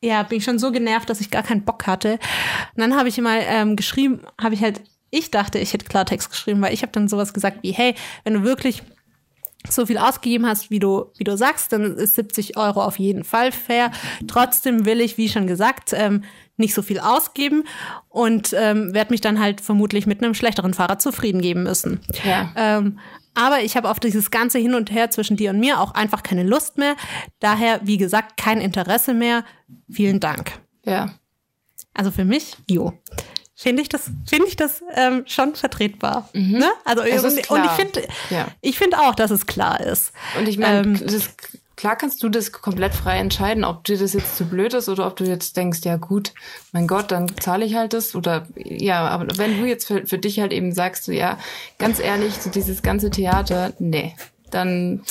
ja, 0.00 0.22
bin 0.22 0.38
ich 0.38 0.44
schon 0.44 0.58
so 0.58 0.72
genervt, 0.72 1.10
dass 1.10 1.20
ich 1.20 1.30
gar 1.30 1.42
keinen 1.42 1.64
Bock 1.64 1.86
hatte. 1.86 2.12
Und 2.74 2.80
dann 2.80 2.96
habe 2.96 3.08
ich 3.08 3.18
mal 3.18 3.40
ähm, 3.46 3.76
geschrieben, 3.76 4.22
habe 4.40 4.54
ich 4.54 4.62
halt, 4.62 4.80
ich 5.10 5.30
dachte, 5.30 5.58
ich 5.58 5.72
hätte 5.72 5.86
Klartext 5.86 6.30
geschrieben, 6.30 6.60
weil 6.60 6.74
ich 6.74 6.82
habe 6.82 6.92
dann 6.92 7.08
sowas 7.08 7.32
gesagt 7.32 7.58
wie, 7.62 7.72
hey, 7.72 7.94
wenn 8.24 8.34
du 8.34 8.42
wirklich 8.42 8.82
so 9.70 9.86
viel 9.86 9.98
ausgegeben 9.98 10.46
hast, 10.46 10.70
wie 10.70 10.78
du, 10.78 11.06
wie 11.16 11.24
du 11.24 11.36
sagst, 11.36 11.72
dann 11.72 11.96
ist 11.96 12.14
70 12.14 12.56
Euro 12.56 12.82
auf 12.82 12.98
jeden 12.98 13.24
Fall 13.24 13.52
fair. 13.52 13.90
Trotzdem 14.26 14.84
will 14.84 15.00
ich, 15.00 15.18
wie 15.18 15.28
schon 15.28 15.46
gesagt, 15.46 15.92
ähm, 15.92 16.24
nicht 16.56 16.74
so 16.74 16.82
viel 16.82 16.98
ausgeben 16.98 17.64
und 18.08 18.52
ähm, 18.52 18.92
werde 18.92 19.12
mich 19.12 19.20
dann 19.20 19.40
halt 19.40 19.60
vermutlich 19.60 20.06
mit 20.06 20.22
einem 20.22 20.34
schlechteren 20.34 20.74
Fahrrad 20.74 21.00
zufrieden 21.00 21.40
geben 21.40 21.62
müssen. 21.62 22.00
Ja. 22.24 22.52
Ähm, 22.56 22.98
aber 23.34 23.60
ich 23.62 23.76
habe 23.76 23.88
auf 23.88 24.00
dieses 24.00 24.32
ganze 24.32 24.58
Hin 24.58 24.74
und 24.74 24.90
Her 24.90 25.10
zwischen 25.10 25.36
dir 25.36 25.50
und 25.50 25.60
mir 25.60 25.80
auch 25.80 25.94
einfach 25.94 26.24
keine 26.24 26.42
Lust 26.42 26.76
mehr. 26.76 26.96
Daher, 27.38 27.80
wie 27.84 27.96
gesagt, 27.96 28.36
kein 28.36 28.60
Interesse 28.60 29.14
mehr. 29.14 29.44
Vielen 29.88 30.18
Dank. 30.18 30.52
Ja. 30.84 31.14
Also 31.94 32.10
für 32.10 32.24
mich, 32.24 32.56
jo. 32.68 32.92
Finde 33.60 33.82
ich 33.82 33.88
das, 33.88 34.08
finde 34.24 34.46
ich 34.46 34.54
das 34.54 34.84
ähm, 34.94 35.24
schon 35.26 35.56
vertretbar. 35.56 36.28
Mhm. 36.32 36.58
Ne? 36.58 36.70
Also 36.84 37.02
und, 37.02 37.50
und, 37.50 37.64
ich 37.64 37.70
finde, 37.72 38.08
ja. 38.30 38.46
ich 38.60 38.78
finde 38.78 39.00
auch, 39.00 39.16
dass 39.16 39.32
es 39.32 39.46
klar 39.46 39.80
ist. 39.80 40.12
Und 40.38 40.46
ich 40.46 40.58
meine, 40.58 40.86
ähm, 40.86 41.20
klar 41.74 41.96
kannst 41.96 42.22
du 42.22 42.28
das 42.28 42.52
komplett 42.52 42.94
frei 42.94 43.18
entscheiden, 43.18 43.64
ob 43.64 43.82
dir 43.82 43.98
das 43.98 44.12
jetzt 44.12 44.36
zu 44.36 44.44
blöd 44.44 44.74
ist 44.74 44.88
oder 44.88 45.08
ob 45.08 45.16
du 45.16 45.24
jetzt 45.24 45.56
denkst, 45.56 45.80
ja 45.82 45.96
gut, 45.96 46.34
mein 46.70 46.86
Gott, 46.86 47.10
dann 47.10 47.36
zahle 47.40 47.64
ich 47.64 47.74
halt 47.74 47.94
das 47.94 48.14
oder 48.14 48.46
ja, 48.54 49.08
aber 49.08 49.26
wenn 49.38 49.60
du 49.60 49.66
jetzt 49.66 49.88
für, 49.88 50.06
für 50.06 50.18
dich 50.18 50.38
halt 50.38 50.52
eben 50.52 50.72
sagst, 50.72 51.02
so, 51.02 51.10
ja, 51.10 51.36
ganz 51.78 51.98
ehrlich, 51.98 52.34
so 52.34 52.50
dieses 52.50 52.82
ganze 52.82 53.10
Theater, 53.10 53.72
nee, 53.80 54.14
dann 54.52 55.02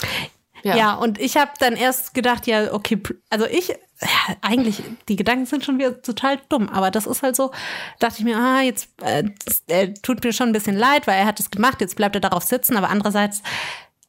ja. 0.63 0.75
ja, 0.75 0.93
und 0.95 1.19
ich 1.19 1.37
habe 1.37 1.51
dann 1.59 1.75
erst 1.75 2.13
gedacht, 2.13 2.47
ja, 2.47 2.73
okay, 2.73 3.01
also 3.29 3.45
ich, 3.45 3.69
ja, 3.69 4.35
eigentlich, 4.41 4.83
die 5.07 5.15
Gedanken 5.15 5.45
sind 5.45 5.63
schon 5.63 5.77
wieder 5.77 6.01
total 6.01 6.39
dumm, 6.49 6.69
aber 6.69 6.91
das 6.91 7.07
ist 7.07 7.23
halt 7.23 7.35
so, 7.35 7.51
dachte 7.99 8.15
ich 8.19 8.25
mir, 8.25 8.37
ah, 8.37 8.61
jetzt 8.61 8.89
äh, 9.01 9.23
äh, 9.67 9.93
tut 10.01 10.23
mir 10.23 10.33
schon 10.33 10.49
ein 10.49 10.53
bisschen 10.53 10.77
leid, 10.77 11.07
weil 11.07 11.17
er 11.19 11.25
hat 11.25 11.39
es 11.39 11.51
gemacht, 11.51 11.81
jetzt 11.81 11.95
bleibt 11.95 12.15
er 12.15 12.21
darauf 12.21 12.43
sitzen, 12.43 12.77
aber 12.77 12.89
andererseits 12.89 13.41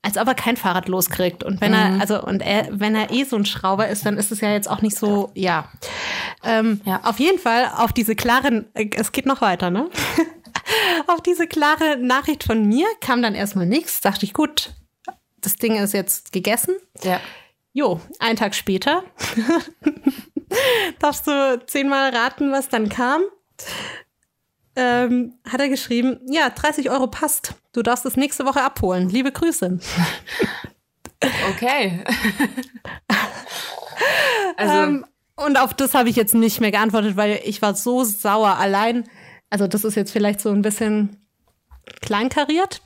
als 0.01 0.17
ob 0.17 0.29
er 0.29 0.35
kein 0.35 0.57
Fahrrad 0.57 0.89
loskriegt. 0.89 1.43
Und 1.43 1.61
wenn 1.61 1.73
mhm. 1.73 1.77
er, 1.77 2.01
also, 2.01 2.23
und 2.23 2.41
er, 2.41 2.69
wenn 2.71 2.95
er 2.95 3.11
eh 3.11 3.25
so 3.25 3.37
ein 3.37 3.45
Schrauber 3.45 3.89
ist, 3.89 4.07
dann 4.07 4.17
ist 4.17 4.31
es 4.31 4.41
ja 4.41 4.53
jetzt 4.53 4.71
auch 4.71 4.81
nicht 4.81 4.97
so, 4.97 5.31
ja. 5.35 5.69
Ähm, 6.45 6.81
ja. 6.85 7.01
Auf 7.03 7.19
jeden 7.19 7.39
Fall 7.39 7.71
auf 7.77 7.93
diese 7.93 8.15
klare, 8.15 8.65
äh, 8.75 8.89
es 8.97 9.13
geht 9.13 9.27
noch 9.27 9.41
weiter, 9.41 9.71
ne? 9.71 9.91
auf 11.09 11.21
diese 11.21 11.47
klare 11.47 11.97
Nachricht 11.99 12.45
von 12.45 12.67
mir 12.67 12.87
kam 13.01 13.23
dann 13.23 13.35
erstmal 13.35 13.67
nichts. 13.67 14.01
Dachte 14.01 14.25
ich, 14.25 14.33
gut, 14.33 14.73
das 15.41 15.57
Ding 15.57 15.77
ist 15.77 15.95
jetzt 15.95 16.33
gegessen. 16.33 16.77
Ja. 17.03 17.21
Jo, 17.73 18.01
einen 18.19 18.37
Tag 18.37 18.55
später 18.55 19.05
darfst 20.99 21.27
du 21.27 21.63
zehnmal 21.67 22.15
raten, 22.15 22.51
was 22.51 22.69
dann 22.69 22.89
kam 22.89 23.23
ähm, 24.79 25.35
hat 25.47 25.61
er 25.61 25.69
geschrieben, 25.69 26.21
ja, 26.29 26.49
30 26.51 26.89
Euro 26.89 27.09
passt. 27.09 27.55
Du 27.73 27.83
darfst 27.83 28.07
es 28.07 28.17
nächste 28.17 28.47
Woche 28.47 28.63
abholen. 28.63 29.09
Liebe 29.09 29.33
Grüße. 29.33 29.81
Okay. 31.51 32.05
also. 34.57 34.75
Ähm, 34.75 35.05
und 35.35 35.59
auf 35.59 35.75
das 35.75 35.95
habe 35.95 36.09
ich 36.09 36.17
jetzt 36.17 36.35
nicht 36.35 36.61
mehr 36.61 36.71
geantwortet, 36.71 37.17
weil 37.17 37.41
ich 37.45 37.61
war 37.61 37.75
so 37.75 38.05
sauer. 38.05 38.57
Allein, 38.57 39.09
also 39.51 39.67
das 39.67 39.85
ist 39.85 39.97
jetzt 39.97 40.13
vielleicht 40.13 40.41
so 40.41 40.51
ein 40.51 40.63
bisschen 40.63 41.17
kleinkariert, 42.01 42.81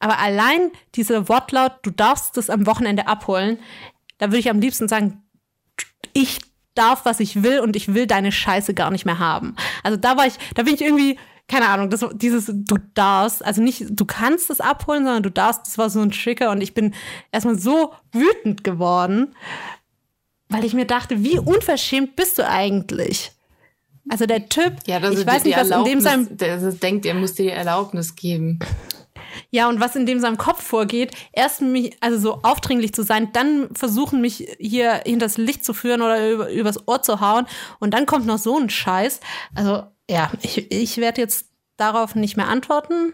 aber 0.00 0.18
allein 0.18 0.72
dieser 0.96 1.28
Wortlaut, 1.28 1.72
du 1.82 1.90
darfst 1.90 2.36
es 2.38 2.50
am 2.50 2.66
Wochenende 2.66 3.06
abholen, 3.06 3.58
da 4.18 4.26
würde 4.26 4.38
ich 4.38 4.50
am 4.50 4.60
liebsten 4.60 4.88
sagen, 4.88 5.22
ich 6.12 6.40
darf, 6.74 7.04
was 7.04 7.20
ich 7.20 7.42
will 7.42 7.60
und 7.60 7.76
ich 7.76 7.94
will 7.94 8.06
deine 8.06 8.32
Scheiße 8.32 8.74
gar 8.74 8.90
nicht 8.90 9.04
mehr 9.04 9.18
haben. 9.18 9.54
Also 9.82 9.96
da 9.96 10.16
war 10.16 10.26
ich, 10.26 10.34
da 10.54 10.62
bin 10.62 10.74
ich 10.74 10.80
irgendwie, 10.80 11.18
keine 11.48 11.68
Ahnung, 11.68 11.90
das, 11.90 12.04
dieses 12.14 12.46
du 12.46 12.76
darfst, 12.94 13.44
also 13.44 13.62
nicht 13.62 13.86
du 13.90 14.04
kannst 14.06 14.50
es 14.50 14.60
abholen, 14.60 15.04
sondern 15.04 15.22
du 15.22 15.30
darfst, 15.30 15.66
das 15.66 15.78
war 15.78 15.90
so 15.90 16.00
ein 16.00 16.10
Trigger 16.10 16.50
und 16.50 16.62
ich 16.62 16.74
bin 16.74 16.94
erstmal 17.32 17.58
so 17.58 17.92
wütend 18.12 18.64
geworden, 18.64 19.34
weil 20.48 20.64
ich 20.64 20.74
mir 20.74 20.86
dachte, 20.86 21.22
wie 21.22 21.38
unverschämt 21.38 22.16
bist 22.16 22.38
du 22.38 22.48
eigentlich? 22.48 23.32
Also 24.08 24.26
der 24.26 24.48
Typ, 24.48 24.78
ja, 24.86 24.96
ich 24.96 25.26
weiß 25.26 25.44
nicht, 25.44 25.56
was 25.56 25.70
in 25.70 25.84
dem 25.84 26.00
sein 26.00 26.36
der 26.36 26.56
denkt, 26.72 27.04
er 27.04 27.14
muss 27.14 27.34
dir 27.34 27.44
die 27.44 27.50
Erlaubnis 27.50 28.16
geben. 28.16 28.58
Ja, 29.50 29.68
und 29.68 29.80
was 29.80 29.96
in 29.96 30.06
dem 30.06 30.20
seinem 30.20 30.38
Kopf 30.38 30.62
vorgeht, 30.62 31.12
erst 31.32 31.60
mich, 31.60 31.96
also 32.00 32.18
so 32.18 32.40
aufdringlich 32.42 32.92
zu 32.92 33.02
sein, 33.02 33.32
dann 33.32 33.68
versuchen, 33.74 34.20
mich 34.20 34.48
hier 34.58 35.02
hinters 35.04 35.36
Licht 35.36 35.64
zu 35.64 35.74
führen 35.74 36.02
oder 36.02 36.30
über, 36.30 36.50
übers 36.50 36.86
Ohr 36.86 37.02
zu 37.02 37.20
hauen. 37.20 37.46
Und 37.78 37.94
dann 37.94 38.06
kommt 38.06 38.26
noch 38.26 38.38
so 38.38 38.58
ein 38.58 38.70
Scheiß. 38.70 39.20
Also, 39.54 39.84
ja, 40.08 40.30
ich, 40.42 40.70
ich 40.70 40.96
werde 40.98 41.20
jetzt 41.20 41.46
darauf 41.76 42.14
nicht 42.14 42.36
mehr 42.36 42.48
antworten, 42.48 43.12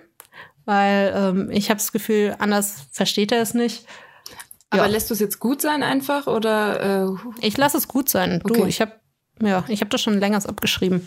weil 0.65 1.13
ähm, 1.15 1.51
ich 1.51 1.71
habe 1.71 1.79
das 1.79 1.93
Gefühl, 1.93 2.37
anders 2.39 2.89
versteht 2.91 3.33
er 3.33 3.43
es 3.43 3.55
nicht. 3.55 3.87
Aber 4.71 4.87
ja. 4.87 4.89
lässt 4.89 5.11
du 5.11 5.15
es 5.15 5.21
jetzt 5.21 5.39
gut 5.39 5.63
sein 5.63 5.83
einfach 5.83 6.27
oder? 6.27 7.09
Äh, 7.41 7.47
ich 7.47 7.57
lasse 7.57 7.79
es 7.79 7.87
gut 7.87 8.09
sein. 8.09 8.41
Du, 8.45 8.55
okay. 8.55 8.69
ich 8.69 8.81
habe 8.81 8.93
ja, 9.43 9.65
ich 9.69 9.81
habe 9.81 9.91
das 9.91 10.03
schon 10.03 10.19
länger 10.19 10.41
abgeschrieben. 10.47 11.07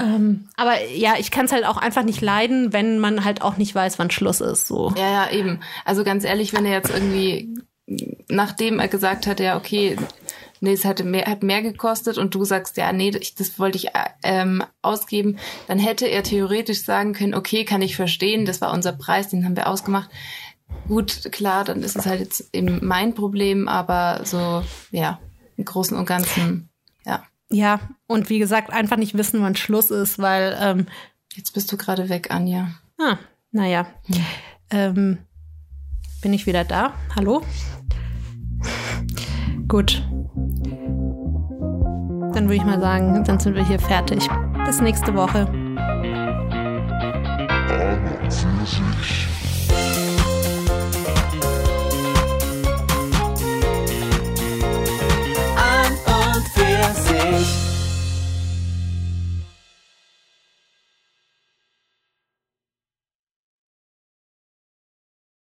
Ähm, 0.00 0.48
aber 0.56 0.82
ja, 0.94 1.14
ich 1.18 1.30
kann 1.30 1.44
es 1.44 1.52
halt 1.52 1.66
auch 1.66 1.76
einfach 1.76 2.02
nicht 2.02 2.20
leiden, 2.20 2.72
wenn 2.72 2.98
man 2.98 3.24
halt 3.24 3.42
auch 3.42 3.56
nicht 3.56 3.74
weiß, 3.74 3.98
wann 3.98 4.10
Schluss 4.10 4.40
ist. 4.40 4.66
So. 4.66 4.92
Ja, 4.96 5.10
ja, 5.10 5.30
eben. 5.30 5.60
Also 5.84 6.04
ganz 6.04 6.24
ehrlich, 6.24 6.52
wenn 6.54 6.64
er 6.64 6.72
jetzt 6.72 6.90
irgendwie, 6.90 7.54
nachdem 8.28 8.78
er 8.78 8.88
gesagt 8.88 9.26
hat, 9.26 9.40
ja, 9.40 9.56
okay, 9.56 9.96
nee, 10.60 10.72
es 10.72 10.84
hat 10.84 11.04
mehr, 11.04 11.26
hat 11.26 11.42
mehr 11.42 11.62
gekostet 11.62 12.18
und 12.18 12.34
du 12.34 12.44
sagst, 12.44 12.76
ja, 12.76 12.92
nee, 12.92 13.12
ich, 13.20 13.34
das 13.34 13.58
wollte 13.58 13.76
ich 13.76 13.88
ähm, 14.22 14.64
ausgeben, 14.82 15.38
dann 15.68 15.78
hätte 15.78 16.06
er 16.06 16.22
theoretisch 16.22 16.82
sagen 16.82 17.12
können, 17.12 17.34
okay, 17.34 17.64
kann 17.64 17.82
ich 17.82 17.96
verstehen, 17.96 18.46
das 18.46 18.60
war 18.60 18.72
unser 18.72 18.92
Preis, 18.92 19.28
den 19.28 19.44
haben 19.44 19.56
wir 19.56 19.68
ausgemacht. 19.68 20.10
Gut, 20.88 21.32
klar, 21.32 21.64
dann 21.64 21.82
ist 21.82 21.96
es 21.96 22.06
halt 22.06 22.20
jetzt 22.20 22.54
eben 22.54 22.78
mein 22.82 23.14
Problem, 23.14 23.68
aber 23.68 24.20
so, 24.24 24.62
ja, 24.92 25.18
im 25.56 25.64
Großen 25.64 25.96
und 25.96 26.06
Ganzen, 26.06 26.69
ja. 27.52 27.80
Und 28.06 28.28
wie 28.30 28.38
gesagt, 28.38 28.70
einfach 28.70 28.96
nicht 28.96 29.16
wissen, 29.16 29.42
wann 29.42 29.56
Schluss 29.56 29.90
ist, 29.90 30.18
weil. 30.18 30.56
Ähm, 30.60 30.86
Jetzt 31.34 31.52
bist 31.52 31.70
du 31.70 31.76
gerade 31.76 32.08
weg, 32.08 32.30
Anja. 32.30 32.70
Ah, 32.98 33.16
naja. 33.52 33.86
Hm. 34.06 34.24
Ähm, 34.70 35.18
bin 36.22 36.32
ich 36.32 36.46
wieder 36.46 36.64
da? 36.64 36.92
Hallo? 37.14 37.42
Gut. 39.68 40.02
Dann 42.32 42.44
würde 42.44 42.56
ich 42.56 42.64
mal 42.64 42.80
sagen, 42.80 43.22
dann 43.24 43.38
sind 43.38 43.54
wir 43.54 43.64
hier 43.64 43.78
fertig. 43.78 44.28
Bis 44.66 44.80
nächste 44.80 45.14
Woche. 45.14 45.46
Aber 47.68 48.30
für 48.30 48.66
sich. 48.66 49.29